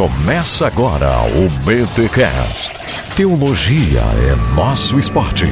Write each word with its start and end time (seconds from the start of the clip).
Começa 0.00 0.66
agora 0.66 1.10
o 1.26 1.50
BTCast. 1.62 3.14
Teologia 3.14 4.00
é 4.00 4.54
nosso 4.56 4.98
esporte. 4.98 5.44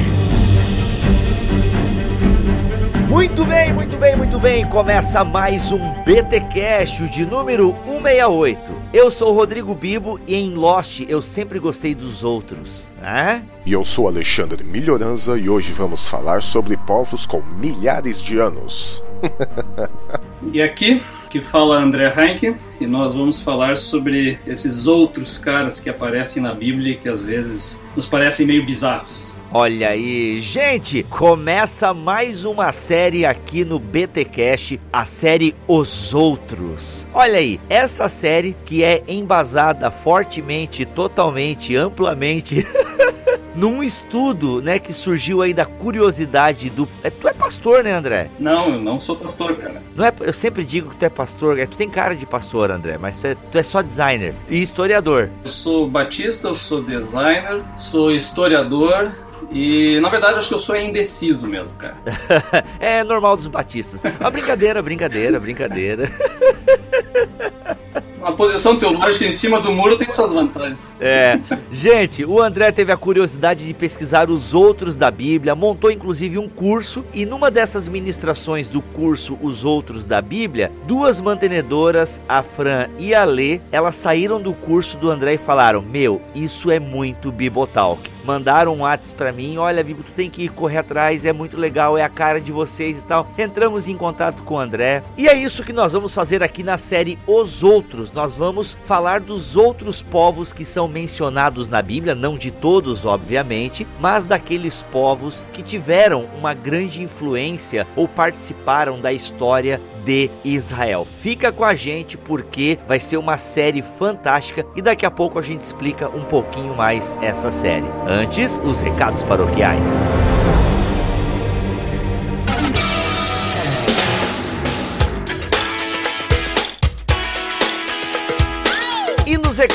Muito 3.07 3.45
bem, 3.45 3.71
muito 3.71 3.95
bem, 3.95 4.15
muito 4.15 4.39
bem. 4.39 4.67
Começa 4.67 5.23
mais 5.23 5.71
um 5.71 5.93
BTcast 6.03 7.07
de 7.09 7.27
número 7.27 7.75
168. 7.85 8.71
Eu 8.91 9.11
sou 9.11 9.31
o 9.31 9.35
Rodrigo 9.35 9.75
Bibo 9.75 10.19
e 10.25 10.33
em 10.33 10.55
Lost 10.55 11.01
eu 11.07 11.21
sempre 11.21 11.59
gostei 11.59 11.93
dos 11.93 12.23
outros, 12.23 12.87
né? 12.99 13.43
E 13.67 13.71
eu 13.71 13.85
sou 13.85 14.07
Alexandre 14.07 14.63
Melhoranza 14.63 15.37
e 15.37 15.47
hoje 15.47 15.71
vamos 15.73 16.07
falar 16.07 16.41
sobre 16.41 16.75
povos 16.75 17.27
com 17.27 17.43
milhares 17.43 18.19
de 18.19 18.39
anos. 18.39 19.03
e 20.51 20.59
aqui 20.59 21.03
que 21.29 21.41
fala 21.41 21.77
André 21.77 22.11
Heinck 22.17 22.55
e 22.81 22.87
nós 22.87 23.13
vamos 23.13 23.41
falar 23.41 23.77
sobre 23.77 24.39
esses 24.47 24.87
outros 24.87 25.37
caras 25.37 25.79
que 25.79 25.89
aparecem 25.89 26.41
na 26.41 26.53
Bíblia 26.53 26.97
que 26.97 27.07
às 27.07 27.21
vezes 27.21 27.85
nos 27.95 28.07
parecem 28.07 28.47
meio 28.47 28.65
bizarros. 28.65 29.37
Olha 29.51 29.89
aí, 29.89 30.39
gente, 30.39 31.01
começa 31.03 31.91
mais 31.91 32.45
uma 32.45 32.71
série 32.71 33.25
aqui 33.25 33.65
no 33.65 33.79
BTcast, 33.79 34.79
a 34.93 35.05
série 35.05 35.55
Os 35.67 36.13
Outros. 36.13 37.07
Olha 37.11 37.39
aí, 37.39 37.59
essa 37.67 38.07
série 38.07 38.55
que 38.63 38.83
é 38.83 39.03
embasada 39.07 39.89
fortemente, 39.89 40.85
totalmente, 40.85 41.75
amplamente 41.75 42.63
num 43.55 43.83
estudo, 43.83 44.61
né, 44.61 44.79
que 44.79 44.93
surgiu 44.93 45.41
aí 45.41 45.53
da 45.53 45.65
curiosidade 45.65 46.69
do. 46.69 46.87
É, 47.03 47.09
tu 47.09 47.27
é 47.27 47.33
pastor, 47.33 47.83
né, 47.83 47.91
André? 47.91 48.29
Não, 48.39 48.73
eu 48.73 48.79
não 48.79 48.99
sou 48.99 49.15
pastor, 49.15 49.55
cara. 49.55 49.81
Não 49.95 50.05
é, 50.05 50.13
eu 50.21 50.33
sempre 50.33 50.63
digo 50.63 50.89
que 50.89 50.97
tu 50.97 51.05
é 51.05 51.09
pastor, 51.09 51.59
é, 51.59 51.65
tu 51.65 51.77
tem 51.77 51.89
cara 51.89 52.15
de 52.15 52.25
pastor, 52.25 52.71
André, 52.71 52.97
mas 52.97 53.17
tu 53.17 53.27
é, 53.27 53.35
tu 53.35 53.57
é 53.57 53.63
só 53.63 53.81
designer 53.81 54.33
e 54.49 54.61
historiador. 54.61 55.29
Eu 55.43 55.49
sou 55.49 55.89
batista, 55.89 56.47
eu 56.47 56.55
sou 56.55 56.83
designer, 56.83 57.63
sou 57.75 58.11
historiador 58.11 59.11
e 59.51 59.99
na 60.01 60.09
verdade 60.09 60.39
acho 60.39 60.49
que 60.49 60.55
eu 60.55 60.59
sou 60.59 60.75
indeciso 60.75 61.47
mesmo, 61.47 61.69
cara. 61.77 61.97
é 62.79 63.03
normal 63.03 63.35
dos 63.35 63.47
batistas. 63.47 63.99
A 64.19 64.29
brincadeira, 64.29 64.81
brincadeira, 64.81 65.39
brincadeira. 65.39 66.09
A 68.21 68.31
posição 68.31 68.77
teológica 68.77 69.25
em 69.25 69.31
cima 69.31 69.59
do 69.59 69.71
muro 69.71 69.97
tem 69.97 70.11
suas 70.11 70.31
vantagens. 70.31 70.81
É. 70.99 71.39
Gente, 71.71 72.25
o 72.25 72.41
André 72.41 72.71
teve 72.71 72.91
a 72.91 72.97
curiosidade 72.97 73.65
de 73.65 73.73
pesquisar 73.73 74.29
os 74.29 74.53
outros 74.53 74.95
da 74.95 75.09
Bíblia, 75.09 75.55
montou 75.55 75.89
inclusive 75.89 76.37
um 76.37 76.49
curso 76.49 77.05
e 77.13 77.25
numa 77.25 77.49
dessas 77.49 77.87
ministrações 77.87 78.69
do 78.69 78.81
curso 78.81 79.37
Os 79.41 79.63
Outros 79.63 80.05
da 80.05 80.21
Bíblia, 80.21 80.71
duas 80.85 81.21
mantenedoras, 81.21 82.21
a 82.27 82.43
Fran 82.43 82.87
e 82.97 83.13
a 83.13 83.23
Lê, 83.23 83.61
elas 83.71 83.95
saíram 83.95 84.41
do 84.41 84.53
curso 84.53 84.97
do 84.97 85.09
André 85.09 85.35
e 85.35 85.37
falaram: 85.37 85.81
"Meu, 85.81 86.21
isso 86.35 86.69
é 86.69 86.79
muito 86.79 87.31
Bibotalk" 87.31 88.09
mandaram 88.23 88.73
um 88.73 88.81
WhatsApp 88.81 89.17
para 89.17 89.31
mim, 89.31 89.57
olha, 89.57 89.83
Bibo, 89.83 90.03
tu 90.03 90.11
tem 90.11 90.29
que 90.29 90.43
ir 90.43 90.49
correr 90.49 90.79
atrás, 90.79 91.25
é 91.25 91.33
muito 91.33 91.57
legal, 91.57 91.97
é 91.97 92.03
a 92.03 92.09
cara 92.09 92.39
de 92.39 92.51
vocês 92.51 92.97
e 92.97 93.01
tal. 93.01 93.27
Entramos 93.37 93.87
em 93.87 93.95
contato 93.95 94.43
com 94.43 94.55
o 94.55 94.59
André. 94.59 95.03
E 95.17 95.27
é 95.27 95.33
isso 95.33 95.63
que 95.63 95.73
nós 95.73 95.93
vamos 95.93 96.13
fazer 96.13 96.43
aqui 96.43 96.63
na 96.63 96.77
série 96.77 97.17
Os 97.27 97.63
Outros. 97.63 98.11
Nós 98.11 98.35
vamos 98.35 98.77
falar 98.85 99.19
dos 99.19 99.55
outros 99.55 100.01
povos 100.01 100.53
que 100.53 100.65
são 100.65 100.87
mencionados 100.87 101.69
na 101.69 101.81
Bíblia, 101.81 102.15
não 102.15 102.37
de 102.37 102.51
todos, 102.51 103.05
obviamente, 103.05 103.85
mas 103.99 104.25
daqueles 104.25 104.81
povos 104.91 105.47
que 105.53 105.61
tiveram 105.61 106.27
uma 106.37 106.53
grande 106.53 107.01
influência 107.01 107.87
ou 107.95 108.07
participaram 108.07 108.99
da 108.99 109.11
história 109.11 109.81
de 110.05 110.29
Israel. 110.43 111.07
Fica 111.21 111.51
com 111.51 111.63
a 111.63 111.75
gente 111.75 112.17
porque 112.17 112.77
vai 112.87 112.99
ser 112.99 113.17
uma 113.17 113.37
série 113.37 113.81
fantástica 113.97 114.65
e 114.75 114.81
daqui 114.81 115.05
a 115.05 115.11
pouco 115.11 115.39
a 115.39 115.41
gente 115.41 115.61
explica 115.61 116.09
um 116.09 116.23
pouquinho 116.23 116.75
mais 116.75 117.15
essa 117.21 117.51
série. 117.51 117.87
Antes, 118.07 118.59
os 118.63 118.79
recados 118.79 119.23
paroquiais. 119.23 119.89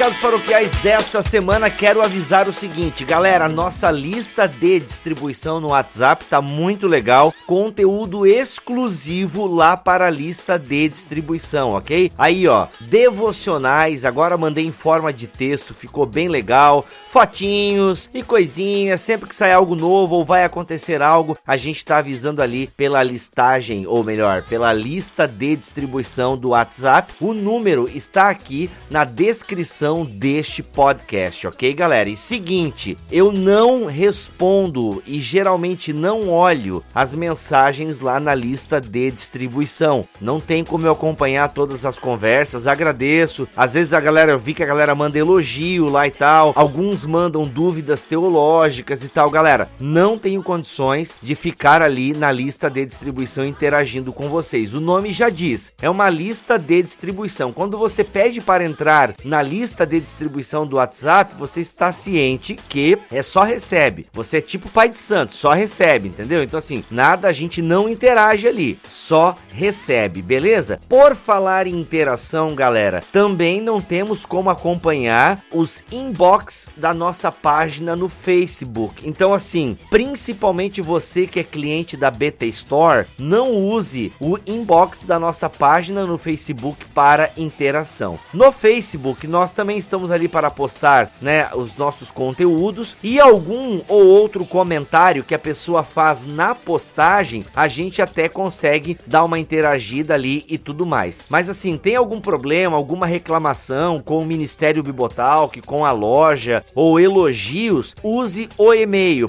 Recados 0.04 0.20
paroquiais 0.20 0.78
dessa 0.80 1.22
semana, 1.22 1.70
quero 1.70 2.02
avisar 2.02 2.46
o 2.46 2.52
seguinte, 2.52 3.06
galera, 3.06 3.48
nossa 3.48 3.90
lista 3.90 4.46
de 4.46 4.78
distribuição 4.78 5.60
no 5.60 5.68
WhatsApp 5.68 6.26
tá 6.26 6.42
muito 6.42 6.86
legal, 6.86 7.32
conteúdo 7.46 8.26
exclusivo 8.26 9.46
lá 9.46 9.78
para 9.78 10.08
a 10.08 10.10
lista 10.10 10.58
de 10.58 10.90
distribuição, 10.90 11.70
ok? 11.70 12.12
Aí, 12.18 12.46
ó, 12.46 12.66
devocionais, 12.82 14.04
agora 14.04 14.36
mandei 14.36 14.66
em 14.66 14.72
forma 14.72 15.10
de 15.10 15.26
texto, 15.26 15.72
ficou 15.72 16.04
bem 16.04 16.28
legal, 16.28 16.84
fotinhos 17.10 18.10
e 18.12 18.22
coisinhas, 18.22 19.00
sempre 19.00 19.26
que 19.26 19.34
sai 19.34 19.52
algo 19.54 19.74
novo 19.74 20.16
ou 20.16 20.24
vai 20.24 20.44
acontecer 20.44 21.00
algo, 21.00 21.34
a 21.46 21.56
gente 21.56 21.82
tá 21.82 21.96
avisando 21.96 22.42
ali 22.42 22.66
pela 22.66 23.02
listagem, 23.02 23.86
ou 23.86 24.04
melhor, 24.04 24.42
pela 24.42 24.70
lista 24.70 25.26
de 25.26 25.56
distribuição 25.56 26.36
do 26.36 26.50
WhatsApp. 26.50 27.14
O 27.22 27.32
número 27.32 27.88
está 27.88 28.28
aqui 28.28 28.70
na 28.90 29.04
descrição 29.04 29.93
deste 30.02 30.62
podcast, 30.62 31.46
ok, 31.46 31.74
galera? 31.74 32.08
E 32.08 32.16
seguinte, 32.16 32.96
eu 33.12 33.30
não 33.30 33.84
respondo 33.84 35.02
e 35.06 35.20
geralmente 35.20 35.92
não 35.92 36.30
olho 36.30 36.82
as 36.94 37.14
mensagens 37.14 38.00
lá 38.00 38.18
na 38.18 38.34
lista 38.34 38.80
de 38.80 39.10
distribuição. 39.10 40.08
Não 40.18 40.40
tem 40.40 40.64
como 40.64 40.86
eu 40.86 40.92
acompanhar 40.92 41.50
todas 41.50 41.84
as 41.84 41.98
conversas, 41.98 42.66
agradeço. 42.66 43.46
Às 43.54 43.74
vezes 43.74 43.92
a 43.92 44.00
galera, 44.00 44.32
eu 44.32 44.38
vi 44.38 44.54
que 44.54 44.62
a 44.62 44.66
galera 44.66 44.94
manda 44.94 45.18
elogio 45.18 45.90
lá 45.90 46.06
e 46.06 46.10
tal, 46.10 46.54
alguns 46.56 47.04
mandam 47.04 47.44
dúvidas 47.44 48.02
teológicas 48.02 49.04
e 49.04 49.08
tal. 49.08 49.28
Galera, 49.28 49.68
não 49.78 50.18
tenho 50.18 50.42
condições 50.42 51.14
de 51.22 51.34
ficar 51.34 51.82
ali 51.82 52.14
na 52.14 52.32
lista 52.32 52.70
de 52.70 52.86
distribuição 52.86 53.44
interagindo 53.44 54.12
com 54.12 54.30
vocês. 54.30 54.72
O 54.72 54.80
nome 54.80 55.12
já 55.12 55.28
diz, 55.28 55.74
é 55.82 55.90
uma 55.90 56.08
lista 56.08 56.58
de 56.58 56.80
distribuição. 56.80 57.52
Quando 57.52 57.76
você 57.76 58.02
pede 58.02 58.40
para 58.40 58.64
entrar 58.64 59.14
na 59.24 59.42
lista 59.42 59.83
de 59.86 60.00
distribuição 60.00 60.66
do 60.66 60.76
WhatsApp, 60.76 61.34
você 61.38 61.60
está 61.60 61.92
ciente 61.92 62.54
que 62.54 62.98
é 63.10 63.22
só 63.22 63.42
recebe. 63.42 64.06
Você 64.12 64.38
é 64.38 64.40
tipo 64.40 64.70
pai 64.70 64.88
de 64.88 64.98
santo, 64.98 65.34
só 65.34 65.52
recebe, 65.52 66.08
entendeu? 66.08 66.42
Então 66.42 66.58
assim, 66.58 66.84
nada 66.90 67.28
a 67.28 67.32
gente 67.32 67.62
não 67.62 67.88
interage 67.88 68.46
ali, 68.46 68.78
só 68.88 69.34
recebe, 69.48 70.22
beleza? 70.22 70.80
Por 70.88 71.14
falar 71.14 71.66
em 71.66 71.78
interação, 71.78 72.54
galera, 72.54 73.02
também 73.12 73.60
não 73.60 73.80
temos 73.80 74.24
como 74.26 74.50
acompanhar 74.50 75.42
os 75.52 75.82
inbox 75.90 76.68
da 76.76 76.92
nossa 76.92 77.30
página 77.30 77.96
no 77.96 78.08
Facebook. 78.08 79.08
Então 79.08 79.32
assim, 79.32 79.76
principalmente 79.90 80.80
você 80.80 81.26
que 81.26 81.40
é 81.40 81.44
cliente 81.44 81.96
da 81.96 82.10
BT 82.10 82.46
Store, 82.46 83.06
não 83.18 83.52
use 83.52 84.12
o 84.20 84.38
inbox 84.46 85.00
da 85.04 85.18
nossa 85.18 85.48
página 85.48 86.06
no 86.06 86.18
Facebook 86.18 86.84
para 86.94 87.30
interação. 87.36 88.18
No 88.32 88.50
Facebook 88.52 89.26
nós 89.26 89.52
também 89.52 89.73
estamos 89.76 90.10
ali 90.10 90.28
para 90.28 90.50
postar, 90.50 91.10
né, 91.20 91.48
os 91.54 91.76
nossos 91.76 92.10
conteúdos 92.10 92.96
e 93.02 93.20
algum 93.20 93.80
ou 93.88 94.06
outro 94.06 94.44
comentário 94.44 95.24
que 95.24 95.34
a 95.34 95.38
pessoa 95.38 95.82
faz 95.82 96.26
na 96.26 96.54
postagem, 96.54 97.44
a 97.54 97.68
gente 97.68 98.00
até 98.00 98.28
consegue 98.28 98.96
dar 99.06 99.24
uma 99.24 99.38
interagida 99.38 100.14
ali 100.14 100.44
e 100.48 100.58
tudo 100.58 100.86
mais. 100.86 101.24
Mas 101.28 101.48
assim, 101.48 101.76
tem 101.76 101.96
algum 101.96 102.20
problema, 102.20 102.76
alguma 102.76 103.06
reclamação 103.06 104.00
com 104.00 104.18
o 104.18 104.26
Ministério 104.26 104.82
Bibotalk, 104.82 105.60
com 105.62 105.84
a 105.84 105.92
loja 105.92 106.62
ou 106.74 106.98
elogios, 106.98 107.94
use 108.02 108.48
o 108.56 108.72
e-mail 108.72 109.28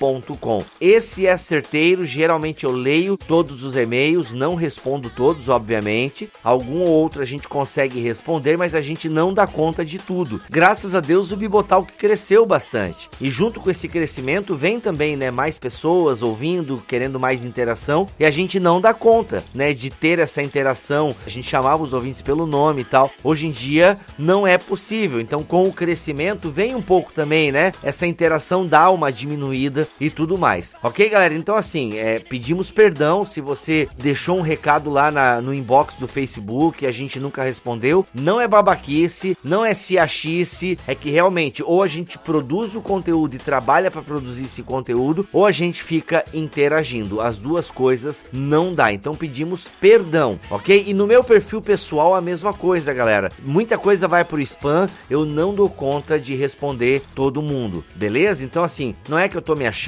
podcast@bibotalk.com. 0.00 0.64
Esse 0.80 1.26
é 1.26 1.36
certeiro, 1.36 2.04
geralmente 2.04 2.64
eu 2.64 2.72
leio 2.72 3.16
todos 3.16 3.62
os 3.62 3.76
e-mails, 3.76 4.32
não 4.32 4.54
respondo 4.54 5.10
todos, 5.10 5.48
obviamente. 5.48 6.30
Algum 6.42 6.80
ou 6.80 6.88
outro 6.88 7.20
a 7.20 7.24
gente 7.24 7.46
consegue 7.46 8.00
responder, 8.00 8.56
mas 8.56 8.74
a 8.74 8.80
gente 8.80 9.08
não 9.08 9.34
dá 9.34 9.46
conta 9.46 9.84
de 9.84 9.98
tudo. 9.98 10.40
Graças 10.48 10.94
a 10.94 11.00
Deus 11.00 11.30
o 11.30 11.36
Bibotalk 11.36 11.92
cresceu 11.92 12.46
bastante. 12.46 13.08
E 13.20 13.28
junto 13.28 13.60
com 13.60 13.70
esse 13.70 13.86
crescimento 13.86 14.56
vem 14.56 14.80
também, 14.80 15.16
né, 15.16 15.30
mais 15.30 15.58
pessoas 15.58 16.22
ouvindo, 16.22 16.82
querendo 16.88 17.20
mais 17.20 17.44
interação, 17.44 18.06
e 18.18 18.24
a 18.24 18.30
gente 18.30 18.58
não 18.58 18.80
dá 18.80 18.94
conta, 18.94 19.44
né, 19.54 19.74
de 19.74 19.90
ter 19.90 20.18
essa 20.18 20.42
interação. 20.42 21.14
A 21.26 21.28
gente 21.28 21.48
chamava 21.48 21.82
os 21.82 21.92
ouvintes 21.92 22.22
pelo 22.22 22.46
nome 22.46 22.82
e 22.82 22.84
tal. 22.84 23.10
Hoje 23.22 23.46
em 23.46 23.50
dia 23.50 23.98
não 24.18 24.46
é 24.46 24.56
possível. 24.56 25.20
Então, 25.20 25.42
com 25.42 25.64
o 25.64 25.72
crescimento 25.72 26.50
vem 26.50 26.74
um 26.74 26.82
pouco 26.82 27.12
também, 27.12 27.52
né, 27.52 27.72
essa 27.82 28.06
interação 28.06 28.66
dá 28.66 28.90
uma 28.90 29.12
diminuída 29.12 29.89
e 30.00 30.10
tudo 30.10 30.38
mais. 30.38 30.74
Ok, 30.82 31.08
galera? 31.08 31.34
Então, 31.34 31.56
assim, 31.56 31.98
é, 31.98 32.18
pedimos 32.18 32.70
perdão 32.70 33.24
se 33.24 33.40
você 33.40 33.88
deixou 33.96 34.38
um 34.38 34.42
recado 34.42 34.90
lá 34.90 35.10
na, 35.10 35.40
no 35.40 35.54
inbox 35.54 35.96
do 35.96 36.08
Facebook 36.08 36.84
e 36.84 36.86
a 36.86 36.92
gente 36.92 37.18
nunca 37.18 37.42
respondeu. 37.42 38.04
Não 38.14 38.40
é 38.40 38.46
babaquice, 38.46 39.36
não 39.42 39.64
é 39.64 39.74
ciachice, 39.74 40.78
é 40.86 40.94
que 40.94 41.10
realmente 41.10 41.62
ou 41.62 41.82
a 41.82 41.86
gente 41.86 42.18
produz 42.18 42.74
o 42.74 42.80
conteúdo 42.80 43.34
e 43.34 43.38
trabalha 43.38 43.90
para 43.90 44.02
produzir 44.02 44.44
esse 44.44 44.62
conteúdo, 44.62 45.26
ou 45.32 45.46
a 45.46 45.52
gente 45.52 45.82
fica 45.82 46.24
interagindo. 46.32 47.20
As 47.20 47.36
duas 47.36 47.70
coisas 47.70 48.24
não 48.32 48.74
dá. 48.74 48.92
Então 48.92 49.14
pedimos 49.14 49.66
perdão, 49.80 50.38
ok? 50.50 50.84
E 50.86 50.94
no 50.94 51.06
meu 51.06 51.22
perfil 51.22 51.60
pessoal 51.60 52.14
a 52.14 52.20
mesma 52.20 52.52
coisa, 52.52 52.92
galera. 52.92 53.28
Muita 53.42 53.78
coisa 53.78 54.08
vai 54.08 54.24
pro 54.24 54.40
spam, 54.40 54.88
eu 55.08 55.24
não 55.24 55.54
dou 55.54 55.68
conta 55.68 56.18
de 56.18 56.34
responder 56.34 57.02
todo 57.14 57.42
mundo, 57.42 57.84
beleza? 57.94 58.44
Então 58.44 58.64
assim, 58.64 58.94
não 59.08 59.18
é 59.18 59.28
que 59.28 59.36
eu 59.36 59.42
tô 59.42 59.54
me 59.54 59.66
achando, 59.66 59.79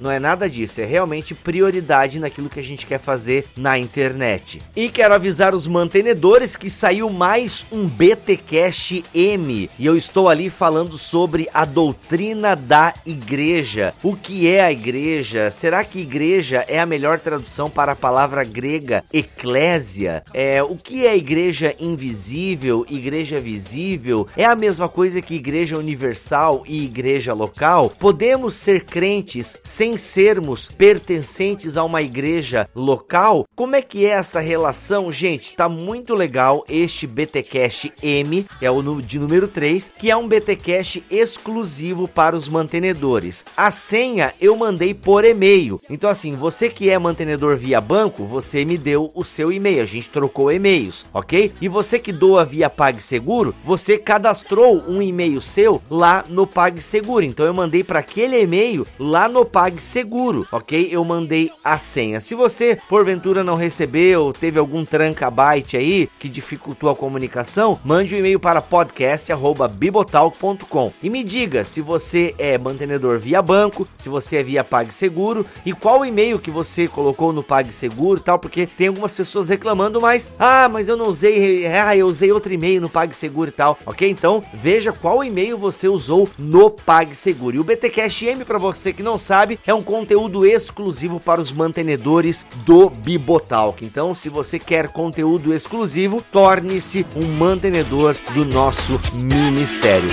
não 0.00 0.10
é 0.10 0.18
nada 0.18 0.48
disso, 0.48 0.80
é 0.80 0.84
realmente 0.84 1.34
prioridade 1.34 2.18
naquilo 2.18 2.48
que 2.48 2.60
a 2.60 2.62
gente 2.62 2.86
quer 2.86 2.98
fazer 2.98 3.44
na 3.58 3.78
internet. 3.78 4.60
E 4.74 4.88
quero 4.88 5.12
avisar 5.12 5.54
os 5.54 5.66
mantenedores 5.66 6.56
que 6.56 6.70
saiu 6.70 7.10
mais 7.10 7.66
um 7.70 7.86
BTcast 7.86 9.04
M 9.14 9.68
e 9.78 9.86
eu 9.86 9.96
estou 9.96 10.28
ali 10.28 10.48
falando 10.48 10.96
sobre 10.96 11.48
a 11.52 11.64
doutrina 11.64 12.54
da 12.54 12.94
igreja. 13.04 13.92
O 14.02 14.16
que 14.16 14.48
é 14.48 14.62
a 14.62 14.72
igreja? 14.72 15.50
Será 15.50 15.84
que 15.84 16.00
igreja 16.00 16.64
é 16.68 16.78
a 16.78 16.86
melhor 16.86 17.20
tradução 17.20 17.68
para 17.68 17.92
a 17.92 17.96
palavra 17.96 18.44
grega 18.44 19.04
eclésia? 19.12 20.22
É, 20.32 20.62
o 20.62 20.76
que 20.76 21.06
é 21.06 21.16
igreja 21.16 21.74
invisível, 21.78 22.86
igreja 22.88 23.38
visível? 23.38 24.26
É 24.36 24.44
a 24.44 24.54
mesma 24.54 24.88
coisa 24.88 25.20
que 25.20 25.34
igreja 25.34 25.76
universal 25.76 26.62
e 26.66 26.84
igreja 26.84 27.34
local? 27.34 27.90
Podemos 27.90 28.54
ser 28.54 28.84
crentes 28.84 29.25
sem 29.64 29.96
sermos 29.96 30.70
pertencentes 30.70 31.76
a 31.76 31.84
uma 31.84 32.02
igreja 32.02 32.68
local? 32.74 33.44
Como 33.56 33.74
é 33.74 33.82
que 33.82 34.06
é 34.06 34.10
essa 34.10 34.40
relação, 34.40 35.10
gente? 35.10 35.54
Tá 35.54 35.68
muito 35.68 36.14
legal 36.14 36.64
este 36.68 37.06
BTcast 37.06 37.92
M, 38.02 38.46
é 38.60 38.70
o 38.70 39.00
de 39.02 39.18
número 39.18 39.48
3, 39.48 39.90
que 39.98 40.10
é 40.10 40.16
um 40.16 40.28
BTcast 40.28 41.04
exclusivo 41.10 42.06
para 42.06 42.36
os 42.36 42.48
mantenedores. 42.48 43.44
A 43.56 43.70
senha 43.70 44.32
eu 44.40 44.54
mandei 44.56 44.94
por 44.94 45.24
e-mail. 45.24 45.80
Então 45.90 46.08
assim, 46.08 46.34
você 46.34 46.68
que 46.68 46.90
é 46.90 46.98
mantenedor 46.98 47.56
via 47.56 47.80
banco, 47.80 48.24
você 48.24 48.64
me 48.64 48.78
deu 48.78 49.10
o 49.14 49.24
seu 49.24 49.50
e-mail, 49.50 49.82
a 49.82 49.86
gente 49.86 50.10
trocou 50.10 50.52
e-mails, 50.52 51.04
OK? 51.12 51.52
E 51.60 51.68
você 51.68 51.98
que 51.98 52.12
doa 52.12 52.44
via 52.44 52.70
PagSeguro, 52.70 53.54
você 53.64 53.98
cadastrou 53.98 54.84
um 54.86 55.02
e-mail 55.02 55.40
seu 55.40 55.82
lá 55.90 56.24
no 56.28 56.46
PagSeguro. 56.46 57.24
Então 57.24 57.46
eu 57.46 57.54
mandei 57.54 57.82
para 57.82 58.00
aquele 58.00 58.40
e-mail 58.40 58.86
lá 58.98 59.15
no 59.28 59.44
PagSeguro, 59.44 60.46
OK? 60.52 60.88
Eu 60.90 61.02
mandei 61.02 61.50
a 61.64 61.78
senha. 61.78 62.20
Se 62.20 62.34
você 62.34 62.78
porventura 62.88 63.42
não 63.42 63.54
recebeu, 63.54 64.30
teve 64.32 64.58
algum 64.58 64.84
tranca-byte 64.84 65.78
aí 65.78 66.10
que 66.18 66.28
dificultou 66.28 66.90
a 66.90 66.96
comunicação, 66.96 67.80
mande 67.82 68.14
um 68.14 68.18
e-mail 68.18 68.38
para 68.38 68.60
podcast@bibotalk.com 68.60 70.92
e 71.02 71.08
me 71.08 71.24
diga 71.24 71.64
se 71.64 71.80
você 71.80 72.34
é 72.38 72.58
mantenedor 72.58 73.18
via 73.18 73.40
banco, 73.40 73.88
se 73.96 74.10
você 74.10 74.36
é 74.36 74.42
via 74.42 74.62
PagSeguro 74.62 75.46
e 75.64 75.72
qual 75.72 76.04
e-mail 76.04 76.38
que 76.38 76.50
você 76.50 76.86
colocou 76.86 77.32
no 77.32 77.42
PagSeguro, 77.42 78.20
tal, 78.20 78.38
porque 78.38 78.66
tem 78.66 78.88
algumas 78.88 79.14
pessoas 79.14 79.48
reclamando, 79.48 79.98
mas 80.00 80.28
ah, 80.38 80.68
mas 80.68 80.88
eu 80.88 80.96
não 80.96 81.08
usei, 81.08 81.66
ah, 81.66 81.96
eu 81.96 82.06
usei 82.06 82.30
outro 82.30 82.52
e-mail 82.52 82.80
no 82.80 82.90
PagSeguro 82.90 83.48
e 83.48 83.52
tal. 83.52 83.78
OK? 83.86 84.08
Então, 84.08 84.42
veja 84.52 84.92
qual 84.92 85.24
e-mail 85.24 85.56
você 85.56 85.88
usou 85.88 86.28
no 86.38 86.70
PagSeguro. 86.70 87.56
E 87.56 87.60
o 87.60 87.64
BTcast 87.64 88.26
M 88.26 88.44
para 88.44 88.58
você 88.58 88.92
que 88.96 89.02
não 89.02 89.18
sabe, 89.18 89.60
é 89.66 89.74
um 89.74 89.82
conteúdo 89.82 90.46
exclusivo 90.46 91.20
para 91.20 91.40
os 91.40 91.52
mantenedores 91.52 92.44
do 92.64 92.90
Bibotalk. 92.90 93.84
Então, 93.84 94.14
se 94.14 94.28
você 94.28 94.58
quer 94.58 94.88
conteúdo 94.88 95.54
exclusivo, 95.54 96.24
torne-se 96.32 97.06
um 97.14 97.26
mantenedor 97.28 98.16
do 98.34 98.44
nosso 98.44 98.98
ministério. 99.22 100.10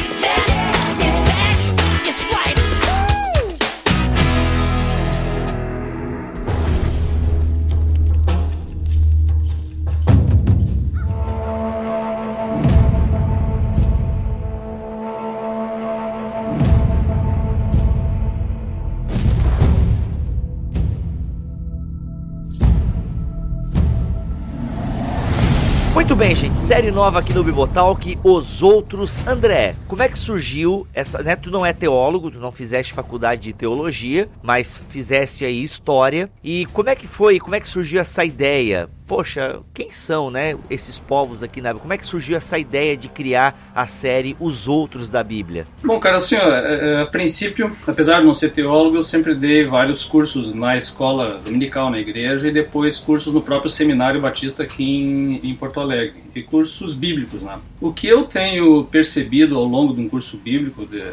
Muito 26.04 26.18
bem, 26.18 26.36
gente. 26.36 26.58
Série 26.58 26.92
nova 26.92 27.20
aqui 27.20 27.32
no 27.34 27.46
Bibotalk, 27.46 28.20
Os 28.26 28.62
Outros. 28.62 29.26
André, 29.26 29.74
como 29.88 30.04
é 30.04 30.10
que 30.10 30.20
surgiu 30.20 30.86
essa. 30.94 31.24
Né, 31.24 31.34
tu 31.34 31.50
não 31.50 31.66
é 31.66 31.72
teólogo, 31.72 32.30
tu 32.30 32.40
não 32.40 32.52
fizeste 32.52 32.92
faculdade 32.92 33.44
de 33.44 33.54
teologia, 33.54 34.28
mas 34.42 34.78
fizeste 34.90 35.46
aí 35.46 35.64
história. 35.64 36.30
E 36.44 36.66
como 36.74 36.90
é 36.90 36.96
que 36.96 37.08
foi? 37.08 37.40
Como 37.40 37.56
é 37.56 37.60
que 37.62 37.70
surgiu 37.70 38.02
essa 38.02 38.26
ideia? 38.26 38.90
Poxa, 39.06 39.60
quem 39.74 39.92
são, 39.92 40.30
né, 40.30 40.56
esses 40.70 40.98
povos 40.98 41.44
aqui 41.44 41.62
na 41.62 41.70
Bíblia? 41.70 41.82
Como 41.82 41.94
é 41.94 41.98
que 41.98 42.06
surgiu 42.06 42.38
essa 42.38 42.58
ideia 42.58 42.96
de 42.96 43.10
criar 43.10 43.72
a 43.76 43.86
série 43.86 44.36
Os 44.40 44.68
Outros 44.68 45.10
da 45.10 45.24
Bíblia? 45.24 45.68
Bom, 45.84 46.00
cara, 46.00 46.18
assim, 46.18 46.36
ó, 46.36 46.50
é, 46.50 46.94
é, 46.94 47.02
a 47.02 47.06
princípio, 47.06 47.72
apesar 47.86 48.20
de 48.20 48.26
não 48.26 48.34
ser 48.34 48.52
teólogo, 48.52 48.96
eu 48.98 49.04
sempre 49.04 49.36
dei 49.36 49.66
vários 49.66 50.04
cursos 50.04 50.54
na 50.54 50.78
escola 50.78 51.40
dominical, 51.44 51.90
na 51.90 52.00
igreja, 52.00 52.48
e 52.48 52.52
depois 52.52 52.98
cursos 52.98 53.34
no 53.34 53.42
próprio 53.42 53.70
Seminário 53.70 54.22
Batista 54.22 54.64
aqui 54.64 54.84
em, 54.84 55.40
em 55.44 55.56
Porto 55.56 55.80
Alegre, 55.80 56.24
e 56.36 56.42
cursos 56.42 56.94
bíblicos, 56.94 57.44
né? 57.44 57.60
O 57.80 57.94
que 57.94 58.08
eu 58.08 58.24
tenho 58.24 58.84
percebido 58.86 59.58
ao 59.58 59.66
longo 59.66 59.94
de 59.94 60.02
um 60.02 60.10
curso 60.10 60.38
bíblico 60.38 60.86
de, 60.86 61.04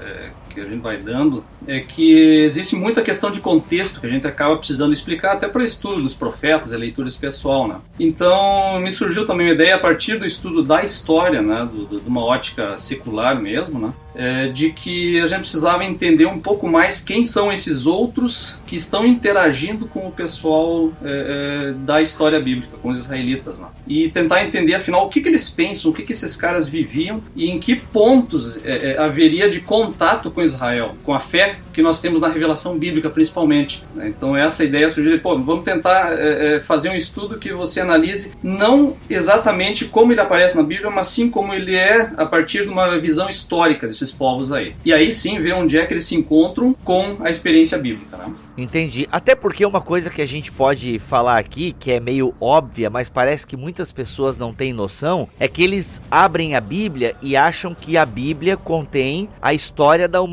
que 0.54 0.60
a 0.60 0.64
gente 0.64 0.80
vai 0.80 0.96
dando 0.96 1.44
é 1.66 1.80
que 1.80 2.42
existe 2.42 2.74
muita 2.74 3.02
questão 3.02 3.30
de 3.30 3.40
contexto 3.40 4.00
que 4.00 4.06
a 4.06 4.10
gente 4.10 4.26
acaba 4.26 4.56
precisando 4.56 4.92
explicar 4.92 5.32
até 5.32 5.48
para 5.48 5.62
estudo 5.62 6.02
dos 6.02 6.14
profetas, 6.14 6.72
a 6.72 6.76
leitura 6.76 7.08
pessoal, 7.20 7.66
né? 7.66 7.76
Então 7.98 8.78
me 8.80 8.90
surgiu 8.90 9.26
também 9.26 9.46
uma 9.46 9.54
ideia 9.54 9.76
a 9.76 9.78
partir 9.78 10.18
do 10.18 10.24
estudo 10.24 10.62
da 10.62 10.82
história, 10.82 11.42
né, 11.42 11.68
do, 11.70 11.86
do, 11.86 12.00
de 12.00 12.08
uma 12.08 12.24
ótica 12.24 12.76
secular 12.76 13.40
mesmo, 13.40 13.78
né, 13.78 13.92
é, 14.14 14.48
de 14.48 14.70
que 14.72 15.20
a 15.20 15.26
gente 15.26 15.40
precisava 15.40 15.84
entender 15.84 16.26
um 16.26 16.38
pouco 16.38 16.68
mais 16.68 17.00
quem 17.00 17.24
são 17.24 17.52
esses 17.52 17.86
outros 17.86 18.60
que 18.66 18.76
estão 18.76 19.06
interagindo 19.06 19.86
com 19.86 20.06
o 20.06 20.12
pessoal 20.12 20.92
é, 21.02 21.70
é, 21.70 21.72
da 21.72 22.00
história 22.00 22.40
bíblica, 22.40 22.76
com 22.76 22.90
os 22.90 22.98
israelitas, 22.98 23.58
né, 23.58 23.66
e 23.86 24.08
tentar 24.08 24.44
entender 24.44 24.74
afinal 24.74 25.06
o 25.06 25.08
que, 25.08 25.20
que 25.20 25.28
eles 25.28 25.48
pensam, 25.48 25.90
o 25.90 25.94
que, 25.94 26.02
que 26.02 26.12
esses 26.12 26.36
caras 26.36 26.68
viviam 26.68 27.22
e 27.34 27.50
em 27.50 27.58
que 27.58 27.76
pontos 27.76 28.64
é, 28.64 28.92
é, 28.92 28.98
haveria 28.98 29.50
de 29.50 29.60
contato 29.60 30.30
com 30.30 30.39
Israel, 30.42 30.94
com 31.04 31.14
a 31.14 31.20
fé 31.20 31.56
que 31.72 31.82
nós 31.82 32.00
temos 32.00 32.20
na 32.20 32.28
revelação 32.28 32.78
bíblica 32.78 33.08
principalmente. 33.10 33.84
Né. 33.94 34.08
Então 34.08 34.36
essa 34.36 34.64
ideia 34.64 34.88
surgiu 34.88 35.12
de, 35.12 35.18
pô, 35.18 35.38
vamos 35.38 35.64
tentar 35.64 36.12
é, 36.12 36.60
fazer 36.60 36.90
um 36.90 36.94
estudo 36.94 37.38
que 37.38 37.52
você 37.52 37.80
analise 37.80 38.32
não 38.42 38.96
exatamente 39.08 39.84
como 39.86 40.12
ele 40.12 40.20
aparece 40.20 40.56
na 40.56 40.62
Bíblia, 40.62 40.90
mas 40.90 41.08
sim 41.08 41.30
como 41.30 41.52
ele 41.54 41.74
é 41.74 42.12
a 42.16 42.26
partir 42.26 42.64
de 42.64 42.68
uma 42.68 42.98
visão 42.98 43.28
histórica 43.28 43.86
desses 43.86 44.10
povos 44.12 44.52
aí. 44.52 44.74
E 44.84 44.92
aí 44.92 45.10
sim 45.10 45.40
ver 45.40 45.54
onde 45.54 45.78
é 45.78 45.86
que 45.86 45.92
eles 45.92 46.04
se 46.04 46.14
encontram 46.14 46.74
com 46.84 47.16
a 47.20 47.30
experiência 47.30 47.78
bíblica. 47.78 48.16
Né? 48.16 48.32
Entendi. 48.56 49.08
Até 49.10 49.34
porque 49.34 49.64
uma 49.64 49.80
coisa 49.80 50.10
que 50.10 50.22
a 50.22 50.26
gente 50.26 50.52
pode 50.52 50.98
falar 50.98 51.38
aqui, 51.38 51.74
que 51.78 51.90
é 51.90 52.00
meio 52.00 52.34
óbvia, 52.40 52.90
mas 52.90 53.08
parece 53.08 53.46
que 53.46 53.56
muitas 53.56 53.92
pessoas 53.92 54.36
não 54.36 54.52
têm 54.52 54.72
noção, 54.72 55.28
é 55.38 55.48
que 55.48 55.62
eles 55.62 56.00
abrem 56.10 56.54
a 56.54 56.60
Bíblia 56.60 57.14
e 57.22 57.36
acham 57.36 57.74
que 57.74 57.96
a 57.96 58.04
Bíblia 58.04 58.56
contém 58.56 59.28
a 59.40 59.54
história 59.54 60.08
da 60.08 60.20
humanidade. 60.20 60.29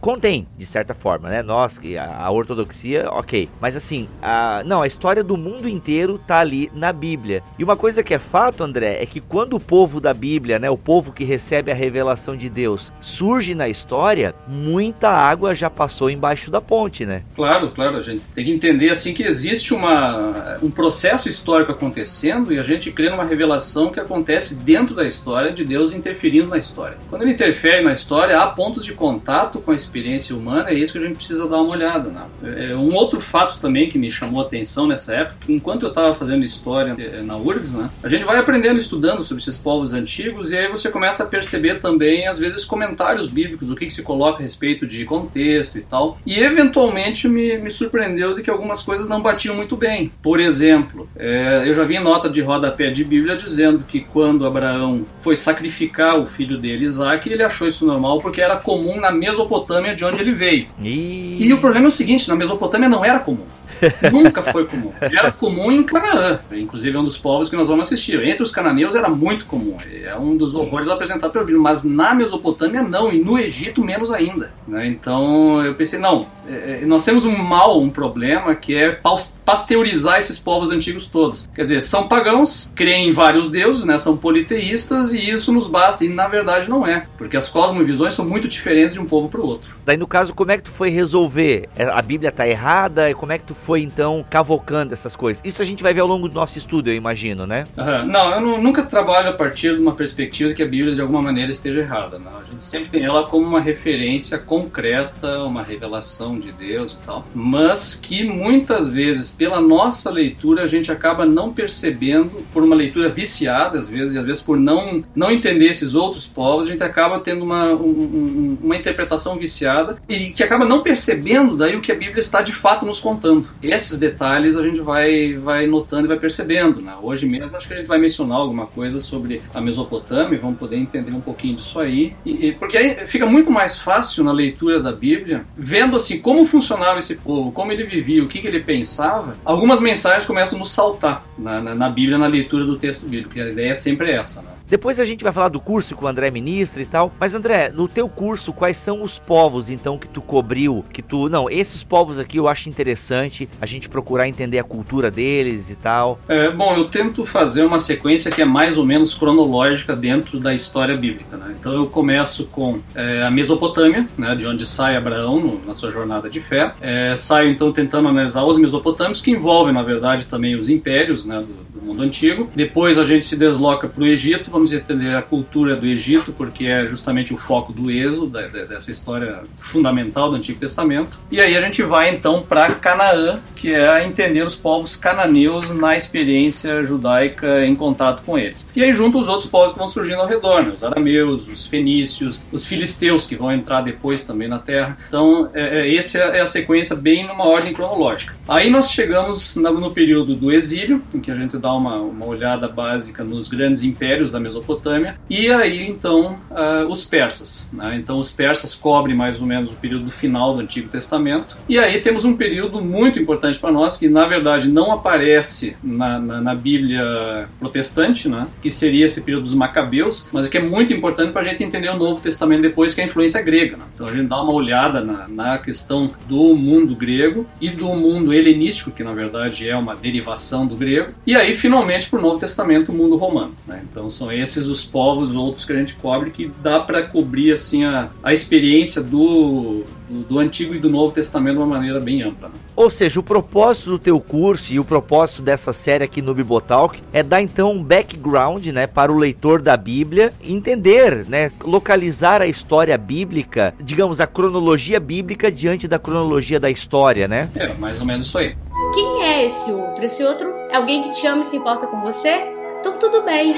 Contém, 0.00 0.46
de 0.56 0.64
certa 0.64 0.94
forma, 0.94 1.28
né? 1.28 1.42
Nós, 1.42 1.80
a, 1.98 2.24
a 2.24 2.30
ortodoxia, 2.30 3.08
ok. 3.10 3.48
Mas 3.60 3.74
assim, 3.74 4.08
a, 4.22 4.62
não, 4.64 4.82
a 4.82 4.86
história 4.86 5.24
do 5.24 5.36
mundo 5.36 5.68
inteiro 5.68 6.20
tá 6.26 6.38
ali 6.38 6.70
na 6.74 6.92
Bíblia. 6.92 7.42
E 7.58 7.64
uma 7.64 7.76
coisa 7.76 8.02
que 8.02 8.14
é 8.14 8.18
fato, 8.18 8.62
André, 8.62 9.02
é 9.02 9.06
que 9.06 9.20
quando 9.20 9.54
o 9.54 9.60
povo 9.60 10.00
da 10.00 10.14
Bíblia, 10.14 10.58
né, 10.58 10.70
o 10.70 10.78
povo 10.78 11.12
que 11.12 11.24
recebe 11.24 11.72
a 11.72 11.74
revelação 11.74 12.36
de 12.36 12.48
Deus, 12.48 12.92
surge 13.00 13.54
na 13.54 13.68
história, 13.68 14.34
muita 14.46 15.08
água 15.08 15.54
já 15.54 15.68
passou 15.68 16.08
embaixo 16.08 16.50
da 16.50 16.60
ponte, 16.60 17.04
né? 17.04 17.22
Claro, 17.34 17.70
claro, 17.70 17.96
a 17.96 18.00
gente 18.00 18.28
tem 18.28 18.44
que 18.44 18.52
entender 18.52 18.90
assim 18.90 19.12
que 19.12 19.24
existe 19.24 19.74
uma, 19.74 20.58
um 20.62 20.70
processo 20.70 21.28
histórico 21.28 21.72
acontecendo 21.72 22.52
e 22.52 22.58
a 22.58 22.62
gente 22.62 22.92
crê 22.92 23.10
numa 23.10 23.24
revelação 23.24 23.90
que 23.90 23.98
acontece 23.98 24.56
dentro 24.60 24.94
da 24.94 25.06
história 25.06 25.52
de 25.52 25.64
Deus 25.64 25.92
interferindo 25.92 26.50
na 26.50 26.58
história. 26.58 26.96
Quando 27.08 27.22
ele 27.22 27.32
interfere 27.32 27.82
na 27.82 27.92
história, 27.92 28.38
há 28.38 28.46
pontos 28.46 28.84
de 28.84 28.94
contato 29.00 29.60
com 29.60 29.70
a 29.70 29.74
experiência 29.74 30.36
humana, 30.36 30.68
é 30.68 30.74
isso 30.74 30.92
que 30.92 30.98
a 30.98 31.02
gente 31.02 31.16
precisa 31.16 31.48
dar 31.48 31.62
uma 31.62 31.72
olhada. 31.72 32.10
Né? 32.10 32.22
É, 32.70 32.76
um 32.76 32.94
outro 32.94 33.18
fato 33.18 33.58
também 33.58 33.88
que 33.88 33.98
me 33.98 34.10
chamou 34.10 34.42
a 34.42 34.44
atenção 34.44 34.86
nessa 34.86 35.14
época, 35.14 35.38
enquanto 35.48 35.84
eu 35.84 35.88
estava 35.88 36.14
fazendo 36.14 36.44
história 36.44 36.94
é, 36.98 37.22
na 37.22 37.38
URGS, 37.38 37.78
né, 37.78 37.90
a 38.02 38.08
gente 38.08 38.24
vai 38.24 38.38
aprendendo, 38.38 38.78
estudando 38.78 39.22
sobre 39.22 39.42
esses 39.42 39.56
povos 39.56 39.94
antigos, 39.94 40.52
e 40.52 40.58
aí 40.58 40.68
você 40.70 40.90
começa 40.90 41.24
a 41.24 41.26
perceber 41.26 41.80
também, 41.80 42.28
às 42.28 42.38
vezes, 42.38 42.62
comentários 42.62 43.28
bíblicos, 43.28 43.70
o 43.70 43.74
que, 43.74 43.86
que 43.86 43.94
se 43.94 44.02
coloca 44.02 44.40
a 44.40 44.42
respeito 44.42 44.86
de 44.86 45.06
contexto 45.06 45.78
e 45.78 45.80
tal. 45.80 46.18
E 46.26 46.38
eventualmente 46.38 47.26
me, 47.26 47.56
me 47.56 47.70
surpreendeu 47.70 48.34
de 48.34 48.42
que 48.42 48.50
algumas 48.50 48.82
coisas 48.82 49.08
não 49.08 49.22
batiam 49.22 49.56
muito 49.56 49.76
bem. 49.76 50.12
Por 50.22 50.38
exemplo, 50.38 51.08
é, 51.16 51.66
eu 51.66 51.72
já 51.72 51.84
vi 51.84 51.98
nota 51.98 52.28
de 52.28 52.42
rodapé 52.42 52.90
de 52.90 53.02
Bíblia 53.02 53.36
dizendo 53.36 53.84
que 53.86 54.00
quando 54.00 54.46
Abraão 54.46 55.06
foi 55.18 55.36
sacrificar 55.36 56.18
o 56.18 56.26
filho 56.26 56.58
dele, 56.58 56.84
Isaac, 56.84 57.30
ele 57.30 57.42
achou 57.42 57.66
isso 57.66 57.86
normal 57.86 58.20
porque 58.20 58.42
era 58.42 58.56
comum 58.56 58.89
na 58.98 59.10
Mesopotâmia 59.10 59.94
de 59.94 60.04
onde 60.04 60.20
ele 60.20 60.32
veio. 60.32 60.68
E, 60.80 61.46
e 61.46 61.52
o 61.52 61.58
problema 61.58 61.86
é 61.86 61.88
o 61.88 61.92
seguinte: 61.92 62.28
na 62.28 62.34
Mesopotâmia 62.34 62.88
não 62.88 63.04
era 63.04 63.18
comum. 63.18 63.46
Nunca 64.12 64.42
foi 64.42 64.66
comum. 64.66 64.92
Era 65.00 65.32
comum 65.32 65.70
em 65.70 65.82
Canaã, 65.82 66.40
inclusive 66.52 66.96
é 66.96 67.00
um 67.00 67.04
dos 67.04 67.18
povos 67.18 67.48
que 67.48 67.56
nós 67.56 67.68
vamos 67.68 67.86
assistir. 67.86 68.20
Entre 68.26 68.42
os 68.42 68.52
cananeus 68.52 68.94
era 68.94 69.08
muito 69.08 69.46
comum, 69.46 69.76
é 70.04 70.16
um 70.16 70.36
dos 70.36 70.54
horrores 70.54 70.88
apresentados 70.88 71.32
pelo 71.32 71.44
Bíblia, 71.44 71.62
mas 71.62 71.84
na 71.84 72.14
Mesopotâmia 72.14 72.82
não, 72.82 73.12
e 73.12 73.18
no 73.18 73.38
Egito 73.38 73.82
menos 73.84 74.10
ainda. 74.10 74.52
Né? 74.66 74.88
Então 74.88 75.64
eu 75.64 75.74
pensei, 75.74 75.98
não, 75.98 76.26
é, 76.48 76.80
é 76.82 76.86
nós 76.86 77.04
temos 77.04 77.24
um 77.24 77.36
mal, 77.36 77.80
um 77.80 77.90
problema, 77.90 78.54
que 78.54 78.74
é 78.76 78.98
pasteurizar 79.44 80.18
esses 80.18 80.38
povos 80.38 80.70
antigos 80.70 81.08
todos. 81.08 81.48
Quer 81.54 81.62
dizer, 81.62 81.82
são 81.82 82.08
pagãos, 82.08 82.70
creem 82.74 83.10
em 83.10 83.12
vários 83.12 83.50
deuses, 83.50 83.84
né? 83.84 83.96
são 83.98 84.16
politeístas, 84.16 85.12
e 85.12 85.30
isso 85.30 85.52
nos 85.52 85.68
basta, 85.68 86.04
e 86.04 86.08
na 86.08 86.28
verdade 86.28 86.68
não 86.68 86.86
é, 86.86 87.06
porque 87.16 87.36
as 87.36 87.48
cosmovisões 87.48 88.14
são 88.14 88.26
muito 88.26 88.48
diferentes 88.48 88.94
de 88.94 89.00
um 89.00 89.06
povo 89.06 89.28
para 89.28 89.40
o 89.40 89.46
outro. 89.46 89.76
Daí 89.84 89.96
no 89.96 90.06
caso, 90.06 90.34
como 90.34 90.50
é 90.50 90.56
que 90.56 90.64
tu 90.64 90.70
foi 90.70 90.90
resolver? 90.90 91.68
É, 91.76 91.84
a 91.84 92.02
Bíblia 92.02 92.30
está 92.30 92.46
errada? 92.46 93.14
Como 93.14 93.32
é 93.32 93.38
que 93.38 93.44
tu 93.44 93.54
foi 93.54 93.69
foi 93.70 93.82
então 93.82 94.24
cavocando 94.28 94.92
essas 94.92 95.14
coisas? 95.14 95.40
Isso 95.44 95.62
a 95.62 95.64
gente 95.64 95.80
vai 95.80 95.94
ver 95.94 96.00
ao 96.00 96.06
longo 96.08 96.28
do 96.28 96.34
nosso 96.34 96.58
estudo, 96.58 96.90
eu 96.90 96.94
imagino, 96.96 97.46
né? 97.46 97.68
Uhum. 97.78 98.06
Não, 98.06 98.34
eu 98.34 98.40
não, 98.40 98.60
nunca 98.60 98.82
trabalho 98.82 99.28
a 99.28 99.32
partir 99.32 99.76
de 99.76 99.80
uma 99.80 99.94
perspectiva 99.94 100.52
que 100.52 100.60
a 100.60 100.66
Bíblia 100.66 100.92
de 100.92 101.00
alguma 101.00 101.22
maneira 101.22 101.52
esteja 101.52 101.82
errada. 101.82 102.18
Não. 102.18 102.36
A 102.36 102.42
gente 102.42 102.64
sempre 102.64 102.88
tem 102.88 103.04
ela 103.04 103.28
como 103.28 103.46
uma 103.46 103.60
referência 103.60 104.38
concreta, 104.38 105.44
uma 105.44 105.62
revelação 105.62 106.36
de 106.36 106.50
Deus 106.50 106.94
e 106.94 107.06
tal, 107.06 107.24
mas 107.32 107.94
que 107.94 108.24
muitas 108.24 108.90
vezes, 108.90 109.30
pela 109.30 109.60
nossa 109.60 110.10
leitura, 110.10 110.64
a 110.64 110.66
gente 110.66 110.90
acaba 110.90 111.24
não 111.24 111.52
percebendo, 111.52 112.44
por 112.52 112.64
uma 112.64 112.74
leitura 112.74 113.08
viciada, 113.08 113.78
às 113.78 113.88
vezes, 113.88 114.14
e 114.14 114.18
às 114.18 114.24
vezes 114.24 114.42
por 114.42 114.58
não, 114.58 115.04
não 115.14 115.30
entender 115.30 115.66
esses 115.66 115.94
outros 115.94 116.26
povos, 116.26 116.66
a 116.66 116.70
gente 116.70 116.82
acaba 116.82 117.20
tendo 117.20 117.44
uma, 117.44 117.66
um, 117.66 118.58
uma 118.60 118.76
interpretação 118.76 119.38
viciada 119.38 119.96
e 120.08 120.30
que 120.30 120.42
acaba 120.42 120.64
não 120.64 120.80
percebendo 120.80 121.56
daí 121.56 121.76
o 121.76 121.80
que 121.80 121.92
a 121.92 121.94
Bíblia 121.94 122.18
está 122.18 122.42
de 122.42 122.52
fato 122.52 122.84
nos 122.84 122.98
contando 122.98 123.59
esses 123.62 123.98
detalhes 123.98 124.56
a 124.56 124.62
gente 124.62 124.80
vai, 124.80 125.34
vai 125.34 125.66
notando 125.66 126.04
e 126.04 126.08
vai 126.08 126.18
percebendo. 126.18 126.80
Né? 126.80 126.94
Hoje 127.02 127.28
mesmo 127.28 127.54
acho 127.56 127.68
que 127.68 127.74
a 127.74 127.76
gente 127.76 127.86
vai 127.86 127.98
mencionar 127.98 128.38
alguma 128.38 128.66
coisa 128.66 129.00
sobre 129.00 129.42
a 129.54 129.60
Mesopotâmia, 129.60 130.38
vamos 130.38 130.58
poder 130.58 130.76
entender 130.76 131.12
um 131.12 131.20
pouquinho 131.20 131.56
disso 131.56 131.78
aí. 131.80 132.14
E, 132.24 132.48
e, 132.48 132.52
porque 132.52 132.76
aí 132.76 133.06
fica 133.06 133.26
muito 133.26 133.50
mais 133.50 133.78
fácil 133.78 134.24
na 134.24 134.32
leitura 134.32 134.80
da 134.80 134.92
Bíblia, 134.92 135.44
vendo 135.56 135.96
assim 135.96 136.18
como 136.18 136.44
funcionava 136.44 136.98
esse 136.98 137.16
povo, 137.16 137.52
como 137.52 137.72
ele 137.72 137.84
vivia, 137.84 138.22
o 138.22 138.28
que, 138.28 138.40
que 138.40 138.46
ele 138.46 138.60
pensava, 138.60 139.36
algumas 139.44 139.80
mensagens 139.80 140.26
começam 140.26 140.56
a 140.56 140.60
nos 140.60 140.70
saltar 140.70 141.24
na, 141.38 141.60
na, 141.60 141.74
na 141.74 141.88
Bíblia, 141.90 142.18
na 142.18 142.26
leitura 142.26 142.64
do 142.64 142.78
texto 142.78 143.06
bíblico. 143.06 143.36
E 143.36 143.40
a 143.40 143.48
ideia 143.48 143.70
é 143.70 143.74
sempre 143.74 144.10
essa. 144.10 144.42
Né? 144.42 144.59
Depois 144.70 145.00
a 145.00 145.04
gente 145.04 145.24
vai 145.24 145.32
falar 145.32 145.48
do 145.48 145.58
curso 145.58 145.96
que 145.96 146.04
o 146.04 146.06
André 146.06 146.30
ministra 146.30 146.80
e 146.80 146.86
tal. 146.86 147.12
Mas 147.18 147.34
André, 147.34 147.72
no 147.74 147.88
teu 147.88 148.08
curso, 148.08 148.52
quais 148.52 148.76
são 148.76 149.02
os 149.02 149.18
povos 149.18 149.68
então 149.68 149.98
que 149.98 150.06
tu 150.06 150.22
cobriu? 150.22 150.84
Que 150.92 151.02
tu, 151.02 151.28
não, 151.28 151.50
esses 151.50 151.82
povos 151.82 152.20
aqui 152.20 152.36
eu 152.36 152.46
acho 152.46 152.68
interessante 152.68 153.48
a 153.60 153.66
gente 153.66 153.88
procurar 153.88 154.28
entender 154.28 154.60
a 154.60 154.64
cultura 154.64 155.10
deles 155.10 155.70
e 155.70 155.74
tal. 155.74 156.20
É, 156.28 156.52
bom, 156.52 156.76
eu 156.76 156.88
tento 156.88 157.24
fazer 157.24 157.64
uma 157.64 157.80
sequência 157.80 158.30
que 158.30 158.40
é 158.40 158.44
mais 158.44 158.78
ou 158.78 158.86
menos 158.86 159.12
cronológica 159.12 159.96
dentro 159.96 160.38
da 160.38 160.54
história 160.54 160.96
bíblica. 160.96 161.36
Né? 161.36 161.56
Então 161.58 161.72
eu 161.72 161.86
começo 161.88 162.46
com 162.46 162.78
é, 162.94 163.24
a 163.24 163.30
Mesopotâmia, 163.30 164.08
né, 164.16 164.36
de 164.36 164.46
onde 164.46 164.64
sai 164.64 164.94
Abraão 164.96 165.40
no, 165.40 165.66
na 165.66 165.74
sua 165.74 165.90
jornada 165.90 166.30
de 166.30 166.40
fé. 166.40 166.74
É, 166.80 167.16
saio 167.16 167.50
então 167.50 167.72
tentando 167.72 168.06
analisar 168.06 168.44
os 168.44 168.56
mesopotâmicos, 168.56 169.20
que 169.20 169.32
envolvem 169.32 169.74
na 169.74 169.82
verdade 169.82 170.26
também 170.26 170.54
os 170.54 170.68
impérios 170.68 171.26
né, 171.26 171.40
do 171.40 171.69
mundo 171.90 172.02
antigo. 172.02 172.48
Depois 172.54 172.98
a 172.98 173.04
gente 173.04 173.24
se 173.24 173.36
desloca 173.36 173.88
para 173.88 174.02
o 174.02 174.06
Egito 174.06 174.50
vamos 174.50 174.72
entender 174.72 175.14
a 175.14 175.22
cultura 175.22 175.76
do 175.76 175.86
Egito, 175.86 176.32
porque 176.32 176.66
é 176.66 176.84
justamente 176.86 177.32
o 177.32 177.36
foco 177.36 177.72
do 177.72 177.90
êxodo, 177.90 178.28
da, 178.28 178.46
dessa 178.48 178.90
história 178.90 179.42
fundamental 179.58 180.30
do 180.30 180.36
Antigo 180.36 180.58
Testamento. 180.58 181.18
E 181.30 181.40
aí 181.40 181.56
a 181.56 181.60
gente 181.60 181.82
vai 181.82 182.14
então 182.14 182.42
para 182.42 182.74
Canaã, 182.74 183.40
que 183.54 183.72
é 183.72 184.04
entender 184.04 184.44
os 184.44 184.54
povos 184.54 184.96
cananeus 184.96 185.72
na 185.72 185.96
experiência 185.96 186.82
judaica 186.82 187.64
em 187.64 187.74
contato 187.74 188.22
com 188.24 188.38
eles. 188.38 188.70
E 188.74 188.82
aí 188.82 188.92
junto 188.92 189.18
os 189.18 189.28
outros 189.28 189.48
povos 189.48 189.72
que 189.72 189.78
vão 189.78 189.88
surgindo 189.88 190.20
ao 190.20 190.26
redor, 190.26 190.62
né? 190.64 190.72
os 190.76 190.84
arameus, 190.84 191.48
os 191.48 191.66
fenícios, 191.66 192.42
os 192.52 192.66
filisteus, 192.66 193.26
que 193.26 193.36
vão 193.36 193.52
entrar 193.52 193.80
depois 193.82 194.24
também 194.24 194.48
na 194.48 194.58
terra. 194.58 194.98
Então, 195.08 195.50
é, 195.54 195.88
é, 195.88 195.96
essa 195.96 196.18
é 196.18 196.40
a 196.40 196.46
sequência 196.46 196.96
bem 196.96 197.26
numa 197.26 197.46
ordem 197.46 197.72
cronológica. 197.72 198.34
Aí 198.48 198.70
nós 198.70 198.90
chegamos 198.90 199.56
no 199.56 199.90
período 199.90 200.34
do 200.34 200.52
exílio, 200.52 201.02
em 201.14 201.20
que 201.20 201.30
a 201.30 201.34
gente 201.34 201.56
dá 201.56 201.72
uma, 201.72 201.79
uma 201.88 202.26
olhada 202.26 202.68
básica 202.68 203.24
nos 203.24 203.48
grandes 203.48 203.82
impérios 203.82 204.30
da 204.30 204.38
Mesopotâmia, 204.38 205.16
e 205.28 205.50
aí 205.50 205.88
então 205.88 206.38
uh, 206.50 206.86
os 206.88 207.04
persas. 207.04 207.68
Né? 207.72 207.96
Então 207.96 208.18
os 208.18 208.30
persas 208.30 208.74
cobrem 208.74 209.16
mais 209.16 209.40
ou 209.40 209.46
menos 209.46 209.70
o 209.72 209.76
período 209.76 210.10
final 210.10 210.54
do 210.54 210.60
Antigo 210.60 210.88
Testamento, 210.88 211.56
e 211.68 211.78
aí 211.78 212.00
temos 212.00 212.24
um 212.24 212.36
período 212.36 212.80
muito 212.80 213.18
importante 213.20 213.58
para 213.58 213.72
nós 213.72 213.96
que 213.96 214.08
na 214.08 214.26
verdade 214.26 214.68
não 214.68 214.92
aparece 214.92 215.76
na, 215.82 216.18
na, 216.18 216.40
na, 216.40 216.54
Bíblia 216.54 217.48
protestante, 217.58 218.28
né? 218.28 218.46
que 218.60 218.70
seria 218.70 219.04
esse 219.04 219.22
período 219.22 219.44
dos 219.44 219.54
Macabeus, 219.54 220.28
mas 220.32 220.48
que 220.48 220.58
é 220.58 220.60
muito 220.60 220.92
importante 220.92 221.32
para 221.32 221.42
a 221.42 221.44
gente 221.44 221.64
entender 221.64 221.88
o 221.88 221.96
Novo 221.96 222.20
Testamento 222.20 222.62
depois, 222.62 222.94
que 222.94 223.00
é 223.00 223.04
a 223.04 223.06
influência 223.06 223.40
grega. 223.42 223.76
Né? 223.76 223.84
Então 223.94 224.06
a 224.06 224.12
gente 224.12 224.28
dá 224.28 224.42
uma 224.42 224.52
olhada 224.52 225.00
na, 225.00 225.28
na 225.28 225.58
questão 225.58 226.10
do 226.28 226.54
mundo 226.54 226.94
grego 226.94 227.46
e 227.60 227.70
do 227.70 227.88
mundo 227.88 228.32
helenístico, 228.32 228.90
que 228.90 229.02
na 229.02 229.12
verdade 229.12 229.68
é 229.68 229.76
uma 229.76 229.96
derivação 229.96 230.66
do 230.66 230.76
grego, 230.76 231.12
e 231.26 231.34
aí 231.34 231.54
finalmente 231.54 231.69
para 232.10 232.18
o 232.18 232.22
Novo 232.22 232.38
Testamento 232.38 232.92
o 232.92 232.94
mundo 232.94 233.16
romano. 233.16 233.54
Né? 233.66 233.82
Então 233.90 234.08
são 234.10 234.32
esses 234.32 234.66
os 234.66 234.84
povos 234.84 235.34
outros 235.34 235.64
que 235.64 235.72
a 235.72 235.76
gente 235.76 235.94
cobre 235.96 236.30
que 236.30 236.50
dá 236.62 236.80
para 236.80 237.02
cobrir 237.02 237.52
assim 237.52 237.84
a, 237.84 238.10
a 238.22 238.32
experiência 238.32 239.02
do, 239.02 239.84
do, 240.08 240.22
do, 240.24 240.38
Antigo 240.38 240.74
e 240.74 240.78
do 240.78 240.88
Novo 240.88 241.12
Testamento 241.12 241.54
de 241.54 241.58
uma 241.58 241.66
maneira 241.66 242.00
bem 242.00 242.22
ampla. 242.22 242.48
Né? 242.48 242.54
Ou 242.74 242.88
seja, 242.88 243.20
o 243.20 243.22
propósito 243.22 243.90
do 243.90 243.98
teu 243.98 244.20
curso 244.20 244.72
e 244.72 244.80
o 244.80 244.84
propósito 244.84 245.42
dessa 245.42 245.72
série 245.72 246.04
aqui 246.04 246.22
no 246.22 246.34
Bibotalk 246.34 247.00
é 247.12 247.22
dar 247.22 247.42
então 247.42 247.72
um 247.72 247.82
background, 247.82 248.66
né, 248.68 248.86
para 248.86 249.12
o 249.12 249.18
leitor 249.18 249.60
da 249.60 249.76
Bíblia 249.76 250.32
entender, 250.42 251.26
né, 251.28 251.50
localizar 251.62 252.40
a 252.40 252.46
história 252.46 252.96
bíblica, 252.96 253.74
digamos 253.80 254.20
a 254.20 254.26
cronologia 254.26 254.98
bíblica 254.98 255.50
diante 255.50 255.86
da 255.86 255.98
cronologia 255.98 256.58
da 256.58 256.70
história, 256.70 257.28
né? 257.28 257.50
É, 257.56 257.74
mais 257.74 258.00
ou 258.00 258.06
menos 258.06 258.26
isso 258.26 258.38
aí. 258.38 258.56
Quem 258.94 259.22
é 259.22 259.44
esse 259.44 259.72
outro? 259.72 260.04
Esse 260.04 260.24
outro 260.24 260.52
é 260.70 260.76
alguém 260.76 261.02
que 261.02 261.10
te 261.10 261.26
ama 261.26 261.42
e 261.42 261.44
se 261.44 261.56
importa 261.56 261.86
com 261.86 262.00
você? 262.00 262.52
Então 262.80 262.98
tudo 262.98 263.22
bem. 263.22 263.54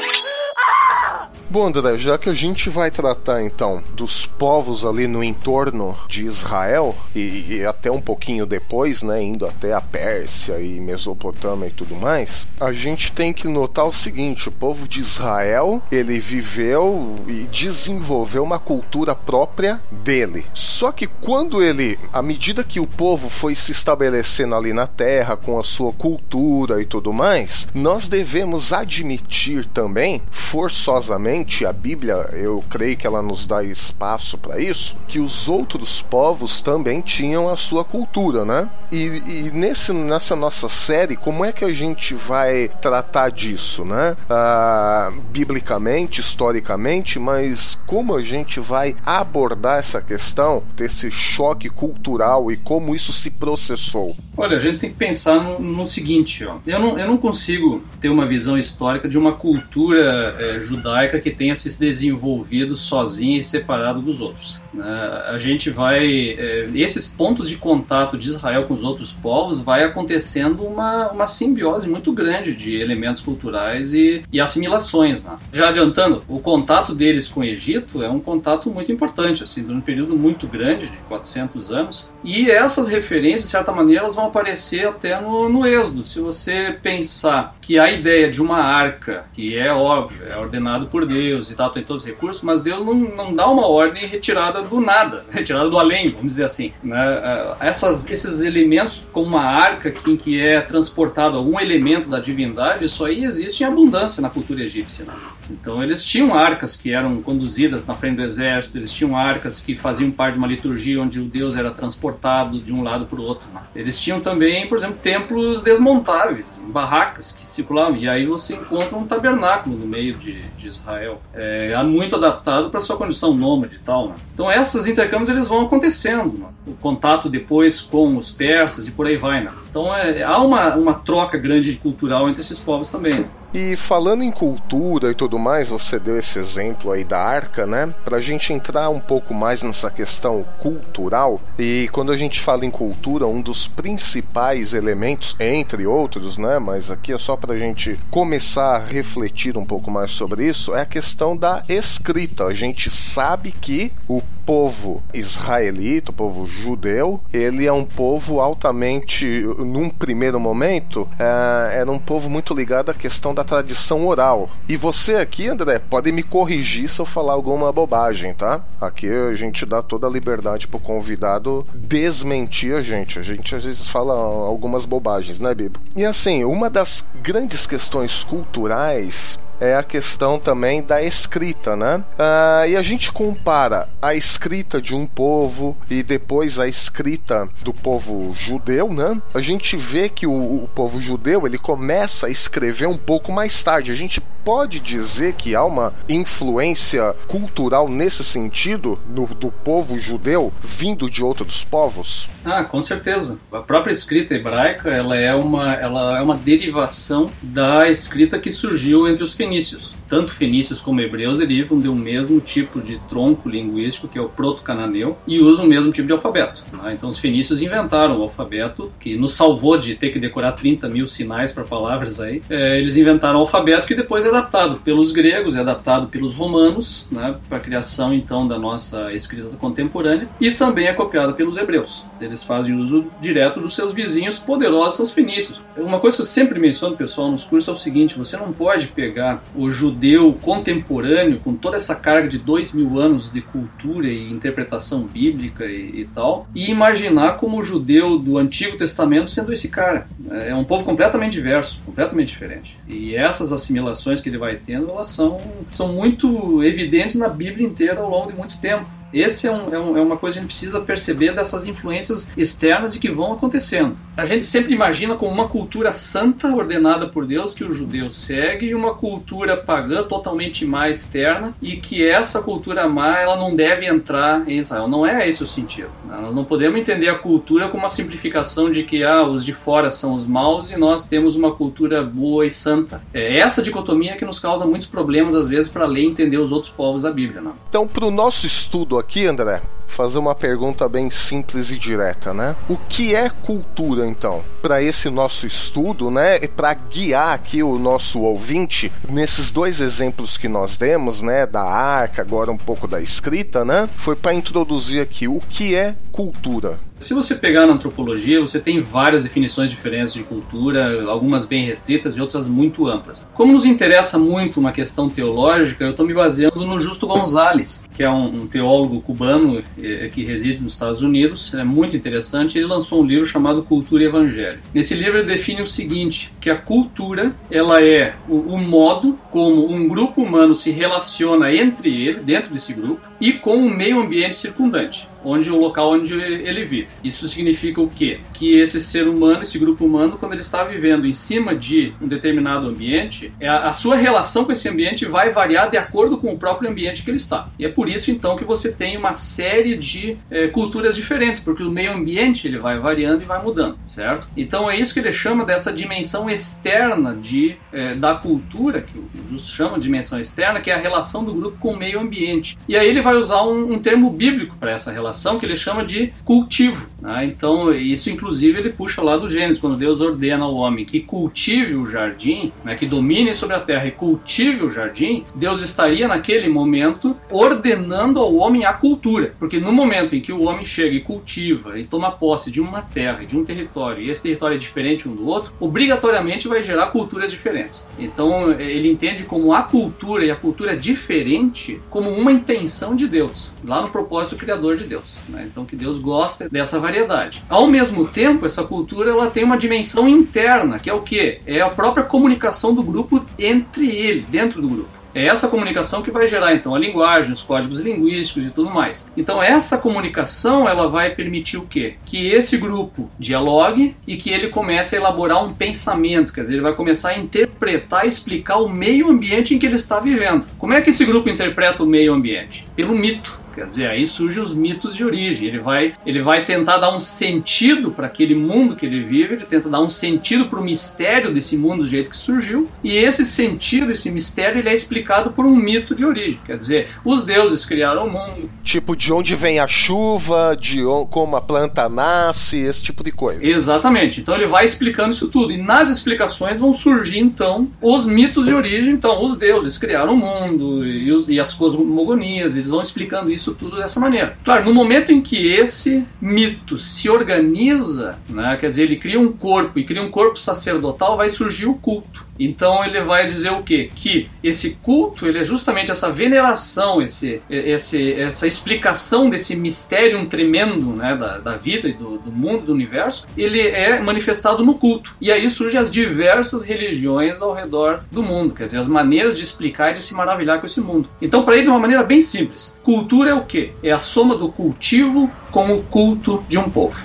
Bom, 1.52 1.66
André, 1.66 1.99
já 1.99 2.16
que 2.16 2.30
a 2.30 2.35
gente 2.35 2.71
vai 2.71 2.90
tratar 2.90 3.42
então 3.42 3.85
dos 3.92 4.25
povos 4.25 4.87
ali 4.87 5.06
no 5.06 5.23
entorno 5.23 5.94
de 6.09 6.25
Israel 6.25 6.97
e, 7.14 7.59
e, 7.59 7.66
até 7.66 7.90
um 7.90 8.00
pouquinho 8.00 8.47
depois, 8.47 9.02
né, 9.02 9.23
indo 9.23 9.44
até 9.44 9.75
a 9.75 9.80
Pérsia 9.82 10.59
e 10.61 10.80
Mesopotâmia 10.80 11.66
e 11.66 11.71
tudo 11.71 11.94
mais, 11.94 12.49
a 12.59 12.73
gente 12.73 13.12
tem 13.12 13.35
que 13.35 13.47
notar 13.47 13.85
o 13.85 13.92
seguinte: 13.92 14.49
o 14.49 14.52
povo 14.52 14.88
de 14.88 15.00
Israel 15.00 15.82
ele 15.92 16.18
viveu 16.18 17.16
e 17.28 17.44
desenvolveu 17.44 18.42
uma 18.42 18.59
cultura 18.59 19.14
própria 19.14 19.78
dele. 19.90 20.47
Só 20.54 20.90
que 20.90 21.06
quando 21.06 21.62
ele, 21.62 21.99
à 22.14 22.23
medida 22.23 22.64
que 22.64 22.80
o 22.80 22.87
povo 22.87 23.28
foi 23.28 23.54
se 23.54 23.73
estabelecendo 23.73 24.54
ali 24.54 24.73
na 24.73 24.87
terra 24.87 25.37
com 25.37 25.61
a 25.61 25.62
sua 25.62 25.92
cultura 25.92 26.80
e 26.80 26.87
tudo 26.87 27.12
mais, 27.12 27.68
nós 27.75 28.09
devemos 28.09 28.73
admitir 28.73 29.66
também, 29.66 30.23
forçosamente 30.30 31.42
a 31.67 31.73
Bíblia, 31.73 32.29
eu 32.33 32.63
creio 32.69 32.97
que 32.97 33.07
ela 33.07 33.23
nos 33.23 33.45
dá 33.45 33.63
espaço 33.63 34.39
para 34.39 34.61
isso, 34.61 34.97
que 35.07 35.19
os 35.19 35.49
outros 35.49 36.01
povos 36.01 36.61
também 36.61 37.01
tinham 37.01 37.49
a 37.49 37.57
sua 37.57 37.85
cultura, 37.85 38.45
né? 38.45 38.69
E, 38.91 39.07
e 39.47 39.51
nesse, 39.53 39.93
nessa 39.93 40.37
nossa 40.37 40.69
série, 40.69 41.17
como 41.17 41.45
é 41.45 41.53
que 41.53 41.65
a 41.65 41.73
gente 41.73 42.15
vai 42.15 42.69
tratar 42.81 43.31
disso, 43.31 43.85
né? 43.85 44.17
Ah, 44.29 45.11
biblicamente, 45.31 46.21
historicamente, 46.21 47.19
mas 47.19 47.75
como 47.87 48.17
a 48.17 48.23
gente 48.23 48.61
vai 48.61 48.95
abordar 49.05 49.79
essa 49.79 50.01
questão 50.01 50.63
desse 50.77 51.11
choque 51.11 51.69
cultural 51.69 52.51
e 52.51 52.57
como 52.57 52.95
isso 52.95 53.13
se 53.13 53.31
processou? 53.31 54.17
Olha, 54.37 54.57
a 54.57 54.59
gente 54.59 54.79
tem 54.79 54.91
que 54.91 54.97
pensar 54.97 55.43
no, 55.43 55.59
no 55.59 55.87
seguinte, 55.87 56.45
ó. 56.45 56.57
Eu 56.67 56.79
não, 56.79 56.99
eu 56.99 57.07
não 57.07 57.17
consigo 57.17 57.83
ter 58.01 58.09
uma 58.09 58.27
visão 58.27 58.59
histórica 58.59 59.09
de 59.09 59.19
uma 59.19 59.33
cultura 59.33 60.37
é, 60.39 60.59
judaica 60.59 61.19
que 61.23 61.31
tenha 61.31 61.55
se 61.55 61.79
desenvolvido 61.79 62.76
sozinho 62.76 63.41
e 63.41 63.45
separado 63.45 64.02
dos 64.02 64.21
outros. 64.21 64.64
Né? 64.73 64.85
A 65.29 65.38
gente 65.38 65.71
vai, 65.71 66.05
é, 66.07 66.67
esses 66.75 67.09
pontos 67.09 67.49
de 67.49 67.57
contato 67.57 68.19
de 68.19 68.29
Israel 68.29 68.64
com 68.64 68.75
os 68.75 68.83
outros 68.83 69.12
povos 69.12 69.61
vai 69.61 69.85
acontecendo 69.85 70.64
uma, 70.64 71.11
uma 71.11 71.26
simbiose 71.26 71.88
muito 71.88 72.12
grande 72.12 72.55
de 72.55 72.75
elementos 72.75 73.23
culturais 73.23 73.95
e, 73.95 74.23
e 74.33 74.41
assimilações. 74.41 75.25
Né? 75.25 75.38
Já 75.52 75.69
adiantando, 75.69 76.23
o 76.29 76.41
contato 76.41 76.95
deles 76.95 77.29
com 77.29 77.41
o 77.41 77.45
Egito 77.45 78.02
é 78.02 78.11
um 78.11 78.21
contato 78.21 78.71
muito 78.71 78.91
importante, 78.93 79.43
assim, 79.43 79.62
durante 79.62 79.79
um 79.79 79.81
período 79.81 80.17
muito 80.17 80.47
grande, 80.47 80.87
de 80.87 80.97
400 81.09 81.73
anos, 81.73 82.12
e 82.25 82.50
essas 82.50 82.88
referências, 82.88 83.45
de 83.45 83.49
certa 83.49 83.73
maneira, 83.73 84.02
elas 84.02 84.14
vão 84.14 84.26
aparecer 84.26 84.87
até 84.87 85.21
no, 85.21 85.49
no 85.49 85.67
Êxodo. 85.67 86.05
Se 86.05 86.21
você 86.21 86.76
pensar 86.83 87.57
que 87.61 87.79
a 87.79 87.91
ideia 87.91 88.31
de 88.31 88.41
uma 88.41 88.59
arca, 88.59 89.25
que 89.33 89.57
é 89.57 89.73
óbvio, 89.73 90.23
é 90.29 90.37
ordenado 90.37 90.87
por 90.87 91.07
Deus 91.12 91.50
e 91.50 91.54
tal, 91.54 91.71
tem 91.71 91.83
todos 91.83 92.02
os 92.02 92.09
recursos, 92.09 92.42
mas 92.42 92.62
Deus 92.62 92.85
não, 92.85 92.95
não 92.95 93.35
dá 93.35 93.49
uma 93.49 93.66
ordem 93.66 94.07
retirada 94.07 94.62
do 94.62 94.81
nada, 94.81 95.25
retirada 95.31 95.69
do 95.69 95.78
além, 95.78 96.09
vamos 96.09 96.28
dizer 96.28 96.45
assim. 96.45 96.73
Né? 96.83 97.21
É, 97.23 97.69
essas, 97.69 98.11
esses 98.11 98.40
elementos, 98.40 99.07
como 99.12 99.26
uma 99.26 99.42
arca 99.45 99.90
que, 99.90 100.11
em 100.11 100.16
que 100.16 100.40
é 100.40 100.61
transportado 100.61 101.37
algum 101.37 101.59
elemento 101.59 102.09
da 102.09 102.19
divindade, 102.19 102.85
isso 102.85 103.04
aí 103.04 103.25
existe 103.25 103.62
em 103.62 103.66
abundância 103.66 104.21
na 104.21 104.31
cultura 104.31 104.62
egípcia. 104.62 105.04
Né? 105.04 105.12
Então 105.61 105.82
eles 105.82 106.04
tinham 106.04 106.35
arcas 106.35 106.76
que 106.76 106.92
eram 106.92 107.21
conduzidas 107.23 107.87
na 107.87 107.94
frente 107.94 108.16
do 108.16 108.23
exército, 108.23 108.78
eles 108.78 108.92
tinham 108.92 109.16
arcas 109.16 109.61
que 109.61 109.76
faziam 109.76 110.11
parte 110.11 110.35
de 110.35 110.38
uma 110.38 110.49
liturgia 110.49 111.00
onde 111.00 111.21
o 111.21 111.25
deus 111.25 111.56
era 111.56 111.71
transportado 111.71 112.59
de 112.59 112.73
um 112.73 112.82
lado 112.82 113.06
para 113.06 113.21
o 113.21 113.23
outro. 113.23 113.47
Né? 113.52 113.61
Eles 113.75 114.00
tinham 114.00 114.21
também, 114.21 114.68
por 114.68 114.78
exemplo, 114.78 114.97
templos 115.02 115.62
desmontáveis, 115.62 116.52
barracas 116.68 117.32
que 117.32 117.44
circulavam, 117.47 117.97
e 117.97 118.09
aí 118.09 118.26
você 118.26 118.54
encontra 118.54 118.97
um 118.97 119.06
tabernáculo 119.06 119.76
no 119.76 119.87
meio 119.87 120.14
de, 120.14 120.40
de 120.40 120.68
Israel, 120.68 121.21
é, 121.35 121.80
muito 121.82 122.16
adaptado 122.16 122.71
para 122.71 122.80
sua 122.80 122.97
condição 122.97 123.35
nômade 123.35 123.76
e 123.76 123.80
tal. 123.80 124.09
Né? 124.09 124.14
Então 124.32 124.50
esses 124.50 124.87
intercâmbios 124.87 125.30
eles 125.30 125.49
vão 125.49 125.62
acontecendo, 125.62 126.38
né? 126.38 126.47
o 126.66 126.73
contato 126.73 127.28
depois 127.28 127.80
com 127.80 128.16
os 128.16 128.30
persas 128.30 128.87
e 128.87 128.90
por 128.90 129.06
aí 129.06 129.16
vai. 129.16 129.44
Né? 129.44 129.50
Então 129.68 129.94
é, 129.94 130.23
há 130.23 130.38
uma, 130.38 130.75
uma 130.76 130.94
troca 130.94 131.37
grande 131.37 131.73
cultural 131.76 132.28
entre 132.28 132.40
esses 132.40 132.61
povos 132.61 132.90
também. 132.90 133.26
E 133.54 133.76
falando 133.76 134.23
em 134.23 134.30
cultura 134.30 135.11
e 135.11 135.14
tudo 135.14 135.38
mais, 135.38 135.68
você 135.68 135.99
deu 135.99 136.18
esse 136.18 136.38
exemplo 136.38 136.90
aí 136.90 137.04
da 137.04 137.21
arca, 137.21 137.66
né? 137.66 137.94
Pra 138.04 138.21
gente 138.21 138.52
entrar 138.52 138.88
um 138.88 138.99
pouco 139.00 139.35
mais 139.35 139.62
nessa 139.62 139.90
questão 139.90 140.44
cultural, 140.59 141.40
e 141.59 141.88
quando 141.92 142.12
a 142.12 142.16
gente 142.16 142.40
fala 142.40 142.64
em 142.64 142.71
cultura, 142.71 143.26
um 143.26 143.42
dos 143.42 143.66
principais 143.66 144.73
elementos, 144.73 145.37
entre 145.38 145.87
outros, 145.87 146.38
né? 146.38 146.59
Mas 146.59 146.90
aqui 146.90 147.12
é 147.12 147.18
só 147.18 147.37
pra 147.37 147.56
gente 147.56 147.99
começar 148.11 148.76
a 148.76 148.85
refletir 148.85 149.59
um 149.59 149.66
pouco 149.66 149.90
mais 149.90 150.11
sobre 150.12 150.49
isso, 150.49 150.75
é 150.75 150.80
a 150.80 150.87
questão 150.87 151.37
da 151.37 151.62
escrita. 151.68 152.44
A 152.44 152.54
gente 152.54 152.90
sabe 152.90 153.52
que 153.52 153.92
o 154.09 154.23
povo 154.45 155.03
israelita, 155.13 156.11
o 156.11 156.15
povo 156.15 156.47
judeu, 156.47 157.21
ele 157.33 157.67
é 157.67 157.73
um 157.73 157.85
povo 157.85 158.41
altamente, 158.41 159.27
num 159.59 159.89
primeiro 159.89 160.39
momento, 160.41 161.09
é, 161.19 161.79
era 161.79 161.91
um 161.91 161.99
povo 161.99 162.29
muito 162.29 162.55
ligado 162.55 162.91
à 162.91 162.95
questão 162.95 163.35
da 163.35 163.45
tradição 163.45 164.07
oral. 164.07 164.51
E 164.69 164.77
você 164.77 165.17
aqui, 165.17 165.49
André, 165.49 165.79
pode 165.79 166.11
me 166.13 166.23
corrigir 166.23 166.89
se 166.89 167.01
eu 167.01 167.07
falar 167.07 167.33
alguma 167.33 167.73
bobagem, 167.73 168.35
tá? 168.35 168.65
Aqui 168.81 169.09
a 169.09 169.35
gente 169.35 169.65
dá 169.65 169.83
toda 169.83 170.07
a 170.07 170.11
liberdade 170.11 170.67
pro 170.67 170.79
convidado 170.79 171.67
desmentir 171.75 172.75
a 172.75 172.83
gente. 172.83 173.19
A 173.19 173.23
gente 173.23 173.55
às 173.55 173.65
vezes 173.65 173.89
fala 173.89 174.15
algumas 174.15 174.85
bobagens, 174.85 175.39
né, 175.39 175.55
Bibo? 175.55 175.79
E 175.97 176.05
assim, 176.05 176.45
uma 176.45 176.69
das 176.69 177.05
grandes 177.23 177.67
questões 177.67 178.25
culturais 178.25 179.39
é 179.62 179.76
a 179.76 179.83
questão 179.85 180.40
também 180.40 180.83
da 180.83 181.00
escrita, 181.00 181.76
né? 181.76 182.02
Ah, 182.19 182.66
e 182.66 182.76
a 182.76 182.83
gente 182.83 183.12
compara 183.12 183.88
a 184.02 184.12
escrita 184.12 184.83
de 184.83 184.92
um 184.92 185.07
povo 185.07 185.76
e 185.88 186.02
depois 186.02 186.59
a 186.59 186.66
escrita 186.66 187.49
do 187.62 187.73
povo 187.73 188.35
judeu, 188.35 188.92
né? 188.92 189.23
A 189.33 189.40
gente 189.40 189.76
vê 189.76 190.09
que 190.09 190.26
o, 190.26 190.64
o 190.64 190.69
povo 190.75 191.00
judeu 191.00 191.47
ele 191.47 191.59
começa 191.59 192.26
a 192.26 192.31
escrever 192.31 192.88
um 192.88 192.97
pouco 192.97 193.31
mais 193.31 193.62
tarde. 193.62 193.92
A 193.92 193.95
gente 193.95 194.21
pode 194.45 194.81
dizer 194.81 195.35
que 195.35 195.55
há 195.55 195.65
uma 195.65 195.93
influência 196.09 197.15
cultural 197.27 197.89
nesse 197.89 198.25
sentido 198.25 198.99
no, 199.07 199.27
do 199.27 199.51
povo 199.51 199.99
judeu 199.99 200.53
vindo 200.63 201.11
de 201.11 201.25
outros 201.25 201.65
povos? 201.65 202.29
Ah, 202.45 202.65
com 202.65 202.83
certeza. 202.83 203.39
A 203.53 203.59
própria 203.59 203.93
escrita 203.93 204.35
hebraica 204.35 204.91
ela 204.91 205.17
é 205.17 205.35
uma, 205.35 205.75
ela 205.75 206.19
é 206.19 206.23
uma 206.23 206.37
derivação 206.37 207.31
da 207.41 207.89
escrita 207.89 208.39
que 208.39 208.51
surgiu 208.51 209.09
entre 209.09 209.23
os 209.23 209.35
fenícios. 209.35 209.95
Tanto 210.12 210.35
fenícios 210.35 210.78
como 210.78 211.00
hebreus 211.00 211.38
derivam 211.38 211.78
de 211.78 211.88
um 211.88 211.95
mesmo 211.95 212.38
tipo 212.38 212.83
de 212.83 212.99
tronco 213.09 213.49
linguístico 213.49 214.07
que 214.07 214.19
é 214.19 214.21
o 214.21 214.28
proto-cananeu 214.28 215.16
e 215.26 215.40
usam 215.40 215.64
o 215.64 215.69
mesmo 215.69 215.90
tipo 215.90 216.07
de 216.07 216.12
alfabeto. 216.12 216.62
Né? 216.71 216.92
Então 216.92 217.09
os 217.09 217.16
fenícios 217.19 217.62
inventaram 217.62 218.19
o 218.19 218.23
alfabeto 218.23 218.92
que 219.00 219.16
nos 219.16 219.33
salvou 219.33 219.78
de 219.78 219.95
ter 219.95 220.11
que 220.11 220.19
decorar 220.19 220.52
30 220.52 220.87
mil 220.87 221.07
sinais 221.07 221.52
para 221.52 221.64
palavras 221.64 222.21
aí. 222.21 222.42
É, 222.50 222.78
eles 222.78 222.95
inventaram 222.99 223.38
o 223.38 223.40
alfabeto 223.40 223.88
que 223.88 223.95
depois 223.95 224.26
é 224.26 224.28
adaptado 224.28 224.81
pelos 224.85 225.12
gregos, 225.12 225.57
é 225.57 225.61
adaptado 225.61 226.09
pelos 226.09 226.35
romanos, 226.35 227.09
né, 227.11 227.35
para 227.49 227.57
a 227.57 227.61
criação 227.62 228.12
então 228.12 228.47
da 228.47 228.59
nossa 228.59 229.11
escrita 229.14 229.49
contemporânea 229.56 230.28
e 230.39 230.50
também 230.50 230.89
é 230.89 230.93
copiada 230.93 231.32
pelos 231.32 231.56
hebreus. 231.56 232.04
Eles 232.21 232.45
fazem 232.45 232.78
uso 232.78 233.06
direto 233.19 233.60
dos 233.60 233.75
seus 233.75 233.95
vizinhos 233.95 234.39
poderosos, 234.39 235.00
os 235.00 235.10
fenícios. 235.10 235.63
Uma 235.75 235.99
coisa 235.99 236.19
que 236.19 236.23
eu 236.23 236.26
sempre 236.26 236.60
menciono, 236.60 236.99
pessoal, 236.99 237.30
nos 237.30 237.45
cursos 237.45 237.69
é 237.71 237.73
o 237.73 237.80
seguinte: 237.80 238.19
você 238.19 238.37
não 238.37 238.52
pode 238.52 238.89
pegar 238.89 239.43
o 239.56 239.71
judeu 239.71 240.01
contemporâneo 240.34 241.41
com 241.41 241.54
toda 241.54 241.76
essa 241.76 241.95
carga 241.95 242.28
de 242.28 242.38
dois 242.38 242.73
mil 242.73 242.99
anos 242.99 243.32
de 243.32 243.41
cultura 243.41 244.08
e 244.08 244.30
interpretação 244.30 245.04
bíblica 245.04 245.65
e, 245.65 246.00
e 246.00 246.08
tal 246.15 246.47
e 246.54 246.71
imaginar 246.71 247.36
como 247.36 247.58
o 247.58 247.62
judeu 247.62 248.19
do 248.19 248.38
Antigo 248.38 248.76
Testamento 248.76 249.30
sendo 249.30 249.52
esse 249.52 249.69
cara. 249.69 250.06
É 250.30 250.54
um 250.54 250.65
povo 250.65 250.84
completamente 250.84 251.32
diverso, 251.32 251.82
completamente 251.84 252.28
diferente. 252.28 252.78
E 252.88 253.15
essas 253.15 253.52
assimilações 253.52 254.21
que 254.21 254.28
ele 254.28 254.38
vai 254.38 254.56
tendo, 254.56 254.91
elas 254.91 255.08
são, 255.08 255.41
são 255.71 255.93
muito 255.93 256.62
evidentes 256.62 257.17
na 257.17 257.28
Bíblia 257.28 257.67
inteira 257.67 258.00
ao 258.00 258.10
longo 258.10 258.32
de 258.32 258.38
muito 258.38 258.58
tempo. 258.58 258.86
Esse 259.13 259.47
é, 259.47 259.53
um, 259.53 259.75
é, 259.75 259.79
um, 259.79 259.97
é, 259.97 260.01
uma 260.01 260.17
coisa 260.17 260.35
que 260.35 260.39
a 260.39 260.43
gente 260.43 260.51
precisa 260.51 260.81
perceber 260.81 261.35
dessas 261.35 261.67
influências 261.67 262.33
externas 262.37 262.95
e 262.95 262.99
que 262.99 263.11
vão 263.11 263.33
acontecendo. 263.33 263.97
A 264.17 264.25
gente 264.25 264.47
sempre 264.47 264.75
imagina 264.75 265.17
como 265.17 265.31
uma 265.31 265.49
cultura 265.49 265.93
santa 265.93 266.49
ordenada 266.49 267.09
por 267.09 267.27
Deus 267.27 267.55
que 267.55 267.65
o 267.65 267.73
judeu 267.73 268.11
segue 268.11 268.67
e 268.67 268.75
uma 268.75 268.95
cultura 268.95 269.57
pagã 269.57 270.03
totalmente 270.03 270.65
má 270.67 270.89
externa 270.89 271.55
e 271.61 271.77
que 271.77 272.07
essa 272.07 272.43
cultura 272.43 272.89
má 272.89 273.19
ela 273.19 273.37
não 273.37 273.55
deve 273.55 273.87
entrar 273.87 274.49
em 274.49 274.59
Israel. 274.59 274.89
Não 274.89 275.07
é 275.07 275.29
esse 275.29 275.43
o 275.43 275.47
sentido. 275.47 275.91
Nós 276.07 276.35
não 276.35 276.45
podemos 276.45 276.79
entender 276.79 277.09
a 277.09 277.19
cultura 277.19 277.69
como 277.69 277.83
uma 277.83 277.89
simplificação 277.89 278.71
de 278.71 278.83
que 278.83 279.03
ah, 279.03 279.27
os 279.27 279.45
de 279.45 279.53
fora 279.53 279.91
são 279.91 280.15
os 280.15 280.27
maus 280.27 280.71
e 280.71 280.79
nós 280.79 281.09
temos 281.09 281.37
uma 281.37 281.53
cultura 281.53 282.03
boa 282.03 282.47
e 282.47 282.51
santa. 282.51 283.03
É 283.13 283.39
essa 283.39 283.63
dicotomia 283.63 284.17
que 284.17 284.25
nos 284.25 284.39
causa 284.39 284.67
muitos 284.67 284.89
problemas 284.89 285.35
às 285.35 285.49
vezes 285.49 285.71
para 285.71 285.87
ler 285.87 286.03
e 286.03 286.07
entender 286.07 286.37
os 286.37 286.53
outros 286.53 286.71
povos 286.71 287.03
da 287.03 287.11
Bíblia. 287.11 287.41
Não? 287.41 287.55
Então, 287.69 287.87
para 287.87 288.05
o 288.05 288.11
nosso 288.11 288.47
estudo 288.47 288.99
aqui, 289.02 289.26
André, 289.26 289.60
fazer 289.88 290.19
uma 290.19 290.34
pergunta 290.34 290.88
bem 290.88 291.10
simples 291.10 291.71
e 291.71 291.78
direta, 291.78 292.32
né? 292.32 292.56
O 292.69 292.76
que 292.76 293.15
é 293.15 293.28
cultura, 293.28 294.06
então? 294.06 294.43
Para 294.62 294.82
esse 294.82 295.10
nosso 295.10 295.47
estudo, 295.47 296.10
né? 296.10 296.36
E 296.36 296.49
para 296.49 296.73
guiar 296.73 297.34
aqui 297.34 297.62
o 297.62 297.78
nosso 297.78 298.21
ouvinte 298.21 298.91
nesses 299.08 299.50
dois 299.50 299.80
exemplos 299.80 300.38
que 300.38 300.49
nós 300.49 300.76
demos, 300.76 301.21
né? 301.21 301.47
Da 301.47 301.62
arca, 301.62 302.23
agora 302.23 302.50
um 302.50 302.56
pouco 302.56 302.88
da 302.88 303.00
escrita, 303.00 303.65
né? 303.65 303.88
Foi 303.97 304.17
para 304.17 304.32
introduzir 304.32 305.02
aqui 305.02 305.28
o 305.28 305.41
que 305.41 305.75
é 305.75 305.95
cultura. 306.10 306.78
Se 307.02 307.15
você 307.15 307.34
pegar 307.34 307.67
na 307.67 307.73
antropologia, 307.73 308.41
você 308.41 308.60
tem 308.60 308.80
várias 308.80 309.25
definições 309.25 309.69
diferentes 309.69 310.15
de 310.15 310.23
cultura, 310.23 311.02
algumas 311.10 311.45
bem 311.45 311.65
restritas 311.65 312.17
e 312.17 312.21
outras 312.21 312.49
muito 312.49 312.86
amplas. 312.86 313.26
Como 313.34 313.52
nos 313.52 313.67
interessa 313.67 314.21
muito 314.21 314.60
uma 314.60 314.71
questão 314.71 315.10
teológica, 315.10 315.82
eu 315.82 315.91
estou 315.91 316.06
me 316.06 316.15
baseando 316.15 316.65
no 316.65 316.78
Justo 316.78 317.08
Gonzalez, 317.08 317.88
que 317.93 318.04
é 318.04 318.08
um, 318.08 318.43
um 318.43 318.47
teólogo 318.47 319.00
cubano 319.00 319.60
eh, 319.82 320.10
que 320.15 320.23
reside 320.23 320.62
nos 320.62 320.75
Estados 320.75 321.02
Unidos, 321.02 321.52
é 321.54 321.65
muito 321.65 321.97
interessante. 321.97 322.56
Ele 322.56 322.69
lançou 322.69 323.02
um 323.02 323.04
livro 323.04 323.26
chamado 323.26 323.65
Cultura 323.65 324.04
e 324.04 324.06
Evangelho. 324.06 324.60
Nesse 324.73 324.95
livro 324.95 325.19
ele 325.19 325.26
define 325.26 325.60
o 325.60 325.67
seguinte, 325.67 326.32
que 326.41 326.50
a 326.50 326.56
cultura 326.56 327.34
ela 327.50 327.82
é 327.82 328.15
o, 328.28 328.36
o 328.36 328.58
modo 328.58 329.19
como 329.32 329.69
um 329.69 329.88
grupo 329.88 330.23
humano 330.23 330.54
se 330.54 330.71
relaciona 330.71 331.52
entre 331.52 331.88
ele, 331.88 332.21
dentro 332.21 332.52
desse 332.52 332.73
grupo, 332.73 333.00
e 333.21 333.32
com 333.32 333.56
o 333.56 333.69
meio 333.69 334.00
ambiente 334.00 334.36
circundante. 334.36 335.10
Onde 335.25 335.50
o 335.50 335.58
local 335.58 335.93
onde 335.93 336.15
ele 336.15 336.65
vive. 336.65 336.89
Isso 337.02 337.28
significa 337.28 337.80
o 337.80 337.89
quê? 337.89 338.21
Que 338.35 338.58
esse 338.58 338.80
ser 338.80 339.08
humano, 339.08 339.43
esse 339.43 339.58
grupo 339.58 339.85
humano, 339.85 340.17
quando 340.19 340.32
ele 340.32 340.43
está 340.43 340.65
vivendo 340.65 341.06
em 341.06 341.13
cima 341.13 341.54
de 341.54 341.93
um 342.00 342.08
determinado 342.08 342.67
ambiente, 342.67 343.32
é 343.41 343.49
a 343.49 343.73
sua 343.73 343.97
relação 343.97 344.45
com 344.45 344.52
esse 344.52 344.69
ambiente 344.69 345.06
vai 345.06 345.30
variar 345.30 345.71
de 345.71 345.76
acordo 345.76 346.19
com 346.19 346.32
o 346.32 346.39
próprio 346.39 346.71
ambiente 346.71 347.02
que 347.02 347.11
ele 347.11 347.17
está. 347.17 347.49
E 347.58 347.65
é 347.65 347.69
por 347.69 347.89
isso 347.89 348.11
então 348.11 348.37
que 348.37 348.45
você 348.45 348.73
tem 348.73 348.97
uma 348.97 349.15
série 349.15 349.76
de 349.76 350.17
é, 350.30 350.49
culturas 350.49 350.97
diferentes, 350.97 351.43
porque 351.43 351.63
o 351.63 351.71
meio 351.71 351.93
ambiente 351.93 352.47
ele 352.47 352.58
vai 352.58 352.78
variando 352.78 353.23
e 353.23 353.25
vai 353.25 353.43
mudando, 353.43 353.78
certo? 353.87 354.28
Então 354.37 354.71
é 354.71 354.76
isso 354.76 354.93
que 354.93 355.00
ele 355.00 355.13
chama 355.13 355.45
dessa 355.45 355.73
dimensão 355.73 356.28
externa 356.28 357.15
de, 357.15 357.56
é, 357.73 357.95
da 357.95 358.15
cultura, 358.15 358.82
que 358.82 358.99
o 358.99 359.08
Justo 359.28 359.50
chama 359.50 359.76
de 359.78 359.82
dimensão 359.82 360.19
externa, 360.19 360.61
que 360.61 360.71
é 360.71 360.75
a 360.75 360.78
relação 360.78 361.25
do 361.25 361.35
grupo 361.35 361.58
com 361.58 361.73
o 361.73 361.76
meio 361.76 362.00
ambiente. 362.00 362.58
E 362.67 362.76
aí 362.76 362.89
ele 362.89 363.00
vai 363.00 363.15
usar 363.15 363.43
um, 363.43 363.75
um 363.75 363.78
termo 363.78 364.11
bíblico 364.11 364.56
para 364.58 364.71
essa 364.71 364.91
relação 364.91 365.12
que 365.39 365.47
ele 365.47 365.57
chama 365.57 365.85
de 365.85 366.13
cultivo. 366.25 366.89
Né? 367.01 367.27
Então 367.27 367.73
isso 367.73 368.11
inclusive 368.11 368.59
ele 368.59 368.71
puxa 368.71 369.03
lá 369.03 369.17
do 369.17 369.29
Gênesis, 369.29 369.61
quando 369.61 369.77
Deus 369.77 370.01
ordena 370.01 370.45
ao 370.45 370.55
homem 370.55 370.85
que 370.85 371.01
cultive 371.01 371.75
o 371.75 371.87
jardim, 371.87 372.53
né, 372.65 372.75
que 372.75 372.87
domine 372.87 373.35
sobre 373.35 373.57
a 373.57 373.61
terra 373.61 373.87
e 373.87 373.91
cultive 373.91 374.65
o 374.65 374.71
jardim, 374.71 375.25
Deus 375.35 375.63
estaria 375.63 376.07
naquele 376.07 376.49
momento 376.49 377.17
ordenando 377.31 378.21
ao 378.21 378.35
homem 378.35 378.65
a 378.65 378.73
cultura, 378.73 379.35
porque 379.39 379.59
no 379.59 379.73
momento 379.73 380.15
em 380.15 380.21
que 380.21 380.33
o 380.33 380.45
homem 380.45 380.65
chega 380.65 380.95
e 380.95 381.01
cultiva 381.01 381.79
e 381.79 381.87
toma 381.87 382.11
posse 382.11 382.51
de 382.51 382.61
uma 382.61 382.83
terra, 382.83 383.25
de 383.25 383.37
um 383.37 383.45
território, 383.45 384.03
e 384.03 384.11
esse 384.11 384.23
território 384.23 384.55
é 384.55 384.59
diferente 384.59 385.09
um 385.09 385.15
do 385.15 385.27
outro, 385.27 385.53
obrigatoriamente 385.59 386.49
vai 386.49 386.63
gerar 386.63 386.89
culturas 386.89 387.31
diferentes. 387.31 387.91
Então 387.99 388.53
ele 388.53 388.91
entende 388.91 389.25
como 389.25 389.53
a 389.53 389.63
cultura 389.63 390.25
e 390.25 390.31
a 390.31 390.37
cultura 390.37 390.77
diferente 390.77 391.81
como 391.91 392.11
uma 392.11 392.33
intenção 392.33 392.95
de 392.95 393.07
Deus, 393.07 393.55
lá 393.65 393.83
no 393.83 393.91
propósito 393.91 394.37
criador 394.37 394.77
de 394.77 394.85
Deus. 394.85 395.01
Né? 395.28 395.47
Então 395.50 395.65
que 395.65 395.76
Deus 395.76 395.99
gosta 395.99 396.49
dessa 396.49 396.78
variedade. 396.78 397.45
Ao 397.49 397.67
mesmo 397.67 398.06
tempo, 398.06 398.47
essa 398.47 398.65
cultura 398.65 399.10
ela 399.10 399.30
tem 399.30 399.45
uma 399.45 399.58
dimensão 399.58 400.08
interna, 400.08 400.78
que 400.78 400.91
é 400.91 400.95
o 400.95 401.02
que? 401.02 401.41
É 401.47 401.60
a 401.60 401.69
própria 401.69 402.04
comunicação 402.04 402.75
do 402.75 402.82
grupo 402.82 403.25
entre 403.38 403.88
ele, 403.88 404.26
dentro 404.28 404.60
do 404.60 404.69
grupo. 404.69 405.02
É 405.15 405.26
essa 405.26 405.49
comunicação 405.49 406.00
que 406.00 406.10
vai 406.10 406.26
gerar 406.26 406.54
então 406.54 406.75
a 406.75 406.78
linguagem, 406.78 407.32
os 407.32 407.43
códigos 407.43 407.80
linguísticos 407.80 408.47
e 408.47 408.50
tudo 408.50 408.71
mais. 408.71 409.12
Então 409.15 409.43
essa 409.43 409.76
comunicação 409.76 410.67
ela 410.67 410.88
vai 410.88 411.10
permitir 411.15 411.58
o 411.58 411.67
quê? 411.67 411.95
Que 412.06 412.28
esse 412.28 412.56
grupo 412.56 413.10
dialogue 413.19 413.95
e 414.06 414.17
que 414.17 414.30
ele 414.30 414.49
comece 414.49 414.97
a 414.97 414.99
elaborar 414.99 415.45
um 415.45 415.52
pensamento, 415.52 416.32
quer 416.32 416.43
dizer, 416.43 416.54
ele 416.54 416.62
vai 416.62 416.75
começar 416.75 417.10
a 417.10 417.19
interpretar 417.19 418.06
explicar 418.06 418.56
o 418.56 418.69
meio 418.69 419.10
ambiente 419.10 419.54
em 419.54 419.58
que 419.58 419.67
ele 419.67 419.76
está 419.76 420.00
vivendo. 420.00 420.47
Como 420.58 420.73
é 420.73 420.80
que 420.80 420.91
esse 420.91 421.04
grupo 421.04 421.28
interpreta 421.28 421.82
o 421.82 421.86
meio 421.86 422.15
ambiente? 422.15 422.67
Pelo 422.75 422.97
mito. 422.97 423.42
Quer 423.54 423.67
dizer, 423.67 423.91
aí 423.91 424.06
surgem 424.06 424.43
os 424.43 424.54
mitos 424.54 424.97
de 424.97 425.04
origem. 425.04 425.49
Ele 425.49 425.58
vai, 425.58 425.93
ele 426.04 426.23
vai 426.23 426.45
tentar 426.45 426.78
dar 426.78 426.95
um 426.95 427.00
sentido 427.00 427.91
para 427.91 428.06
aquele 428.06 428.34
mundo 428.34 428.76
que 428.76 428.86
ele 428.86 429.02
vive, 429.02 429.34
ele 429.34 429.47
tenta 429.47 429.69
dar 429.69 429.80
um 429.80 429.88
sentido 429.88 430.47
para 430.47 430.60
o 430.60 430.65
mistério 430.65 431.32
desse 431.32 431.56
mundo 431.56 431.82
do 431.82 431.86
jeito 431.86 432.10
que 432.10 432.17
surgiu, 432.17 432.69
e 432.82 432.97
esse 432.97 433.25
sentido, 433.25 433.91
esse 433.93 434.10
mistério, 434.10 434.58
ele 434.58 434.69
é 434.69 434.75
explicado 434.75 435.32
por 435.32 435.45
um 435.45 435.56
mito 435.56 435.95
de 435.95 436.04
origem. 436.04 436.41
Quer 436.47 436.56
dizer, 436.56 436.88
os 437.04 437.25
deuses 437.25 437.67
criaram 437.67 438.06
o 438.06 438.10
mundo. 438.10 438.50
Tipo, 438.62 438.97
de 438.97 439.12
onde 439.12 439.34
vem 439.34 439.58
a 439.58 439.67
chuva, 439.67 440.56
de 440.58 440.84
onde, 440.84 441.10
como 441.10 441.36
a 441.36 441.41
planta 441.41 441.88
nasce, 441.88 442.58
esse 442.58 442.82
tipo 442.82 443.02
de 443.02 443.10
coisa. 443.10 443.45
Exatamente. 443.45 444.21
Então 444.21 444.34
ele 444.34 444.47
vai 444.47 444.65
explicando 444.65 445.10
isso 445.10 445.28
tudo. 445.28 445.52
E 445.52 445.60
nas 445.60 445.88
explicações 445.88 446.60
vão 446.60 446.73
surgir, 446.73 447.19
então, 447.19 447.69
os 447.80 448.06
mitos 448.06 448.47
de 448.47 448.54
origem. 448.54 448.93
Então, 448.93 449.25
os 449.25 449.38
deuses 449.38 449.76
criaram 449.76 450.15
o 450.15 450.17
mundo 450.17 450.86
e, 450.86 451.10
os, 451.10 451.28
e 451.28 451.41
as 451.41 451.52
cosmogonias, 451.52 452.54
eles 452.54 452.69
vão 452.69 452.80
explicando 452.80 453.32
isso 453.32 453.42
isso 453.43 453.55
tudo 453.55 453.76
dessa 453.76 453.99
maneira. 453.99 454.37
Claro, 454.45 454.65
no 454.65 454.75
momento 454.75 455.13
em 455.13 455.21
que 455.21 455.52
esse 455.52 456.07
mito 456.21 456.78
se 456.78 457.11
organiza, 457.11 458.19
né, 458.28 458.57
quer 458.59 458.71
dizer, 458.71 458.85
ele 458.85 458.97
cria 458.97 459.21
um 459.21 459.33
corpo 459.33 459.78
e 459.78 459.85
cria 459.85 460.02
um 460.02 460.11
corpo 460.11 460.39
sacerdotal, 460.39 461.17
vai 461.17 461.28
surgir 461.28 461.67
o 461.67 461.75
culto. 461.75 462.25
Então 462.45 462.85
ele 462.85 463.00
vai 463.00 463.25
dizer 463.26 463.50
o 463.50 463.63
quê? 463.63 463.91
Que 463.95 464.28
esse 464.43 464.76
culto 464.83 465.26
ele 465.26 465.39
é 465.39 465.45
justamente 465.45 465.91
essa 465.91 466.11
veneração, 466.11 467.00
esse, 467.00 467.41
esse, 467.49 468.13
essa 468.15 468.47
explicação 468.47 469.31
desse 469.31 469.55
mistério 469.55 470.26
tremendo 470.26 470.87
né, 470.87 471.15
da, 471.15 471.39
da 471.39 471.57
vida 471.57 471.89
e 471.89 471.93
do, 471.93 472.19
do 472.19 472.31
mundo, 472.31 472.67
do 472.67 472.73
universo, 472.73 473.26
ele 473.37 473.61
é 473.61 474.00
manifestado 474.00 474.65
no 474.65 474.75
culto. 474.75 475.15
E 475.21 475.31
aí 475.31 475.49
surgem 475.49 475.81
as 475.81 475.91
diversas 475.91 476.65
religiões 476.65 477.41
ao 477.43 477.52
redor 477.52 478.05
do 478.11 478.23
mundo, 478.23 478.55
quer 478.55 478.67
dizer, 478.67 478.78
as 478.78 478.89
maneiras 478.89 479.37
de 479.37 479.45
explicar 479.45 479.91
e 479.91 479.95
de 479.95 480.02
se 480.02 480.15
maravilhar 480.15 480.61
com 480.61 480.67
esse 480.67 480.81
mundo. 480.81 481.09
Então, 481.21 481.45
para 481.45 481.55
ele, 481.55 481.65
de 481.65 481.69
uma 481.71 481.78
maneira 481.78 482.02
bem 482.02 482.23
simples, 482.23 482.78
cultura 482.83 483.31
é 483.31 483.35
o 483.35 483.45
quê? 483.45 483.73
É 483.83 483.91
a 483.93 483.99
soma 483.99 484.37
do 484.37 484.50
cultivo 484.50 485.31
com 485.50 485.75
o 485.75 485.83
culto 485.85 486.45
de 486.49 486.59
um 486.59 486.69
povo. 486.69 487.05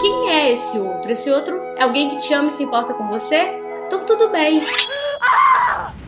Quem 0.00 0.30
é 0.30 0.52
esse 0.52 0.78
outro? 0.78 1.10
Esse 1.10 1.30
outro 1.30 1.60
é 1.76 1.82
alguém 1.82 2.10
que 2.10 2.18
te 2.18 2.32
ama 2.32 2.48
e 2.48 2.52
se 2.52 2.62
importa 2.62 2.94
com 2.94 3.08
você? 3.08 3.67
Então 3.88 4.04
tudo 4.04 4.28
bem. 4.28 4.60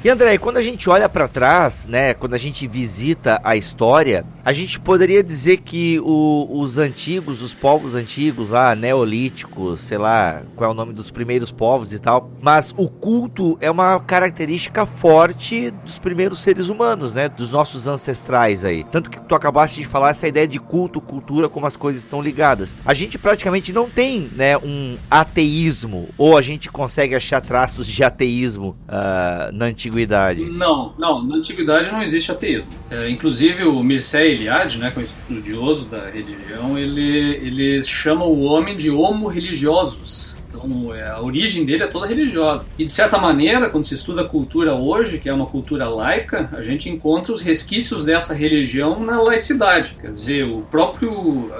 E 0.02 0.08
André, 0.08 0.38
quando 0.38 0.56
a 0.56 0.62
gente 0.62 0.88
olha 0.88 1.10
para 1.10 1.28
trás, 1.28 1.86
né, 1.86 2.14
quando 2.14 2.32
a 2.32 2.38
gente 2.38 2.66
visita 2.66 3.38
a 3.44 3.54
história, 3.54 4.24
a 4.42 4.50
gente 4.50 4.80
poderia 4.80 5.22
dizer 5.22 5.58
que 5.58 6.00
o, 6.00 6.48
os 6.50 6.78
antigos, 6.78 7.42
os 7.42 7.52
povos 7.52 7.94
antigos 7.94 8.48
lá, 8.48 8.74
neolíticos, 8.74 9.82
sei 9.82 9.98
lá, 9.98 10.40
qual 10.56 10.70
é 10.70 10.72
o 10.72 10.74
nome 10.74 10.94
dos 10.94 11.10
primeiros 11.10 11.50
povos 11.50 11.92
e 11.92 11.98
tal, 11.98 12.30
mas 12.40 12.72
o 12.78 12.88
culto 12.88 13.58
é 13.60 13.70
uma 13.70 14.00
característica 14.00 14.86
forte 14.86 15.70
dos 15.84 15.98
primeiros 15.98 16.42
seres 16.42 16.70
humanos, 16.70 17.14
né, 17.14 17.28
dos 17.28 17.50
nossos 17.50 17.86
ancestrais 17.86 18.64
aí. 18.64 18.84
Tanto 18.84 19.10
que 19.10 19.20
tu 19.20 19.34
acabaste 19.34 19.82
de 19.82 19.86
falar 19.86 20.12
essa 20.12 20.26
ideia 20.26 20.48
de 20.48 20.58
culto, 20.58 20.98
cultura, 20.98 21.46
como 21.46 21.66
as 21.66 21.76
coisas 21.76 22.00
estão 22.02 22.22
ligadas. 22.22 22.74
A 22.86 22.94
gente 22.94 23.18
praticamente 23.18 23.70
não 23.70 23.90
tem, 23.90 24.30
né, 24.34 24.56
um 24.56 24.96
ateísmo, 25.10 26.08
ou 26.16 26.38
a 26.38 26.40
gente 26.40 26.70
consegue 26.70 27.14
achar 27.14 27.42
traços 27.42 27.86
de 27.86 28.02
ateísmo 28.02 28.74
uh, 28.88 29.52
na 29.52 29.66
antiguidade 29.66 29.89
antiguidade. 29.90 30.44
Não, 30.44 30.94
não, 30.96 31.22
na 31.24 31.36
antiguidade 31.36 31.90
não 31.90 32.02
existe 32.02 32.30
ateísmo. 32.30 32.70
É, 32.90 33.10
inclusive 33.10 33.64
o 33.64 33.82
Mircea 33.82 34.24
Eliade, 34.24 34.78
né, 34.78 34.90
que 34.90 34.98
é 34.98 35.00
um 35.00 35.04
estudioso 35.04 35.86
da 35.86 36.08
religião, 36.08 36.78
ele, 36.78 37.36
ele 37.36 37.82
chama 37.82 38.24
o 38.24 38.40
homem 38.42 38.76
de 38.76 38.90
homo 38.90 39.26
religiosos. 39.26 40.39
Então, 40.62 40.94
é, 40.94 41.08
a 41.08 41.20
origem 41.20 41.64
dele 41.64 41.82
é 41.82 41.86
toda 41.86 42.06
religiosa. 42.06 42.66
E, 42.78 42.84
de 42.84 42.92
certa 42.92 43.18
maneira, 43.18 43.68
quando 43.70 43.84
se 43.84 43.94
estuda 43.94 44.22
a 44.22 44.28
cultura 44.28 44.74
hoje, 44.74 45.18
que 45.18 45.28
é 45.28 45.32
uma 45.32 45.46
cultura 45.46 45.88
laica, 45.88 46.48
a 46.52 46.62
gente 46.62 46.88
encontra 46.88 47.32
os 47.32 47.42
resquícios 47.42 48.04
dessa 48.04 48.34
religião 48.34 49.00
na 49.00 49.20
laicidade. 49.20 49.96
Quer 50.00 50.10
dizer, 50.10 50.44
o 50.44 50.62
próprio, 50.62 51.50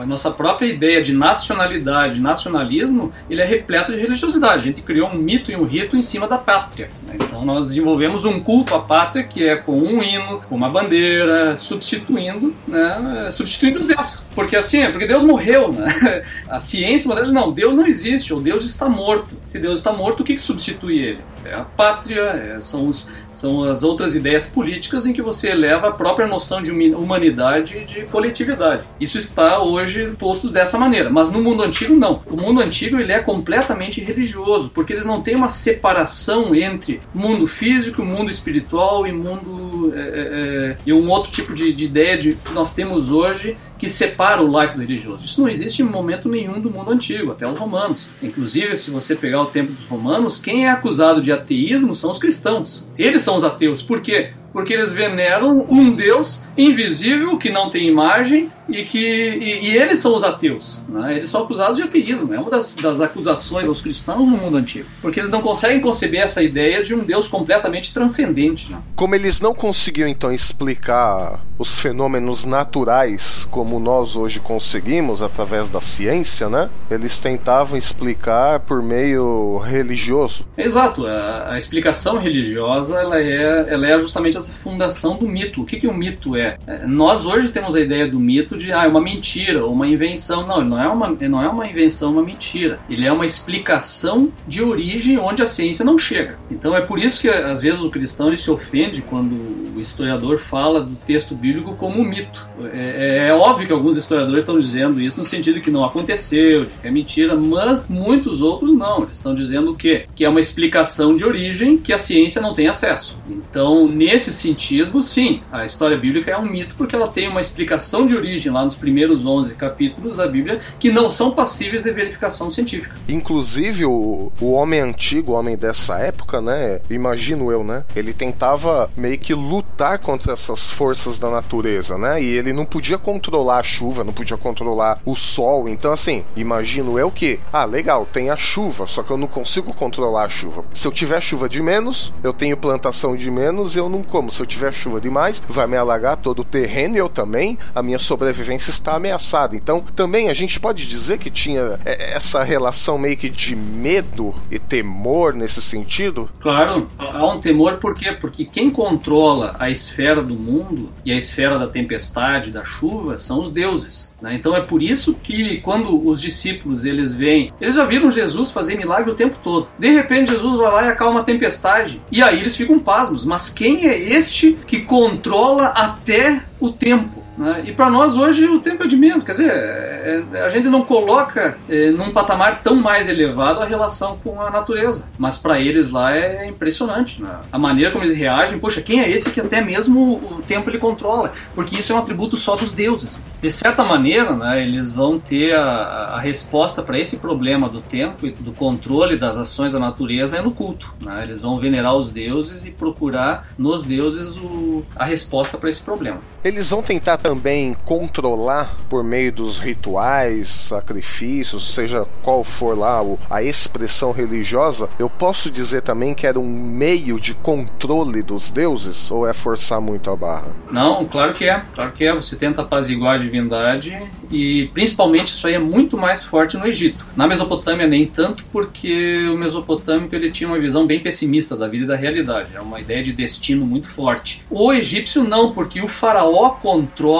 a, 0.00 0.06
nossa 0.06 0.30
própria 0.30 0.66
ideia 0.66 1.02
de 1.02 1.12
nacionalidade, 1.14 2.20
nacionalismo, 2.20 3.12
ele 3.28 3.40
é 3.40 3.44
repleto 3.44 3.92
de 3.92 3.98
religiosidade. 3.98 4.54
A 4.54 4.58
gente 4.58 4.82
criou 4.82 5.08
um 5.08 5.14
mito 5.14 5.50
e 5.50 5.56
um 5.56 5.64
rito 5.64 5.96
em 5.96 6.02
cima 6.02 6.26
da 6.26 6.38
pátria. 6.38 6.90
Né? 7.06 7.14
Então, 7.16 7.44
nós 7.44 7.66
desenvolvemos 7.66 8.24
um 8.24 8.40
culto 8.40 8.74
à 8.74 8.80
pátria 8.80 9.24
que 9.24 9.44
é 9.44 9.56
com 9.56 9.78
um 9.78 10.02
hino, 10.02 10.40
com 10.48 10.54
uma 10.54 10.68
bandeira, 10.68 11.56
substituindo, 11.56 12.54
né, 12.66 13.30
substituindo 13.30 13.84
Deus. 13.84 14.26
Porque 14.34 14.56
assim, 14.56 14.80
é 14.80 14.90
porque 14.90 15.06
Deus 15.06 15.22
morreu, 15.22 15.72
né? 15.72 16.22
A 16.48 16.58
ciência 16.58 17.08
moderna 17.08 17.32
não, 17.32 17.52
Deus 17.52 17.74
não 17.74 17.86
existe 17.86 18.33
ou 18.34 18.40
Deus 18.40 18.64
está 18.64 18.88
morto. 18.88 19.36
Se 19.46 19.58
Deus 19.58 19.78
está 19.78 19.92
morto, 19.92 20.20
o 20.20 20.24
que, 20.24 20.34
que 20.34 20.42
substitui 20.42 20.98
ele? 20.98 21.20
É 21.44 21.54
a 21.54 21.62
pátria, 21.62 22.22
é, 22.22 22.60
são, 22.60 22.88
os, 22.88 23.10
são 23.30 23.62
as 23.62 23.82
outras 23.82 24.14
ideias 24.16 24.46
políticas 24.46 25.06
em 25.06 25.12
que 25.12 25.22
você 25.22 25.50
eleva 25.50 25.88
a 25.88 25.92
própria 25.92 26.26
noção 26.26 26.62
de 26.62 26.70
humanidade 26.70 27.78
e 27.78 27.84
de 27.84 28.02
coletividade. 28.04 28.86
Isso 29.00 29.18
está 29.18 29.62
hoje 29.62 30.14
posto 30.18 30.50
dessa 30.50 30.78
maneira, 30.78 31.10
mas 31.10 31.30
no 31.30 31.40
mundo 31.40 31.62
antigo 31.62 31.94
não. 31.94 32.22
O 32.26 32.36
mundo 32.36 32.60
antigo 32.60 32.98
ele 32.98 33.12
é 33.12 33.20
completamente 33.20 34.00
religioso, 34.00 34.70
porque 34.70 34.92
eles 34.92 35.06
não 35.06 35.20
têm 35.20 35.36
uma 35.36 35.50
separação 35.50 36.54
entre 36.54 37.00
mundo 37.14 37.46
físico, 37.46 38.04
mundo 38.04 38.30
espiritual 38.30 39.06
e 39.06 39.12
mundo 39.12 39.92
é, 39.94 40.00
é, 40.00 40.70
é, 40.70 40.76
e 40.86 40.92
um 40.92 41.08
outro 41.10 41.30
tipo 41.30 41.54
de, 41.54 41.72
de 41.72 41.84
ideia 41.84 42.16
de, 42.16 42.34
que 42.34 42.52
nós 42.52 42.74
temos 42.74 43.10
hoje 43.10 43.56
que 43.84 43.90
separa 43.90 44.42
o 44.42 44.50
laico 44.50 44.76
do 44.76 44.80
religioso. 44.80 45.26
Isso 45.26 45.40
não 45.42 45.48
existe 45.48 45.82
em 45.82 45.84
momento 45.84 46.26
nenhum 46.26 46.58
do 46.58 46.70
mundo 46.70 46.90
antigo, 46.90 47.32
até 47.32 47.46
os 47.46 47.58
romanos. 47.58 48.14
Inclusive, 48.22 48.74
se 48.76 48.90
você 48.90 49.14
pegar 49.14 49.42
o 49.42 49.46
tempo 49.46 49.72
dos 49.72 49.84
romanos, 49.84 50.40
quem 50.40 50.64
é 50.64 50.70
acusado 50.70 51.20
de 51.20 51.30
ateísmo 51.30 51.94
são 51.94 52.10
os 52.10 52.18
cristãos. 52.18 52.88
Eles 52.96 53.22
são 53.22 53.36
os 53.36 53.44
ateus. 53.44 53.82
Por 53.82 54.00
quê? 54.00 54.32
Porque 54.54 54.72
eles 54.72 54.92
veneram 54.92 55.66
um 55.68 55.90
Deus 55.90 56.44
invisível 56.56 57.36
que 57.36 57.50
não 57.50 57.68
tem 57.68 57.88
imagem 57.88 58.52
e 58.68 58.84
que 58.84 58.98
e, 58.98 59.68
e 59.68 59.76
eles 59.76 59.98
são 59.98 60.14
os 60.14 60.22
ateus. 60.22 60.84
Né? 60.88 61.16
Eles 61.16 61.28
são 61.28 61.42
acusados 61.42 61.76
de 61.76 61.82
ateísmo. 61.82 62.32
É 62.32 62.38
uma 62.38 62.50
das, 62.50 62.76
das 62.76 63.00
acusações 63.00 63.68
aos 63.68 63.80
cristãos 63.80 64.20
no 64.20 64.36
mundo 64.36 64.56
antigo. 64.56 64.88
Porque 65.02 65.18
eles 65.18 65.30
não 65.30 65.42
conseguem 65.42 65.80
conceber 65.80 66.20
essa 66.20 66.40
ideia 66.40 66.84
de 66.84 66.94
um 66.94 67.04
Deus 67.04 67.26
completamente 67.26 67.92
transcendente. 67.92 68.70
Né? 68.70 68.78
Como 68.94 69.14
eles 69.16 69.40
não 69.40 69.52
conseguiam 69.52 70.08
então 70.08 70.32
explicar 70.32 71.40
os 71.58 71.78
fenômenos 71.78 72.44
naturais 72.44 73.46
como 73.50 73.78
nós 73.78 74.16
hoje 74.16 74.40
conseguimos 74.40 75.20
através 75.20 75.68
da 75.68 75.80
ciência, 75.80 76.48
né? 76.48 76.68
Eles 76.90 77.18
tentavam 77.18 77.76
explicar 77.76 78.60
por 78.60 78.82
meio 78.82 79.58
religioso. 79.58 80.46
Exato. 80.56 81.06
A, 81.06 81.52
a 81.52 81.58
explicação 81.58 82.18
religiosa 82.18 83.00
ela 83.00 83.20
é, 83.20 83.66
ela 83.68 83.86
é 83.86 83.98
justamente 83.98 84.36
fundação 84.52 85.16
do 85.16 85.26
mito. 85.26 85.62
O 85.62 85.64
que, 85.64 85.78
que 85.78 85.86
o 85.86 85.94
mito 85.94 86.36
é? 86.36 86.56
é? 86.66 86.86
Nós 86.86 87.26
hoje 87.26 87.50
temos 87.50 87.74
a 87.74 87.80
ideia 87.80 88.08
do 88.08 88.18
mito 88.18 88.56
de 88.56 88.72
ah, 88.72 88.84
é 88.84 88.88
uma 88.88 89.00
mentira 89.00 89.66
uma 89.66 89.86
invenção. 89.86 90.46
Não, 90.46 90.60
ele 90.60 90.68
não 90.68 90.80
é 90.80 90.88
uma, 90.88 91.08
não 91.08 91.42
é 91.42 91.48
uma 91.48 91.66
invenção, 91.66 92.12
uma 92.12 92.22
mentira. 92.22 92.78
Ele 92.88 93.06
é 93.06 93.12
uma 93.12 93.24
explicação 93.26 94.30
de 94.46 94.62
origem 94.62 95.18
onde 95.18 95.42
a 95.42 95.46
ciência 95.46 95.84
não 95.84 95.98
chega. 95.98 96.38
Então 96.50 96.76
é 96.76 96.80
por 96.80 96.98
isso 96.98 97.20
que 97.20 97.28
às 97.28 97.62
vezes 97.62 97.82
o 97.82 97.90
cristão 97.90 98.28
ele 98.28 98.36
se 98.36 98.50
ofende 98.50 99.02
quando 99.02 99.34
o 99.76 99.80
historiador 99.80 100.38
fala 100.38 100.80
do 100.80 100.94
texto 101.06 101.34
bíblico 101.34 101.74
como 101.74 102.00
um 102.00 102.04
mito. 102.04 102.46
É, 102.72 103.26
é, 103.26 103.28
é 103.28 103.34
óbvio 103.34 103.66
que 103.66 103.72
alguns 103.72 103.96
historiadores 103.96 104.42
estão 104.42 104.58
dizendo 104.58 105.00
isso 105.00 105.18
no 105.18 105.24
sentido 105.24 105.60
que 105.60 105.70
não 105.70 105.84
aconteceu, 105.84 106.60
que 106.80 106.86
é 106.86 106.90
mentira, 106.90 107.34
mas 107.34 107.90
muitos 107.90 108.42
outros 108.42 108.72
não. 108.72 109.02
Eles 109.02 109.16
estão 109.16 109.34
dizendo 109.34 109.72
o 109.72 109.76
quê? 109.76 110.06
Que 110.14 110.24
é 110.24 110.28
uma 110.28 110.40
explicação 110.40 111.16
de 111.16 111.24
origem 111.24 111.76
que 111.76 111.92
a 111.92 111.98
ciência 111.98 112.40
não 112.40 112.54
tem 112.54 112.68
acesso. 112.68 113.18
Então, 113.28 113.88
nesse 113.88 114.32
sentido, 114.34 115.02
sim, 115.02 115.42
a 115.50 115.64
história 115.64 115.96
bíblica 115.96 116.30
é 116.30 116.38
um 116.38 116.44
mito 116.44 116.74
porque 116.76 116.94
ela 116.94 117.08
tem 117.08 117.28
uma 117.28 117.40
explicação 117.40 118.06
de 118.06 118.16
origem 118.16 118.52
lá 118.52 118.64
nos 118.64 118.74
primeiros 118.74 119.24
11 119.24 119.54
capítulos 119.54 120.16
da 120.16 120.26
Bíblia 120.26 120.60
que 120.78 120.90
não 120.90 121.08
são 121.08 121.30
passíveis 121.30 121.82
de 121.82 121.90
verificação 121.90 122.50
científica. 122.50 122.94
Inclusive, 123.08 123.86
o, 123.86 124.32
o 124.40 124.52
homem 124.52 124.80
antigo, 124.80 125.32
o 125.32 125.34
homem 125.34 125.56
dessa 125.56 125.98
época, 125.98 126.40
né? 126.40 126.80
Imagino 126.90 127.50
eu, 127.50 127.64
né? 127.64 127.84
Ele 127.94 128.12
tentava 128.12 128.90
meio 128.96 129.18
que 129.18 129.34
lutar 129.34 129.98
contra 129.98 130.32
essas 130.32 130.70
forças 130.70 131.18
da 131.18 131.30
natureza, 131.30 131.96
né? 131.96 132.22
E 132.22 132.26
ele 132.26 132.52
não 132.52 132.64
podia 132.64 132.98
controlar 132.98 133.58
a 133.58 133.62
chuva, 133.62 134.04
não 134.04 134.12
podia 134.12 134.36
controlar 134.36 135.00
o 135.04 135.16
sol. 135.16 135.68
Então, 135.68 135.92
assim, 135.92 136.24
imagino 136.36 136.98
eu 136.98 137.10
que, 137.10 137.40
ah, 137.52 137.64
legal, 137.64 138.06
tem 138.06 138.30
a 138.30 138.36
chuva, 138.36 138.86
só 138.86 139.02
que 139.02 139.10
eu 139.10 139.16
não 139.16 139.26
consigo 139.26 139.72
controlar 139.72 140.24
a 140.24 140.28
chuva. 140.28 140.64
Se 140.72 140.86
eu 140.86 140.92
tiver 140.92 141.20
chuva 141.20 141.48
de 141.48 141.62
menos, 141.62 142.12
eu 142.22 142.32
tenho 142.32 142.56
plantação 142.56 143.16
de 143.16 143.30
menos, 143.30 143.76
eu 143.76 143.88
não 143.88 144.02
como. 144.02 144.23
Se 144.30 144.40
eu 144.40 144.46
tiver 144.46 144.72
chuva 144.72 145.00
demais, 145.00 145.42
vai 145.48 145.66
me 145.66 145.76
alagar 145.76 146.16
todo 146.16 146.40
o 146.40 146.44
terreno 146.44 146.94
e 146.94 146.98
eu 146.98 147.08
também, 147.08 147.58
a 147.74 147.82
minha 147.82 147.98
sobrevivência 147.98 148.70
está 148.70 148.96
ameaçada. 148.96 149.56
Então, 149.56 149.84
também 149.94 150.28
a 150.28 150.34
gente 150.34 150.58
pode 150.58 150.86
dizer 150.86 151.18
que 151.18 151.30
tinha 151.30 151.78
é, 151.84 152.14
essa 152.14 152.42
relação 152.42 152.98
meio 152.98 153.16
que 153.16 153.28
de 153.28 153.54
medo 153.56 154.34
e 154.50 154.58
temor 154.58 155.34
nesse 155.34 155.60
sentido? 155.60 156.28
Claro, 156.40 156.88
há 156.98 157.26
um 157.26 157.40
temor 157.40 157.78
por 157.78 157.94
quê? 157.94 158.12
Porque 158.12 158.44
quem 158.44 158.70
controla 158.70 159.56
a 159.58 159.70
esfera 159.70 160.22
do 160.22 160.34
mundo 160.34 160.90
e 161.04 161.12
a 161.12 161.16
esfera 161.16 161.58
da 161.58 161.66
tempestade, 161.66 162.50
da 162.50 162.64
chuva, 162.64 163.18
são 163.18 163.40
os 163.40 163.52
deuses. 163.52 164.14
Né? 164.20 164.34
Então 164.34 164.56
é 164.56 164.60
por 164.60 164.82
isso 164.82 165.14
que 165.22 165.60
quando 165.60 166.06
os 166.06 166.20
discípulos 166.20 166.84
eles 166.84 167.12
vêm, 167.12 167.52
eles 167.60 167.74
já 167.74 167.84
viram 167.84 168.10
Jesus 168.10 168.50
fazer 168.50 168.76
milagre 168.76 169.10
o 169.10 169.14
tempo 169.14 169.36
todo. 169.42 169.68
De 169.78 169.90
repente 169.90 170.30
Jesus 170.30 170.56
vai 170.56 170.72
lá 170.72 170.84
e 170.84 170.88
acalma 170.88 171.20
a 171.20 171.24
tempestade. 171.24 172.00
E 172.10 172.22
aí 172.22 172.40
eles 172.40 172.56
ficam 172.56 172.78
pasmos. 172.78 173.24
Mas 173.24 173.50
quem 173.50 173.86
é 173.86 173.98
este 174.12 174.52
que 174.66 174.82
controla 174.82 175.68
até 175.68 176.42
o 176.60 176.70
tempo? 176.70 177.23
Né? 177.36 177.64
E 177.66 177.72
para 177.72 177.90
nós 177.90 178.16
hoje 178.16 178.46
o 178.46 178.60
tempo 178.60 178.84
é 178.84 178.86
de 178.86 178.96
menos, 178.96 179.24
quer 179.24 179.32
dizer, 179.32 179.50
é, 179.50 180.24
é, 180.32 180.42
a 180.42 180.48
gente 180.48 180.68
não 180.68 180.82
coloca 180.82 181.58
é, 181.68 181.90
num 181.90 182.10
patamar 182.10 182.62
tão 182.62 182.76
mais 182.76 183.08
elevado 183.08 183.60
a 183.60 183.64
relação 183.64 184.18
com 184.22 184.40
a 184.40 184.50
natureza, 184.50 185.08
mas 185.18 185.38
para 185.38 185.58
eles 185.60 185.90
lá 185.90 186.16
é 186.16 186.46
impressionante 186.46 187.22
né? 187.22 187.30
a 187.50 187.58
maneira 187.58 187.90
como 187.90 188.04
eles 188.04 188.16
reagem. 188.16 188.58
Poxa, 188.58 188.80
quem 188.80 189.00
é 189.00 189.10
esse 189.10 189.30
que 189.30 189.40
até 189.40 189.60
mesmo 189.60 190.14
o 190.14 190.42
tempo 190.46 190.70
ele 190.70 190.78
controla? 190.78 191.32
Porque 191.54 191.76
isso 191.76 191.92
é 191.92 191.96
um 191.96 191.98
atributo 191.98 192.36
só 192.36 192.54
dos 192.54 192.72
deuses. 192.72 193.22
De 193.40 193.50
certa 193.50 193.82
maneira, 193.84 194.34
né, 194.34 194.62
eles 194.62 194.92
vão 194.92 195.18
ter 195.18 195.54
a, 195.54 196.14
a 196.14 196.20
resposta 196.20 196.82
para 196.82 196.98
esse 196.98 197.18
problema 197.18 197.68
do 197.68 197.80
tempo 197.80 198.26
e 198.26 198.32
do 198.32 198.52
controle 198.52 199.18
das 199.18 199.36
ações 199.36 199.72
da 199.72 199.78
natureza 199.78 200.36
é 200.36 200.42
no 200.42 200.50
culto. 200.50 200.92
Né? 201.00 201.22
Eles 201.24 201.40
vão 201.40 201.58
venerar 201.58 201.94
os 201.94 202.10
deuses 202.10 202.64
e 202.64 202.70
procurar 202.70 203.48
nos 203.58 203.82
deuses 203.82 204.36
o, 204.36 204.84
a 204.94 205.04
resposta 205.04 205.58
para 205.58 205.68
esse 205.68 205.82
problema. 205.82 206.18
Eles 206.44 206.70
vão 206.70 206.82
tentar 206.82 207.16
também 207.24 207.74
controlar 207.86 208.76
por 208.86 209.02
meio 209.02 209.32
dos 209.32 209.56
rituais, 209.56 210.46
sacrifícios, 210.46 211.72
seja 211.72 212.06
qual 212.22 212.44
for 212.44 212.76
lá 212.76 213.00
a 213.30 213.42
expressão 213.42 214.12
religiosa, 214.12 214.90
eu 214.98 215.08
posso 215.08 215.50
dizer 215.50 215.80
também 215.80 216.12
que 216.12 216.26
era 216.26 216.38
um 216.38 216.46
meio 216.46 217.18
de 217.18 217.32
controle 217.32 218.22
dos 218.22 218.50
deuses 218.50 219.10
ou 219.10 219.26
é 219.26 219.32
forçar 219.32 219.80
muito 219.80 220.10
a 220.10 220.16
barra? 220.16 220.54
Não, 220.70 221.06
claro 221.06 221.32
que 221.32 221.48
é, 221.48 221.62
claro 221.74 221.92
que 221.92 222.04
é. 222.04 222.14
Você 222.14 222.36
tenta 222.36 222.60
apaziguar 222.60 223.14
a 223.14 223.16
divindade 223.16 223.96
e 224.30 224.68
principalmente 224.74 225.28
isso 225.28 225.46
aí 225.46 225.54
é 225.54 225.58
muito 225.58 225.96
mais 225.96 226.22
forte 226.22 226.58
no 226.58 226.66
Egito. 226.66 227.06
Na 227.16 227.26
Mesopotâmia 227.26 227.86
nem 227.86 228.04
tanto 228.04 228.44
porque 228.52 229.26
o 229.28 229.38
mesopotâmico 229.38 230.14
ele 230.14 230.30
tinha 230.30 230.46
uma 230.46 230.58
visão 230.58 230.86
bem 230.86 231.00
pessimista 231.00 231.56
da 231.56 231.68
vida 231.68 231.84
e 231.84 231.88
da 231.88 231.96
realidade, 231.96 232.54
é 232.54 232.60
uma 232.60 232.80
ideia 232.80 233.02
de 233.02 233.14
destino 233.14 233.64
muito 233.64 233.88
forte. 233.88 234.44
O 234.50 234.70
egípcio 234.74 235.24
não, 235.24 235.52
porque 235.52 235.80
o 235.80 235.88
faraó 235.88 236.50
controla 236.50 237.13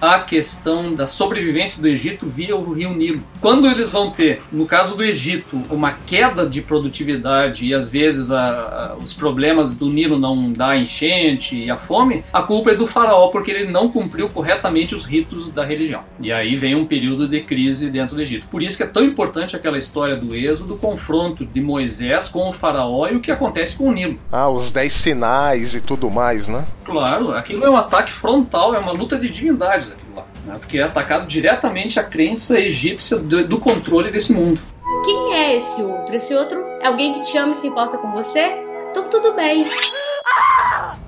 a 0.00 0.20
questão 0.20 0.94
da 0.94 1.06
sobrevivência 1.06 1.80
do 1.80 1.88
Egito 1.88 2.26
via 2.26 2.56
o 2.56 2.72
rio 2.72 2.92
Nilo. 2.94 3.22
Quando 3.40 3.66
eles 3.66 3.92
vão 3.92 4.10
ter, 4.10 4.42
no 4.52 4.66
caso 4.66 4.96
do 4.96 5.02
Egito, 5.02 5.60
uma 5.70 5.92
queda 5.92 6.46
de 6.46 6.62
produtividade 6.62 7.66
e 7.66 7.74
às 7.74 7.88
vezes 7.88 8.30
a, 8.30 8.40
a, 8.40 8.96
os 8.96 9.12
problemas 9.12 9.76
do 9.76 9.88
Nilo 9.88 10.18
não 10.18 10.52
dá 10.52 10.76
enchente 10.76 11.56
e 11.56 11.70
a 11.70 11.76
fome, 11.76 12.24
a 12.32 12.42
culpa 12.42 12.70
é 12.70 12.74
do 12.74 12.86
faraó 12.86 13.28
porque 13.28 13.50
ele 13.50 13.70
não 13.70 13.88
cumpriu 13.88 14.28
corretamente 14.28 14.94
os 14.94 15.04
ritos 15.04 15.50
da 15.50 15.64
religião. 15.64 16.02
E 16.20 16.32
aí 16.32 16.54
vem 16.56 16.74
um 16.74 16.84
período 16.84 17.26
de 17.26 17.40
crise 17.42 17.90
dentro 17.90 18.14
do 18.14 18.22
Egito. 18.22 18.46
Por 18.48 18.62
isso 18.62 18.76
que 18.76 18.82
é 18.82 18.86
tão 18.86 19.04
importante 19.04 19.56
aquela 19.56 19.78
história 19.78 20.16
do 20.16 20.34
êxodo, 20.34 20.74
do 20.74 20.76
confronto 20.76 21.44
de 21.44 21.60
Moisés 21.60 22.28
com 22.28 22.48
o 22.48 22.52
faraó 22.52 23.08
e 23.08 23.16
o 23.16 23.20
que 23.20 23.30
acontece 23.30 23.76
com 23.76 23.88
o 23.88 23.92
Nilo. 23.92 24.18
Ah, 24.30 24.48
os 24.48 24.70
dez 24.70 24.92
sinais 24.92 25.74
e 25.74 25.80
tudo 25.80 26.10
mais, 26.10 26.46
né? 26.46 26.64
Claro, 26.84 27.34
aquilo 27.34 27.64
é 27.64 27.70
um 27.70 27.76
ataque 27.76 28.12
frontal, 28.12 28.74
é 28.74 28.78
uma 28.78 28.92
luta 28.92 29.18
de 29.18 29.31
divindades 29.32 29.90
aquilo 29.90 30.14
lá, 30.16 30.26
né? 30.46 30.56
porque 30.58 30.78
é 30.78 30.82
atacado 30.82 31.26
diretamente 31.26 31.98
a 31.98 32.04
crença 32.04 32.58
egípcia 32.58 33.16
do, 33.16 33.46
do 33.46 33.58
controle 33.58 34.10
desse 34.10 34.32
mundo. 34.32 34.60
Quem 35.04 35.34
é 35.34 35.56
esse 35.56 35.82
outro? 35.82 36.14
Esse 36.14 36.34
outro 36.34 36.64
é 36.80 36.86
alguém 36.86 37.14
que 37.14 37.22
te 37.22 37.36
ama 37.36 37.52
e 37.52 37.54
se 37.56 37.66
importa 37.66 37.98
com 37.98 38.12
você? 38.12 38.56
Então 38.90 39.08
tudo 39.08 39.32
bem. 39.34 39.66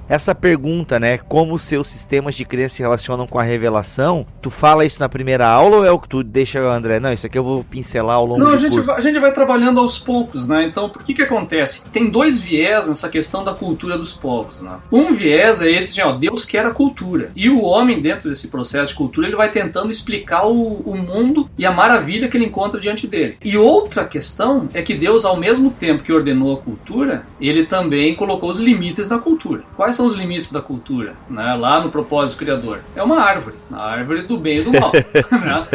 Essa 0.08 0.34
pergunta, 0.34 0.98
né? 0.98 1.18
Como 1.18 1.54
os 1.54 1.62
seus 1.62 1.88
sistemas 1.88 2.34
de 2.34 2.44
crença 2.44 2.76
se 2.76 2.82
relacionam 2.82 3.26
com 3.26 3.38
a 3.38 3.42
revelação, 3.42 4.26
tu 4.40 4.50
fala 4.50 4.84
isso 4.84 5.00
na 5.00 5.08
primeira 5.08 5.46
aula 5.46 5.78
ou 5.78 5.84
é 5.84 5.90
o 5.90 5.98
que 5.98 6.08
tu 6.08 6.22
deixa, 6.22 6.60
André? 6.60 7.00
Não, 7.00 7.12
isso 7.12 7.26
aqui 7.26 7.38
eu 7.38 7.44
vou 7.44 7.64
pincelar 7.64 8.16
ao 8.16 8.26
longo 8.26 8.40
Não, 8.40 8.50
do 8.50 8.56
a 8.56 8.58
gente, 8.58 8.72
curso. 8.72 8.86
Vai, 8.86 8.96
a 8.96 9.00
gente 9.00 9.18
vai 9.18 9.32
trabalhando 9.32 9.80
aos 9.80 9.98
poucos, 9.98 10.48
né? 10.48 10.66
Então, 10.66 10.88
por 10.88 11.02
que 11.02 11.14
que 11.14 11.22
acontece? 11.22 11.84
Tem 11.86 12.08
dois 12.08 12.40
viés 12.40 12.88
nessa 12.88 13.08
questão 13.08 13.44
da 13.44 13.54
cultura 13.54 13.96
dos 13.96 14.12
povos, 14.12 14.60
né? 14.60 14.76
Um 14.90 15.14
viés 15.14 15.62
é 15.62 15.70
esse 15.70 15.94
de, 15.94 16.02
ó, 16.02 16.12
Deus 16.12 16.44
quer 16.44 16.66
a 16.66 16.70
cultura. 16.70 17.30
E 17.34 17.48
o 17.48 17.62
homem, 17.62 18.00
dentro 18.00 18.28
desse 18.28 18.48
processo 18.48 18.92
de 18.92 18.98
cultura, 18.98 19.26
ele 19.26 19.36
vai 19.36 19.50
tentando 19.50 19.90
explicar 19.90 20.46
o, 20.46 20.80
o 20.84 20.96
mundo 20.96 21.48
e 21.56 21.64
a 21.64 21.72
maravilha 21.72 22.28
que 22.28 22.36
ele 22.36 22.46
encontra 22.46 22.80
diante 22.80 23.06
dele. 23.06 23.36
E 23.44 23.56
outra 23.56 24.04
questão 24.04 24.68
é 24.74 24.82
que 24.82 24.94
Deus, 24.94 25.24
ao 25.24 25.36
mesmo 25.36 25.70
tempo 25.70 26.02
que 26.02 26.12
ordenou 26.12 26.54
a 26.54 26.60
cultura, 26.60 27.26
ele 27.40 27.64
também 27.64 28.14
colocou 28.14 28.50
os 28.50 28.60
limites 28.60 29.08
na 29.08 29.18
cultura. 29.18 29.62
Quais 29.76 29.93
Quais 29.94 29.96
são 29.96 30.06
os 30.06 30.16
limites 30.16 30.50
da 30.50 30.60
cultura? 30.60 31.14
Né? 31.30 31.54
Lá 31.54 31.80
no 31.80 31.88
propósito 31.88 32.36
criador. 32.36 32.80
É 32.96 33.02
uma 33.02 33.20
árvore. 33.20 33.54
A 33.72 33.90
árvore 33.92 34.22
do 34.22 34.36
bem 34.36 34.58
e 34.58 34.62
do 34.64 34.72
mal. 34.72 34.90
né? 34.92 35.66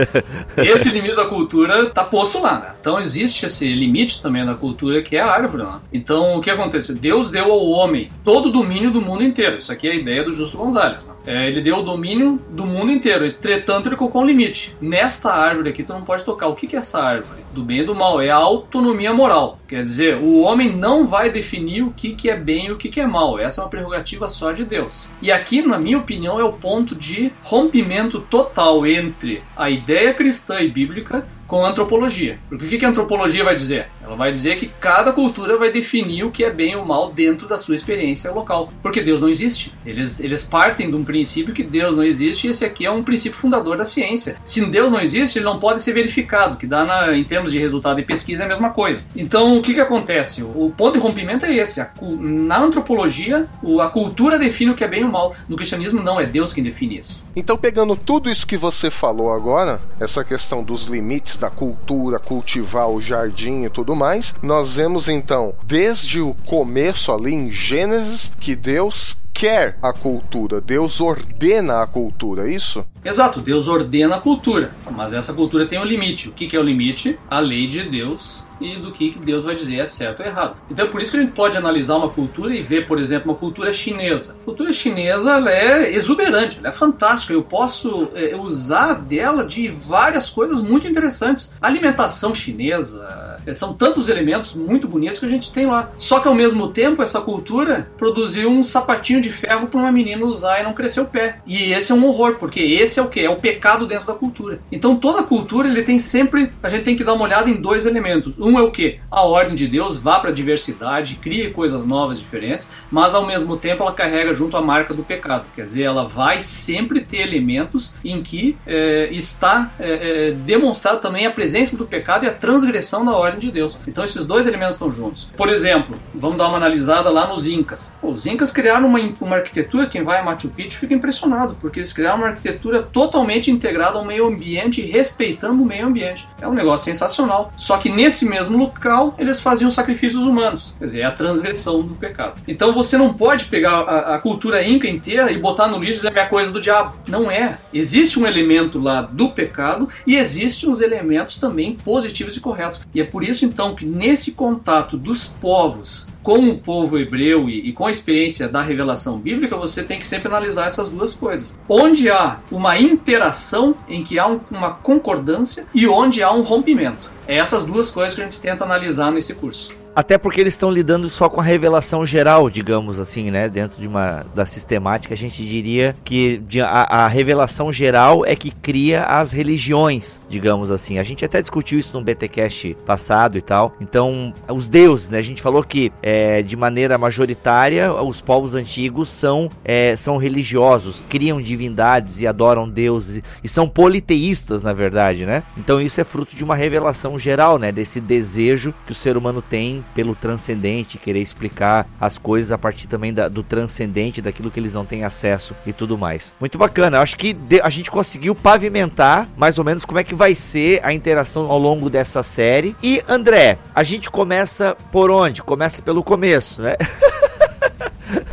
Esse 0.58 0.90
limite 0.90 1.16
da 1.16 1.26
cultura 1.26 1.84
está 1.84 2.04
posto 2.04 2.42
lá. 2.42 2.60
Né? 2.60 2.72
Então 2.82 3.00
existe 3.00 3.46
esse 3.46 3.74
limite 3.74 4.22
também 4.22 4.46
da 4.46 4.56
cultura 4.56 5.02
que 5.02 5.16
é 5.16 5.22
a 5.22 5.32
árvore. 5.32 5.64
Né? 5.64 5.80
Então 5.94 6.36
o 6.38 6.42
que 6.42 6.50
acontece? 6.50 6.94
Deus 6.94 7.32
deu 7.32 7.46
ao 7.46 7.66
homem 7.70 8.10
todo 8.26 8.50
o 8.50 8.52
domínio 8.52 8.92
do 8.92 9.02
mundo 9.02 9.24
inteiro. 9.24 9.58
Isso 9.58 9.72
aqui 9.72 9.88
é 9.88 9.92
a 9.92 9.96
ideia 9.96 10.22
do 10.22 10.34
Justo 10.34 10.58
Gonzalez. 10.58 11.06
Né? 11.06 11.14
É, 11.26 11.48
ele 11.48 11.62
deu 11.62 11.78
o 11.78 11.84
domínio 11.84 12.42
do 12.50 12.66
mundo 12.66 12.92
inteiro. 12.92 13.26
Entretanto, 13.26 13.88
ele 13.88 13.96
colocou 13.96 14.22
um 14.22 14.26
limite. 14.26 14.76
Nesta 14.82 15.32
árvore 15.32 15.70
aqui 15.70 15.84
tu 15.84 15.94
não 15.94 16.02
pode 16.02 16.26
tocar. 16.26 16.48
O 16.48 16.56
que 16.56 16.76
é 16.76 16.80
essa 16.80 17.02
árvore? 17.02 17.40
Do 17.54 17.64
bem 17.64 17.80
e 17.80 17.86
do 17.86 17.96
mal. 17.96 18.22
É 18.22 18.30
a 18.30 18.36
autonomia 18.36 19.14
moral. 19.14 19.60
Quer 19.68 19.84
dizer, 19.84 20.18
o 20.18 20.40
homem 20.40 20.76
não 20.76 21.08
vai 21.08 21.32
definir 21.32 21.84
o 21.84 21.92
que, 21.92 22.14
que 22.14 22.30
é 22.30 22.36
bem 22.36 22.68
e 22.68 22.72
o 22.72 22.78
que, 22.78 22.90
que 22.90 23.00
é 23.00 23.08
mal. 23.08 23.40
Essa 23.40 23.62
é 23.62 23.64
uma 23.64 23.70
prerrogativa 23.70 24.28
só 24.28 24.52
de 24.52 24.66
Deus. 24.66 25.12
E 25.22 25.32
aqui, 25.32 25.62
na 25.62 25.80
minha 25.80 25.98
opinião, 25.98 26.40
é 26.40 26.44
o 26.44 26.54
ponto 26.54 26.96
de 26.96 27.32
rompimento 27.44 28.20
total 28.22 28.86
entre 28.86 29.44
a 29.56 29.70
ideia 29.70 30.14
cristã 30.14 30.60
e 30.60 30.70
bíblica 30.70 31.26
com 31.50 31.66
a 31.66 31.70
antropologia. 31.70 32.40
Porque 32.48 32.76
o 32.76 32.80
que 32.80 32.86
a 32.86 32.90
antropologia 32.90 33.44
vai 33.44 33.56
dizer? 33.56 33.88
Ela 34.10 34.18
vai 34.18 34.32
dizer 34.32 34.56
que 34.58 34.66
cada 34.66 35.14
cultura 35.14 35.56
vai 35.56 35.72
definir 35.72 36.24
o 36.24 36.32
que 36.32 36.44
é 36.44 36.50
bem 36.50 36.76
ou 36.76 36.84
mal 36.84 37.12
dentro 37.12 37.48
da 37.48 37.60
sua 37.60 37.76
experiência 37.76 38.32
local. 38.32 38.74
Porque 38.82 39.04
Deus 39.04 39.22
não 39.22 39.30
existe. 39.30 39.72
Eles, 39.86 40.20
eles 40.20 40.44
partem 40.44 40.90
de 40.90 40.96
um 40.96 41.04
princípio 41.04 41.54
que 41.54 41.62
Deus 41.62 41.96
não 41.96 42.04
existe 42.04 42.48
e 42.48 42.50
esse 42.50 42.66
aqui 42.66 42.88
é 42.88 42.92
um 42.92 43.04
princípio 43.04 43.38
fundador 43.38 43.78
da 43.78 43.86
ciência. 43.86 44.38
Se 44.44 44.66
Deus 44.66 44.92
não 44.92 45.00
existe, 45.00 45.38
ele 45.38 45.46
não 45.46 45.60
pode 45.60 45.84
ser 45.84 45.94
verificado, 45.94 46.58
que 46.58 46.66
dá 46.66 46.84
na, 46.84 47.16
em 47.16 47.24
termos 47.24 47.52
de 47.52 47.60
resultado 47.60 47.98
de 47.98 48.04
pesquisa 48.04 48.42
é 48.42 48.46
a 48.48 48.50
mesma 48.50 48.72
coisa. 48.72 49.06
Então, 49.16 49.56
o 49.56 49.62
que, 49.62 49.76
que 49.76 49.80
acontece? 49.80 50.42
O 50.42 50.74
ponto 50.76 50.94
de 50.94 51.00
rompimento 51.00 51.46
é 51.46 51.54
esse. 51.54 51.80
A, 51.80 51.92
na 52.02 52.60
antropologia, 52.60 53.48
a 53.80 53.88
cultura 53.90 54.40
define 54.40 54.72
o 54.72 54.76
que 54.76 54.84
é 54.84 54.88
bem 54.88 55.04
ou 55.04 55.12
mal. 55.12 55.36
No 55.48 55.56
cristianismo, 55.56 56.02
não, 56.02 56.20
é 56.20 56.26
Deus 56.26 56.52
quem 56.52 56.64
define 56.64 56.98
isso. 56.98 57.24
Então, 57.36 57.56
pegando 57.56 57.96
tudo 57.96 58.28
isso 58.28 58.48
que 58.48 58.58
você 58.58 58.90
falou 58.90 59.32
agora, 59.32 59.80
essa 60.00 60.24
questão 60.24 60.64
dos 60.64 60.86
limites 60.86 61.38
da 61.38 61.52
cultura, 61.52 62.18
cultivar 62.18 62.90
o 62.90 63.00
jardim 63.00 63.66
e 63.66 63.70
tudo 63.70 63.99
mais, 64.00 64.34
nós 64.42 64.78
vemos 64.78 65.10
então, 65.10 65.54
desde 65.66 66.22
o 66.22 66.34
começo 66.46 67.12
ali 67.12 67.34
em 67.34 67.52
Gênesis, 67.52 68.32
que 68.40 68.56
Deus 68.56 69.18
quer 69.34 69.78
a 69.82 69.92
cultura, 69.94 70.60
Deus 70.62 71.02
ordena 71.02 71.82
a 71.82 71.88
cultura, 71.88 72.50
é 72.50 72.54
isso? 72.54 72.86
Exato, 73.04 73.42
Deus 73.42 73.68
ordena 73.68 74.16
a 74.16 74.22
cultura, 74.22 74.72
mas 74.92 75.14
essa 75.14 75.34
cultura 75.34 75.66
tem 75.66 75.80
um 75.80 75.86
limite. 75.86 76.30
O 76.30 76.32
que 76.32 76.56
é 76.56 76.60
o 76.60 76.64
limite? 76.64 77.20
A 77.30 77.40
lei 77.40 77.68
de 77.68 77.84
Deus 77.84 78.48
e 78.60 78.78
do 78.78 78.92
que 78.92 79.16
Deus 79.20 79.44
vai 79.44 79.56
dizer 79.56 79.80
é 79.80 79.86
certo 79.86 80.22
ou 80.22 80.26
errado. 80.26 80.56
Então 80.70 80.86
é 80.86 80.90
por 80.90 81.02
isso 81.02 81.12
que 81.12 81.18
a 81.18 81.22
gente 81.22 81.34
pode 81.34 81.58
analisar 81.58 81.98
uma 81.98 82.10
cultura 82.10 82.56
e 82.56 82.62
ver, 82.62 82.88
por 82.88 83.00
exemplo, 83.00 83.32
uma 83.32 83.38
cultura 83.38 83.72
chinesa. 83.74 84.38
A 84.42 84.46
cultura 84.46 84.72
chinesa 84.74 85.40
é 85.50 85.94
exuberante, 85.94 86.60
é 86.64 86.72
fantástica. 86.72 87.34
Eu 87.34 87.44
posso 87.44 88.10
é, 88.14 88.36
usar 88.36 88.96
dela 88.96 89.46
de 89.46 89.68
várias 89.68 90.30
coisas 90.30 90.62
muito 90.62 90.88
interessantes. 90.88 91.56
A 91.62 91.68
alimentação 91.68 92.34
chinesa 92.36 93.40
é, 93.46 93.54
são 93.54 93.74
tantos 93.74 94.10
elementos 94.10 94.54
muito 94.54 94.88
bonitos 94.88 95.20
que 95.20 95.26
a 95.26 95.30
gente 95.30 95.52
tem 95.52 95.66
lá. 95.66 95.92
Só 95.98 96.20
que 96.20 96.28
ao 96.28 96.36
mesmo 96.36 96.68
tempo 96.70 97.02
essa 97.02 97.22
cultura 97.22 97.90
produziu 97.98 98.50
um 98.50 98.64
sapatinho 98.64 99.22
de 99.22 99.30
ferro 99.30 99.68
para 99.68 99.80
uma 99.80 99.92
menina 99.92 100.26
usar 100.26 100.60
e 100.60 100.64
não 100.64 100.74
crescer 100.74 101.02
o 101.02 101.06
pé. 101.06 101.40
E 101.46 101.74
esse 101.74 101.92
é 101.92 101.96
um 101.96 102.06
horror, 102.06 102.36
porque 102.36 102.60
esse 102.60 103.00
é 103.00 103.04
o 103.04 103.10
que 103.10 103.20
é 103.20 103.30
o 103.30 103.38
pecado 103.38 103.88
dentro 103.88 104.08
da 104.08 104.14
cultura. 104.14 104.60
Então 104.72 104.96
toda 104.96 105.24
cultura 105.24 105.68
ele 105.68 105.84
tem 105.84 106.00
sempre 106.00 106.52
a 106.62 106.70
gente 106.70 106.84
tem 106.84 106.96
que 106.96 107.04
dar 107.04 107.14
uma 107.14 107.26
olhada 107.26 107.50
em 107.50 107.62
dois 107.62 107.86
elementos. 107.86 108.34
É 108.58 108.62
o 108.62 108.72
que? 108.72 109.00
A 109.12 109.24
ordem 109.24 109.56
de 109.56 109.68
Deus 109.68 109.98
vá 109.98 110.20
para 110.20 110.30
a 110.30 110.34
diversidade, 110.34 111.16
crie 111.16 111.52
coisas 111.52 111.86
novas, 111.86 112.20
diferentes, 112.20 112.72
mas 112.90 113.14
ao 113.14 113.26
mesmo 113.26 113.58
tempo 113.58 113.84
ela 113.84 113.92
carrega 113.92 114.34
junto 114.34 114.56
a 114.56 114.62
marca 114.62 114.94
do 114.94 115.04
pecado. 115.04 115.46
Quer 115.56 115.66
dizer, 115.66 115.84
ela 115.84 116.08
vai 116.08 116.42
sempre 116.42 117.02
ter 117.02 117.22
elementos 117.22 117.96
em 118.04 118.22
que 118.22 118.58
é, 118.66 119.10
está 119.12 119.72
é, 119.80 120.30
é, 120.30 120.32
demonstrado 120.32 121.00
também 121.00 121.26
a 121.26 121.32
presença 121.32 121.76
do 121.76 121.86
pecado 121.86 122.26
e 122.26 122.28
a 122.28 122.34
transgressão 122.34 123.04
da 123.04 123.12
ordem 123.12 123.40
de 123.40 123.52
Deus. 123.52 123.80
Então 123.88 124.04
esses 124.04 124.26
dois 124.26 124.48
elementos 124.48 124.76
estão 124.76 124.92
juntos. 124.92 125.30
Por 125.36 125.50
exemplo, 125.50 126.00
vamos 126.14 126.38
dar 126.38 126.48
uma 126.48 126.58
analisada 126.58 127.10
lá 127.10 127.28
nos 127.28 127.48
Incas. 127.48 127.98
Os 128.02 128.26
Incas 128.26 128.52
criaram 128.52 128.88
uma, 128.88 129.00
uma 129.22 129.36
arquitetura, 129.38 129.88
quem 129.88 130.04
vai 130.04 130.20
a 130.20 130.24
Machu 130.24 130.50
Picchu 130.50 130.80
fica 130.80 130.94
impressionado, 130.94 131.58
porque 131.60 131.80
eles 131.80 131.92
criaram 131.92 132.20
uma 132.20 132.28
arquitetura 132.28 132.82
totalmente 132.82 133.52
integrada 133.52 133.98
ao 133.98 134.06
meio 134.06 134.28
ambiente 134.28 134.82
respeitando 134.82 135.62
o 135.62 135.66
meio 135.66 135.86
ambiente. 135.86 136.28
É 136.42 136.48
um 136.48 136.54
negócio 136.54 136.86
sensacional. 136.86 137.52
Só 137.58 137.78
que 137.78 137.90
nesse 137.90 138.26
mesmo 138.26 138.39
mesmo 138.40 138.58
local, 138.58 139.14
eles 139.18 139.42
faziam 139.42 139.70
sacrifícios 139.70 140.24
humanos. 140.24 140.76
Quer 140.80 140.86
dizer, 140.86 141.02
é 141.02 141.06
a 141.06 141.12
transgressão 141.12 141.82
do 141.82 141.96
pecado. 141.96 142.42
Então 142.48 142.74
você 142.74 142.98
não 142.98 143.14
pode 143.14 143.46
pegar 143.46 143.82
a, 143.82 144.16
a 144.16 144.20
cultura 144.20 144.66
inca 144.66 144.88
inteira 144.88 145.32
e 145.32 145.38
botar 145.38 145.68
no 145.68 145.78
lixo 145.78 145.94
e 145.94 145.96
dizer 145.98 146.12
que 146.12 146.20
é 146.20 146.26
coisa 146.26 146.52
do 146.52 146.62
diabo. 146.62 146.96
Não 147.08 147.30
é. 147.30 147.58
Existe 147.74 148.20
um 148.20 148.26
elemento 148.26 148.80
lá 148.80 149.02
do 149.02 149.30
pecado 149.30 149.90
e 150.08 150.16
existem 150.16 150.70
os 150.70 150.80
elementos 150.80 151.38
também 151.38 151.76
positivos 151.76 152.36
e 152.38 152.40
corretos. 152.40 152.86
E 152.94 153.02
é 153.02 153.04
por 153.04 153.24
isso 153.24 153.46
então 153.46 153.76
que 153.76 153.86
nesse 153.86 154.32
contato 154.32 154.98
dos 154.98 155.26
povos 155.26 156.08
com 156.24 156.50
o 156.50 156.58
povo 156.58 156.98
hebreu 156.98 157.50
e, 157.50 157.70
e, 157.70 157.74
com 157.74 157.86
a 157.86 157.92
experiência 157.92 158.48
da 158.48 158.62
revelação 158.62 159.18
bíblica, 159.18 159.56
você 159.56 159.84
tem 159.84 160.00
que 160.00 160.08
sempre 160.08 160.28
analisar 160.28 160.68
essas 160.68 160.90
duas 160.90 161.14
coisas. 161.14 161.58
Onde 161.68 162.10
há 162.10 162.40
uma 162.52 162.78
interação 162.78 163.76
em 163.88 164.04
que 164.04 164.20
há 164.20 164.28
um, 164.28 164.40
uma 164.52 164.72
concordância 164.72 165.66
e 165.74 165.88
onde 165.88 166.22
há 166.22 166.32
um 166.32 166.42
rompimento. 166.42 167.10
É 167.28 167.38
essas 167.38 167.66
duas 167.66 167.90
coisas 167.90 168.16
que 168.16 168.22
a 168.22 168.24
gente 168.24 168.40
tenta 168.40 168.64
analisar 168.64 169.12
nesse 169.12 169.36
curso. 169.36 169.74
Até 170.00 170.18
porque 170.18 170.40
eles 170.40 170.54
estão 170.54 170.72
lidando 170.72 171.10
só 171.10 171.28
com 171.28 171.42
a 171.42 171.44
revelação 171.44 172.06
geral, 172.06 172.50
digamos 172.50 173.02
assim, 173.02 173.30
né? 173.30 173.50
Dentro 173.50 173.82
de 173.82 173.86
uma 173.86 174.26
da 174.34 174.46
sistemática, 174.46 175.14
a 175.14 175.18
gente 175.18 175.46
diria 175.46 175.94
que 176.06 176.42
a, 176.64 177.04
a, 177.04 177.08
revelação 177.10 177.70
geral 177.70 178.26
é 178.26 178.34
que 178.34 178.50
cria 178.50 179.04
as 179.04 179.34
religiões, 179.34 180.22
digamos 180.30 180.72
assim. 180.72 181.00
A 181.00 181.04
gente 181.04 181.26
até 181.26 181.42
discutiu 181.42 181.78
isso 181.78 182.00
no 182.00 182.02
BTcast 182.02 182.78
passado 182.86 183.38
e 183.38 183.42
tal. 183.42 183.76
Então, 183.82 184.34
os 184.48 184.70
deuses, 184.70 185.10
né? 185.10 185.18
A 185.18 185.22
gente 185.22 185.42
falou 185.42 185.62
que 185.62 185.92
é, 186.02 186.42
de 186.42 186.56
maneira 186.56 186.98
majoritária 186.98 187.92
os 187.92 188.22
povos 188.22 188.56
antigos 188.56 189.10
são 189.10 189.50
é, 189.66 189.98
são 189.98 190.16
religiosos, 190.16 191.06
criam 191.10 191.42
divindades 191.42 192.22
e 192.22 192.26
adoram 192.26 192.70
deuses 192.70 193.22
e 193.44 193.50
são 193.50 193.68
politeístas, 193.68 194.64
na 194.64 194.72
verdade, 194.72 195.26
né? 195.26 195.44
Então 195.58 195.82
isso 195.82 196.00
é 196.00 196.06
fruto 196.06 196.38
de 196.38 196.44
uma 196.46 196.56
revelação 196.56 197.20
geral, 197.20 197.60
né? 197.60 197.70
Desse 197.70 198.00
desejo 198.00 198.74
que 198.86 198.94
o 198.94 198.96
ser 198.96 199.18
humano 199.18 199.42
tem 199.42 199.84
pelo 199.94 200.16
transcendente, 200.16 200.98
querer 200.98 201.22
explicar 201.22 201.88
as 202.00 202.18
coisas 202.18 202.52
a 202.52 202.58
partir 202.58 202.88
também 202.88 203.14
da, 203.14 203.28
do 203.28 203.44
transcendente, 203.44 204.22
daquilo 204.22 204.52
que 204.52 204.60
eles 204.60 204.74
não 204.74 204.86
têm 204.86 205.04
acesso 205.04 205.56
e 205.66 205.74
tudo 205.74 205.98
mais. 205.98 206.34
Muito 206.40 206.58
bacana, 206.58 207.00
acho 207.00 207.18
que 207.18 207.36
a 207.62 207.70
gente 207.70 207.90
conseguiu 207.90 208.34
pavimentar 208.36 209.28
mais 209.38 209.58
ou 209.58 209.66
menos 209.66 209.86
como 209.86 210.00
é 210.00 210.04
que 210.04 210.16
vai 210.16 210.36
ser 210.36 210.80
a 210.84 210.94
interação 210.94 211.50
ao 211.50 211.58
longo 211.58 211.90
dessa 211.90 212.24
série. 212.24 212.76
E 212.82 213.02
André, 213.08 213.58
a 213.74 213.84
gente 213.84 214.10
começa 214.10 214.76
por 214.92 215.10
onde? 215.10 215.42
Começa 215.42 215.82
pelo 215.82 216.04
começo, 216.04 216.62
né? 216.62 216.76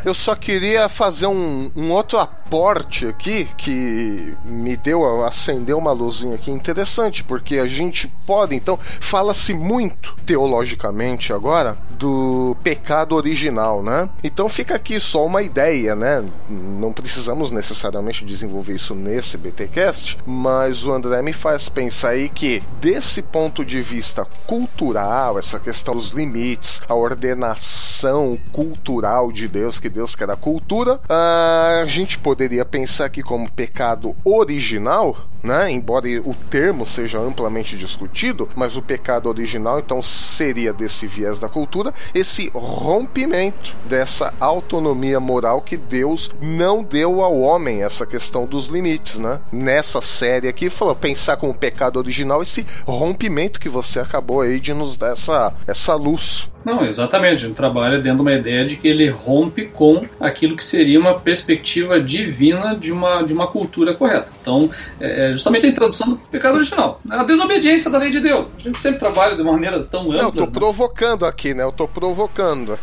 Eu 0.04 0.14
só 0.14 0.34
queria 0.34 0.88
fazer 0.88 1.26
um, 1.26 1.70
um 1.76 1.90
outro 1.90 2.18
aporte 2.18 3.06
aqui 3.06 3.48
que 3.56 4.34
me 4.44 4.76
deu, 4.76 5.24
acendeu 5.24 5.78
uma 5.78 5.92
luzinha 5.92 6.36
aqui 6.36 6.50
interessante, 6.50 7.24
porque 7.24 7.58
a 7.58 7.66
gente 7.66 8.08
pode, 8.26 8.54
então, 8.54 8.78
fala-se 9.00 9.52
muito 9.52 10.14
teologicamente 10.24 11.32
agora 11.32 11.76
do 11.98 12.56
pecado 12.62 13.14
original, 13.14 13.82
né? 13.82 14.08
Então 14.22 14.48
fica 14.48 14.74
aqui 14.74 15.00
só 15.00 15.24
uma 15.24 15.42
ideia, 15.42 15.94
né? 15.94 16.24
Não 16.48 16.92
precisamos 16.92 17.50
necessariamente 17.50 18.24
desenvolver 18.24 18.74
isso 18.74 18.94
nesse 18.94 19.36
BTcast, 19.36 20.18
mas 20.26 20.84
o 20.84 20.92
André 20.92 21.22
me 21.22 21.32
faz 21.32 21.68
pensar 21.68 22.10
aí 22.10 22.28
que 22.28 22.62
desse 22.80 23.22
ponto 23.22 23.64
de 23.64 23.80
vista 23.80 24.26
cultural, 24.46 25.38
essa 25.38 25.58
questão 25.58 25.94
dos 25.94 26.10
limites, 26.10 26.82
a 26.88 26.94
ordenação 26.94 28.38
cultural 28.52 29.32
de 29.32 29.48
Deus, 29.48 29.65
que 29.80 29.88
Deus 29.88 30.14
quer 30.14 30.30
a 30.30 30.36
cultura, 30.36 31.00
a 31.08 31.84
gente 31.86 32.18
poderia 32.18 32.64
pensar 32.64 33.10
que 33.10 33.22
como 33.22 33.50
pecado 33.50 34.14
original, 34.24 35.28
né? 35.46 35.70
Embora 35.70 36.06
o 36.24 36.34
termo 36.50 36.84
seja 36.84 37.18
amplamente 37.18 37.76
discutido, 37.76 38.48
mas 38.54 38.76
o 38.76 38.82
pecado 38.82 39.28
original 39.28 39.78
então 39.78 40.02
seria 40.02 40.72
desse 40.72 41.06
viés 41.06 41.38
da 41.38 41.48
cultura, 41.48 41.94
esse 42.14 42.50
rompimento 42.54 43.74
dessa 43.86 44.34
autonomia 44.38 45.18
moral 45.20 45.62
que 45.62 45.76
Deus 45.76 46.30
não 46.42 46.82
deu 46.82 47.22
ao 47.22 47.38
homem, 47.40 47.82
essa 47.82 48.04
questão 48.04 48.44
dos 48.44 48.66
limites, 48.66 49.18
né? 49.18 49.40
Nessa 49.50 50.02
série 50.02 50.48
aqui, 50.48 50.68
falou 50.68 50.94
pensar 50.94 51.36
como 51.36 51.54
pecado 51.54 51.98
original 51.98 52.42
esse 52.42 52.66
rompimento 52.84 53.60
que 53.60 53.68
você 53.68 54.00
acabou 54.00 54.40
aí 54.40 54.58
de 54.58 54.74
nos 54.74 54.96
dar 54.96 55.12
essa, 55.12 55.54
essa 55.66 55.94
luz. 55.94 56.50
Não, 56.66 56.84
exatamente. 56.84 57.42
Gente 57.42 57.54
trabalha 57.54 57.98
dentro 57.98 58.16
de 58.16 58.22
uma 58.22 58.32
ideia 58.32 58.64
de 58.64 58.74
que 58.74 58.88
ele 58.88 59.08
rompe 59.08 59.66
com 59.66 60.04
aquilo 60.18 60.56
que 60.56 60.64
seria 60.64 60.98
uma 60.98 61.16
perspectiva 61.16 62.00
divina 62.00 62.74
de 62.74 62.90
uma, 62.90 63.22
de 63.22 63.32
uma 63.32 63.46
cultura 63.46 63.94
correta. 63.94 64.32
Então, 64.42 64.68
é, 65.00 65.28
é 65.28 65.32
justamente 65.36 65.66
a 65.66 65.68
introdução 65.68 66.10
do 66.10 66.16
pecado 66.16 66.56
original. 66.56 67.00
A 67.08 67.22
desobediência 67.24 67.90
da 67.90 67.98
lei 67.98 68.10
de 68.10 68.20
Deus. 68.20 68.46
A 68.56 68.60
gente 68.60 68.78
sempre 68.80 68.98
trabalha 68.98 69.36
de 69.36 69.42
maneiras 69.42 69.88
tão 69.88 70.02
amplas. 70.02 70.22
Não, 70.22 70.28
eu 70.28 70.32
tô 70.32 70.46
né? 70.46 70.50
provocando 70.52 71.26
aqui, 71.26 71.54
né? 71.54 71.62
Eu 71.62 71.72
tô 71.72 71.86
provocando. 71.86 72.78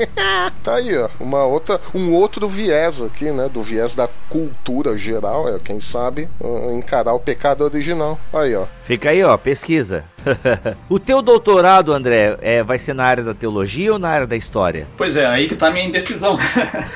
tá 0.62 0.74
aí, 0.74 0.96
ó. 0.96 1.08
Uma 1.20 1.44
outra, 1.44 1.80
um 1.94 2.14
outro 2.14 2.48
viés 2.48 3.02
aqui, 3.02 3.30
né? 3.30 3.48
Do 3.48 3.62
viés 3.62 3.94
da 3.94 4.08
cultura 4.28 4.96
geral, 4.96 5.48
é, 5.48 5.58
quem 5.58 5.80
sabe, 5.80 6.28
encarar 6.74 7.12
o 7.12 7.20
pecado 7.20 7.62
original. 7.64 8.18
Aí, 8.32 8.54
ó. 8.54 8.66
Fica 8.84 9.10
aí, 9.10 9.22
ó, 9.22 9.36
pesquisa. 9.36 10.04
o 10.88 10.98
teu 10.98 11.22
doutorado, 11.22 11.92
André, 11.92 12.36
é, 12.40 12.62
vai 12.62 12.78
ser 12.78 12.94
na 12.94 13.04
área 13.04 13.24
da 13.24 13.34
teologia 13.34 13.92
ou 13.92 13.98
na 13.98 14.08
área 14.08 14.26
da 14.26 14.36
história? 14.36 14.86
Pois 14.96 15.16
é, 15.16 15.26
aí 15.26 15.48
que 15.48 15.56
tá 15.56 15.68
a 15.68 15.70
minha 15.70 15.86
indecisão. 15.86 16.38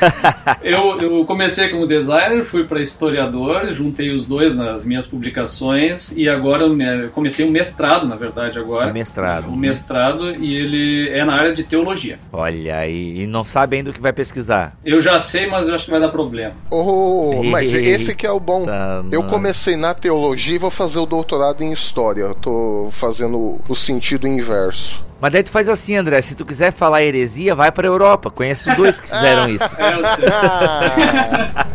eu, 0.62 1.01
eu 1.01 1.25
comecei 1.25 1.68
como 1.68 1.87
designer, 1.87 2.45
fui 2.45 2.64
para 2.64 2.81
historiador, 2.81 3.73
juntei 3.73 4.14
os 4.14 4.27
dois 4.27 4.55
nas 4.55 4.85
minhas 4.85 5.07
publicações 5.07 6.12
e 6.16 6.29
agora 6.29 6.64
eu 6.64 7.11
comecei 7.11 7.47
um 7.47 7.51
mestrado, 7.51 8.07
na 8.07 8.16
verdade, 8.16 8.59
agora. 8.59 8.90
Um 8.90 8.92
mestrado. 8.92 9.49
Um 9.49 9.57
mestrado 9.57 10.35
e 10.35 10.55
ele 10.55 11.11
é 11.11 11.25
na 11.25 11.35
área 11.35 11.53
de 11.53 11.64
teologia. 11.64 12.18
Olha 12.33 12.77
aí, 12.77 13.23
e 13.23 13.27
não 13.27 13.45
sabe 13.45 13.77
ainda 13.77 13.90
o 13.90 13.92
que 13.92 14.01
vai 14.01 14.12
pesquisar. 14.12 14.77
Eu 14.85 15.01
já 15.01 15.18
sei, 15.18 15.47
mas 15.47 15.68
eu 15.68 15.75
acho 15.75 15.85
que 15.87 15.90
vai 15.90 16.01
dar 16.01 16.09
problema. 16.09 16.55
Oh, 16.71 17.42
mas 17.45 17.73
esse 17.75 18.14
que 18.14 18.27
é 18.27 18.31
o 18.31 18.40
bom. 18.40 18.66
Eu 19.11 19.25
comecei 19.25 19.77
na 19.77 19.95
teologia 19.95 20.57
e 20.57 20.59
vou 20.59 20.71
fazer 20.71 20.99
o 20.99 21.07
doutorado 21.07 21.62
em 21.62 21.73
história. 21.73 22.23
Eu 22.23 22.35
tô 22.35 22.88
fazendo 22.92 23.22
o 23.27 23.75
sentido 23.75 24.27
inverso. 24.27 25.05
Mas 25.21 25.33
daí 25.33 25.43
tu 25.45 25.51
faz 25.51 25.69
assim, 25.69 25.97
André, 25.97 26.21
se 26.21 26.35
tu 26.35 26.45
quiser 26.45 26.73
falar 26.73 27.03
heresia, 27.05 27.55
vai 27.55 27.71
pra 27.71 27.87
Europa. 27.87 28.29
Conhece 28.31 28.69
os 28.69 28.75
dois 28.75 28.99
que 29.01 29.07
fizeram 29.09 29.49
isso. 29.55 29.73
É, 29.79 29.95
eu 29.95 30.05
sei. 30.05 30.29
Ah, 30.29 31.67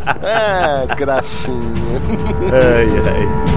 é, 0.92 0.96
gracinha. 0.96 2.02
Ai, 2.52 2.88
ai. 3.10 3.57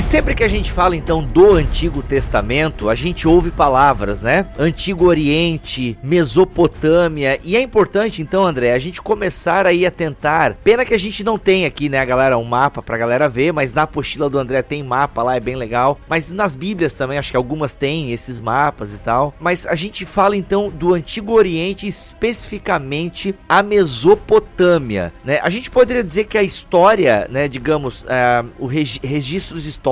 E 0.00 0.02
sempre 0.02 0.34
que 0.34 0.42
a 0.42 0.48
gente 0.48 0.72
fala 0.72 0.96
então 0.96 1.22
do 1.22 1.52
Antigo 1.52 2.02
Testamento, 2.02 2.88
a 2.88 2.94
gente 2.94 3.28
ouve 3.28 3.50
palavras, 3.50 4.22
né? 4.22 4.46
Antigo 4.58 5.04
Oriente, 5.04 5.94
Mesopotâmia, 6.02 7.38
e 7.44 7.54
é 7.54 7.60
importante 7.60 8.22
então, 8.22 8.46
André, 8.46 8.72
a 8.72 8.78
gente 8.78 9.02
começar 9.02 9.66
aí 9.66 9.84
a 9.84 9.90
tentar. 9.90 10.54
Pena 10.64 10.86
que 10.86 10.94
a 10.94 10.98
gente 10.98 11.22
não 11.22 11.36
tem 11.36 11.66
aqui, 11.66 11.90
né, 11.90 12.02
galera, 12.06 12.38
um 12.38 12.44
mapa 12.44 12.80
pra 12.80 12.96
galera 12.96 13.28
ver, 13.28 13.52
mas 13.52 13.74
na 13.74 13.82
apostila 13.82 14.30
do 14.30 14.38
André 14.38 14.62
tem 14.62 14.82
mapa 14.82 15.22
lá, 15.22 15.36
é 15.36 15.40
bem 15.40 15.54
legal. 15.54 16.00
Mas 16.08 16.32
nas 16.32 16.54
Bíblias 16.54 16.94
também, 16.94 17.18
acho 17.18 17.30
que 17.30 17.36
algumas 17.36 17.74
têm 17.74 18.10
esses 18.10 18.40
mapas 18.40 18.94
e 18.94 18.98
tal. 18.98 19.34
Mas 19.38 19.66
a 19.66 19.74
gente 19.74 20.06
fala 20.06 20.34
então 20.34 20.70
do 20.70 20.94
Antigo 20.94 21.34
Oriente, 21.34 21.86
especificamente 21.86 23.34
a 23.46 23.62
Mesopotâmia, 23.62 25.12
né? 25.22 25.40
A 25.42 25.50
gente 25.50 25.70
poderia 25.70 26.02
dizer 26.02 26.24
que 26.24 26.38
a 26.38 26.42
história, 26.42 27.28
né, 27.30 27.46
digamos, 27.46 28.02
uh, 28.04 28.48
o 28.58 28.64
reg 28.64 28.98
registros 29.02 29.66
históricos, 29.66 29.89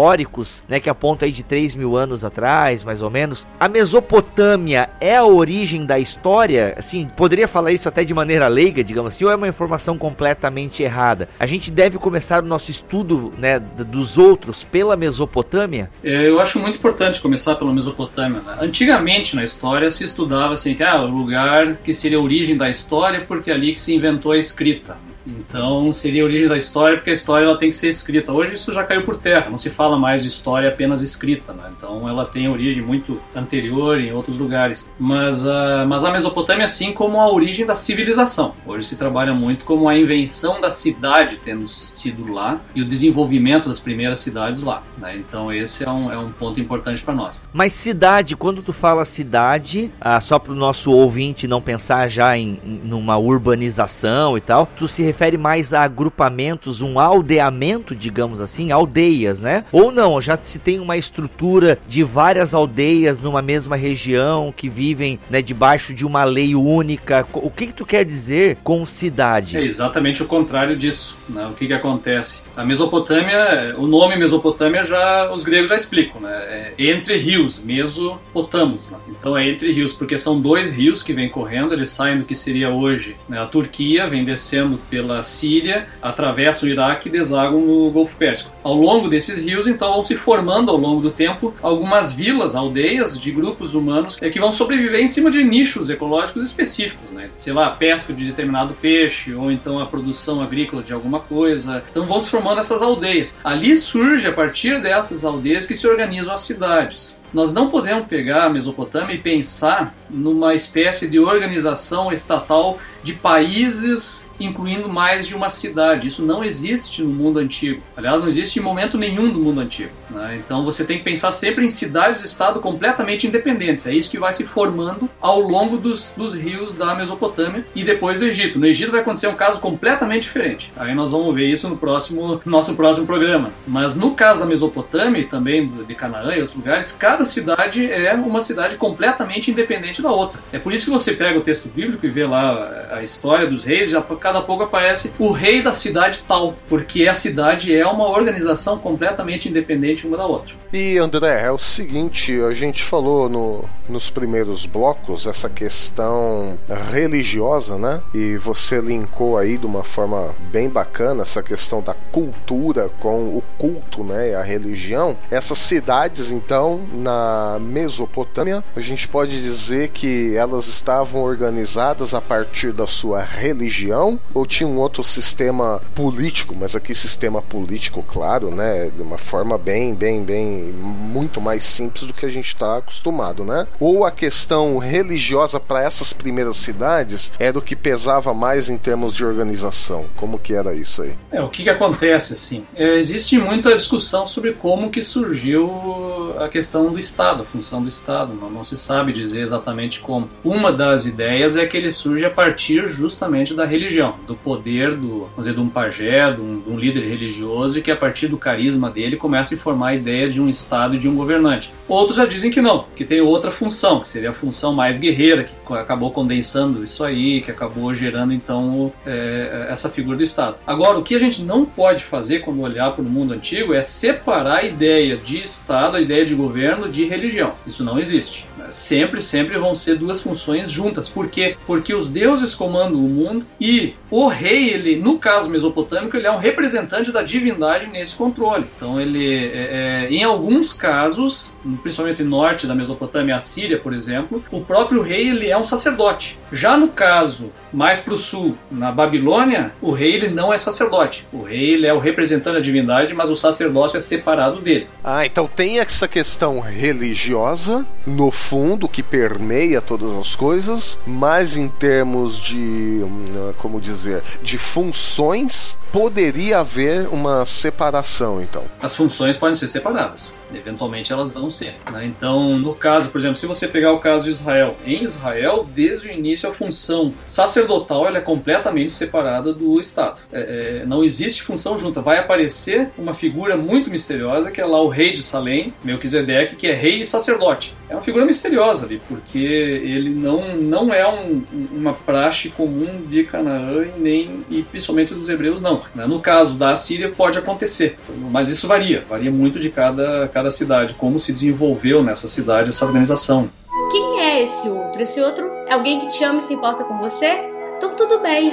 né, 0.69 0.81
que 0.81 0.89
aponta 0.89 1.25
aí 1.25 1.33
de 1.33 1.43
3 1.43 1.75
mil 1.75 1.97
anos 1.97 2.25
atrás, 2.25 2.85
mais 2.85 3.03
ou 3.03 3.11
menos. 3.11 3.47
A 3.59 3.69
Mesopotâmia 3.69 4.91
é 5.01 5.17
a 5.17 5.25
origem 5.25 5.85
da 5.85 5.99
história? 5.99 6.75
Assim, 6.77 7.07
poderia 7.17 7.49
falar 7.49 7.73
isso 7.73 7.89
até 7.89 8.05
de 8.05 8.15
maneira 8.15 8.49
leiga, 8.49 8.85
digamos 8.85 9.15
assim, 9.15 9.25
ou 9.25 9.31
é 9.31 9.37
uma 9.37 9.49
informação 9.49 9.99
completamente 9.99 10.83
errada? 10.83 11.29
A 11.39 11.47
gente 11.47 11.71
deve 11.71 11.99
começar 11.99 12.43
o 12.43 12.47
nosso 12.47 12.71
estudo, 12.71 13.33
né, 13.39 13.59
dos 13.59 14.19
outros 14.19 14.65
pela 14.65 14.97
Mesopotâmia? 14.97 15.91
É, 16.03 16.29
eu 16.29 16.41
acho 16.41 16.59
muito 16.59 16.79
importante 16.79 17.21
começar 17.21 17.55
pela 17.57 17.73
Mesopotâmia. 17.73 18.41
Né? 18.41 18.59
Antigamente 18.61 19.35
na 19.35 19.45
história 19.45 19.91
se 19.91 20.05
estudava 20.05 20.55
assim 20.55 20.75
que 20.75 20.83
ah, 20.83 21.03
o 21.03 21.09
lugar 21.09 21.77
que 21.79 21.93
seria 21.93 22.19
a 22.19 22.21
origem 22.21 22.57
da 22.57 22.69
história 22.69 23.25
porque 23.27 23.51
é 23.51 23.55
ali 23.55 23.73
que 23.73 23.81
se 23.81 23.95
inventou 23.95 24.33
a 24.33 24.39
escrita. 24.39 24.97
Então 25.29 25.93
seria 25.93 26.23
a 26.23 26.25
origem 26.25 26.49
da 26.49 26.57
história, 26.57 26.97
porque 26.97 27.11
a 27.11 27.13
história 27.13 27.45
ela 27.45 27.59
tem 27.59 27.69
que 27.69 27.77
ser 27.77 27.89
escrita. 27.89 28.33
Hoje 28.33 28.55
isso 28.55 28.73
já 28.73 28.83
caiu 28.83 29.03
por 29.03 29.17
terra, 29.17 29.51
não 29.51 29.59
se 29.59 29.69
fala 29.69 29.99
mais 29.99 30.23
de 30.23 30.29
história 30.29 30.69
apenas 30.69 31.03
escrita, 31.03 31.53
né? 31.53 31.71
então 31.77 32.09
ela 32.09 32.25
tem 32.25 32.49
origem 32.49 32.83
muito 32.83 33.21
anterior 33.35 34.01
em 34.01 34.13
outros 34.13 34.39
lugares. 34.39 34.91
Mas, 34.99 35.45
uh, 35.45 35.87
mas 35.87 36.05
a 36.05 36.11
Mesopotâmia, 36.11 36.65
assim 36.65 36.93
como 36.93 37.21
a 37.21 37.31
origem 37.31 37.67
da 37.67 37.75
civilização. 37.75 38.55
Hoje 38.67 38.87
se 38.87 38.97
trabalha 38.97 39.35
muito 39.35 39.65
como 39.65 39.89
a 39.89 39.97
invenção 39.97 40.61
da 40.61 40.71
cidade 40.71 41.39
tendo 41.45 41.69
sido 41.69 42.33
lá 42.33 42.61
e 42.75 42.81
o 42.81 42.85
desenvolvimento 42.89 43.69
das 43.69 43.79
primeiras 43.79 44.21
cidades 44.21 44.63
lá. 44.63 44.83
Né? 44.97 45.17
Então 45.17 45.53
esse 45.53 45.85
é 45.85 45.91
um, 45.91 46.11
é 46.11 46.19
um 46.19 46.31
ponto 46.31 46.59
importante 46.61 47.03
para 47.03 47.15
nós. 47.15 47.47
Mas 47.53 47.73
cidade, 47.73 48.37
quando 48.37 48.63
tu 48.63 48.73
fala 48.73 49.05
cidade, 49.05 49.91
ah, 50.01 50.21
só 50.21 50.39
para 50.39 50.53
o 50.53 50.57
nosso 50.57 50.91
ouvinte 50.91 51.47
não 51.47 51.61
pensar 51.61 52.09
já 52.09 52.37
em, 52.37 52.59
em 52.65 52.79
numa 52.89 53.19
urbanização 53.19 54.37
e 54.37 54.41
tal, 54.41 54.69
tu 54.77 54.89
se 54.89 55.03
refere 55.03 55.18
mais 55.39 55.73
a 55.73 55.83
agrupamentos, 55.83 56.81
um 56.81 56.99
aldeamento, 56.99 57.95
digamos 57.95 58.41
assim, 58.41 58.71
aldeias, 58.71 59.41
né? 59.41 59.65
Ou 59.73 59.91
não, 59.91 60.21
já 60.21 60.39
se 60.41 60.59
tem 60.59 60.79
uma 60.79 60.97
estrutura 60.97 61.79
de 61.89 62.03
várias 62.05 62.55
aldeias 62.55 63.21
numa 63.21 63.43
mesma 63.43 63.77
região 63.77 64.53
que 64.55 64.69
vivem 64.69 65.19
né, 65.29 65.43
debaixo 65.43 65.93
de 65.93 66.05
uma 66.05 66.25
lei 66.25 66.55
única. 66.55 67.27
O 67.35 67.51
que, 67.51 67.67
que 67.67 67.73
tu 67.73 67.85
quer 67.85 68.05
dizer 68.05 68.59
com 68.63 68.87
cidade? 68.87 69.57
É 69.57 69.63
exatamente 69.63 70.23
o 70.23 70.27
contrário 70.27 70.77
disso. 70.77 71.19
Né? 71.29 71.47
O 71.47 71.55
que, 71.55 71.67
que 71.67 71.73
acontece? 71.73 72.43
A 72.57 72.65
Mesopotâmia, 72.65 73.75
o 73.77 73.87
nome 73.87 74.17
Mesopotâmia 74.17 74.83
já 74.83 75.33
os 75.33 75.43
gregos 75.43 75.71
já 75.71 75.77
explicam, 75.77 76.21
né? 76.21 76.31
É 76.31 76.75
entre 76.79 77.17
rios, 77.17 77.63
Mesopotamos. 77.63 78.91
Né? 78.91 78.99
Então 79.09 79.37
é 79.37 79.49
entre 79.49 79.73
rios, 79.73 79.93
porque 79.93 80.19
são 80.19 80.41
dois 80.41 80.73
rios 80.73 81.03
que 81.03 81.13
vêm 81.13 81.29
correndo, 81.29 81.73
eles 81.73 81.91
saem 81.91 82.19
do 82.19 82.25
que 82.25 82.35
seria 82.35 82.71
hoje 82.71 83.17
né, 83.29 83.41
a 83.41 83.47
Turquia, 83.47 84.09
vem 84.09 84.25
descendo 84.25 84.79
pela 84.91 85.08
pela 85.09 85.23
Síria, 85.23 85.87
atravessam 86.03 86.69
o 86.69 86.73
Iraque 86.73 87.09
e 87.09 87.13
desagam 87.13 87.61
no 87.61 87.91
Golfo 87.91 88.17
Pérsico. 88.17 88.55
Ao 88.63 88.75
longo 88.75 89.09
desses 89.09 89.43
rios, 89.43 89.67
então, 89.67 89.93
vão 89.93 90.03
se 90.03 90.17
formando 90.17 90.71
ao 90.71 90.77
longo 90.77 91.01
do 91.01 91.11
tempo 91.11 91.55
algumas 91.63 92.13
vilas, 92.13 92.55
aldeias 92.55 93.19
de 93.19 93.33
grupos 93.33 93.75
humanos 93.75 94.19
é, 94.21 94.29
que 94.29 94.39
vão 94.39 94.53
sobreviver 94.53 95.01
em 95.01 95.09
cima 95.09 95.31
de 95.31 95.43
nichos 95.43 95.89
ecológicos 95.89 96.45
específicos, 96.45 97.11
né? 97.11 97.31
Sei 97.39 97.53
lá, 97.53 97.69
a 97.69 97.71
pesca 97.71 98.13
de 98.13 98.27
determinado 98.27 98.75
peixe 98.75 99.33
ou 99.35 99.51
então 99.51 99.81
a 99.81 99.87
produção 99.87 100.43
agrícola 100.43 100.83
de 100.83 100.93
alguma 100.93 101.21
coisa. 101.21 101.83
Então 101.91 102.07
vão 102.07 102.21
se 102.21 102.31
formando 102.31 102.61
essas 102.61 102.83
aldeias. 102.83 103.41
Ali 103.43 103.77
surge 103.77 104.29
a 104.29 104.33
partir 104.33 104.81
dessas 104.81 105.25
aldeias 105.25 105.67
que 105.67 105.75
se 105.75 105.87
organizam 105.87 106.35
as 106.35 106.41
cidades. 106.41 107.19
Nós 107.33 107.53
não 107.53 107.69
podemos 107.69 108.07
pegar 108.07 108.45
a 108.45 108.51
Mesopotâmia 108.51 109.15
e 109.15 109.19
pensar 109.19 109.95
numa 110.09 110.55
espécie 110.55 111.09
de 111.11 111.19
organização 111.19 112.11
estatal 112.13 112.79
de 113.03 113.13
países, 113.13 114.31
incluindo 114.41 114.89
mais 114.89 115.27
de 115.27 115.35
uma 115.35 115.51
cidade. 115.51 116.09
Isso 116.09 116.25
não 116.25 116.43
existe 116.43 117.03
no 117.03 117.11
mundo 117.11 117.39
antigo. 117.39 117.83
Aliás, 117.97 118.21
não 118.21 118.29
existe 118.29 118.59
em 118.59 118.63
momento 118.63 118.97
nenhum 118.97 119.31
do 119.31 119.39
mundo 119.39 119.61
antigo. 119.61 119.91
Né? 120.11 120.41
Então 120.45 120.65
você 120.65 120.85
tem 120.85 120.99
que 120.99 121.05
pensar 121.05 121.33
sempre 121.33 121.65
em 121.65 121.69
cidades-estado 121.69 122.61
completamente 122.61 123.27
independentes. 123.27 123.87
É 123.87 123.95
isso 123.95 124.11
que 124.11 124.19
vai 124.19 124.33
se 124.33 124.45
formando 124.45 125.09
ao 125.21 125.41
longo 125.41 125.77
dos, 125.77 126.15
dos 126.17 126.35
rios 126.35 126.75
da 126.75 126.95
Mesopotâmia 126.95 127.65
e 127.75 127.85
depois 127.85 128.19
do 128.19 128.25
Egito. 128.25 128.59
No 128.59 128.67
Egito 128.67 128.91
vai 128.93 129.01
acontecer 129.01 129.29
um 129.29 129.35
caso 129.35 129.61
completamente 129.61 130.23
diferente. 130.25 130.73
Aí 130.77 130.95
nós 130.95 131.11
vamos 131.11 131.35
ver 131.35 131.51
isso 131.51 131.69
no 131.69 131.77
próximo 131.77 132.41
nosso 132.45 132.75
próximo 132.75 133.07
programa. 133.07 133.51
Mas 133.67 133.95
no 133.97 134.15
caso 134.15 134.41
da 134.41 134.47
Mesopotâmia 134.47 135.21
e 135.21 135.25
também 135.25 135.69
de 135.69 135.95
Canaã 135.95 136.35
e 136.35 136.41
outros 136.41 136.57
lugares, 136.57 136.93
cada 136.93 137.25
cidade 137.25 137.91
é 137.91 138.15
uma 138.15 138.41
cidade 138.41 138.77
completamente 138.77 139.51
independente 139.51 140.03
da 140.03 140.11
outra. 140.11 140.41
É 140.53 140.59
por 140.59 140.73
isso 140.73 140.87
que 140.87 140.91
você 140.91 141.13
pega 141.13 141.39
o 141.39 141.43
texto 141.43 141.69
bíblico 141.69 142.05
e 142.05 142.09
vê 142.09 142.27
lá 142.27 142.89
a 142.91 143.03
história 143.03 143.47
dos 143.47 143.65
reis, 143.65 143.91
já 143.91 144.03
cada 144.03 144.41
pouco 144.41 144.65
aparece 144.65 145.15
o 145.19 145.31
rei 145.31 145.63
da 145.63 145.73
cidade 145.73 146.23
tal, 146.27 146.57
porque 146.69 147.07
a 147.07 147.15
cidade 147.15 147.75
é 147.75 147.87
uma 147.87 148.09
organização 148.09 148.79
completamente 148.79 149.49
independente 149.49 149.98
uma 150.07 150.17
da 150.17 150.27
outra. 150.27 150.55
E 150.73 150.99
André, 150.99 151.43
é 151.43 151.51
o 151.51 151.59
seguinte, 151.59 152.39
a 152.43 152.53
gente 152.53 152.85
falou 152.85 153.29
no, 153.29 153.65
nos 153.89 154.11
primeiros 154.11 154.67
blocos 154.67 155.27
essa 155.27 155.49
questão 155.49 156.59
religiosa, 156.91 157.79
né? 157.79 158.03
E 158.15 158.37
você 158.37 158.81
linkou 158.81 159.39
aí 159.39 159.57
de 159.57 159.67
uma 159.67 159.83
forma 159.83 160.35
bem 160.53 160.69
bacana 160.69 161.23
essa 161.23 161.43
questão 161.43 161.81
da 161.81 161.95
cultura 162.13 162.91
com 163.01 163.37
o 163.37 163.43
culto, 163.57 164.05
né? 164.05 164.35
A 164.35 164.43
religião. 164.43 165.17
Essas 165.31 165.59
cidades, 165.59 166.31
então, 166.31 166.87
na 166.93 167.59
Mesopotâmia, 167.61 168.63
a 168.77 168.81
gente 168.81 169.09
pode 169.09 169.41
dizer 169.41 169.89
que 169.89 170.37
elas 170.37 170.67
estavam 170.67 171.23
organizadas 171.23 172.13
a 172.13 172.21
partir 172.21 172.73
da 172.73 172.87
sua 172.87 173.23
religião 173.23 174.21
ou 174.35 174.45
tinha 174.45 174.69
um 174.69 174.79
outro 174.79 175.03
sistema 175.03 175.81
político, 175.95 176.55
mas 176.55 176.77
aqui 176.77 176.95
sistema 176.95 177.41
político, 177.41 178.03
claro, 178.03 178.51
né? 178.51 178.91
De 178.95 179.03
uma 179.03 179.19
forma 179.19 179.57
bem, 179.57 179.88
bem, 179.95 180.23
bem 180.23 180.73
muito 180.73 181.41
mais 181.41 181.63
simples 181.63 182.07
do 182.07 182.13
que 182.13 182.27
a 182.27 182.31
gente 182.31 182.49
está 182.49 182.79
acostumado, 182.79 183.45
né? 183.45 183.67
Ou 183.81 184.05
a 184.05 184.11
questão 184.11 184.79
religiosa 184.79 185.59
para 185.59 185.83
essas 185.83 186.13
primeiras 186.13 186.57
cidades 186.57 187.33
era 187.39 187.59
o 187.59 187.63
que 187.63 187.77
pesava 187.77 188.35
mais 188.35 188.69
em 188.69 188.77
termos 188.77 189.15
de 189.15 189.25
organização. 189.25 190.07
Como 190.17 190.39
que 190.39 190.55
era 190.55 190.75
isso 190.75 191.03
aí? 191.03 191.15
É, 191.31 191.41
o 191.41 191.49
que, 191.49 191.63
que 191.63 191.71
acontece 191.71 192.35
assim? 192.35 192.65
É, 192.75 192.97
existe 192.97 193.39
muita 193.39 193.75
discussão 193.75 194.27
sobre 194.27 194.53
como 194.53 194.91
que 194.91 195.03
surgiu 195.03 196.35
a 196.39 196.49
questão 196.49 196.91
do 196.91 196.99
Estado, 196.99 197.43
a 197.43 197.47
função 197.47 197.83
do 197.83 197.89
Estado. 197.89 198.35
Não, 198.35 198.51
não 198.51 198.65
se 198.65 198.77
sabe 198.77 199.13
dizer 199.13 199.43
exatamente 199.43 200.01
como. 200.01 200.29
Uma 200.45 200.73
das 200.73 201.07
ideias 201.07 201.57
é 201.57 201.67
que 201.67 201.77
ele 201.77 201.91
surge 201.91 202.25
a 202.25 202.31
partir 202.31 202.87
justamente 202.87 203.55
da 203.55 203.65
religião, 203.65 204.17
do 204.27 204.35
poder 204.35 204.97
do, 204.97 205.21
vamos 205.21 205.37
dizer, 205.39 205.55
de 205.55 205.61
um 205.61 205.69
pajé, 205.69 206.33
de 206.33 206.41
um, 206.41 206.61
de 206.61 206.71
um 206.71 206.79
líder 206.79 207.07
religioso, 207.07 207.79
e 207.79 207.83
que 207.83 207.91
a 207.91 207.97
partir 207.97 208.29
do 208.29 208.37
carisma 208.37 208.91
dele 208.91 209.17
começa 209.17 209.55
a 209.55 209.59
formar 209.59 209.78
a 209.87 209.95
ideia 209.95 210.29
de 210.29 210.41
um 210.41 210.49
Estado 210.49 210.97
e 210.97 210.99
de 210.99 211.09
um 211.09 211.15
governante. 211.15 211.73
Outros 211.89 212.17
já 212.17 212.27
dizem 212.27 212.51
que 212.51 212.61
não, 212.61 212.85
que 212.95 213.05
tem 213.05 213.21
outra 213.21 213.51
função, 213.51 214.01
que 214.01 214.09
seria 214.09 214.31
a 214.31 214.33
função 214.33 214.75
mais 214.75 214.99
guerreira, 214.99 215.45
que 215.45 215.53
acabou 215.73 216.11
condensando 216.11 216.85
isso 216.85 217.03
aí, 217.03 217.41
que 217.41 217.51
acabou 217.51 217.93
gerando 217.95 218.33
então 218.33 218.93
é, 219.07 219.69
essa 219.71 219.89
figura 219.89 220.17
do 220.17 220.23
Estado. 220.23 220.57
Agora, 220.67 220.99
o 220.99 221.03
que 221.03 221.15
a 221.15 221.19
gente 221.19 221.43
não 221.43 221.65
pode 221.65 222.05
fazer 222.05 222.41
quando 222.41 222.61
olhar 222.61 222.93
para 222.93 223.03
o 223.03 223.05
mundo 223.05 223.33
antigo 223.33 223.73
é 223.73 223.81
separar 223.81 224.59
a 224.59 224.65
ideia 224.65 225.17
de 225.17 225.43
Estado, 225.43 225.97
a 225.97 226.01
ideia 226.01 226.27
de 226.27 226.35
governo, 226.35 226.89
de 226.89 227.05
religião. 227.05 227.53
Isso 227.67 227.85
não 227.85 227.99
existe. 227.99 228.47
Sempre, 228.71 229.23
sempre 229.23 229.59
vão 229.59 229.75
ser 229.75 229.97
duas 229.97 230.21
funções 230.21 230.71
juntas. 230.71 231.09
Por 231.09 231.29
quê? 231.29 231.57
Porque 231.67 231.95
os 231.95 232.11
deuses 232.11 232.55
comandam 232.55 232.99
o 232.99 233.09
mundo 233.09 233.47
e 233.61 233.95
o 234.11 234.27
rei, 234.27 234.71
ele, 234.71 234.97
no 234.97 235.19
caso 235.19 235.49
mesopotâmico, 235.49 236.17
ele 236.17 236.27
é 236.27 236.31
um 236.31 236.37
representante 236.39 237.11
da 237.11 237.23
divindade 237.23 237.87
nesse 237.87 238.15
controle. 238.15 238.67
Então, 238.77 239.01
ele, 239.01 239.47
é, 239.47 239.68
é, 239.69 240.09
em 240.11 240.25
alguns 240.25 240.73
casos, 240.73 241.57
principalmente 241.83 242.23
no 242.23 242.31
norte 242.31 242.67
da 242.67 242.75
Mesopotâmia, 242.75 243.37
a 243.37 243.41
Síria, 243.41 243.79
por 243.79 243.93
exemplo, 243.93 244.43
o 244.51 244.61
próprio 244.63 245.03
rei 245.03 245.29
ele 245.29 245.49
é 245.49 245.59
um 245.59 245.65
sacerdote. 245.65 246.39
Já 246.51 246.77
no 246.77 246.89
caso 246.89 247.51
Mais 247.73 248.01
para 248.01 248.15
o 248.15 248.17
sul, 248.17 248.57
na 248.71 248.91
Babilônia, 248.91 249.73
o 249.81 249.93
rei 249.93 250.15
ele 250.15 250.29
não 250.29 250.53
é 250.53 250.59
sacerdote. 250.59 251.27
O 251.33 251.43
rei 251.43 251.75
ele 251.75 251.87
é 251.87 251.93
o 251.93 251.99
representante 251.99 252.55
da 252.55 252.61
divindade, 252.61 253.15
mas 253.15 253.31
o 253.31 253.37
sacerdócio 253.37 253.97
é 253.97 254.01
separado 254.01 254.61
dele. 254.61 254.89
Ah, 255.05 255.25
então 255.27 255.47
tem 255.47 255.79
essa 255.79 256.09
questão 256.09 256.61
religiosa 256.61 257.87
no 258.07 258.31
fundo 258.31 258.89
que 258.89 259.03
permeia 259.03 259.81
todas 259.81 260.13
as 260.17 260.35
coisas, 260.35 260.99
mas 261.07 261.57
em 261.57 261.69
termos 261.69 262.39
de, 262.39 262.57
hum, 262.59 263.53
como 263.59 263.81
dizer, 263.81 264.23
de 264.43 264.57
funções, 264.57 265.79
poderia 265.93 266.61
haver 266.61 267.09
uma 267.09 267.45
separação, 267.45 268.43
então. 268.43 268.65
As 268.81 268.95
funções 268.95 269.37
podem 269.37 269.55
ser 269.55 269.69
separadas. 269.69 270.37
Eventualmente 270.55 271.13
elas 271.13 271.31
vão 271.31 271.51
ser. 271.51 271.75
Né? 271.93 272.07
Então, 272.07 272.59
no 272.59 272.75
caso, 272.75 273.11
por 273.11 273.19
exemplo, 273.19 273.37
se 273.37 273.47
você 273.47 273.67
pegar 273.67 273.93
o 273.93 273.99
caso 273.99 274.25
de 274.25 274.31
Israel, 274.31 274.77
em 274.85 275.03
Israel, 275.03 275.67
desde 275.75 276.09
o 276.09 276.13
início, 276.13 276.49
a 276.49 276.53
função 276.53 277.13
sacerdotal 277.27 278.07
ela 278.07 278.19
é 278.19 278.21
completamente 278.21 278.93
separada 278.93 279.53
do 279.53 279.79
Estado. 279.81 280.19
É, 280.33 280.41
é, 280.83 280.87
não 280.87 281.05
existe 281.05 281.43
função 281.43 281.79
junta. 281.79 282.01
Vai 282.01 282.19
aparecer 282.19 282.91
uma 282.97 283.15
figura 283.15 283.57
muito 283.57 283.91
misteriosa, 283.91 284.51
que 284.51 284.61
é 284.61 284.65
lá 284.65 284.81
o 284.81 284.89
rei 284.89 285.13
de 285.13 285.23
Salém, 285.23 285.73
Melquisedeque, 285.83 286.57
que 286.57 286.67
é 286.67 286.75
rei 286.75 287.01
e 287.01 287.05
sacerdote. 287.05 287.75
É 287.89 287.95
uma 287.95 288.03
figura 288.03 288.25
misteriosa 288.25 288.87
ali, 288.87 289.01
porque 289.09 289.39
ele 289.39 290.11
não, 290.11 290.57
não 290.57 290.93
é 290.93 291.09
um, 291.09 291.43
uma 291.73 291.93
praxe 291.93 292.51
comum 292.51 293.03
de 293.07 293.25
Canaã 293.25 293.85
e 293.85 294.01
nem 294.01 294.45
e 294.51 294.63
principalmente 294.63 295.15
dos 295.15 295.29
hebreus, 295.29 295.61
não. 295.61 295.83
Né? 295.95 296.07
No 296.07 296.21
caso 296.21 296.55
da 296.55 296.71
Assíria, 296.71 297.11
pode 297.11 297.39
acontecer, 297.39 297.97
mas 298.31 298.51
isso 298.51 298.69
varia, 298.69 299.05
varia 299.09 299.31
muito 299.31 299.59
de 299.59 299.71
cada 299.71 300.29
cada 300.39 300.53
cidade, 300.53 300.95
como 300.95 301.19
se 301.19 301.33
desenvolveu 301.33 302.01
nessa 302.01 302.29
cidade 302.29 302.69
essa 302.69 302.87
organização. 302.87 303.51
Quem 303.91 304.21
é 304.21 304.41
esse 304.41 304.69
outro? 304.69 305.03
Esse 305.03 305.21
outro 305.21 305.51
é 305.67 305.75
alguém 305.75 305.99
que 305.99 306.07
te 306.07 306.23
ama 306.23 306.39
e 306.39 306.43
se 306.43 306.55
importa 306.55 306.85
com 306.85 306.97
você? 306.99 307.43
Então 307.77 307.93
tudo 307.97 308.21
bem. 308.21 308.53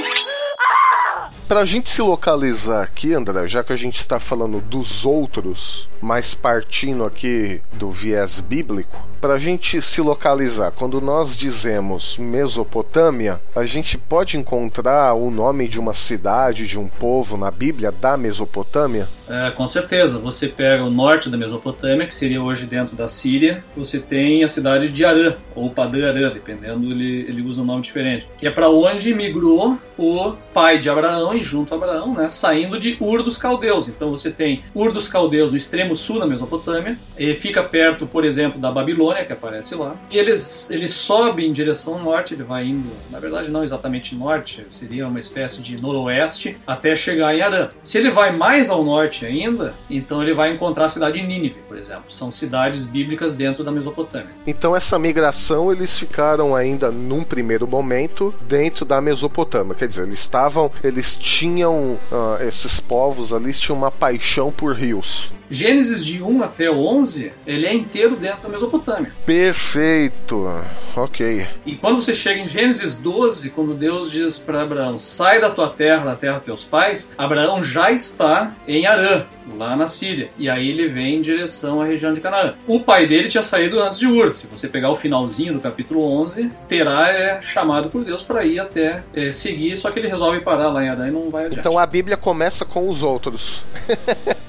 Para 1.47 1.59
a 1.59 1.65
gente 1.65 1.91
se 1.91 2.01
localizar 2.01 2.81
aqui, 2.81 3.13
André, 3.13 3.47
já 3.47 3.63
que 3.63 3.71
a 3.71 3.75
gente 3.75 3.99
está 3.99 4.19
falando 4.19 4.59
dos 4.61 5.05
outros, 5.05 5.87
mas 6.01 6.33
partindo 6.33 7.03
aqui 7.03 7.61
do 7.73 7.91
viés 7.91 8.39
bíblico, 8.39 8.97
para 9.25 9.33
a 9.33 9.39
gente 9.39 9.81
se 9.81 10.01
localizar, 10.01 10.69
quando 10.69 11.01
nós 11.01 11.35
dizemos 11.35 12.15
Mesopotâmia, 12.15 13.41
a 13.55 13.65
gente 13.65 13.97
pode 13.97 14.37
encontrar 14.37 15.15
o 15.15 15.31
nome 15.31 15.67
de 15.67 15.79
uma 15.79 15.95
cidade, 15.95 16.67
de 16.67 16.77
um 16.77 16.87
povo 16.87 17.35
na 17.35 17.49
Bíblia 17.49 17.91
da 17.91 18.15
Mesopotâmia? 18.17 19.07
É, 19.27 19.49
com 19.49 19.65
certeza. 19.65 20.19
Você 20.19 20.47
pega 20.47 20.83
o 20.83 20.91
norte 20.91 21.29
da 21.29 21.37
Mesopotâmia, 21.37 22.05
que 22.05 22.13
seria 22.13 22.39
hoje 22.39 22.67
dentro 22.67 22.95
da 22.95 23.07
Síria, 23.07 23.63
você 23.75 23.97
tem 23.97 24.43
a 24.43 24.47
cidade 24.47 24.89
de 24.89 25.03
Arã, 25.03 25.33
ou 25.55 25.71
Padã 25.71 26.07
Arã, 26.07 26.29
dependendo, 26.31 26.91
ele, 26.91 27.25
ele 27.27 27.41
usa 27.41 27.63
um 27.63 27.65
nome 27.65 27.81
diferente, 27.81 28.27
que 28.37 28.45
é 28.45 28.51
para 28.51 28.69
onde 28.69 29.11
migrou 29.15 29.79
o 29.97 30.33
pai 30.53 30.77
de 30.77 30.89
Abraão 30.89 31.33
e 31.33 31.41
junto 31.41 31.73
a 31.73 31.77
Abraão, 31.77 32.13
né, 32.13 32.29
saindo 32.29 32.79
de 32.79 32.97
Ur 32.99 33.23
dos 33.23 33.37
Caldeus. 33.37 33.87
Então 33.87 34.11
você 34.11 34.29
tem 34.29 34.61
Ur 34.75 34.93
dos 34.93 35.07
Caldeus 35.07 35.49
no 35.49 35.57
extremo 35.57 35.95
sul 35.95 36.19
da 36.19 36.27
Mesopotâmia, 36.27 36.97
e 37.17 37.33
fica 37.33 37.63
perto, 37.63 38.05
por 38.05 38.23
exemplo, 38.23 38.59
da 38.59 38.71
Babilônia, 38.71 39.14
que 39.23 39.33
aparece 39.33 39.75
lá, 39.75 39.95
e 40.09 40.17
eles, 40.17 40.69
ele 40.69 40.87
sobe 40.87 41.45
em 41.45 41.51
direção 41.51 42.01
norte, 42.01 42.33
ele 42.33 42.43
vai 42.43 42.65
indo, 42.65 42.91
na 43.09 43.19
verdade 43.19 43.49
não 43.49 43.63
exatamente 43.63 44.15
norte, 44.15 44.65
seria 44.69 45.07
uma 45.07 45.19
espécie 45.19 45.61
de 45.61 45.79
noroeste, 45.79 46.57
até 46.65 46.95
chegar 46.95 47.35
em 47.35 47.41
Arã. 47.41 47.69
Se 47.81 47.97
ele 47.97 48.11
vai 48.11 48.35
mais 48.35 48.69
ao 48.69 48.83
norte 48.83 49.25
ainda, 49.25 49.73
então 49.89 50.21
ele 50.21 50.33
vai 50.33 50.53
encontrar 50.53 50.85
a 50.85 50.89
cidade 50.89 51.19
de 51.19 51.25
Nínive, 51.25 51.59
por 51.67 51.77
exemplo. 51.77 52.05
São 52.09 52.31
cidades 52.31 52.85
bíblicas 52.85 53.35
dentro 53.35 53.63
da 53.63 53.71
Mesopotâmia. 53.71 54.29
Então 54.45 54.75
essa 54.75 54.99
migração 54.99 55.71
eles 55.71 55.97
ficaram 55.97 56.55
ainda 56.55 56.91
num 56.91 57.23
primeiro 57.23 57.67
momento 57.67 58.33
dentro 58.47 58.85
da 58.85 58.99
Mesopotâmia, 58.99 59.75
quer 59.75 59.87
dizer, 59.87 60.03
eles 60.03 60.19
estavam, 60.19 60.71
eles 60.83 61.15
tinham 61.15 61.99
uh, 62.11 62.43
esses 62.45 62.79
povos 62.79 63.33
ali 63.33 63.53
tinham 63.53 63.77
uma 63.77 63.91
paixão 63.91 64.51
por 64.51 64.73
rios. 64.73 65.31
Gênesis 65.49 66.03
de 66.03 66.23
1 66.23 66.43
até 66.43 66.71
11, 66.71 67.31
ele 67.45 67.67
é 67.67 67.73
inteiro 67.73 68.15
dentro 68.15 68.43
da 68.43 68.49
Mesopotâmia. 68.49 68.94
Perfeito. 69.25 70.47
Ok. 70.95 71.47
E 71.65 71.75
quando 71.75 72.01
você 72.01 72.13
chega 72.13 72.39
em 72.39 72.47
Gênesis 72.47 73.01
12, 73.01 73.51
quando 73.51 73.73
Deus 73.73 74.11
diz 74.11 74.39
para 74.39 74.61
Abraão: 74.61 74.97
sai 74.97 75.41
da 75.41 75.49
tua 75.49 75.69
terra, 75.69 76.05
da 76.05 76.15
terra 76.15 76.35
dos 76.37 76.45
teus 76.45 76.63
pais, 76.63 77.13
Abraão 77.17 77.63
já 77.63 77.91
está 77.91 78.53
em 78.67 78.85
Arã, 78.85 79.25
lá 79.57 79.75
na 79.75 79.87
Síria. 79.87 80.29
E 80.37 80.49
aí 80.49 80.69
ele 80.69 80.87
vem 80.87 81.15
em 81.15 81.21
direção 81.21 81.81
à 81.81 81.85
região 81.85 82.13
de 82.13 82.21
Canaã. 82.21 82.55
O 82.67 82.79
pai 82.79 83.07
dele 83.07 83.27
tinha 83.27 83.43
saído 83.43 83.79
antes 83.79 83.99
de 83.99 84.07
Ur. 84.07 84.31
Se 84.31 84.47
você 84.47 84.67
pegar 84.67 84.91
o 84.91 84.95
finalzinho 84.95 85.53
do 85.53 85.59
capítulo 85.59 86.01
11, 86.21 86.51
Terá 86.67 87.09
é 87.09 87.41
chamado 87.41 87.89
por 87.89 88.03
Deus 88.03 88.21
para 88.21 88.45
ir 88.45 88.59
até 88.59 89.03
é, 89.13 89.31
seguir, 89.31 89.75
só 89.77 89.91
que 89.91 89.99
ele 89.99 90.07
resolve 90.07 90.39
parar 90.41 90.69
lá 90.69 90.83
em 90.83 90.89
Arã 90.89 91.07
e 91.07 91.11
não 91.11 91.29
vai 91.29 91.45
adiante. 91.45 91.59
Então 91.59 91.77
a 91.77 91.85
Bíblia 91.85 92.17
começa 92.17 92.65
com 92.65 92.89
os 92.89 93.03
outros. 93.03 93.61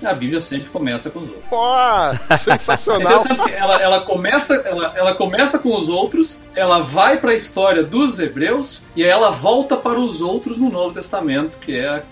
a 0.03 0.14
Bíblia 0.14 0.40
sempre 0.40 0.68
começa 0.70 1.11
com 1.11 1.20
os 1.20 1.28
outros. 1.28 1.44
Pô, 1.49 2.36
sensacional. 2.36 3.24
ela, 3.55 3.82
ela, 3.82 4.01
começa, 4.01 4.55
ela, 4.55 4.92
ela 4.97 5.14
começa 5.14 5.59
com 5.59 5.76
os 5.76 5.88
outros, 5.88 6.44
ela 6.55 6.80
vai 6.80 7.18
para 7.18 7.32
a 7.32 7.34
história 7.34 7.82
dos 7.82 8.18
hebreus 8.18 8.86
e 8.94 9.03
aí 9.03 9.11
ela 9.11 9.30
volta 9.30 9.76
para 9.76 9.99
os 9.99 10.20
outros 10.20 10.59
no 10.59 10.70
Novo 10.70 10.94
Testamento, 10.94 11.59
que 11.59 11.76
é 11.76 11.88
a, 11.88 12.03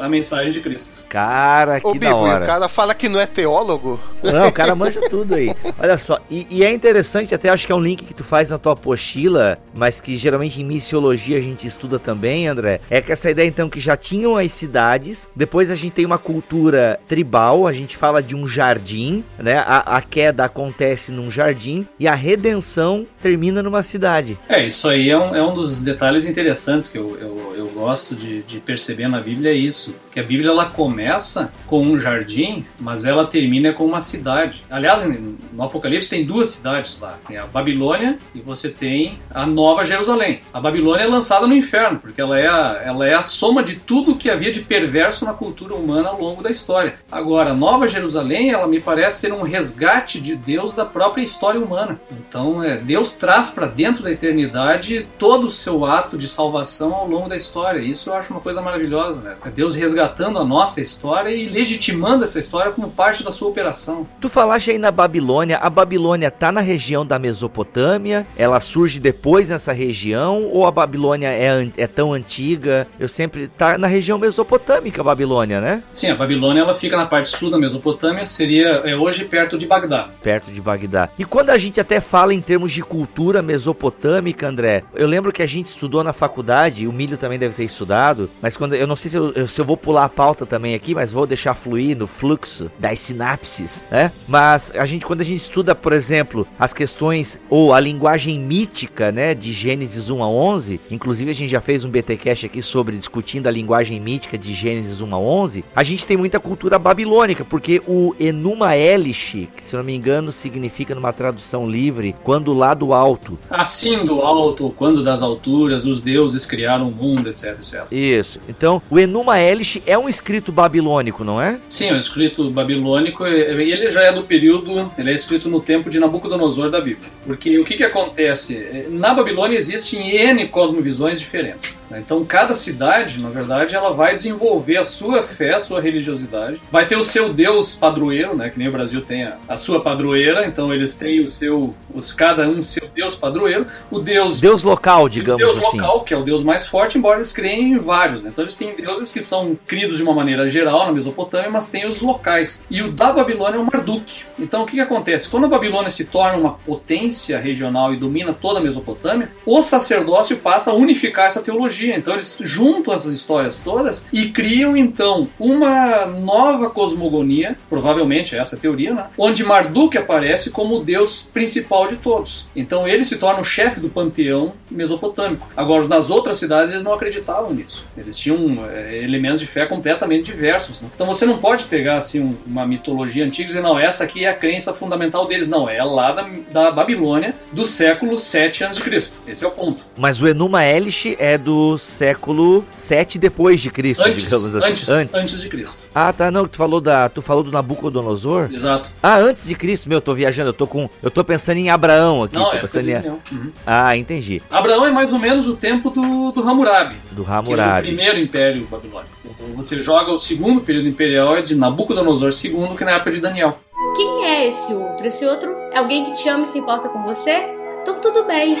a, 0.00 0.06
a 0.06 0.08
mensagem 0.08 0.50
de 0.50 0.60
Cristo. 0.60 1.04
Cara, 1.08 1.80
que 1.80 1.99
Hora. 2.08 2.44
o 2.44 2.46
cara 2.46 2.68
fala 2.68 2.94
que 2.94 3.08
não 3.08 3.20
é 3.20 3.26
teólogo. 3.26 4.00
Não, 4.22 4.48
o 4.48 4.52
cara 4.52 4.74
manja 4.74 5.00
tudo 5.08 5.34
aí. 5.34 5.54
Olha 5.78 5.98
só, 5.98 6.18
e, 6.30 6.46
e, 6.50 6.64
é 6.64 6.72
interessante, 6.72 7.34
até 7.34 7.48
acho 7.48 7.66
que 7.66 7.72
é 7.72 7.74
um 7.74 7.80
link 7.80 8.04
que 8.04 8.14
tu 8.14 8.24
faz 8.24 8.50
na 8.50 8.58
tua 8.58 8.72
apostila, 8.72 9.58
mas 9.74 10.00
que 10.00 10.16
geralmente 10.16 10.60
em 10.60 10.64
missiologia 10.64 11.38
a 11.38 11.40
gente 11.40 11.66
estuda 11.66 11.98
também, 11.98 12.48
André, 12.48 12.80
é 12.90 13.00
que 13.00 13.12
essa 13.12 13.30
ideia 13.30 13.46
então 13.46 13.68
que 13.68 13.80
já 13.80 13.96
tinham 13.96 14.36
as 14.36 14.52
cidades, 14.52 15.28
depois 15.34 15.70
a 15.70 15.74
gente 15.74 15.92
tem 15.92 16.06
uma 16.06 16.18
cultura 16.18 16.98
tribal, 17.08 17.66
a 17.66 17.72
gente 17.72 17.96
fala 17.96 18.22
de 18.22 18.34
um 18.34 18.46
jardim, 18.46 19.24
né? 19.38 19.58
A, 19.58 19.96
a 19.96 20.02
queda 20.02 20.44
acontece 20.44 21.12
num 21.12 21.30
jardim 21.30 21.86
e 21.98 22.06
a 22.06 22.14
redenção 22.14 23.06
termina 23.20 23.62
numa 23.62 23.82
cidade. 23.82 24.38
É, 24.48 24.64
isso 24.64 24.88
aí 24.88 25.10
é 25.10 25.18
um, 25.18 25.34
é 25.34 25.42
um 25.42 25.54
dos 25.54 25.82
detalhes 25.82 26.26
interessantes 26.26 26.88
que 26.88 26.98
eu, 26.98 27.16
eu, 27.18 27.54
eu 27.56 27.66
gosto 27.68 28.14
de, 28.14 28.42
de 28.42 28.60
perceber 28.60 29.08
na 29.08 29.20
Bíblia, 29.20 29.50
é 29.50 29.54
isso, 29.54 29.94
que 30.10 30.20
a 30.20 30.22
Bíblia 30.22 30.50
ela 30.50 30.66
começa 30.66 31.52
com 31.66 31.82
um 31.82 31.98
jardim, 31.98 32.64
mas 32.78 33.04
ela 33.04 33.26
termina 33.26 33.72
com 33.72 33.84
uma 33.84 34.00
cidade. 34.00 34.64
Aliás, 34.70 35.04
no 35.06 35.62
Apocalipse 35.62 36.10
tem 36.10 36.24
duas 36.24 36.48
cidades 36.48 37.00
lá. 37.00 37.18
Tem 37.26 37.36
a 37.36 37.46
Babilônia 37.46 38.18
e 38.34 38.40
você 38.40 38.68
tem 38.68 39.18
a 39.30 39.46
Nova 39.46 39.84
Jerusalém. 39.84 40.40
A 40.52 40.60
Babilônia 40.60 41.04
é 41.04 41.06
lançada 41.06 41.46
no 41.46 41.54
inferno, 41.54 41.98
porque 41.98 42.20
ela 42.20 42.38
é 42.38 42.48
a, 42.48 42.82
ela 42.84 43.06
é 43.06 43.14
a 43.14 43.22
soma 43.22 43.62
de 43.62 43.76
tudo 43.76 44.16
que 44.16 44.30
havia 44.30 44.52
de 44.52 44.60
perverso 44.60 45.24
na 45.24 45.32
cultura 45.32 45.74
humana 45.74 46.08
ao 46.08 46.20
longo 46.20 46.42
da 46.42 46.50
história. 46.50 46.96
Agora, 47.10 47.50
a 47.50 47.54
Nova 47.54 47.86
Jerusalém, 47.86 48.50
ela 48.50 48.66
me 48.66 48.80
parece 48.80 49.20
ser 49.20 49.32
um 49.32 49.42
resgate 49.42 50.20
de 50.20 50.34
Deus 50.34 50.74
da 50.74 50.84
própria 50.84 51.22
história 51.22 51.60
humana. 51.60 52.00
Então, 52.10 52.62
é, 52.62 52.76
Deus 52.76 53.14
traz 53.14 53.50
para 53.50 53.66
dentro 53.66 54.02
da 54.02 54.10
eternidade 54.10 55.08
todo 55.18 55.46
o 55.46 55.50
seu 55.50 55.84
ato 55.84 56.18
de 56.18 56.28
salvação 56.28 56.94
ao 56.94 57.08
longo 57.08 57.28
da 57.28 57.36
história. 57.36 57.80
Isso 57.80 58.10
eu 58.10 58.14
acho 58.14 58.32
uma 58.32 58.40
coisa 58.40 58.60
maravilhosa, 58.60 59.20
né? 59.20 59.36
É 59.44 59.50
Deus 59.50 59.74
resgatando 60.00 60.38
a 60.38 60.44
nossa 60.44 60.80
história 60.80 61.30
e 61.30 61.46
legitimando 61.46 62.24
essa 62.24 62.38
história 62.38 62.72
como 62.72 62.90
parte 62.90 63.22
da 63.22 63.30
sua 63.30 63.48
operação. 63.48 64.06
Tu 64.20 64.28
falaste 64.30 64.70
aí 64.70 64.78
na 64.78 64.90
Babilônia, 64.90 65.58
a 65.58 65.68
Babilônia 65.68 66.30
tá 66.30 66.50
na 66.50 66.60
região 66.60 67.04
da 67.04 67.18
Mesopotâmia, 67.18 68.26
ela 68.36 68.58
surge 68.60 68.98
depois 68.98 69.50
nessa 69.50 69.72
região, 69.72 70.44
ou 70.44 70.66
a 70.66 70.70
Babilônia 70.70 71.28
é, 71.28 71.70
é 71.76 71.86
tão 71.86 72.14
antiga? 72.14 72.86
Eu 72.98 73.08
sempre. 73.08 73.48
tá 73.48 73.76
na 73.76 73.86
região 73.86 74.18
mesopotâmica 74.18 75.02
a 75.02 75.04
Babilônia, 75.04 75.60
né? 75.60 75.82
Sim, 75.92 76.10
a 76.10 76.14
Babilônia 76.14 76.62
ela 76.62 76.74
fica 76.74 76.96
na 76.96 77.06
parte 77.06 77.28
sul 77.28 77.50
da 77.50 77.58
Mesopotâmia, 77.58 78.24
seria 78.24 78.82
é, 78.84 78.96
hoje 78.96 79.24
perto 79.24 79.58
de 79.58 79.66
Bagdá. 79.66 80.08
Perto 80.22 80.50
de 80.50 80.60
Bagdá. 80.60 81.10
E 81.18 81.24
quando 81.24 81.50
a 81.50 81.58
gente 81.58 81.78
até 81.78 82.00
fala 82.00 82.32
em 82.32 82.40
termos 82.40 82.72
de 82.72 82.82
cultura 82.82 83.42
mesopotâmica, 83.42 84.48
André, 84.48 84.82
eu 84.94 85.06
lembro 85.06 85.32
que 85.32 85.42
a 85.42 85.46
gente 85.46 85.66
estudou 85.66 86.02
na 86.02 86.12
faculdade, 86.12 86.86
o 86.86 86.92
Milho 86.92 87.18
também 87.18 87.38
deve 87.38 87.54
ter 87.54 87.64
estudado, 87.64 88.30
mas 88.40 88.56
quando 88.56 88.74
eu 88.74 88.86
não 88.86 88.96
sei 88.96 89.10
se 89.10 89.16
eu, 89.16 89.48
se 89.48 89.60
eu 89.60 89.64
vou 89.64 89.76
pular 89.90 90.04
a 90.04 90.08
pauta 90.08 90.46
também 90.46 90.76
aqui, 90.76 90.94
mas 90.94 91.10
vou 91.10 91.26
deixar 91.26 91.52
fluir 91.52 91.98
no 91.98 92.06
fluxo 92.06 92.70
das 92.78 93.00
sinapses, 93.00 93.82
né? 93.90 94.12
Mas 94.28 94.72
a 94.76 94.86
gente, 94.86 95.04
quando 95.04 95.20
a 95.20 95.24
gente 95.24 95.38
estuda, 95.38 95.74
por 95.74 95.92
exemplo, 95.92 96.46
as 96.56 96.72
questões 96.72 97.40
ou 97.50 97.74
a 97.74 97.80
linguagem 97.80 98.38
mítica, 98.38 99.10
né, 99.10 99.34
de 99.34 99.52
Gênesis 99.52 100.08
1 100.08 100.22
a 100.22 100.28
11, 100.28 100.80
inclusive 100.92 101.28
a 101.32 101.34
gente 101.34 101.50
já 101.50 101.60
fez 101.60 101.84
um 101.84 101.90
BTcast 101.90 102.46
aqui 102.46 102.62
sobre 102.62 102.96
discutindo 102.96 103.48
a 103.48 103.50
linguagem 103.50 103.98
mítica 103.98 104.38
de 104.38 104.54
Gênesis 104.54 105.00
1 105.00 105.12
a 105.12 105.18
11, 105.18 105.64
a 105.74 105.82
gente 105.82 106.06
tem 106.06 106.16
muita 106.16 106.38
cultura 106.38 106.78
babilônica, 106.78 107.44
porque 107.44 107.82
o 107.84 108.14
Enuma 108.20 108.76
Elish, 108.76 109.48
que 109.56 109.64
se 109.64 109.74
não 109.74 109.82
me 109.82 109.96
engano 109.96 110.30
significa 110.30 110.94
numa 110.94 111.12
tradução 111.12 111.68
livre, 111.68 112.14
quando 112.22 112.54
lá 112.54 112.74
do 112.74 112.94
alto. 112.94 113.36
Assim 113.50 114.06
do 114.06 114.20
alto, 114.20 114.72
quando 114.78 115.02
das 115.02 115.20
alturas, 115.20 115.84
os 115.84 116.00
deuses 116.00 116.46
criaram 116.46 116.86
o 116.86 116.92
mundo, 116.92 117.28
etc, 117.28 117.58
etc. 117.58 117.86
Isso. 117.90 118.38
Então, 118.48 118.80
o 118.88 118.96
Enuma 118.96 119.40
Elish, 119.40 119.79
É 119.86 119.98
um 119.98 120.08
escrito 120.08 120.52
babilônico, 120.52 121.24
não 121.24 121.40
é? 121.40 121.58
Sim, 121.68 121.88
é 121.88 121.92
um 121.94 121.96
escrito 121.96 122.50
babilônico. 122.50 123.26
Ele 123.26 123.88
já 123.88 124.02
é 124.02 124.12
do 124.12 124.22
período, 124.22 124.90
ele 124.96 125.10
é 125.10 125.14
escrito 125.14 125.48
no 125.48 125.60
tempo 125.60 125.90
de 125.90 125.98
Nabucodonosor 125.98 126.70
da 126.70 126.80
Bíblia. 126.80 127.10
Porque 127.24 127.58
o 127.58 127.64
que, 127.64 127.76
que 127.76 127.84
acontece? 127.84 128.86
Na 128.90 129.14
Babilônia 129.14 129.56
existem 129.56 130.16
N 130.16 130.48
cosmovisões 130.48 131.20
diferentes. 131.20 131.80
Né? 131.90 132.00
Então, 132.04 132.24
cada 132.24 132.54
cidade, 132.54 133.20
na 133.20 133.28
verdade, 133.28 133.74
ela 133.74 133.92
vai 133.92 134.14
desenvolver 134.14 134.76
a 134.76 134.84
sua 134.84 135.22
fé, 135.22 135.54
a 135.54 135.60
sua 135.60 135.80
religiosidade. 135.80 136.60
Vai 136.70 136.86
ter 136.86 136.96
o 136.96 137.04
seu 137.04 137.32
deus 137.32 137.74
padroeiro, 137.74 138.36
né? 138.36 138.48
Que 138.48 138.58
nem 138.58 138.68
o 138.68 138.72
Brasil 138.72 139.00
tem 139.02 139.24
a, 139.24 139.38
a 139.48 139.56
sua 139.56 139.82
padroeira. 139.82 140.46
Então, 140.46 140.72
eles 140.72 140.96
têm 140.96 141.20
o 141.20 141.28
seu, 141.28 141.74
os, 141.92 142.12
cada 142.12 142.48
um 142.48 142.62
seu 142.62 142.88
deus 142.94 143.16
padroeiro. 143.16 143.66
O 143.90 143.98
deus... 143.98 144.40
Deus 144.40 144.62
local, 144.62 145.08
digamos 145.08 145.42
deus 145.42 145.56
assim. 145.56 145.60
Deus 145.60 145.72
local, 145.74 146.04
que 146.04 146.14
é 146.14 146.16
o 146.16 146.22
deus 146.22 146.42
mais 146.42 146.66
forte, 146.66 146.96
embora 146.96 147.16
eles 147.16 147.32
creem 147.32 147.72
em 147.72 147.78
vários, 147.78 148.22
né? 148.22 148.30
Então, 148.32 148.44
eles 148.44 148.54
têm 148.54 148.74
deuses 148.74 149.10
que 149.12 149.20
são 149.20 149.58
cridos 149.70 149.98
de 149.98 150.02
uma 150.02 150.12
maneira 150.12 150.48
geral 150.48 150.86
na 150.86 150.92
Mesopotâmia, 150.92 151.48
mas 151.48 151.70
tem 151.70 151.86
os 151.86 152.02
locais. 152.02 152.66
E 152.68 152.82
o 152.82 152.90
da 152.90 153.12
Babilônia 153.12 153.56
é 153.56 153.60
o 153.60 153.64
Marduk. 153.64 154.22
Então, 154.36 154.62
o 154.62 154.66
que, 154.66 154.72
que 154.72 154.80
acontece? 154.80 155.30
Quando 155.30 155.44
a 155.44 155.48
Babilônia 155.48 155.90
se 155.90 156.06
torna 156.06 156.36
uma 156.36 156.54
potência 156.54 157.38
regional 157.38 157.94
e 157.94 157.96
domina 157.96 158.32
toda 158.32 158.58
a 158.58 158.62
Mesopotâmia, 158.62 159.30
o 159.46 159.62
sacerdócio 159.62 160.38
passa 160.38 160.72
a 160.72 160.74
unificar 160.74 161.26
essa 161.26 161.40
teologia. 161.40 161.96
Então, 161.96 162.14
eles 162.14 162.42
juntam 162.42 162.92
essas 162.92 163.12
histórias 163.12 163.58
todas 163.58 164.08
e 164.12 164.30
criam, 164.30 164.76
então, 164.76 165.28
uma 165.38 166.04
nova 166.06 166.68
cosmogonia, 166.68 167.56
provavelmente 167.68 168.36
essa 168.36 168.56
é 168.56 168.58
a 168.58 168.60
teoria, 168.60 168.92
né? 168.92 169.06
Onde 169.16 169.44
Marduk 169.44 169.96
aparece 169.96 170.50
como 170.50 170.78
o 170.78 170.84
deus 170.84 171.30
principal 171.32 171.86
de 171.86 171.94
todos. 171.94 172.48
Então, 172.56 172.88
ele 172.88 173.04
se 173.04 173.18
torna 173.18 173.38
o 173.38 173.44
chefe 173.44 173.78
do 173.78 173.88
panteão 173.88 174.52
mesopotâmico. 174.68 175.46
Agora, 175.56 175.86
nas 175.86 176.10
outras 176.10 176.38
cidades, 176.38 176.72
eles 176.72 176.82
não 176.82 176.94
acreditavam 176.94 177.52
nisso. 177.52 177.86
Eles 177.96 178.18
tinham 178.18 178.68
é, 178.68 178.98
elementos 179.04 179.38
de 179.38 179.46
fé 179.46 179.59
completamente 179.66 180.24
diversos. 180.24 180.82
Né? 180.82 180.90
Então, 180.94 181.06
você 181.06 181.24
não 181.26 181.38
pode 181.38 181.64
pegar 181.64 181.96
assim 181.96 182.20
um, 182.20 182.36
uma 182.46 182.66
mitologia 182.66 183.24
antiga 183.24 183.44
e 183.44 183.48
dizer, 183.48 183.62
não, 183.62 183.78
essa 183.78 184.04
aqui 184.04 184.24
é 184.24 184.28
a 184.28 184.34
crença 184.34 184.72
fundamental 184.72 185.26
deles. 185.26 185.48
Não, 185.48 185.68
é 185.68 185.82
lá 185.82 186.12
da, 186.12 186.28
da 186.50 186.70
Babilônia 186.70 187.34
do 187.52 187.64
século 187.64 188.18
7 188.18 188.64
a.C. 188.64 189.12
Esse 189.26 189.44
é 189.44 189.46
o 189.46 189.50
ponto. 189.50 189.84
Mas 189.96 190.20
o 190.20 190.28
Enuma 190.28 190.64
Elish 190.64 191.16
é 191.18 191.36
do 191.36 191.78
século 191.78 192.64
7 192.74 193.18
depois 193.18 193.60
de 193.60 193.70
Cristo, 193.70 194.02
antes, 194.02 194.24
digamos 194.24 194.54
assim. 194.56 194.68
Antes, 194.68 194.88
antes, 194.88 195.14
antes 195.14 195.40
de 195.40 195.48
Cristo. 195.48 195.78
Ah, 195.94 196.12
tá, 196.12 196.30
não, 196.30 196.46
tu 196.46 196.56
falou 196.56 196.80
da, 196.80 197.08
tu 197.08 197.22
falou 197.22 197.42
do 197.42 197.50
Nabucodonosor? 197.50 198.50
Exato. 198.52 198.90
Ah, 199.02 199.18
antes 199.18 199.46
de 199.46 199.54
Cristo, 199.54 199.88
meu, 199.88 199.98
eu 199.98 200.02
tô 200.02 200.14
viajando, 200.14 200.50
eu 200.50 200.54
tô 200.54 200.66
com, 200.66 200.88
eu 201.02 201.10
tô 201.10 201.24
pensando 201.24 201.58
em 201.58 201.70
Abraão 201.70 202.24
aqui. 202.24 202.36
Não, 202.36 202.52
é 202.52 202.60
pensando 202.60 202.88
em... 202.88 202.96
uhum. 202.96 203.52
Ah, 203.66 203.96
entendi. 203.96 204.42
Abraão 204.50 204.86
é 204.86 204.90
mais 204.90 205.12
ou 205.12 205.18
menos 205.18 205.48
o 205.48 205.56
tempo 205.56 205.90
do, 205.90 206.32
do 206.32 206.42
Hammurabi. 206.42 206.96
Do 207.12 207.24
Hammurabi. 207.24 207.88
Que 207.88 207.90
é 207.90 207.92
o 207.92 207.96
primeiro 207.96 208.18
império 208.18 208.66
babilônico. 208.70 209.19
Você 209.56 209.80
joga 209.80 210.12
o 210.12 210.18
segundo 210.18 210.60
período 210.60 210.88
imperial 210.88 211.36
é 211.36 211.42
de 211.42 211.54
Nabucodonosor 211.54 212.30
II, 212.30 212.76
que 212.76 212.82
é 212.82 212.86
na 212.86 212.92
época 212.92 213.12
de 213.12 213.20
Daniel. 213.20 213.58
Quem 213.96 214.24
é 214.24 214.46
esse 214.46 214.72
outro? 214.74 215.06
Esse 215.06 215.24
outro 215.26 215.50
é 215.72 215.78
alguém 215.78 216.04
que 216.04 216.12
te 216.12 216.28
ama 216.28 216.44
e 216.44 216.46
se 216.46 216.58
importa 216.58 216.88
com 216.88 217.02
você? 217.02 217.48
Então 217.82 218.00
tudo 218.00 218.24
bem. 218.24 218.56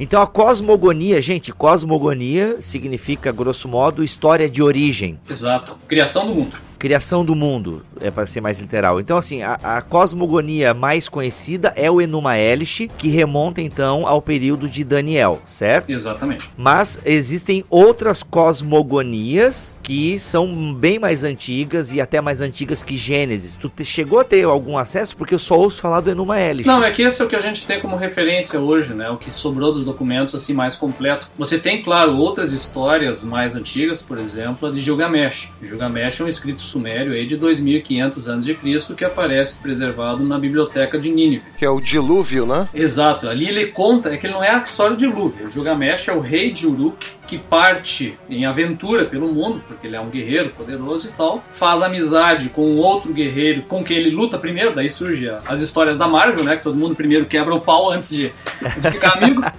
Então 0.00 0.20
a 0.20 0.26
cosmogonia, 0.26 1.20
gente, 1.20 1.52
cosmogonia 1.52 2.60
significa, 2.60 3.30
grosso 3.30 3.68
modo, 3.68 4.02
história 4.02 4.48
de 4.48 4.62
origem. 4.62 5.18
Exato. 5.28 5.76
Criação 5.86 6.26
do 6.26 6.34
mundo 6.34 6.71
criação 6.82 7.24
do 7.24 7.32
mundo, 7.32 7.86
é 8.00 8.10
para 8.10 8.26
ser 8.26 8.40
mais 8.40 8.58
literal. 8.58 8.98
Então, 8.98 9.16
assim, 9.16 9.40
a, 9.40 9.52
a, 9.62 9.80
cosmogonia 9.80 10.74
mais 10.74 11.08
conhecida 11.08 11.72
é 11.76 11.88
o 11.88 12.02
Enuma 12.02 12.36
Elish, 12.36 12.90
que 12.98 13.06
remonta 13.06 13.60
então 13.60 14.04
ao 14.04 14.20
período 14.20 14.68
de 14.68 14.82
Daniel, 14.82 15.40
certo? 15.46 15.90
Exatamente. 15.90 16.50
Mas 16.56 16.98
existem 17.04 17.64
outras 17.70 18.24
cosmogonias 18.24 19.72
que 19.80 20.18
são 20.18 20.74
bem 20.74 20.98
mais 20.98 21.22
antigas 21.22 21.92
e 21.92 22.00
até 22.00 22.20
mais 22.20 22.40
antigas 22.40 22.82
que 22.82 22.96
Gênesis. 22.96 23.56
Tu 23.56 23.68
te, 23.68 23.84
chegou 23.84 24.18
a 24.18 24.24
ter 24.24 24.44
algum 24.44 24.76
acesso? 24.76 25.16
Porque 25.16 25.34
eu 25.34 25.38
só 25.38 25.56
ouço 25.56 25.80
falar 25.80 26.00
do 26.00 26.10
Enuma 26.10 26.40
Elish. 26.40 26.66
Não, 26.66 26.82
é 26.82 26.90
que 26.90 27.02
esse 27.02 27.22
é 27.22 27.24
o 27.24 27.28
que 27.28 27.36
a 27.36 27.40
gente 27.40 27.64
tem 27.64 27.80
como 27.80 27.94
referência 27.94 28.58
hoje, 28.58 28.92
né? 28.92 29.08
O 29.08 29.16
que 29.16 29.30
sobrou 29.30 29.72
dos 29.72 29.84
documentos 29.84 30.34
assim 30.34 30.52
mais 30.52 30.74
completo. 30.74 31.30
Você 31.38 31.58
tem, 31.58 31.80
claro, 31.80 32.16
outras 32.16 32.52
histórias 32.52 33.22
mais 33.22 33.54
antigas, 33.54 34.02
por 34.02 34.18
exemplo, 34.18 34.68
a 34.68 34.72
de 34.72 34.80
Gilgamesh. 34.80 35.52
Gilgamesh 35.62 36.20
é 36.20 36.24
um 36.24 36.28
escrito 36.28 36.62
sumério 36.72 37.12
aí 37.12 37.26
de 37.26 37.36
2500 37.36 38.28
anos 38.28 38.44
de 38.44 38.54
Cristo 38.54 38.94
que 38.94 39.04
aparece 39.04 39.60
preservado 39.60 40.24
na 40.24 40.38
biblioteca 40.38 40.98
de 40.98 41.10
Nínive. 41.10 41.44
Que 41.58 41.64
é 41.64 41.70
o 41.70 41.80
dilúvio, 41.80 42.46
né? 42.46 42.68
Exato. 42.74 43.28
Ali 43.28 43.48
ele 43.48 43.66
conta, 43.66 44.10
é 44.10 44.16
que 44.16 44.26
ele 44.26 44.34
não 44.34 44.42
é 44.42 44.50
a 44.50 44.58
história 44.58 44.96
do 44.96 44.98
dilúvio. 44.98 45.46
O 45.46 45.50
Gilgamesh 45.50 46.08
é 46.08 46.12
o 46.12 46.20
rei 46.20 46.50
de 46.50 46.66
Uruk 46.66 47.22
que 47.26 47.38
parte 47.38 48.18
em 48.28 48.44
aventura 48.44 49.04
pelo 49.04 49.32
mundo, 49.32 49.62
porque 49.66 49.86
ele 49.86 49.96
é 49.96 50.00
um 50.00 50.10
guerreiro 50.10 50.50
poderoso 50.50 51.08
e 51.08 51.12
tal, 51.12 51.42
faz 51.54 51.80
amizade 51.82 52.50
com 52.50 52.76
outro 52.76 53.12
guerreiro 53.12 53.62
com 53.62 53.82
quem 53.82 53.96
ele 53.96 54.10
luta 54.10 54.38
primeiro, 54.38 54.74
daí 54.74 54.90
surge 54.90 55.30
as 55.46 55.60
histórias 55.60 55.96
da 55.96 56.06
Marvel, 56.06 56.44
né, 56.44 56.56
que 56.56 56.62
todo 56.62 56.76
mundo 56.76 56.94
primeiro 56.94 57.24
quebra 57.24 57.54
o 57.54 57.60
pau 57.60 57.90
antes 57.90 58.10
de, 58.10 58.32
antes 58.62 58.82
de 58.82 58.90
ficar 58.90 59.16
amigo. 59.16 59.42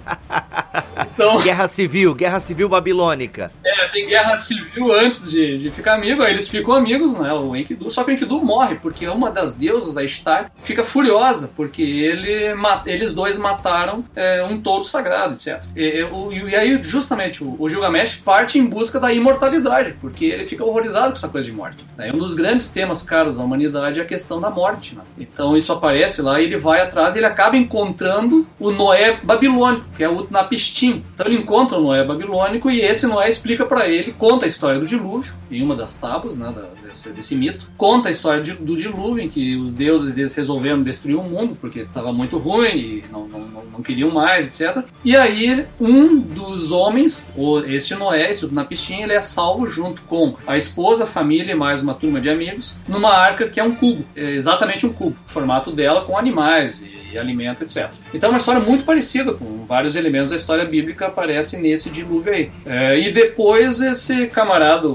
Então, 1.14 1.40
guerra 1.40 1.68
civil, 1.68 2.14
guerra 2.14 2.40
civil 2.40 2.68
babilônica. 2.68 3.50
É, 3.64 3.88
tem 3.88 4.08
guerra 4.08 4.36
civil 4.36 4.92
antes 4.92 5.30
de, 5.30 5.58
de 5.58 5.70
ficar 5.70 5.94
amigo, 5.94 6.22
aí 6.22 6.32
eles 6.32 6.48
ficam 6.48 6.74
amigos, 6.74 7.03
né, 7.12 7.32
o 7.32 7.54
Enkidu, 7.54 7.90
só 7.90 8.02
que 8.02 8.10
o 8.10 8.14
Enkidu 8.14 8.42
morre, 8.42 8.76
porque 8.76 9.06
uma 9.06 9.30
das 9.30 9.52
deusas, 9.52 9.96
a 9.96 10.04
Ishtar, 10.04 10.50
fica 10.62 10.82
furiosa, 10.82 11.52
porque 11.54 11.82
ele, 11.82 12.54
eles 12.86 13.12
dois 13.12 13.38
mataram 13.38 14.04
é, 14.16 14.42
um 14.42 14.60
touro 14.60 14.84
sagrado, 14.84 15.34
etc. 15.34 15.62
E, 15.76 16.02
e, 16.32 16.50
e 16.50 16.56
aí, 16.56 16.82
justamente, 16.82 17.44
o, 17.44 17.56
o 17.58 17.68
Gilgamesh 17.68 18.16
parte 18.16 18.58
em 18.58 18.66
busca 18.66 18.98
da 18.98 19.12
imortalidade, 19.12 19.94
porque 20.00 20.24
ele 20.24 20.46
fica 20.46 20.64
horrorizado 20.64 21.08
com 21.08 21.18
essa 21.18 21.28
coisa 21.28 21.48
de 21.48 21.54
morte. 21.54 21.84
É 21.98 22.12
um 22.12 22.18
dos 22.18 22.34
grandes 22.34 22.70
temas 22.70 23.02
caros 23.02 23.38
à 23.38 23.42
humanidade 23.42 24.00
é 24.00 24.02
a 24.02 24.06
questão 24.06 24.40
da 24.40 24.50
morte. 24.50 24.94
Né? 24.94 25.02
Então 25.18 25.56
isso 25.56 25.72
aparece 25.72 26.22
lá 26.22 26.40
e 26.40 26.44
ele 26.44 26.56
vai 26.56 26.80
atrás 26.80 27.14
e 27.14 27.18
ele 27.18 27.26
acaba 27.26 27.56
encontrando 27.56 28.46
o 28.58 28.70
Noé 28.70 29.18
babilônico, 29.22 29.84
que 29.96 30.04
é 30.04 30.08
o 30.08 30.18
Utnapishtim. 30.18 31.04
Então 31.14 31.26
ele 31.26 31.36
encontra 31.36 31.78
o 31.78 31.82
Noé 31.82 32.04
babilônico 32.04 32.70
e 32.70 32.80
esse 32.80 33.06
Noé 33.06 33.28
explica 33.28 33.64
para 33.64 33.88
ele, 33.88 34.12
conta 34.12 34.44
a 34.44 34.48
história 34.48 34.80
do 34.80 34.86
dilúvio, 34.86 35.34
em 35.50 35.62
uma 35.62 35.74
das 35.74 35.96
tábuas 35.98 36.36
né, 36.36 36.52
desse, 36.94 37.10
desse 37.10 37.36
mito, 37.36 37.68
conta 37.76 38.08
a 38.08 38.10
história 38.10 38.42
de, 38.42 38.52
do 38.52 38.76
dilúvio, 38.76 39.22
em 39.22 39.28
que 39.28 39.56
os 39.56 39.74
deuses 39.74 40.14
deles 40.14 40.34
resolveram 40.34 40.82
destruir 40.82 41.16
o 41.16 41.22
mundo, 41.22 41.56
porque 41.60 41.80
estava 41.80 42.12
muito 42.12 42.38
ruim 42.38 42.68
e 42.68 43.04
não, 43.10 43.26
não, 43.26 43.40
não, 43.40 43.64
não 43.64 43.82
queriam 43.82 44.10
mais, 44.10 44.60
etc. 44.60 44.84
E 45.04 45.16
aí 45.16 45.66
um 45.80 46.18
dos 46.18 46.70
homens, 46.70 47.32
este 47.66 47.94
Noé, 47.94 48.30
esse 48.30 48.46
na 48.52 48.64
pistinha, 48.64 49.04
ele 49.04 49.12
é 49.12 49.20
salvo 49.20 49.66
junto 49.66 50.00
com 50.02 50.36
a 50.46 50.56
esposa, 50.56 51.04
a 51.04 51.06
família 51.06 51.52
e 51.52 51.56
mais 51.56 51.82
uma 51.82 51.94
turma 51.94 52.20
de 52.20 52.30
amigos 52.30 52.76
numa 52.88 53.12
arca 53.12 53.48
que 53.48 53.58
é 53.58 53.64
um 53.64 53.74
cubo, 53.74 54.04
é 54.14 54.30
exatamente 54.30 54.86
um 54.86 54.92
cubo, 54.92 55.16
formato 55.26 55.72
dela 55.72 56.02
com 56.02 56.16
animais 56.16 56.80
e, 56.80 57.12
e 57.12 57.18
alimento, 57.18 57.62
etc. 57.62 57.90
Então 58.12 58.28
é 58.28 58.32
uma 58.32 58.38
história 58.38 58.60
muito 58.60 58.84
parecida, 58.84 59.32
com 59.32 59.64
vários 59.64 59.96
elementos 59.96 60.30
da 60.30 60.36
história 60.36 60.64
bíblica 60.64 61.06
aparecem 61.06 61.60
nesse 61.60 61.90
dilúvio 61.90 62.32
aí. 62.32 62.50
É, 62.64 62.98
e 62.98 63.12
depois 63.12 63.80
esse 63.80 64.26
camarada, 64.28 64.88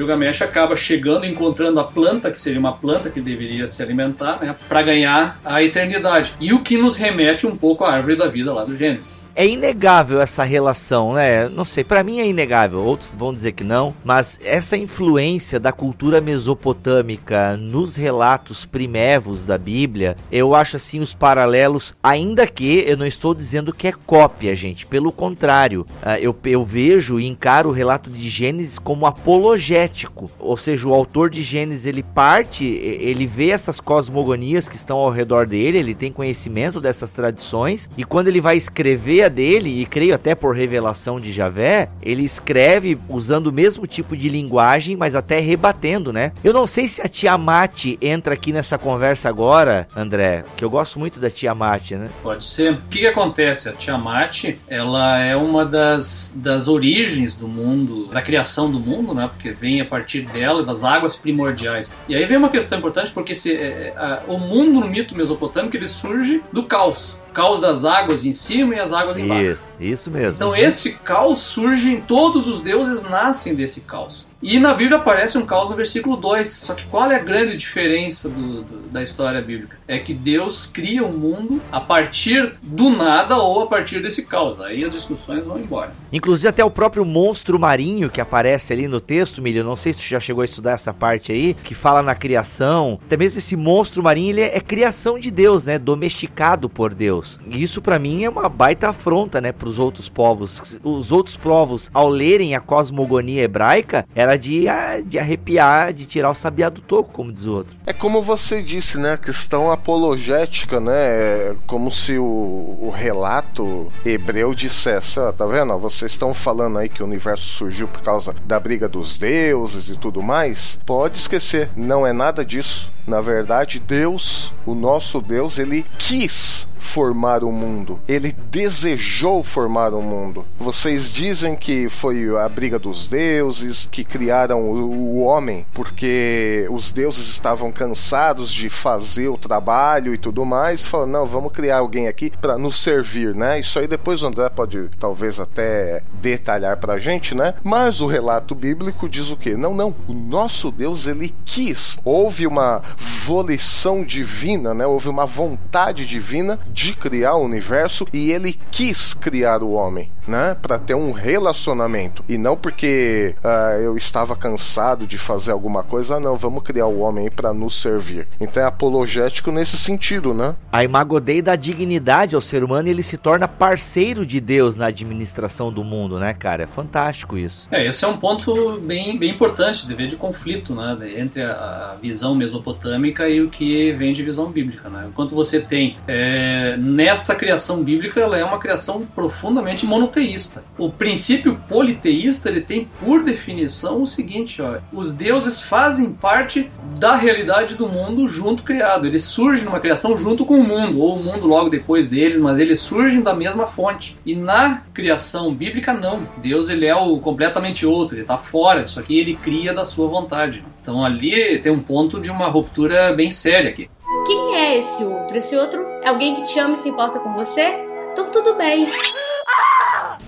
Gilgamesh 0.00 0.42
acaba 0.42 0.74
chegando, 0.74 1.26
encontrando 1.26 1.78
a 1.78 1.84
planta, 1.84 2.30
que 2.30 2.38
seria 2.38 2.58
uma 2.58 2.72
planta 2.72 3.10
que 3.10 3.20
deveria 3.20 3.66
se 3.66 3.82
alimentar, 3.82 4.38
né, 4.40 4.54
para 4.68 4.82
ganhar 4.82 5.38
a 5.44 5.62
eternidade. 5.62 6.34
E 6.40 6.52
o 6.52 6.62
que 6.62 6.78
nos 6.78 6.96
remete 6.96 7.46
um 7.46 7.56
pouco 7.56 7.84
à 7.84 7.92
árvore 7.92 8.16
da 8.16 8.26
vida 8.26 8.52
lá 8.52 8.64
do 8.64 8.74
Gênesis 8.74 9.29
é 9.34 9.46
inegável 9.46 10.20
essa 10.20 10.44
relação, 10.44 11.14
né? 11.14 11.48
Não 11.48 11.64
sei, 11.64 11.84
para 11.84 12.02
mim 12.02 12.20
é 12.20 12.26
inegável, 12.26 12.80
outros 12.80 13.14
vão 13.14 13.32
dizer 13.32 13.52
que 13.52 13.64
não, 13.64 13.94
mas 14.04 14.38
essa 14.42 14.76
influência 14.76 15.58
da 15.58 15.72
cultura 15.72 16.20
mesopotâmica 16.20 17.56
nos 17.56 17.96
relatos 17.96 18.64
primevos 18.64 19.44
da 19.44 19.56
Bíblia, 19.56 20.16
eu 20.30 20.54
acho 20.54 20.76
assim 20.76 21.00
os 21.00 21.14
paralelos, 21.14 21.94
ainda 22.02 22.46
que 22.46 22.84
eu 22.86 22.96
não 22.96 23.06
estou 23.06 23.34
dizendo 23.34 23.72
que 23.72 23.88
é 23.88 23.92
cópia, 23.92 24.54
gente, 24.54 24.86
pelo 24.86 25.12
contrário, 25.12 25.86
ah, 26.02 26.18
eu, 26.18 26.36
eu 26.44 26.64
vejo 26.64 27.20
e 27.20 27.26
encaro 27.26 27.68
o 27.68 27.72
relato 27.72 28.10
de 28.10 28.28
Gênesis 28.28 28.78
como 28.78 29.06
apologético, 29.06 30.30
ou 30.38 30.56
seja, 30.56 30.86
o 30.86 30.94
autor 30.94 31.30
de 31.30 31.42
Gênesis 31.42 31.86
ele 31.86 32.02
parte, 32.02 32.64
ele 32.64 33.26
vê 33.26 33.50
essas 33.50 33.80
cosmogonias 33.80 34.68
que 34.68 34.76
estão 34.76 34.98
ao 34.98 35.10
redor 35.10 35.46
dele, 35.46 35.78
ele 35.78 35.94
tem 35.94 36.12
conhecimento 36.12 36.80
dessas 36.80 37.12
tradições 37.12 37.88
e 37.96 38.04
quando 38.04 38.28
ele 38.28 38.40
vai 38.40 38.56
escrever 38.56 39.19
dele, 39.28 39.80
e 39.80 39.86
creio 39.86 40.14
até 40.14 40.34
por 40.34 40.54
revelação 40.54 41.20
de 41.20 41.32
Javé, 41.32 41.88
ele 42.02 42.24
escreve 42.24 42.98
usando 43.08 43.48
o 43.48 43.52
mesmo 43.52 43.86
tipo 43.86 44.16
de 44.16 44.28
linguagem, 44.28 44.96
mas 44.96 45.14
até 45.14 45.38
rebatendo, 45.38 46.12
né? 46.12 46.32
Eu 46.42 46.52
não 46.52 46.66
sei 46.66 46.88
se 46.88 47.02
a 47.02 47.08
Tiamat 47.08 47.96
entra 48.00 48.34
aqui 48.34 48.52
nessa 48.52 48.78
conversa 48.78 49.28
agora, 49.28 49.88
André, 49.94 50.44
que 50.56 50.64
eu 50.64 50.70
gosto 50.70 50.98
muito 50.98 51.18
da 51.18 51.30
Tiamat, 51.30 51.92
né? 51.92 52.08
Pode 52.22 52.44
ser. 52.44 52.72
O 52.72 52.78
que, 52.90 53.00
que 53.00 53.06
acontece? 53.06 53.68
A 53.68 53.72
Tiamat, 53.72 54.54
ela 54.68 55.18
é 55.18 55.36
uma 55.36 55.64
das, 55.64 56.38
das 56.42 56.68
origens 56.68 57.36
do 57.36 57.48
mundo, 57.48 58.06
da 58.06 58.22
criação 58.22 58.70
do 58.70 58.78
mundo, 58.78 59.14
né? 59.14 59.28
Porque 59.32 59.50
vem 59.50 59.80
a 59.80 59.84
partir 59.84 60.22
dela, 60.22 60.62
das 60.62 60.84
águas 60.84 61.16
primordiais. 61.16 61.96
E 62.08 62.14
aí 62.14 62.24
vem 62.24 62.36
uma 62.36 62.48
questão 62.48 62.78
importante, 62.78 63.10
porque 63.12 63.34
se, 63.34 63.52
é, 63.54 63.62
é, 63.62 63.94
a, 63.96 64.22
o 64.28 64.38
mundo 64.38 64.80
no 64.80 64.88
mito 64.88 65.16
mesopotâmico, 65.16 65.76
ele 65.76 65.88
surge 65.88 66.42
do 66.52 66.64
caos. 66.64 67.22
Caos 67.32 67.60
das 67.60 67.84
águas 67.84 68.24
em 68.24 68.32
cima 68.32 68.74
e 68.74 68.80
as 68.80 68.92
águas 68.92 69.18
embaixo. 69.18 69.50
Isso, 69.50 69.76
isso 69.80 70.10
mesmo. 70.10 70.34
Então 70.34 70.54
esse 70.54 70.94
caos 70.94 71.40
surge, 71.40 72.02
todos 72.06 72.46
os 72.46 72.60
deuses 72.60 73.02
nascem 73.02 73.54
desse 73.54 73.82
caos. 73.82 74.30
E 74.42 74.58
na 74.58 74.72
Bíblia 74.72 74.96
aparece 74.96 75.36
um 75.36 75.44
caos 75.44 75.68
no 75.68 75.76
versículo 75.76 76.16
2. 76.16 76.50
Só 76.50 76.74
que 76.74 76.86
qual 76.86 77.10
é 77.10 77.16
a 77.16 77.22
grande 77.22 77.56
diferença 77.56 78.28
do, 78.28 78.62
do, 78.62 78.88
da 78.88 79.02
história 79.02 79.40
bíblica? 79.40 79.78
É 79.86 79.98
que 79.98 80.14
Deus 80.14 80.66
cria 80.66 81.04
o 81.04 81.08
um 81.08 81.12
mundo 81.12 81.60
a 81.70 81.80
partir 81.80 82.54
do 82.62 82.88
nada 82.88 83.36
ou 83.36 83.62
a 83.62 83.66
partir 83.66 84.00
desse 84.00 84.26
caos. 84.26 84.58
Aí 84.60 84.82
as 84.82 84.94
discussões 84.94 85.44
vão 85.44 85.58
embora. 85.58 85.92
Inclusive 86.10 86.48
até 86.48 86.64
o 86.64 86.70
próprio 86.70 87.04
monstro 87.04 87.58
marinho 87.58 88.08
que 88.08 88.20
aparece 88.20 88.72
ali 88.72 88.88
no 88.88 89.00
texto, 89.00 89.42
Milho, 89.42 89.62
não 89.62 89.76
sei 89.76 89.92
se 89.92 90.00
você 90.00 90.08
já 90.08 90.20
chegou 90.20 90.40
a 90.40 90.46
estudar 90.46 90.72
essa 90.72 90.94
parte 90.94 91.32
aí, 91.32 91.54
que 91.62 91.74
fala 91.74 92.02
na 92.02 92.14
criação. 92.14 92.98
Até 93.04 93.16
mesmo 93.16 93.38
esse 93.38 93.56
monstro 93.56 94.02
marinho, 94.02 94.30
ele 94.30 94.40
é, 94.40 94.56
é 94.56 94.60
criação 94.60 95.18
de 95.18 95.30
Deus, 95.30 95.66
né? 95.66 95.78
Domesticado 95.78 96.68
por 96.68 96.94
Deus. 96.94 97.19
E 97.46 97.62
isso 97.62 97.82
para 97.82 97.98
mim 97.98 98.24
é 98.24 98.28
uma 98.28 98.48
baita 98.48 98.88
afronta, 98.88 99.40
né, 99.40 99.52
para 99.52 99.68
os 99.68 99.78
outros 99.78 100.08
povos. 100.08 100.78
Os 100.82 101.12
outros 101.12 101.36
povos, 101.36 101.90
ao 101.92 102.08
lerem 102.08 102.54
a 102.54 102.60
cosmogonia 102.60 103.42
hebraica, 103.42 104.06
era 104.14 104.36
de, 104.36 104.64
de 105.06 105.18
arrepiar, 105.18 105.92
de 105.92 106.06
tirar 106.06 106.30
o 106.30 106.34
sabiá 106.34 106.68
do 106.68 106.80
toco, 106.80 107.12
como 107.12 107.32
diz 107.32 107.44
o 107.44 107.52
outro. 107.52 107.76
É 107.86 107.92
como 107.92 108.22
você 108.22 108.62
disse, 108.62 108.98
né? 108.98 109.14
A 109.14 109.18
questão 109.18 109.70
apologética, 109.70 110.80
né? 110.80 110.92
É 110.92 111.56
como 111.66 111.90
se 111.90 112.18
o, 112.18 112.24
o 112.24 112.92
relato 112.94 113.92
hebreu 114.04 114.54
dissesse: 114.54 115.18
ah, 115.20 115.32
tá 115.32 115.46
vendo? 115.46 115.78
Vocês 115.78 116.12
estão 116.12 116.34
falando 116.34 116.78
aí 116.78 116.88
que 116.88 117.02
o 117.02 117.06
universo 117.06 117.44
surgiu 117.44 117.88
por 117.88 118.02
causa 118.02 118.34
da 118.44 118.58
briga 118.58 118.88
dos 118.88 119.16
deuses 119.16 119.88
e 119.88 119.96
tudo 119.96 120.22
mais. 120.22 120.80
Pode 120.86 121.18
esquecer, 121.18 121.70
não 121.76 122.06
é 122.06 122.12
nada 122.12 122.44
disso. 122.44 122.90
Na 123.06 123.20
verdade, 123.20 123.80
Deus, 123.80 124.52
o 124.64 124.74
nosso 124.74 125.20
Deus, 125.20 125.58
ele 125.58 125.84
quis 125.98 126.68
formar 126.80 127.44
o 127.44 127.52
mundo. 127.52 128.00
Ele 128.08 128.34
desejou 128.50 129.44
formar 129.44 129.94
o 129.94 130.02
mundo. 130.02 130.44
Vocês 130.58 131.12
dizem 131.12 131.54
que 131.54 131.88
foi 131.88 132.36
a 132.36 132.48
briga 132.48 132.78
dos 132.78 133.06
deuses 133.06 133.88
que 133.90 134.02
criaram 134.02 134.60
o, 134.70 135.20
homem 135.20 135.66
porque 135.74 136.66
os 136.70 136.90
deuses 136.90 137.28
estavam 137.28 137.70
cansados 137.70 138.50
de 138.50 138.70
fazer 138.70 139.28
o 139.28 139.36
trabalho 139.36 140.14
e 140.14 140.18
tudo 140.18 140.44
mais. 140.46 140.84
Falaram, 140.84 141.12
não, 141.12 141.26
vamos 141.26 141.52
criar 141.52 141.78
alguém 141.78 142.08
aqui 142.08 142.32
para 142.40 142.56
nos 142.56 142.82
servir, 142.82 143.34
né? 143.34 143.60
Isso 143.60 143.78
aí 143.78 143.86
depois 143.86 144.22
o 144.22 144.26
André 144.26 144.48
pode 144.48 144.88
talvez 144.98 145.38
até 145.38 146.02
detalhar 146.14 146.78
pra 146.78 146.98
gente, 146.98 147.34
né? 147.34 147.54
Mas 147.62 148.00
o 148.00 148.06
relato 148.06 148.54
bíblico 148.54 149.08
diz 149.08 149.30
o 149.30 149.36
quê? 149.36 149.54
Não, 149.54 149.74
não. 149.74 149.94
O 150.08 150.14
nosso 150.14 150.70
Deus, 150.70 151.06
ele 151.06 151.34
quis. 151.44 151.98
Houve 152.04 152.46
uma 152.46 152.82
volição 152.96 154.02
divina, 154.02 154.72
né? 154.72 154.86
Houve 154.86 155.08
uma 155.08 155.26
vontade 155.26 156.06
divina 156.06 156.58
de 156.72 156.94
criar 156.94 157.34
o 157.34 157.44
universo 157.44 158.06
e 158.12 158.30
ele 158.30 158.58
quis 158.70 159.14
criar 159.14 159.62
o 159.62 159.72
homem, 159.72 160.10
né? 160.26 160.56
Para 160.60 160.78
ter 160.78 160.94
um 160.94 161.12
relacionamento 161.12 162.24
e 162.28 162.38
não 162.38 162.56
porque 162.56 163.34
uh, 163.44 163.80
eu 163.80 163.96
estava 163.96 164.36
cansado 164.36 165.06
de 165.06 165.18
fazer 165.18 165.52
alguma 165.52 165.82
coisa, 165.82 166.20
não, 166.20 166.36
vamos 166.36 166.62
criar 166.62 166.86
o 166.86 167.00
homem 167.00 167.30
para 167.30 167.52
nos 167.52 167.80
servir. 167.80 168.28
Então 168.40 168.62
é 168.62 168.66
apologético 168.66 169.50
nesse 169.50 169.76
sentido, 169.76 170.32
né? 170.32 170.54
A 170.72 170.84
imagodei 170.84 171.42
dá 171.42 171.56
dignidade 171.56 172.34
ao 172.34 172.40
ser 172.40 172.62
humano 172.62 172.88
e 172.88 172.90
ele 172.90 173.02
se 173.02 173.16
torna 173.16 173.48
parceiro 173.48 174.24
de 174.24 174.40
Deus 174.40 174.76
na 174.76 174.86
administração 174.86 175.72
do 175.72 175.84
mundo, 175.84 176.18
né, 176.18 176.34
cara? 176.34 176.64
É 176.64 176.66
fantástico 176.66 177.36
isso. 177.36 177.68
É, 177.70 177.86
esse 177.86 178.04
é 178.04 178.08
um 178.08 178.16
ponto 178.16 178.78
bem, 178.80 179.18
bem 179.18 179.30
importante 179.30 179.86
de 179.86 179.94
ver 179.94 180.06
de 180.06 180.16
conflito, 180.16 180.74
né, 180.74 180.96
entre 181.16 181.42
a 181.42 181.96
visão 182.00 182.34
mesopotâmica 182.34 183.28
e 183.28 183.40
o 183.40 183.48
que 183.48 183.92
vem 183.92 184.12
de 184.12 184.22
visão 184.22 184.50
bíblica, 184.50 184.88
né? 184.88 185.06
Enquanto 185.08 185.34
você 185.34 185.60
tem 185.60 185.96
é, 186.06 186.59
nessa 186.78 187.34
criação 187.34 187.82
bíblica, 187.82 188.20
ela 188.20 188.36
é 188.36 188.44
uma 188.44 188.58
criação 188.58 189.06
profundamente 189.14 189.86
monoteísta. 189.86 190.64
O 190.78 190.90
princípio 190.90 191.60
politeísta 191.68 192.48
ele 192.48 192.60
tem 192.60 192.88
por 193.00 193.22
definição 193.22 194.02
o 194.02 194.06
seguinte: 194.06 194.60
ó, 194.62 194.78
os 194.92 195.14
deuses 195.14 195.60
fazem 195.60 196.12
parte 196.12 196.70
da 196.98 197.16
realidade 197.16 197.74
do 197.74 197.88
mundo 197.88 198.26
junto 198.28 198.62
criado. 198.62 199.06
Eles 199.06 199.24
surgem 199.24 199.64
numa 199.64 199.80
criação 199.80 200.18
junto 200.18 200.44
com 200.44 200.58
o 200.58 200.64
mundo, 200.64 201.00
ou 201.00 201.16
o 201.16 201.22
mundo 201.22 201.46
logo 201.46 201.70
depois 201.70 202.08
deles, 202.08 202.38
mas 202.38 202.58
eles 202.58 202.80
surgem 202.80 203.22
da 203.22 203.34
mesma 203.34 203.66
fonte. 203.66 204.18
E 204.24 204.34
na 204.34 204.82
criação 204.92 205.54
bíblica, 205.54 205.92
não. 205.92 206.26
Deus 206.38 206.70
ele 206.70 206.86
é 206.86 206.94
o 206.94 207.18
completamente 207.18 207.86
outro, 207.86 208.16
ele 208.16 208.22
está 208.22 208.36
fora 208.36 208.82
disso 208.82 209.00
aqui, 209.00 209.18
ele 209.18 209.36
cria 209.36 209.72
da 209.72 209.84
sua 209.84 210.08
vontade. 210.08 210.64
Então 210.82 211.04
ali 211.04 211.58
tem 211.60 211.72
um 211.72 211.80
ponto 211.80 212.20
de 212.20 212.30
uma 212.30 212.48
ruptura 212.48 213.12
bem 213.12 213.30
séria 213.30 213.70
aqui. 213.70 213.88
Quem 214.26 214.56
é 214.56 214.78
esse 214.78 215.02
outro? 215.04 215.36
Esse 215.36 215.56
outro 215.56 215.80
é 215.82 215.89
alguém 216.04 216.34
que 216.34 216.42
te 216.42 216.58
ama 216.58 216.74
e 216.74 216.76
se 216.76 216.88
importa 216.88 217.20
com 217.20 217.32
você? 217.34 217.86
Então 218.12 218.30
tudo 218.30 218.54
bem. 218.56 218.86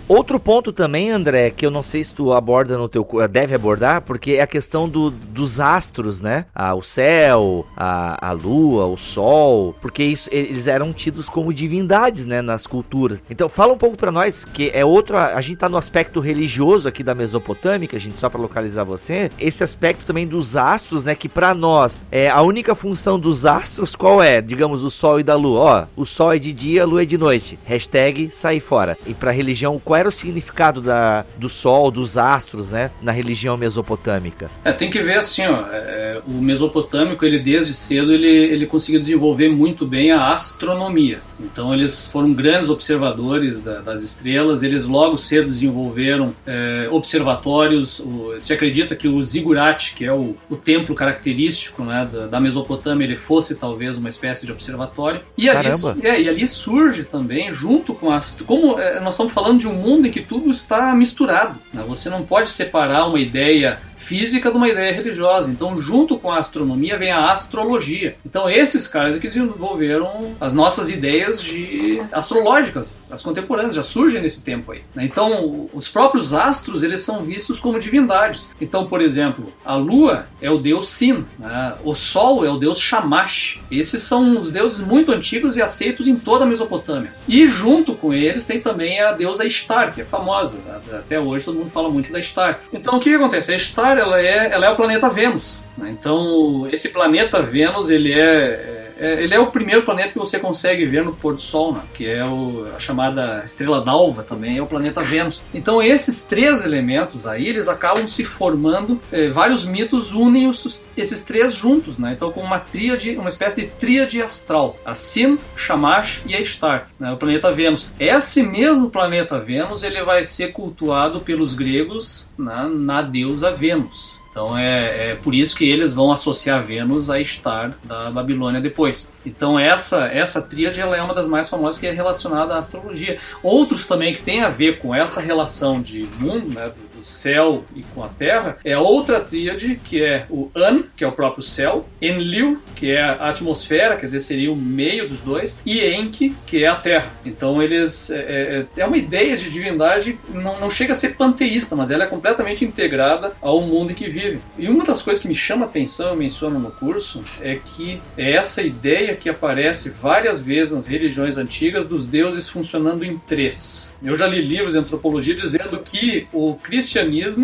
Outro 0.09 0.39
ponto 0.39 0.73
também, 0.73 1.11
André, 1.11 1.51
que 1.51 1.65
eu 1.65 1.71
não 1.71 1.83
sei 1.83 2.05
se 2.05 2.13
tu 2.13 2.33
aborda 2.33 2.77
no 2.77 2.89
teu 2.89 3.07
deve 3.31 3.55
abordar, 3.55 4.03
porque 4.03 4.33
é 4.33 4.43
a 4.43 4.47
questão 4.47 4.89
do, 4.89 5.11
dos 5.11 5.61
astros, 5.61 6.21
né? 6.21 6.47
Ah, 6.55 6.75
o 6.75 6.83
céu, 6.83 7.67
a, 7.77 8.29
a 8.29 8.33
lua, 8.33 8.87
o 8.87 8.97
sol, 8.97 9.75
porque 9.81 10.03
isso, 10.03 10.29
eles 10.33 10.67
eram 10.67 10.93
tidos 10.93 11.29
como 11.29 11.53
divindades, 11.53 12.27
né, 12.27 12.43
nas 12.43 12.67
culturas. 12.67 13.23
Então, 13.31 13.49
fala 13.49 13.73
um 13.73 13.79
pouco 13.79 13.97
para 13.97 14.13
nós 14.13 14.45
que 14.45 14.71
é 14.75 14.85
outro, 14.85 15.17
a 15.17 15.41
gente 15.41 15.59
tá 15.59 15.69
no 15.69 15.77
aspecto 15.77 16.21
religioso 16.21 16.89
aqui 16.89 17.03
da 17.03 17.15
Mesopotâmica, 17.15 17.99
gente, 17.99 18.19
só 18.19 18.29
para 18.29 18.41
localizar 18.41 18.85
você. 18.85 19.31
Esse 19.39 19.65
aspecto 19.65 20.05
também 20.05 20.27
dos 20.27 20.57
astros, 20.57 21.05
né, 21.05 21.15
que 21.15 21.29
para 21.29 21.55
nós 21.55 22.03
é 22.11 22.29
a 22.29 22.43
única 22.43 22.75
função 22.75 23.19
dos 23.19 23.47
astros 23.47 23.97
qual 23.97 24.23
é? 24.23 24.41
Digamos 24.41 24.85
o 24.85 24.91
sol 24.91 25.21
e 25.21 25.23
da 25.23 25.35
lua. 25.35 25.89
Ó, 25.97 26.03
o 26.03 26.07
sol 26.07 26.33
é 26.33 26.39
de 26.39 26.53
dia, 26.53 26.83
a 26.83 26.87
lua 26.87 27.03
é 27.03 27.07
de 27.07 27.17
noite. 27.17 27.59
Hashtag 27.65 28.31
sair 28.31 28.61
fora. 28.61 28.97
E 29.07 29.15
para 29.15 29.31
religião 29.31 29.81
qual 29.83 29.92
era 29.95 30.09
o 30.09 30.13
significado 30.13 30.81
da, 30.81 31.25
do 31.37 31.49
sol, 31.49 31.91
dos 31.91 32.17
astros, 32.17 32.71
né, 32.71 32.91
na 33.01 33.13
religião 33.13 33.57
mesopotâmica? 33.57 34.51
É, 34.65 34.73
tem 34.73 34.91
que 34.91 35.01
ver 35.01 35.19
assim, 35.19 35.47
ó, 35.47 35.67
é, 35.71 36.21
o 36.27 36.33
mesopotâmico, 36.33 37.25
ele 37.25 37.39
desde 37.39 37.75
cedo, 37.75 38.13
ele, 38.13 38.27
ele 38.27 38.67
conseguiu 38.67 39.01
desenvolver 39.01 39.49
muito 39.49 39.87
bem 39.87 40.13
a 40.13 40.33
astronomia. 40.33 41.21
Então 41.41 41.75
eles 41.75 42.07
foram 42.07 42.33
grandes 42.33 42.71
observadores 42.71 43.63
da, 43.63 43.81
das 43.81 44.03
estrelas, 44.03 44.63
eles 44.63 44.87
logo 44.87 45.17
cedo 45.17 45.49
desenvolveram 45.49 46.35
é, 46.47 46.89
observatórios, 46.91 48.01
o, 48.01 48.35
se 48.39 48.53
acredita 48.53 48.95
que 48.95 49.09
o 49.09 49.23
zigurate, 49.23 49.95
que 49.95 50.05
é 50.05 50.13
o, 50.13 50.37
o 50.49 50.57
templo 50.57 50.95
característico 50.95 51.85
né, 51.85 52.09
da, 52.11 52.27
da, 52.27 52.41
Mesopotâmia, 52.41 53.05
ele 53.05 53.17
fosse 53.17 53.57
talvez 53.57 53.97
uma 53.97 54.09
espécie 54.09 54.47
de 54.47 54.53
observatório. 54.53 55.21
E 55.37 55.49
ali, 55.49 55.69
é, 56.03 56.21
e 56.21 56.29
ali 56.29 56.47
surge 56.47 57.05
também, 57.05 57.53
junto 57.53 57.95
com 57.95 58.11
as... 58.11 58.41
Como 58.47 58.79
é, 58.79 59.01
nós 59.01 59.15
estamos 59.15 59.33
falando 59.33 59.61
de 59.61 59.69
um 59.69 59.75
mundo 59.83 60.07
em 60.07 60.11
que 60.11 60.21
tudo 60.21 60.51
está 60.51 60.95
misturado. 60.95 61.59
Né? 61.73 61.85
Você 61.87 62.09
não 62.09 62.25
pode 62.25 62.51
separar 62.51 63.07
uma 63.07 63.21
ideia 63.21 63.79
física 64.03 64.51
de 64.51 64.57
uma 64.57 64.69
ideia 64.69 64.93
religiosa. 64.93 65.51
Então, 65.51 65.81
junto 65.81 66.19
com 66.19 66.31
a 66.31 66.39
astronomia 66.39 66.99
vem 66.99 67.11
a 67.11 67.31
astrologia. 67.31 68.17
Então, 68.27 68.51
esses 68.51 68.87
caras 68.87 69.19
que 69.19 69.29
desenvolveram 69.29 70.35
as 70.41 70.53
nossas 70.53 70.91
ideias 70.91 71.41
de 71.41 72.03
astrológicas, 72.11 72.99
as 73.11 73.23
contemporâneas, 73.23 73.75
já 73.75 73.83
surgem 73.83 74.21
nesse 74.21 74.43
tempo 74.43 74.73
aí. 74.73 74.83
Né? 74.95 75.05
Então, 75.05 75.69
os 75.73 75.89
próprios 75.89 76.35
astros 76.35 76.83
eles 76.83 77.01
são 77.01 77.23
vistos 77.23 77.59
como 77.59 77.79
divindades. 77.79 78.55
Então, 78.61 78.87
por 78.87 79.01
exemplo, 79.01 79.53
a 79.65 79.75
Lua 79.75 80.27
é 80.41 80.51
o 80.51 80.59
deus 80.59 80.89
Sin, 80.89 81.25
né? 81.39 81.75
o 81.85 81.95
Sol 81.95 82.45
é 82.45 82.51
o 82.51 82.59
deus 82.59 82.79
Shamash. 82.79 83.61
Esses 83.71 84.03
são 84.03 84.39
os 84.39 84.51
deuses 84.51 84.85
muito 84.85 85.13
antigos 85.13 85.57
e 85.57 85.63
aceitos 85.63 86.09
em 86.09 86.17
toda 86.17 86.45
a 86.45 86.47
Mesopotâmia. 86.47 87.13
E 87.29 87.47
junto 87.47 87.95
com 87.95 88.13
eles 88.13 88.47
tem 88.47 88.61
também 88.61 89.01
a 89.01 89.13
deusa 89.13 89.45
Ishtar, 89.45 89.93
que 89.95 90.01
é 90.01 90.05
famosa. 90.05 90.59
Né? 90.59 90.81
Até 90.99 91.21
hoje 91.21 91.45
todo 91.45 91.59
mundo 91.59 91.71
fala 91.71 91.89
muito 91.89 92.13
da 92.13 92.19
Ishtar. 92.19 92.61
Então, 92.73 92.97
o 92.97 93.01
que, 93.01 93.11
que 93.11 93.17
acontece? 93.17 93.53
A 93.53 93.57
Ishtar 93.57 93.92
ela 94.01 94.21
é, 94.21 94.51
ela 94.53 94.67
é 94.67 94.71
o 94.71 94.77
planeta 94.77 95.09
Vênus. 95.09 95.63
Né? 95.77 95.91
Então, 95.91 96.69
esse 96.73 96.91
planeta 96.91 97.43
Vênus, 97.43 97.91
ele 97.91 98.13
é, 98.13 98.92
é, 98.99 99.23
ele 99.23 99.35
é 99.35 99.41
o 99.41 99.51
primeiro 99.51 99.83
planeta 99.83 100.13
que 100.13 100.19
você 100.19 100.39
consegue 100.39 100.85
ver 100.85 101.05
no 101.05 101.15
pôr 101.15 101.35
do 101.35 101.41
sol, 101.41 101.73
né? 101.73 101.83
que 101.95 102.09
é 102.09 102.25
o, 102.25 102.67
a 102.75 102.79
chamada 102.79 103.43
estrela 103.45 103.81
d'alva 103.81 104.23
também, 104.23 104.59
é 104.59 104.63
o 104.63 104.67
planeta 104.67 105.01
Vênus. 105.03 105.43
Então 105.53 105.83
esses 105.83 106.25
três 106.25 106.65
elementos 106.65 107.27
aí, 107.27 107.47
eles 107.47 107.69
acabam 107.69 108.07
se 108.07 108.25
formando, 108.25 109.01
é, 109.11 109.29
vários 109.29 109.65
mitos 109.65 110.13
unem 110.13 110.49
os, 110.49 110.87
esses 110.97 111.25
três 111.25 111.55
juntos, 111.55 111.99
né? 111.99 112.13
então 112.13 112.33
com 112.33 112.41
uma 112.41 112.59
tríade, 112.59 113.17
uma 113.17 113.29
espécie 113.29 113.63
de 113.63 113.67
tríade 113.69 114.23
astral, 114.23 114.77
a 114.85 114.95
Sin, 114.95 115.39
Shamash 115.57 116.23
e 116.27 116.35
a 116.35 116.45
Star, 116.45 116.89
né? 116.99 117.13
o 117.13 117.17
planeta 117.17 117.51
Vênus. 117.53 117.93
Esse 117.99 118.43
mesmo 118.43 118.91
planeta 118.91 119.39
Vênus, 119.41 119.83
ele 119.83 120.03
vai 120.05 120.25
ser 120.25 120.53
cultuado 120.53 121.21
pelos 121.21 121.55
gregos 121.55 122.31
na, 122.37 122.69
na 122.69 123.03
deusa 123.03 123.51
Vênus. 123.51 124.22
Então 124.33 124.57
é, 124.57 125.11
é, 125.11 125.15
por 125.17 125.35
isso 125.35 125.55
que 125.55 125.69
eles 125.69 125.93
vão 125.93 126.11
associar 126.11 126.63
Vênus 126.63 127.11
a 127.11 127.23
Star 127.23 127.77
da 127.85 128.11
Babilônia 128.11 128.63
depois. 128.63 129.15
Então 129.27 129.59
essa 129.59 130.07
essa 130.07 130.41
tríade 130.41 130.81
ela 130.81 130.97
é 130.97 131.03
uma 131.03 131.15
das 131.15 131.29
mais 131.29 131.51
famosas 131.51 131.79
que 131.79 131.87
é 131.87 131.93
relacionada 131.93 132.55
à 132.55 132.59
astrologia. 132.59 133.19
Outros 133.43 133.87
também 133.87 134.15
que 134.15 134.23
tem 134.23 134.41
a 134.41 134.49
ver 134.49 134.79
com 134.79 134.95
essa 134.95 135.21
relação 135.21 135.83
de 135.83 136.09
mundo, 136.19 136.55
né, 136.55 136.73
céu 137.03 137.65
e 137.75 137.83
com 137.95 138.03
a 138.03 138.09
terra, 138.09 138.59
é 138.65 138.77
outra 138.77 139.21
tríade 139.21 139.81
que 139.85 140.03
é 140.03 140.27
o 140.31 140.51
An, 140.55 140.83
que 140.97 141.05
é 141.05 141.07
o 141.07 141.13
próprio 141.13 141.43
céu, 141.43 141.87
Enlil, 142.01 142.61
que 142.77 142.91
é 142.91 143.01
a 143.01 143.29
atmosfera, 143.29 143.97
quer 143.97 144.07
dizer, 144.07 144.21
seria 144.21 144.53
o 144.53 144.57
meio 144.57 145.09
dos 145.09 145.21
dois, 145.21 145.61
e 145.65 145.81
Enki, 145.81 146.35
que 146.47 146.65
é 146.65 146.69
a 146.69 146.75
terra. 146.75 147.13
Então 147.25 147.63
eles 147.63 148.11
é, 148.11 148.67
é, 148.77 148.81
é 148.81 148.87
uma 148.87 148.97
ideia 148.97 149.37
de 149.37 149.51
divindade, 149.51 150.19
não, 150.29 150.61
não 150.61 150.71
chega 150.71 150.93
a 150.93 150.97
ser 150.97 151.17
panteísta, 151.17 151.77
mas 151.77 151.91
ela 151.91 152.05
é 152.05 152.07
completamente 152.07 152.65
integrada 152.65 153.33
ao 153.41 153.61
mundo 153.61 153.93
em 153.93 153.95
que 153.95 154.09
vive. 154.09 154.41
E 154.59 154.69
uma 154.69 154.85
das 154.85 155.03
coisas 155.03 155.23
que 155.23 155.29
me 155.29 155.35
chama 155.35 155.67
a 155.67 155.69
atenção, 155.69 156.11
eu 156.11 156.17
menciono 156.17 156.59
no 156.59 156.71
curso, 156.71 157.23
é 157.41 157.57
que 157.57 158.01
é 158.17 158.33
essa 158.33 158.63
ideia 158.63 159.15
que 159.15 159.29
aparece 159.29 159.91
várias 159.91 160.43
vezes 160.43 160.75
nas 160.75 160.87
religiões 160.87 161.37
antigas 161.37 161.89
dos 161.89 162.07
deuses 162.07 162.49
funcionando 162.49 163.05
em 163.05 163.19
três. 163.19 163.95
Eu 164.03 164.17
já 164.17 164.27
li 164.27 164.41
livros 164.41 164.73
de 164.73 164.79
antropologia 164.79 165.35
dizendo 165.35 165.79
que 165.79 166.27
o 166.33 166.55
cristianismo 166.55 166.92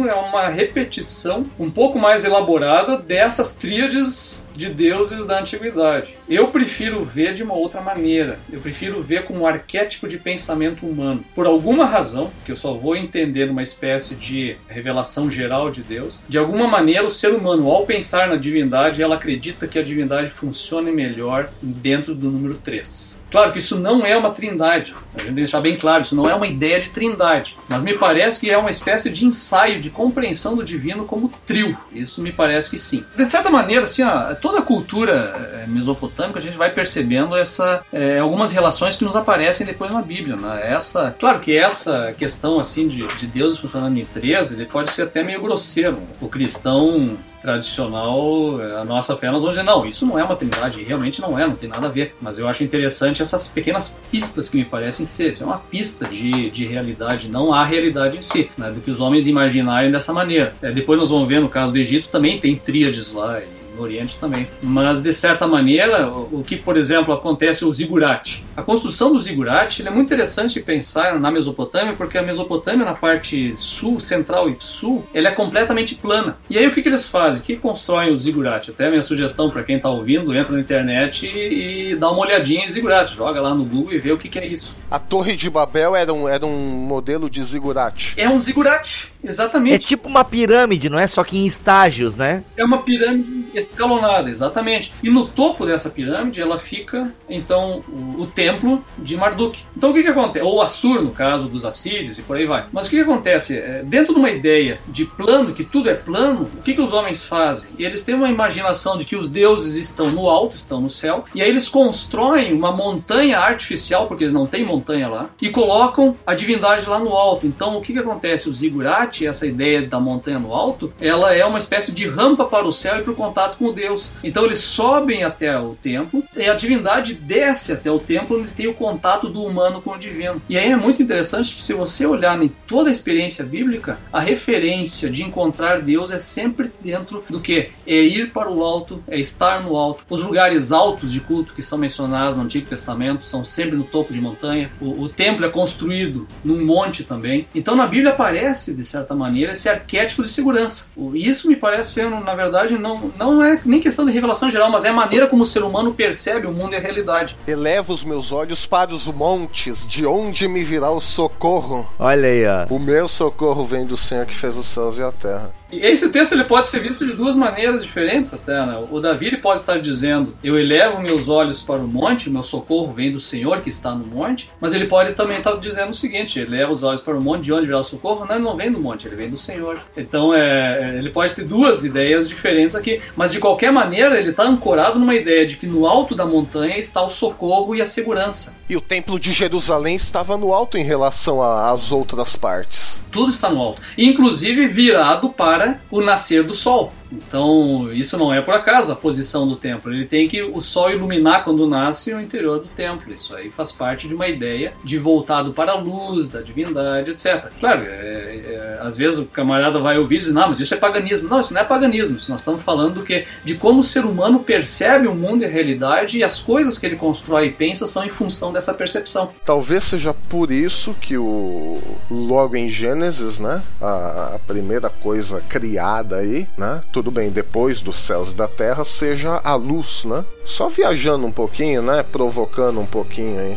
é 0.06 0.14
uma 0.14 0.48
repetição 0.48 1.46
um 1.58 1.70
pouco 1.70 1.98
mais 1.98 2.24
elaborada 2.24 2.98
dessas 2.98 3.56
tríades 3.56 4.46
de 4.58 4.68
deuses 4.68 5.24
da 5.24 5.38
antiguidade. 5.38 6.16
Eu 6.28 6.48
prefiro 6.48 7.04
ver 7.04 7.32
de 7.32 7.44
uma 7.44 7.54
outra 7.54 7.80
maneira. 7.80 8.40
Eu 8.52 8.60
prefiro 8.60 9.00
ver 9.00 9.22
como 9.22 9.42
um 9.42 9.46
arquétipo 9.46 10.08
de 10.08 10.18
pensamento 10.18 10.84
humano. 10.84 11.24
Por 11.32 11.46
alguma 11.46 11.84
razão, 11.84 12.30
que 12.44 12.50
eu 12.50 12.56
só 12.56 12.74
vou 12.74 12.96
entender 12.96 13.46
numa 13.46 13.62
espécie 13.62 14.16
de 14.16 14.56
revelação 14.66 15.30
geral 15.30 15.70
de 15.70 15.82
Deus, 15.82 16.24
de 16.28 16.36
alguma 16.36 16.66
maneira 16.66 17.04
o 17.04 17.10
ser 17.10 17.32
humano, 17.32 17.70
ao 17.70 17.86
pensar 17.86 18.28
na 18.28 18.34
divindade, 18.34 19.00
ela 19.00 19.14
acredita 19.14 19.68
que 19.68 19.78
a 19.78 19.82
divindade 19.82 20.28
funcione 20.28 20.90
melhor 20.90 21.50
dentro 21.62 22.12
do 22.12 22.28
número 22.28 22.54
3. 22.54 23.24
Claro 23.30 23.52
que 23.52 23.58
isso 23.58 23.78
não 23.78 24.04
é 24.04 24.16
uma 24.16 24.30
trindade, 24.30 24.94
a 25.14 25.22
gente 25.22 25.34
deixar 25.34 25.60
bem 25.60 25.76
claro, 25.76 26.00
isso 26.00 26.16
não 26.16 26.28
é 26.28 26.34
uma 26.34 26.46
ideia 26.46 26.80
de 26.80 26.88
trindade, 26.88 27.56
mas 27.68 27.82
me 27.82 27.96
parece 27.96 28.40
que 28.40 28.50
é 28.50 28.56
uma 28.56 28.70
espécie 28.70 29.10
de 29.10 29.24
ensaio 29.24 29.78
de 29.80 29.90
compreensão 29.90 30.56
do 30.56 30.64
divino 30.64 31.04
como 31.04 31.32
trio. 31.46 31.76
Isso 31.92 32.22
me 32.22 32.32
parece 32.32 32.70
que 32.70 32.78
sim. 32.78 33.04
De 33.14 33.30
certa 33.30 33.50
maneira, 33.50 33.82
assim, 33.82 34.02
ó, 34.02 34.34
toda 34.48 34.60
a 34.60 34.62
cultura 34.62 35.50
eh, 35.52 35.66
mesopotâmica 35.66 36.38
a 36.38 36.42
gente 36.42 36.56
vai 36.56 36.70
percebendo 36.72 37.36
essa 37.36 37.84
é, 37.92 38.18
algumas 38.18 38.50
relações 38.50 38.96
que 38.96 39.04
nos 39.04 39.14
aparecem 39.14 39.66
depois 39.66 39.92
na 39.92 40.00
Bíblia. 40.00 40.36
Né? 40.36 40.72
Essa, 40.72 41.14
claro 41.18 41.38
que 41.38 41.54
essa 41.54 42.14
questão 42.16 42.58
assim 42.58 42.88
de, 42.88 43.06
de 43.06 43.26
deuses 43.26 43.58
funcionando 43.58 43.98
em 43.98 44.06
três, 44.06 44.50
ele 44.50 44.64
pode 44.64 44.90
ser 44.90 45.02
até 45.02 45.22
meio 45.22 45.42
grosseiro. 45.42 45.98
O 46.18 46.28
cristão 46.28 47.18
tradicional, 47.42 48.58
a 48.80 48.84
nossa 48.84 49.16
fé, 49.16 49.26
nós 49.26 49.42
vamos 49.42 49.56
dizer, 49.56 49.62
não, 49.62 49.84
isso 49.84 50.06
não 50.06 50.18
é 50.18 50.24
uma 50.24 50.34
trindade, 50.34 50.82
realmente 50.82 51.20
não 51.20 51.38
é, 51.38 51.46
não 51.46 51.54
tem 51.54 51.68
nada 51.68 51.86
a 51.86 51.90
ver. 51.90 52.14
Mas 52.18 52.38
eu 52.38 52.48
acho 52.48 52.64
interessante 52.64 53.22
essas 53.22 53.48
pequenas 53.48 54.00
pistas 54.10 54.48
que 54.48 54.56
me 54.56 54.64
parecem 54.64 55.04
ser. 55.04 55.36
É 55.38 55.44
uma 55.44 55.58
pista 55.58 56.06
de, 56.06 56.50
de 56.50 56.66
realidade, 56.66 57.28
não 57.28 57.52
a 57.52 57.64
realidade 57.64 58.16
em 58.16 58.22
si, 58.22 58.50
né, 58.56 58.70
do 58.70 58.80
que 58.80 58.90
os 58.90 58.98
homens 58.98 59.26
imaginarem 59.26 59.92
dessa 59.92 60.12
maneira. 60.12 60.54
É, 60.62 60.72
depois 60.72 60.98
nós 60.98 61.10
vamos 61.10 61.28
ver 61.28 61.38
no 61.38 61.50
caso 61.50 61.70
do 61.70 61.78
Egito 61.78 62.08
também 62.08 62.40
tem 62.40 62.56
tríades 62.56 63.12
lá. 63.12 63.40
No 63.78 63.84
Oriente 63.84 64.18
também. 64.18 64.48
Mas, 64.60 65.00
de 65.00 65.12
certa 65.12 65.46
maneira, 65.46 66.08
o, 66.08 66.42
que, 66.44 66.56
por 66.56 66.76
exemplo, 66.76 67.14
acontece 67.14 67.64
o 67.64 67.72
zigurate. 67.72 68.44
A 68.56 68.62
construção 68.62 69.12
do 69.12 69.20
zigurate 69.20 69.86
é 69.86 69.90
muito 69.90 70.06
interessante 70.06 70.60
pensar 70.60 71.18
na 71.20 71.30
Mesopotâmia, 71.30 71.94
porque 71.94 72.18
a 72.18 72.22
Mesopotâmia, 72.22 72.84
na 72.84 72.94
parte 72.94 73.54
sul, 73.56 74.00
central 74.00 74.50
e 74.50 74.56
sul, 74.58 75.04
ela 75.14 75.28
é 75.28 75.30
completamente 75.30 75.94
plana. 75.94 76.36
E 76.50 76.58
aí, 76.58 76.66
o 76.66 76.72
que, 76.72 76.82
que 76.82 76.88
eles 76.88 77.08
fazem? 77.08 77.40
Que 77.40 77.56
constroem 77.56 78.12
o 78.12 78.16
zigurate? 78.16 78.70
Até 78.72 78.86
a 78.86 78.90
minha 78.90 79.02
sugestão 79.02 79.48
para 79.48 79.62
quem 79.62 79.76
está 79.76 79.88
ouvindo, 79.88 80.34
entra 80.34 80.54
na 80.54 80.60
internet 80.60 81.26
e, 81.26 81.92
e, 81.92 81.96
dá 81.96 82.10
uma 82.10 82.20
olhadinha 82.20 82.64
em 82.64 82.68
zigurate. 82.68 83.14
Joga 83.14 83.40
lá 83.40 83.54
no 83.54 83.64
Google 83.64 83.92
e 83.92 84.00
vê 84.00 84.10
o 84.10 84.18
que, 84.18 84.28
que 84.28 84.40
é 84.40 84.46
isso. 84.46 84.74
A 84.90 84.98
Torre 84.98 85.36
de 85.36 85.48
Babel 85.48 85.94
era 85.94 86.12
um, 86.12 86.28
era 86.28 86.44
um 86.44 86.58
modelo 86.58 87.30
de 87.30 87.42
zigurate. 87.44 88.14
É 88.16 88.28
um 88.28 88.40
zigurate, 88.40 89.12
exatamente. 89.22 89.74
É 89.74 89.78
tipo 89.78 90.08
uma 90.08 90.24
pirâmide, 90.24 90.88
não 90.88 90.98
é? 90.98 91.06
Só 91.06 91.22
que 91.22 91.38
em 91.38 91.46
estágios, 91.46 92.16
né? 92.16 92.42
É 92.56 92.64
uma 92.64 92.82
pirâmide 92.82 93.37
escalonada, 93.54 94.30
exatamente. 94.30 94.92
E 95.02 95.10
no 95.10 95.26
topo 95.26 95.66
dessa 95.66 95.90
pirâmide 95.90 96.40
ela 96.40 96.58
fica, 96.58 97.12
então, 97.28 97.82
o, 97.88 98.22
o 98.22 98.26
templo 98.26 98.84
de 98.98 99.16
Marduk. 99.16 99.62
Então 99.76 99.90
o 99.90 99.94
que, 99.94 100.02
que 100.02 100.08
acontece? 100.08 100.44
Ou 100.44 100.62
Assur, 100.62 101.02
no 101.02 101.10
caso 101.10 101.48
dos 101.48 101.64
assírios 101.64 102.18
e 102.18 102.22
por 102.22 102.36
aí 102.36 102.46
vai. 102.46 102.66
Mas 102.72 102.86
o 102.86 102.90
que, 102.90 102.96
que 102.96 103.02
acontece? 103.02 103.58
É, 103.58 103.82
dentro 103.84 104.14
de 104.14 104.20
uma 104.20 104.30
ideia 104.30 104.80
de 104.88 105.04
plano, 105.04 105.52
que 105.52 105.64
tudo 105.64 105.88
é 105.90 105.94
plano, 105.94 106.48
o 106.54 106.62
que, 106.62 106.74
que 106.74 106.80
os 106.80 106.92
homens 106.92 107.24
fazem? 107.24 107.70
Eles 107.78 108.02
têm 108.02 108.14
uma 108.14 108.28
imaginação 108.28 108.98
de 108.98 109.04
que 109.04 109.16
os 109.16 109.28
deuses 109.28 109.76
estão 109.76 110.10
no 110.10 110.28
alto, 110.28 110.56
estão 110.56 110.80
no 110.80 110.90
céu, 110.90 111.24
e 111.34 111.42
aí 111.42 111.48
eles 111.48 111.68
constroem 111.68 112.52
uma 112.52 112.72
montanha 112.72 113.38
artificial, 113.38 114.06
porque 114.06 114.24
eles 114.24 114.32
não 114.32 114.46
têm 114.46 114.64
montanha 114.64 115.08
lá, 115.08 115.30
e 115.40 115.50
colocam 115.50 116.16
a 116.26 116.34
divindade 116.34 116.88
lá 116.88 116.98
no 116.98 117.12
alto. 117.12 117.46
Então 117.46 117.76
o 117.76 117.80
que, 117.80 117.92
que 117.92 117.98
acontece? 117.98 118.48
O 118.48 118.52
zigurate, 118.52 119.26
essa 119.26 119.46
ideia 119.46 119.86
da 119.86 120.00
montanha 120.00 120.38
no 120.38 120.54
alto, 120.54 120.92
ela 121.00 121.34
é 121.34 121.44
uma 121.44 121.58
espécie 121.58 121.92
de 121.92 122.06
rampa 122.06 122.44
para 122.44 122.66
o 122.66 122.72
céu 122.72 122.98
e 122.98 123.02
para 123.02 123.12
o 123.12 123.16
contato 123.16 123.37
com 123.56 123.72
Deus. 123.72 124.14
Então 124.22 124.44
eles 124.44 124.58
sobem 124.58 125.22
até 125.24 125.58
o 125.58 125.74
templo 125.74 126.24
e 126.36 126.44
a 126.44 126.54
divindade 126.54 127.14
desce 127.14 127.72
até 127.72 127.90
o 127.90 127.98
templo 127.98 128.40
onde 128.40 128.52
tem 128.52 128.66
o 128.66 128.74
contato 128.74 129.28
do 129.28 129.42
humano 129.42 129.80
com 129.80 129.92
o 129.92 129.98
divino. 129.98 130.42
E 130.48 130.58
aí 130.58 130.70
é 130.70 130.76
muito 130.76 131.02
interessante 131.02 131.62
se 131.62 131.72
você 131.72 132.06
olhar 132.06 132.40
em 132.42 132.48
toda 132.48 132.88
a 132.88 132.92
experiência 132.92 133.44
bíblica, 133.44 133.98
a 134.12 134.20
referência 134.20 135.08
de 135.10 135.22
encontrar 135.22 135.80
Deus 135.80 136.10
é 136.10 136.18
sempre 136.18 136.70
dentro 136.80 137.24
do 137.28 137.40
que? 137.40 137.70
É 137.86 137.94
ir 137.94 138.32
para 138.32 138.50
o 138.50 138.62
alto, 138.62 139.02
é 139.06 139.18
estar 139.18 139.62
no 139.62 139.76
alto. 139.76 140.04
Os 140.08 140.22
lugares 140.22 140.72
altos 140.72 141.12
de 141.12 141.20
culto 141.20 141.54
que 141.54 141.62
são 141.62 141.78
mencionados 141.78 142.36
no 142.36 142.44
Antigo 142.44 142.68
Testamento 142.68 143.24
são 143.24 143.44
sempre 143.44 143.76
no 143.76 143.84
topo 143.84 144.12
de 144.12 144.20
montanha. 144.20 144.70
O, 144.80 145.02
o 145.02 145.08
templo 145.08 145.44
é 145.44 145.50
construído 145.50 146.26
num 146.44 146.64
monte 146.64 147.04
também. 147.04 147.46
Então 147.54 147.76
na 147.76 147.86
Bíblia 147.86 148.12
aparece, 148.12 148.74
de 148.74 148.84
certa 148.84 149.14
maneira, 149.14 149.52
esse 149.52 149.68
arquétipo 149.68 150.22
de 150.22 150.28
segurança. 150.28 150.90
Isso 151.14 151.48
me 151.48 151.56
parece 151.56 151.94
ser, 151.94 152.10
na 152.10 152.34
verdade, 152.34 152.78
não, 152.78 153.12
não 153.18 153.27
é 153.42 153.60
nem 153.64 153.80
questão 153.80 154.04
de 154.04 154.12
revelação 154.12 154.50
geral, 154.50 154.70
mas 154.70 154.84
é 154.84 154.88
a 154.88 154.92
maneira 154.92 155.26
como 155.26 155.42
o 155.42 155.46
ser 155.46 155.62
humano 155.62 155.92
percebe 155.94 156.46
o 156.46 156.52
mundo 156.52 156.72
e 156.72 156.76
a 156.76 156.80
realidade. 156.80 157.36
Elevo 157.46 157.92
os 157.92 158.04
meus 158.04 158.32
olhos 158.32 158.66
para 158.66 158.92
os 158.92 159.06
montes, 159.06 159.86
de 159.86 160.06
onde 160.06 160.48
me 160.48 160.62
virá 160.62 160.90
o 160.90 161.00
socorro. 161.00 161.86
Olha 161.98 162.28
aí, 162.28 162.46
ó. 162.46 162.66
O 162.74 162.78
meu 162.78 163.08
socorro 163.08 163.64
vem 163.64 163.84
do 163.84 163.96
Senhor 163.96 164.26
que 164.26 164.34
fez 164.34 164.56
os 164.56 164.66
céus 164.66 164.98
e 164.98 165.02
a 165.02 165.12
terra. 165.12 165.52
Esse 165.70 166.08
texto 166.08 166.32
ele 166.32 166.44
pode 166.44 166.70
ser 166.70 166.80
visto 166.80 167.06
de 167.06 167.12
duas 167.12 167.36
maneiras 167.36 167.82
diferentes 167.82 168.32
até, 168.32 168.64
né? 168.64 168.82
O 168.90 169.00
Davi 169.00 169.26
ele 169.26 169.36
pode 169.36 169.60
estar 169.60 169.78
dizendo, 169.78 170.34
eu 170.42 170.58
elevo 170.58 171.00
meus 171.02 171.28
olhos 171.28 171.62
para 171.62 171.76
o 171.76 171.86
monte, 171.86 172.30
meu 172.30 172.42
socorro 172.42 172.92
vem 172.92 173.12
do 173.12 173.20
Senhor 173.20 173.60
que 173.60 173.68
está 173.68 173.94
no 173.94 174.06
monte, 174.06 174.50
mas 174.58 174.72
ele 174.72 174.86
pode 174.86 175.12
também 175.12 175.36
estar 175.36 175.54
dizendo 175.56 175.90
o 175.90 175.94
seguinte, 175.94 176.40
eleva 176.40 176.72
os 176.72 176.82
olhos 176.82 177.02
para 177.02 177.16
o 177.16 177.22
monte, 177.22 177.44
de 177.44 177.52
onde 177.52 177.66
virá 177.66 177.80
o 177.80 177.82
socorro? 177.82 178.24
Não, 178.24 178.36
ele 178.36 178.44
não 178.44 178.56
vem 178.56 178.70
do 178.70 178.80
monte, 178.80 179.06
ele 179.06 179.16
vem 179.16 179.28
do 179.28 179.36
Senhor. 179.36 179.78
Então, 179.94 180.34
é, 180.34 180.96
ele 180.96 181.10
pode 181.10 181.34
ter 181.34 181.44
duas 181.44 181.84
ideias 181.84 182.28
diferentes 182.28 182.74
aqui, 182.74 183.00
mas 183.14 183.32
de 183.32 183.38
qualquer 183.38 183.70
maneira 183.70 184.18
ele 184.18 184.30
está 184.30 184.44
ancorado 184.44 184.98
numa 184.98 185.14
ideia 185.14 185.46
de 185.46 185.56
que 185.56 185.66
no 185.66 185.86
alto 185.86 186.14
da 186.14 186.24
montanha 186.24 186.78
está 186.78 187.02
o 187.02 187.10
socorro 187.10 187.74
e 187.74 187.82
a 187.82 187.86
segurança. 187.86 188.57
E 188.68 188.76
o 188.76 188.80
templo 188.82 189.18
de 189.18 189.32
Jerusalém 189.32 189.96
estava 189.96 190.36
no 190.36 190.52
alto 190.52 190.76
em 190.76 190.84
relação 190.84 191.42
às 191.42 191.90
outras 191.90 192.36
partes. 192.36 193.02
Tudo 193.10 193.30
está 193.30 193.48
no 193.48 193.62
alto, 193.62 193.80
inclusive 193.96 194.68
virado 194.68 195.30
para 195.30 195.80
o 195.90 196.02
nascer 196.02 196.44
do 196.44 196.52
sol. 196.52 196.92
Então, 197.10 197.92
isso 197.92 198.18
não 198.18 198.32
é 198.32 198.40
por 198.40 198.54
acaso 198.54 198.92
a 198.92 198.96
posição 198.96 199.46
do 199.46 199.56
templo. 199.56 199.92
Ele 199.92 200.06
tem 200.06 200.28
que 200.28 200.42
o 200.42 200.60
sol 200.60 200.90
iluminar 200.90 201.44
quando 201.44 201.66
nasce 201.66 202.12
o 202.12 202.20
interior 202.20 202.60
do 202.60 202.68
templo. 202.68 203.12
Isso 203.12 203.34
aí 203.34 203.50
faz 203.50 203.72
parte 203.72 204.08
de 204.08 204.14
uma 204.14 204.28
ideia 204.28 204.72
de 204.84 204.98
voltado 204.98 205.52
para 205.52 205.72
a 205.72 205.76
luz, 205.76 206.28
da 206.28 206.40
divindade, 206.40 207.10
etc. 207.10 207.50
Claro, 207.58 207.82
é, 207.84 207.86
é, 207.86 208.78
às 208.80 208.96
vezes 208.96 209.18
o 209.18 209.26
camarada 209.26 209.78
vai 209.78 209.98
ouvir 209.98 210.16
e 210.16 210.18
diz: 210.18 210.34
Não, 210.34 210.48
mas 210.48 210.60
isso 210.60 210.74
é 210.74 210.76
paganismo. 210.76 211.28
Não, 211.28 211.40
isso 211.40 211.54
não 211.54 211.60
é 211.60 211.64
paganismo. 211.64 212.16
Isso 212.16 212.30
nós 212.30 212.40
estamos 212.40 212.62
falando 212.62 212.94
do 212.94 213.02
que? 213.02 213.24
De 213.44 213.54
como 213.54 213.80
o 213.80 213.84
ser 213.84 214.04
humano 214.04 214.40
percebe 214.40 215.06
o 215.06 215.14
mundo 215.14 215.42
e 215.42 215.46
a 215.46 215.48
realidade 215.48 216.18
e 216.18 216.24
as 216.24 216.40
coisas 216.40 216.78
que 216.78 216.86
ele 216.86 216.96
constrói 216.96 217.46
e 217.46 217.52
pensa 217.52 217.86
são 217.86 218.04
em 218.04 218.10
função 218.10 218.52
dessa 218.52 218.74
percepção. 218.74 219.30
Talvez 219.44 219.84
seja 219.84 220.14
por 220.14 220.50
isso 220.50 220.94
que 221.00 221.16
o 221.16 221.78
logo 222.10 222.56
em 222.56 222.68
Gênesis, 222.68 223.38
né, 223.38 223.62
a, 223.80 224.34
a 224.34 224.38
primeira 224.46 224.88
coisa 224.88 225.40
criada 225.48 226.16
aí, 226.16 226.46
né, 226.56 226.80
tudo 226.98 227.12
bem, 227.12 227.30
depois 227.30 227.80
dos 227.80 227.96
céus 227.96 228.32
e 228.32 228.34
da 228.34 228.48
terra, 228.48 228.84
seja 228.84 229.40
a 229.44 229.54
luz, 229.54 230.04
né? 230.04 230.24
Só 230.44 230.68
viajando 230.68 231.26
um 231.26 231.30
pouquinho, 231.30 231.80
né? 231.80 232.02
Provocando 232.02 232.80
um 232.80 232.86
pouquinho 232.86 233.38
aí. 233.38 233.56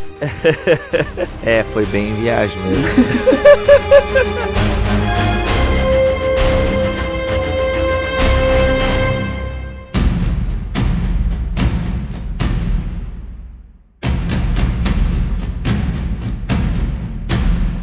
é, 1.44 1.64
foi 1.74 1.84
bem 1.88 2.14
viagem 2.14 2.56
mesmo. 2.62 2.84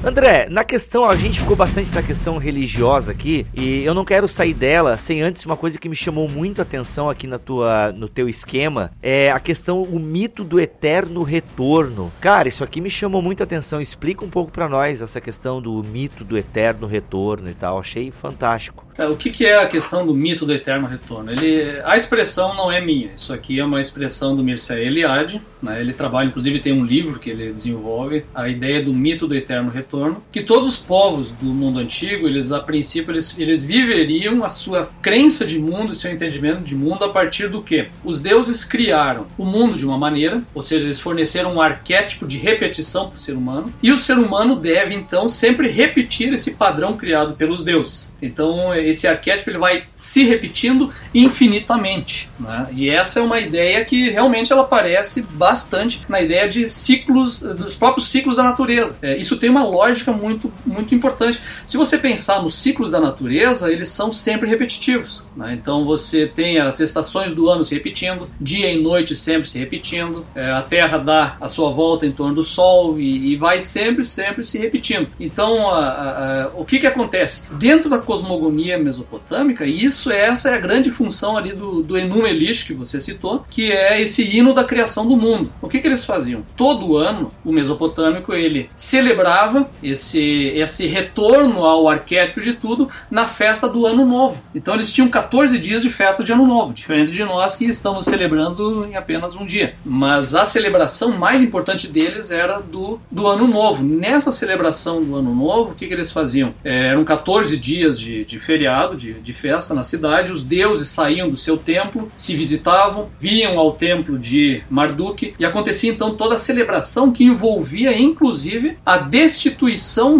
André, 0.09 0.49
na 0.49 0.65
questão, 0.65 1.05
a 1.05 1.15
gente 1.15 1.39
ficou 1.39 1.55
bastante 1.55 1.95
na 1.95 2.03
questão 2.03 2.39
religiosa 2.39 3.13
aqui, 3.13 3.47
e 3.55 3.85
eu 3.85 3.93
não 3.93 4.07
quero 4.07 4.27
sair 4.27 4.55
dela 4.55 4.97
sem 4.97 5.21
antes 5.21 5.45
uma 5.45 5.57
coisa 5.57 5.79
que 5.79 5.87
me 5.87 5.95
chamou 5.95 6.27
muito 6.27 6.61
a 6.61 6.63
atenção 6.63 7.11
aqui 7.11 7.27
na 7.27 7.39
tua, 7.39 7.93
no 7.93 8.09
teu 8.09 8.27
esquema, 8.27 8.91
é 9.03 9.31
a 9.31 9.39
questão, 9.39 9.83
o 9.83 10.01
mito 10.01 10.45
do 10.45 10.59
eterno 10.59 11.23
retorno. 11.23 12.11
Cara, 12.23 12.49
isso 12.49 12.65
aqui 12.65 12.81
me 12.81 12.89
chamou 12.89 13.21
muita 13.21 13.45
atenção. 13.45 13.83
Explica 13.83 14.25
um 14.25 14.31
pouco 14.31 14.51
para 14.51 14.67
nós 14.67 15.03
essa 15.03 15.21
questão 15.21 15.61
do 15.61 15.83
mito 15.85 16.25
do 16.25 16.39
eterno 16.39 16.87
retorno 16.87 17.51
e 17.51 17.55
tal. 17.55 17.79
Achei 17.79 18.11
fantástico. 18.11 18.89
É, 18.99 19.07
o 19.07 19.15
que, 19.15 19.31
que, 19.31 19.47
é 19.47 19.63
a 19.63 19.69
questão 19.69 20.05
do 20.05 20.13
mito 20.13 20.45
do 20.45 20.53
eterno 20.53 20.89
retorno? 20.89 21.31
Ele, 21.31 21.81
a 21.85 21.97
expressão 21.97 22.53
não 22.57 22.71
é 22.71 22.81
minha, 22.81 23.13
isso 23.15 23.33
aqui 23.33 23.61
é 23.61 23.65
uma 23.65 23.81
expressão 23.81 24.35
do 24.35 24.43
Mircea 24.43 24.81
Eliade, 24.81 25.41
né? 25.63 25.81
ele 25.81 25.93
trabalha, 25.93 26.27
inclusive 26.27 26.59
tem 26.59 26.73
um 26.73 26.85
livro 26.85 27.17
que 27.21 27.31
ele 27.31 27.53
desenvolve, 27.53 28.25
a 28.35 28.49
ideia 28.49 28.85
do 28.85 28.93
mito 28.93 29.29
do 29.29 29.37
eterno 29.37 29.71
retorno, 29.71 29.89
que 30.32 30.42
todos 30.42 30.68
os 30.68 30.76
povos 30.76 31.32
do 31.32 31.46
mundo 31.46 31.78
antigo, 31.78 32.26
eles 32.26 32.53
a 32.53 32.61
princípio, 32.61 33.12
eles, 33.12 33.38
eles 33.38 33.64
viveriam 33.64 34.44
a 34.44 34.49
sua 34.49 34.90
crença 35.03 35.46
de 35.46 35.59
mundo, 35.59 35.94
seu 35.94 36.12
entendimento 36.12 36.62
de 36.62 36.74
mundo 36.74 37.05
a 37.05 37.09
partir 37.09 37.49
do 37.49 37.62
que? 37.62 37.88
Os 38.05 38.20
deuses 38.20 38.64
criaram 38.64 39.26
o 39.36 39.44
mundo 39.44 39.76
de 39.76 39.84
uma 39.84 39.99
maneira, 39.99 40.42
ou 40.55 40.62
seja, 40.62 40.84
eles 40.84 41.01
forneceram 41.01 41.55
um 41.55 41.61
arquétipo 41.61 42.26
de 42.26 42.38
repetição 42.38 43.09
para 43.09 43.16
o 43.16 43.20
ser 43.20 43.32
humano, 43.32 43.72
e 43.82 43.90
o 43.92 43.99
ser 43.99 44.18
humano 44.18 44.57
deve 44.57 44.94
então 44.94 45.28
sempre 45.28 45.68
repetir 45.68 46.32
esse 46.32 46.55
padrão 46.55 46.96
criado 46.96 47.34
pelos 47.34 47.62
deuses. 47.62 48.16
Então, 48.20 48.74
esse 48.74 49.07
arquétipo 49.07 49.51
ele 49.51 49.59
vai 49.59 49.84
se 49.94 50.24
repetindo 50.24 50.92
infinitamente. 51.14 52.30
Né? 52.38 52.68
E 52.72 52.90
essa 52.90 53.20
é 53.20 53.22
uma 53.22 53.40
ideia 53.40 53.84
que 53.84 54.11
realmente 54.11 54.53
ela 54.53 54.62
aparece 54.62 55.22
bastante 55.22 56.03
na 56.09 56.20
ideia 56.20 56.49
de 56.49 56.68
ciclos, 56.68 57.40
dos 57.40 57.74
próprios 57.74 58.09
ciclos 58.09 58.36
da 58.36 58.42
natureza. 58.42 58.99
É, 59.03 59.16
isso 59.16 59.36
tem 59.36 59.51
uma 59.51 59.64
lógica 59.64 59.88
muito, 60.12 60.53
muito 60.64 60.95
importante. 60.95 61.41
Se 61.66 61.76
você 61.76 61.99
pensar 61.99 62.43
nos 62.43 62.57
ciclos 62.57 62.91
da 62.91 63.01
natureza, 63.01 63.72
eles 63.72 63.89
são 63.89 64.11
sempre 64.12 64.49
repetitivos. 64.49 65.26
Né? 65.36 65.59
Então 65.61 65.84
você 65.84 66.26
tem 66.26 66.59
as 66.59 66.80
estações 66.80 67.34
do 67.34 67.49
ano 67.49 67.64
se 67.64 67.74
repetindo, 67.74 68.28
dia 68.41 68.72
e 68.72 68.80
noite 68.80 69.16
sempre 69.16 69.49
se 69.49 69.59
repetindo, 69.59 70.24
é, 70.34 70.51
a 70.51 70.62
Terra 70.62 70.99
dá 70.99 71.36
a 71.41 71.49
sua 71.49 71.70
volta 71.70 72.07
em 72.07 72.12
torno 72.12 72.34
do 72.34 72.43
Sol 72.43 72.99
e, 72.99 73.32
e 73.32 73.36
vai 73.36 73.61
sempre, 73.61 74.05
sempre 74.05 74.45
se 74.45 74.59
repetindo. 74.59 75.09
Então, 75.18 75.70
a, 75.70 75.89
a, 75.89 76.45
a, 76.45 76.49
o 76.55 76.64
que, 76.64 76.78
que 76.78 76.86
acontece? 76.86 77.51
Dentro 77.53 77.89
da 77.89 77.99
cosmogonia 77.99 78.78
mesopotâmica, 78.78 79.64
isso 79.64 80.11
essa 80.11 80.51
é 80.51 80.55
a 80.55 80.61
grande 80.61 80.91
função 80.91 81.36
ali 81.36 81.53
do, 81.53 81.82
do 81.82 81.99
Enum 81.99 82.26
Elish 82.26 82.64
que 82.64 82.74
você 82.74 83.01
citou, 83.01 83.45
que 83.51 83.70
é 83.70 84.01
esse 84.01 84.22
hino 84.22 84.53
da 84.53 84.64
criação 84.64 85.07
do 85.07 85.16
mundo. 85.16 85.53
O 85.61 85.68
que, 85.68 85.80
que 85.80 85.89
eles 85.89 86.05
faziam? 86.05 86.43
Todo 86.57 86.97
ano, 86.97 87.32
o 87.45 87.53
mesopotâmico 87.53 88.32
ele 88.32 88.70
celebrava 88.76 89.68
esse, 89.83 90.53
esse 90.55 90.87
retorno 90.87 91.64
ao 91.64 91.89
arquétipo 91.89 92.41
de 92.41 92.55
tudo 92.55 92.89
na 93.11 93.26
festa 93.26 93.68
do 93.68 93.87
Ano 93.87 94.05
Novo. 94.05 94.43
Então 94.55 94.74
eles 94.74 94.93
tinham 94.93 95.09
14 95.09 95.59
dias 95.59 95.83
de 95.83 95.91
festa 95.91 96.24
de 96.24 96.33
Ano 96.33 96.47
Novo, 96.47 96.72
diferente 96.72 97.12
de 97.12 97.24
nós 97.24 97.57
que 97.57 97.64
estamos 97.66 98.05
celebrando 98.05 98.87
em 98.87 98.97
apenas 98.97 99.37
um 99.37 99.47
dia. 99.47 99.74
Mas 99.85 100.35
a 100.35 100.45
celebração 100.45 101.16
mais 101.16 101.43
importante 101.43 101.87
deles 101.87 102.31
era 102.31 102.59
do, 102.61 103.01
do 103.11 103.26
Ano 103.26 103.47
Novo. 103.47 103.85
Nessa 103.85 104.33
celebração 104.33 105.03
do 105.03 105.16
Ano 105.16 105.35
Novo, 105.35 105.72
o 105.72 105.74
que, 105.74 105.87
que 105.87 105.95
eles 105.95 106.11
faziam? 106.11 106.55
É, 106.64 106.89
eram 106.89 107.05
14 107.05 107.57
dias 107.57 107.99
de, 107.99 108.24
de 108.24 108.39
feriado, 108.39 108.97
de, 108.97 109.14
de 109.14 109.33
festa 109.33 109.74
na 109.74 109.83
cidade, 109.83 110.33
os 110.33 110.45
deuses 110.45 110.89
saíam 110.89 111.29
do 111.29 111.37
seu 111.37 111.57
templo, 111.57 112.11
se 112.16 112.35
visitavam, 112.35 113.09
vinham 113.20 113.59
ao 113.59 113.72
templo 113.72 114.18
de 114.18 114.62
Marduk 114.70 115.35
e 115.39 115.45
acontecia 115.45 115.91
então 115.91 116.14
toda 116.14 116.35
a 116.35 116.39
celebração 116.39 117.12
que 117.12 117.24
envolvia 117.24 117.97
inclusive 117.99 118.76
a 118.85 118.99
destituição 118.99 119.68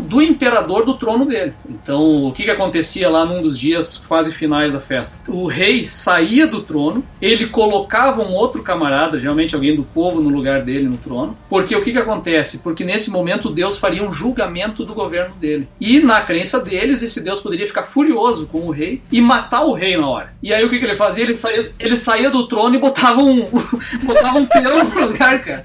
do 0.07 0.21
imperador 0.21 0.85
do 0.85 0.95
trono 0.95 1.25
dele. 1.25 1.53
Então, 1.69 2.25
o 2.25 2.33
que, 2.33 2.45
que 2.45 2.51
acontecia 2.51 3.09
lá 3.09 3.25
num 3.25 3.43
dos 3.43 3.59
dias 3.59 3.97
quase 3.97 4.33
finais 4.33 4.73
da 4.73 4.81
festa? 4.81 5.19
O 5.31 5.47
rei 5.47 5.89
saía 5.91 6.47
do 6.47 6.63
trono, 6.63 7.05
ele 7.21 7.47
colocava 7.47 8.23
um 8.23 8.33
outro 8.33 8.63
camarada, 8.63 9.19
geralmente 9.19 9.55
alguém 9.55 9.75
do 9.75 9.83
povo, 9.83 10.21
no 10.21 10.29
lugar 10.29 10.63
dele 10.63 10.89
no 10.89 10.97
trono, 10.97 11.37
porque 11.49 11.75
o 11.75 11.83
que, 11.83 11.93
que 11.93 11.99
acontece? 11.99 12.59
Porque 12.59 12.85
nesse 12.85 13.11
momento 13.11 13.51
Deus 13.51 13.79
faria 13.79 14.03
um 14.03 14.13
julgamento 14.13 14.85
do 14.85 14.95
governo 14.95 15.35
dele. 15.37 15.69
E 15.81 16.01
na 16.01 16.21
crença 16.21 16.61
deles, 16.61 17.03
esse 17.03 17.23
Deus 17.23 17.41
poderia 17.41 17.67
ficar 17.67 17.85
furioso 17.85 18.47
com 18.49 18.67
o 18.67 18.71
rei 18.71 19.03
e 19.11 19.21
matar 19.21 19.65
o 19.65 19.73
rei 19.73 19.97
na 19.97 20.09
hora. 20.09 20.33
E 20.43 20.53
aí 20.53 20.65
o 20.65 20.71
que, 20.71 20.79
que 20.79 20.85
ele 20.85 20.97
fazia? 20.97 21.25
Ele 21.25 21.35
saía, 21.35 21.73
ele 21.79 21.97
saía 21.97 22.31
do 22.31 22.47
trono 22.47 22.75
e 22.75 22.79
botava 22.79 23.21
um, 23.21 23.47
botava 24.05 24.39
um 24.39 24.47
peão 24.47 24.85
no 24.85 25.07
lugar, 25.07 25.43
cara. 25.43 25.63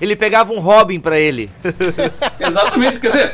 Ele 0.00 0.16
pegava 0.16 0.52
um 0.52 0.58
Robin 0.58 1.00
para 1.00 1.18
ele. 1.18 1.50
Exatamente, 2.40 3.00
quer 3.00 3.06
dizer, 3.08 3.32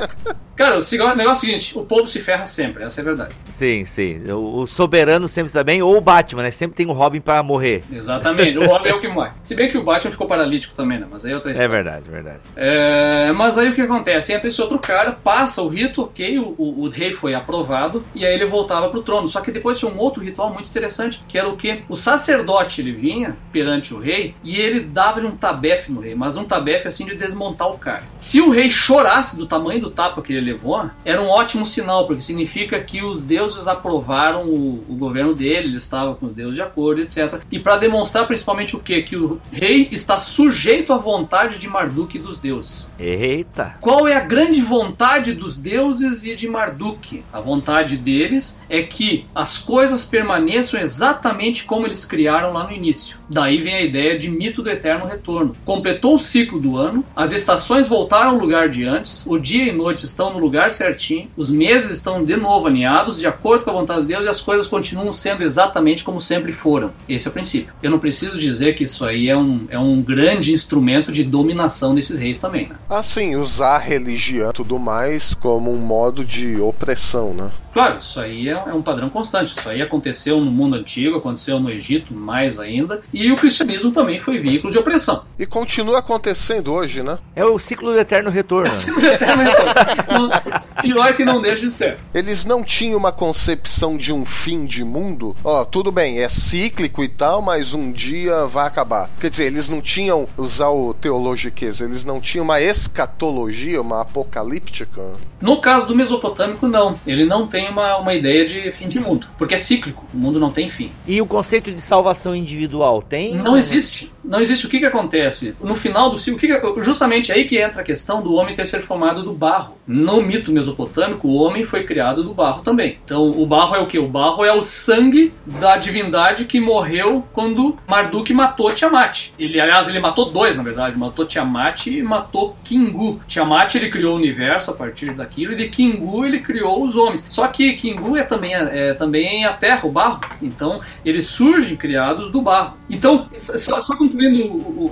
Cara, 0.61 0.79
o 0.79 1.17
negócio 1.17 1.23
é 1.23 1.33
o 1.33 1.35
seguinte: 1.35 1.79
o 1.79 1.87
povo 1.87 2.07
se 2.07 2.21
ferra 2.21 2.45
sempre, 2.45 2.85
essa 2.85 3.01
é 3.01 3.03
a 3.03 3.05
verdade. 3.05 3.35
Sim, 3.49 3.87
sim. 3.87 4.31
O, 4.31 4.59
o 4.59 4.67
soberano 4.67 5.27
sempre 5.27 5.49
está 5.49 5.65
bem, 5.65 5.81
ou 5.81 5.97
o 5.97 6.03
Batman, 6.03 6.43
né? 6.43 6.51
Sempre 6.51 6.77
tem 6.77 6.87
o 6.87 6.93
Robin 6.93 7.19
para 7.19 7.43
morrer. 7.43 7.83
Exatamente, 7.91 8.59
o 8.59 8.67
Robin 8.67 8.91
é 8.91 8.95
o 8.95 9.01
que 9.01 9.09
morre. 9.09 9.31
Se 9.43 9.55
bem 9.55 9.71
que 9.71 9.79
o 9.79 9.83
Batman 9.83 10.11
ficou 10.11 10.27
paralítico 10.27 10.75
também, 10.75 10.99
né? 10.99 11.07
Mas 11.11 11.25
aí 11.25 11.33
é 11.33 11.35
outra 11.35 11.51
história. 11.51 11.67
É 11.67 11.75
verdade, 11.75 12.05
é 12.07 12.11
verdade. 12.11 12.39
É, 12.57 13.33
mas 13.33 13.57
aí 13.57 13.71
o 13.71 13.75
que 13.75 13.81
acontece? 13.81 14.35
Entra 14.35 14.49
esse 14.49 14.61
outro 14.61 14.79
cara, 14.79 15.13
passa 15.13 15.63
o 15.63 15.69
rito, 15.69 16.03
ok, 16.03 16.39
o, 16.39 16.55
o, 16.59 16.83
o, 16.83 16.89
rei 16.91 17.11
foi 17.11 17.33
aprovado, 17.33 18.05
e 18.15 18.27
aí 18.27 18.35
ele 18.35 18.45
voltava 18.45 18.91
pro 18.91 19.03
trono. 19.03 19.29
Só 19.29 19.41
que 19.41 19.51
depois 19.51 19.79
tinha 19.79 19.91
um 19.91 19.99
outro 19.99 20.23
ritual 20.23 20.53
muito 20.53 20.69
interessante, 20.69 21.25
que 21.27 21.39
era 21.39 21.49
o 21.49 21.57
que? 21.57 21.85
O 21.89 21.97
sacerdote 21.97 22.83
ele 22.83 22.93
vinha 22.93 23.35
perante 23.51 23.95
o 23.95 23.99
rei 23.99 24.35
e 24.45 24.57
ele 24.57 24.81
dava 24.81 25.21
um 25.21 25.35
tabefe 25.35 25.91
no 25.91 26.03
rei, 26.03 26.15
mas 26.15 26.37
um 26.37 26.45
tabefe 26.45 26.87
assim 26.87 27.07
de 27.07 27.15
desmontar 27.15 27.71
o 27.71 27.79
cara. 27.79 28.03
Se 28.19 28.43
o 28.43 28.51
rei 28.51 28.69
chorasse 28.81 29.37
do 29.37 29.47
tamanho 29.47 29.81
do 29.81 29.91
tapa 29.91 30.23
que 30.23 30.33
ele 30.33 30.53
levou, 30.53 30.91
era 31.05 31.21
um 31.21 31.29
ótimo 31.29 31.67
sinal, 31.67 32.07
porque 32.07 32.23
significa 32.23 32.81
que 32.81 33.03
os 33.03 33.25
deuses 33.25 33.69
aprovaram 33.69 34.47
o, 34.47 34.85
o 34.89 34.97
governo 34.97 35.35
dele, 35.35 35.69
ele 35.69 35.77
estava 35.77 36.15
com 36.15 36.25
os 36.25 36.33
deuses 36.33 36.55
de 36.55 36.63
acordo, 36.63 37.03
etc. 37.03 37.43
E 37.51 37.59
para 37.59 37.77
demonstrar 37.77 38.27
principalmente 38.27 38.75
o 38.75 38.81
que? 38.81 39.03
Que 39.03 39.17
o 39.17 39.39
rei 39.53 39.89
está 39.93 40.19
sujeito 40.19 40.93
à 40.93 40.97
vontade 40.97 41.59
de 41.59 41.69
Marduk 41.69 42.17
e 42.17 42.21
dos 42.21 42.41
deuses. 42.41 42.91
Eita! 42.99 43.77
Qual 43.81 44.09
é 44.09 44.15
a 44.15 44.21
grande 44.21 44.63
vontade 44.63 45.35
dos 45.35 45.59
deuses 45.59 46.25
e 46.25 46.35
de 46.35 46.49
Marduk? 46.49 47.23
A 47.31 47.41
vontade 47.41 47.99
deles 47.99 48.63
é 48.69 48.83
que 48.83 49.27
as 49.35 49.59
coisas 49.59 50.07
permaneçam 50.07 50.81
exatamente 50.81 51.65
como 51.65 51.87
eles 51.87 52.05
criaram 52.05 52.53
lá 52.53 52.65
no 52.65 52.73
início. 52.73 53.19
Daí 53.29 53.61
vem 53.61 53.75
a 53.75 53.83
ideia 53.83 54.19
de 54.19 54.31
mito 54.31 54.63
do 54.63 54.71
eterno 54.71 55.07
retorno. 55.07 55.55
Completou 55.67 56.15
o 56.15 56.19
ciclo 56.19 56.59
do 56.59 56.77
ano, 56.79 57.05
as 57.15 57.33
estações 57.33 57.87
voltaram 57.87 58.31
ao 58.31 58.39
lugar 58.39 58.70
de 58.71 58.87
antes, 58.87 59.27
o 59.27 59.39
dia 59.39 59.65
e 59.65 59.73
noite 59.73 60.05
estão 60.05 60.33
no 60.33 60.39
lugar 60.39 60.71
certinho, 60.71 61.29
os 61.37 61.51
meses 61.51 61.91
estão 61.91 62.25
de 62.25 62.37
novo 62.37 62.67
alinhados, 62.67 63.19
de 63.19 63.27
acordo 63.27 63.65
com 63.65 63.71
a 63.71 63.75
vontade 63.75 64.03
de 64.03 64.09
Deus, 64.09 64.25
e 64.25 64.29
as 64.29 64.41
coisas 64.41 64.67
continuam 64.67 65.13
sendo 65.13 65.43
exatamente 65.43 66.05
como 66.05 66.21
sempre 66.21 66.53
foram. 66.53 66.93
Esse 67.09 67.27
é 67.27 67.31
o 67.31 67.33
princípio. 67.33 67.73
Eu 67.83 67.91
não 67.91 67.99
preciso 67.99 68.39
dizer 68.39 68.75
que 68.75 68.85
isso 68.85 69.05
aí 69.05 69.29
é 69.29 69.37
um, 69.37 69.67
é 69.69 69.79
um 69.79 70.01
grande 70.01 70.53
instrumento 70.53 71.13
de 71.13 71.25
dominação 71.25 71.95
desses 71.95 72.19
reis 72.19 72.39
também, 72.39 72.69
né? 72.69 72.77
Assim, 72.89 73.37
usar 73.37 73.79
religião 73.79 74.51
e 74.51 74.55
tudo 74.55 74.79
mais 74.79 75.35
como 75.35 75.73
um 75.73 75.79
modo 75.79 76.25
de 76.25 76.61
opressão, 76.61 77.35
né? 77.35 77.51
Claro, 77.73 77.99
isso 77.99 78.21
aí 78.21 78.49
é, 78.49 78.53
é, 78.53 78.75
um 78.75 78.83
padrão 78.83 79.09
constante. 79.09 79.57
Isso 79.57 79.69
aí 79.69 79.81
aconteceu 79.81 80.41
no 80.41 80.51
mundo 80.51 80.77
antigo, 80.77 81.17
aconteceu 81.17 81.61
no 81.61 81.71
Egito 81.71 82.13
mais 82.13 82.59
ainda, 82.59 83.03
e 83.13 83.31
o 83.31 83.37
cristianismo 83.37 83.93
também 83.93 84.19
foi 84.19 84.39
veículo 84.39 84.73
de 84.73 84.79
opressão. 84.79 85.25
E 85.39 85.47
continua 85.47 86.01
acontecendo 86.01 86.73
hoje, 86.73 87.03
né? 87.03 87.19
É 87.35 87.45
o 87.45 87.59
ciclo 87.59 87.93
do 87.93 87.99
eterno 87.99 88.31
retorno. 88.31 88.69
É 88.69 88.71
o 88.71 88.75
ciclo 88.75 89.01
do 89.01 89.07
eterno 89.07 89.43
retorno. 89.43 90.31
Pior 90.83 91.15
que 91.15 91.25
não 91.25 91.41
deixa 91.41 91.67
de 91.67 91.71
ser. 91.71 91.99
Eles 92.15 92.45
não 92.45 92.63
tinham 92.63 92.99
uma 92.99 93.13
concepção 93.13 93.97
de 93.97 94.13
um 94.13 94.25
fim 94.25 94.67
de 94.67 94.85
mundo. 94.85 95.37
Ó, 95.45 95.65
tudo 95.65 95.91
bem, 95.91 96.21
é 96.21 96.29
cíclico 96.29 97.03
e 97.03 97.09
tal, 97.09 97.43
mas 97.43 97.75
um 97.75 97.91
dia 97.91 98.47
vai 98.47 98.67
acabar. 98.67 99.11
Quer 99.21 99.31
dizer, 99.31 99.45
eles 99.45 99.69
não 99.69 99.81
tinham, 99.81 100.27
usar 100.37 100.69
o 100.71 100.95
teologiquez, 100.95 101.81
eles 101.81 102.05
não 102.05 102.21
tinham 102.21 102.45
uma 102.45 102.61
escatologia, 102.61 103.81
uma 103.81 104.03
apocalíptica. 104.03 105.15
No 105.41 105.61
caso 105.61 105.87
do 105.89 105.97
mesopotâmico, 105.97 106.67
não. 106.67 106.99
Ele 107.07 107.25
não 107.25 107.47
tem 107.47 107.69
uma, 107.69 107.97
uma 107.99 108.15
ideia 108.15 108.45
de 108.45 108.71
fim 108.73 108.89
de 108.89 109.01
mundo, 109.01 109.27
porque 109.39 109.55
é 109.55 109.59
cíclico, 109.59 110.05
o 110.13 110.17
mundo 110.17 110.39
não 110.39 110.51
tem 110.51 110.69
fim. 110.69 110.93
E 111.07 111.21
o 111.21 111.27
conceito 111.27 111.71
de 111.71 111.81
salvação 111.81 112.35
individual 112.35 113.03
tem? 113.03 113.35
Não 113.35 113.57
existe. 113.57 114.13
Não 114.31 114.41
existe. 114.41 114.65
O 114.65 114.69
que, 114.69 114.79
que 114.79 114.87
acontece? 114.87 115.57
No 115.61 115.75
final 115.75 116.09
do 116.09 116.17
ciclo, 116.17 116.39
que 116.39 116.47
que, 116.47 116.83
justamente 116.83 117.33
aí 117.33 117.45
que 117.45 117.59
entra 117.59 117.81
a 117.81 117.85
questão 117.85 118.23
do 118.23 118.33
homem 118.35 118.55
ter 118.55 118.65
sido 118.65 118.83
formado 118.83 119.25
do 119.25 119.33
barro. 119.33 119.77
No 119.85 120.23
mito 120.23 120.53
mesopotâmico, 120.53 121.27
o 121.27 121.35
homem 121.35 121.65
foi 121.65 121.83
criado 121.83 122.23
do 122.23 122.33
barro 122.33 122.63
também. 122.63 122.99
Então, 123.05 123.29
o 123.29 123.45
barro 123.45 123.75
é 123.75 123.81
o 123.81 123.89
que? 123.89 123.99
O 123.99 124.07
barro 124.07 124.45
é 124.45 124.53
o 124.53 124.63
sangue 124.63 125.33
da 125.45 125.77
divindade 125.77 126.45
que 126.45 126.61
morreu 126.61 127.25
quando 127.33 127.77
Marduk 127.89 128.33
matou 128.33 128.71
Tiamat. 128.71 129.31
Ele, 129.37 129.61
aliás, 129.61 129.89
ele 129.89 129.99
matou 129.99 130.31
dois, 130.31 130.57
na 130.57 130.63
verdade. 130.63 130.97
Matou 130.97 131.27
Tiamat 131.27 131.89
e 131.89 132.01
matou 132.01 132.57
Kingu. 132.63 133.21
Tiamat 133.27 133.75
ele 133.75 133.91
criou 133.91 134.15
o 134.15 134.17
universo 134.17 134.71
a 134.71 134.75
partir 134.75 135.13
daquilo 135.13 135.55
e 135.55 135.57
de 135.57 135.69
Kingu 135.69 136.25
ele 136.25 136.39
criou 136.39 136.85
os 136.85 136.97
homens. 136.97 137.27
Só 137.29 137.49
que 137.49 137.73
Kingu 137.73 138.17
é 138.17 138.23
também, 138.23 138.55
é, 138.55 138.95
também 138.95 139.45
a 139.45 139.53
terra, 139.53 139.89
o 139.89 139.91
barro. 139.91 140.21
Então, 140.41 140.81
eles 141.05 141.27
surgem 141.27 141.77
criados 141.77 142.31
do 142.31 142.41
barro. 142.41 142.79
Então, 142.89 143.29
só, 143.37 143.81
só 143.81 143.97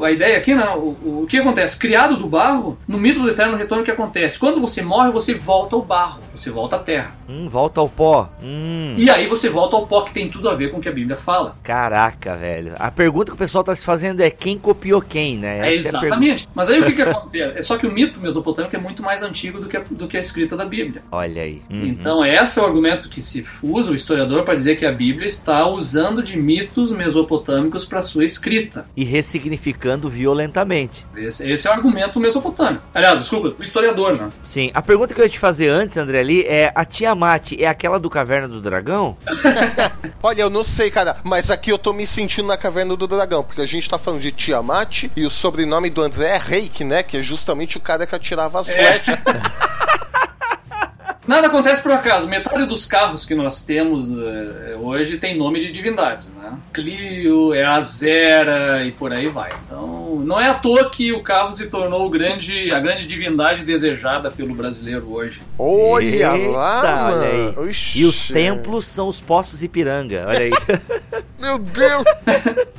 a 0.04 0.10
ideia 0.10 0.38
aqui, 0.38 0.54
né? 0.54 0.68
O, 0.76 1.22
o, 1.22 1.26
que 1.28 1.38
acontece? 1.38 1.78
Criado 1.78 2.16
do 2.16 2.26
barro, 2.26 2.78
no 2.86 2.98
mito 2.98 3.20
do 3.20 3.28
eterno 3.28 3.56
retorno, 3.56 3.82
o 3.82 3.84
que 3.84 3.90
acontece? 3.90 4.38
Quando 4.38 4.60
você 4.60 4.82
morre, 4.82 5.10
você 5.10 5.34
volta 5.34 5.76
ao 5.76 5.82
barro, 5.82 6.20
você 6.34 6.50
volta 6.50 6.76
à 6.76 6.78
terra. 6.78 7.16
Hum, 7.28 7.48
volta 7.48 7.80
ao 7.80 7.88
pó. 7.88 8.28
Hum. 8.42 8.94
E 8.96 9.10
aí 9.10 9.26
você 9.26 9.48
volta 9.48 9.76
ao 9.76 9.86
pó, 9.86 10.02
que 10.02 10.12
tem 10.12 10.30
tudo 10.30 10.48
a 10.48 10.54
ver 10.54 10.70
com 10.70 10.78
o 10.78 10.80
que 10.80 10.88
a 10.88 10.92
Bíblia 10.92 11.16
fala. 11.16 11.56
Caraca, 11.62 12.36
velho. 12.36 12.74
A 12.78 12.90
pergunta 12.90 13.26
que 13.26 13.34
o 13.34 13.38
pessoal 13.38 13.62
tá 13.62 13.74
se 13.74 13.84
fazendo 13.84 14.20
é 14.20 14.30
quem 14.30 14.58
copiou 14.58 15.00
quem, 15.00 15.38
né? 15.38 15.68
É, 15.68 15.74
exatamente. 15.74 16.44
É 16.44 16.48
Mas 16.54 16.70
aí 16.70 16.80
o 16.80 16.84
que, 16.86 16.92
que 16.92 17.02
acontece? 17.02 17.58
É 17.58 17.62
só 17.62 17.76
que 17.76 17.86
o 17.86 17.92
mito 17.92 18.20
mesopotâmico 18.20 18.74
é 18.74 18.78
muito 18.78 19.02
mais 19.02 19.22
antigo 19.22 19.60
do 19.60 19.68
que 19.68 19.76
a, 19.76 19.80
do 19.80 20.06
que 20.06 20.16
a 20.16 20.20
escrita 20.20 20.56
da 20.56 20.64
Bíblia. 20.64 21.02
Olha 21.10 21.42
aí. 21.42 21.62
Uhum. 21.70 21.86
Então, 21.86 22.24
esse 22.24 22.58
é 22.58 22.62
o 22.62 22.66
argumento 22.66 23.08
que 23.08 23.20
se 23.20 23.44
usa, 23.62 23.92
o 23.92 23.94
historiador, 23.94 24.44
para 24.44 24.54
dizer 24.54 24.76
que 24.76 24.86
a 24.86 24.92
Bíblia 24.92 25.26
está 25.26 25.66
usando 25.68 26.22
de 26.22 26.36
mitos 26.36 26.92
mesopotâmicos 26.92 27.84
para 27.84 28.02
sua 28.02 28.24
escrita. 28.24 28.86
E 28.96 29.04
ressignificando 29.08 30.08
violentamente. 30.08 31.06
Esse, 31.16 31.50
esse, 31.50 31.66
é 31.66 31.70
o 31.70 31.74
argumento 31.74 32.20
mesopotâmico. 32.20 32.84
Aliás, 32.94 33.18
desculpa, 33.18 33.54
o 33.58 33.62
historiador, 33.62 34.16
né? 34.16 34.30
Sim. 34.44 34.70
A 34.74 34.82
pergunta 34.82 35.14
que 35.14 35.20
eu 35.20 35.24
ia 35.24 35.30
te 35.30 35.38
fazer 35.38 35.68
antes, 35.68 35.96
André, 35.96 36.20
ali, 36.20 36.42
é: 36.42 36.70
a 36.74 36.84
Tiamat 36.84 37.52
é 37.58 37.66
aquela 37.66 37.98
do 37.98 38.10
Caverna 38.10 38.48
do 38.48 38.60
Dragão? 38.60 39.16
Olha, 40.22 40.42
eu 40.42 40.50
não 40.50 40.62
sei, 40.62 40.90
cara, 40.90 41.16
mas 41.24 41.50
aqui 41.50 41.70
eu 41.70 41.78
tô 41.78 41.92
me 41.92 42.06
sentindo 42.06 42.48
na 42.48 42.56
Caverna 42.56 42.96
do 42.96 43.06
Dragão, 43.06 43.42
porque 43.42 43.62
a 43.62 43.66
gente 43.66 43.88
tá 43.88 43.98
falando 43.98 44.20
de 44.20 44.32
Tiamat 44.32 45.04
e 45.16 45.24
o 45.24 45.30
sobrenome 45.30 45.90
do 45.90 46.02
André 46.02 46.28
é 46.28 46.38
Reik, 46.38 46.84
né? 46.84 47.02
Que 47.02 47.18
é 47.18 47.22
justamente 47.22 47.76
o 47.76 47.80
cara 47.80 48.06
que 48.06 48.14
atirava 48.14 48.60
as 48.60 48.68
é. 48.68 48.74
flechas. 48.74 49.18
Nada 51.28 51.48
acontece 51.48 51.82
por 51.82 51.92
acaso. 51.92 52.26
Metade 52.26 52.64
dos 52.64 52.86
carros 52.86 53.26
que 53.26 53.34
nós 53.34 53.62
temos 53.62 54.08
uh, 54.08 54.78
hoje 54.80 55.18
tem 55.18 55.36
nome 55.36 55.60
de 55.60 55.70
divindades, 55.70 56.32
né? 56.32 56.56
Clio, 56.72 57.52
é 57.52 57.62
a 57.66 57.78
Zera 57.82 58.82
e 58.86 58.92
por 58.92 59.12
aí 59.12 59.28
vai. 59.28 59.50
Então, 59.66 60.22
não 60.24 60.40
é 60.40 60.48
à 60.48 60.54
toa 60.54 60.88
que 60.88 61.12
o 61.12 61.22
carro 61.22 61.52
se 61.52 61.66
tornou 61.66 62.08
grande, 62.08 62.72
a 62.72 62.80
grande 62.80 63.06
divindade 63.06 63.62
desejada 63.62 64.30
pelo 64.30 64.54
brasileiro 64.54 65.12
hoje. 65.12 65.42
Olha 65.58 66.34
Eita, 66.34 66.50
lá, 66.50 67.10
olha 67.12 67.28
aí. 67.28 67.72
E 67.94 68.06
os 68.06 68.28
templos 68.28 68.86
são 68.86 69.06
os 69.06 69.20
postos 69.20 69.62
Ipiranga, 69.62 70.24
olha 70.26 70.44
aí. 70.44 70.50
Meu 71.38 71.58
Deus! 71.58 72.04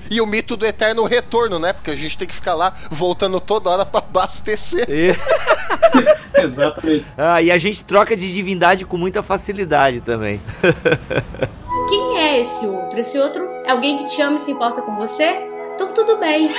e 0.10 0.20
o 0.20 0.26
mito 0.26 0.58
do 0.58 0.66
eterno 0.66 1.04
retorno, 1.04 1.60
né? 1.60 1.72
Porque 1.72 1.92
a 1.92 1.96
gente 1.96 2.18
tem 2.18 2.28
que 2.28 2.34
ficar 2.34 2.56
lá 2.56 2.74
voltando 2.90 3.40
toda 3.40 3.70
hora 3.70 3.86
para 3.86 4.00
abastecer. 4.00 4.88
Exatamente. 6.36 7.06
Ah, 7.18 7.42
e 7.42 7.52
a 7.52 7.58
gente 7.58 7.84
troca 7.84 8.16
de 8.16 8.39
divindade 8.40 8.86
com 8.86 8.98
muita 8.98 9.22
facilidade 9.22 10.00
também. 10.00 10.42
Quem 11.90 12.18
é 12.20 12.40
esse 12.40 12.66
outro? 12.66 13.00
Esse 13.00 13.20
outro 13.20 13.46
é 13.66 13.72
alguém 13.72 13.98
que 13.98 14.06
te 14.06 14.22
ama 14.22 14.38
e 14.38 14.40
se 14.40 14.52
importa 14.52 14.82
com 14.82 14.96
você? 14.96 15.42
Então 15.76 15.92
tudo 15.92 16.18
bem. 16.18 16.50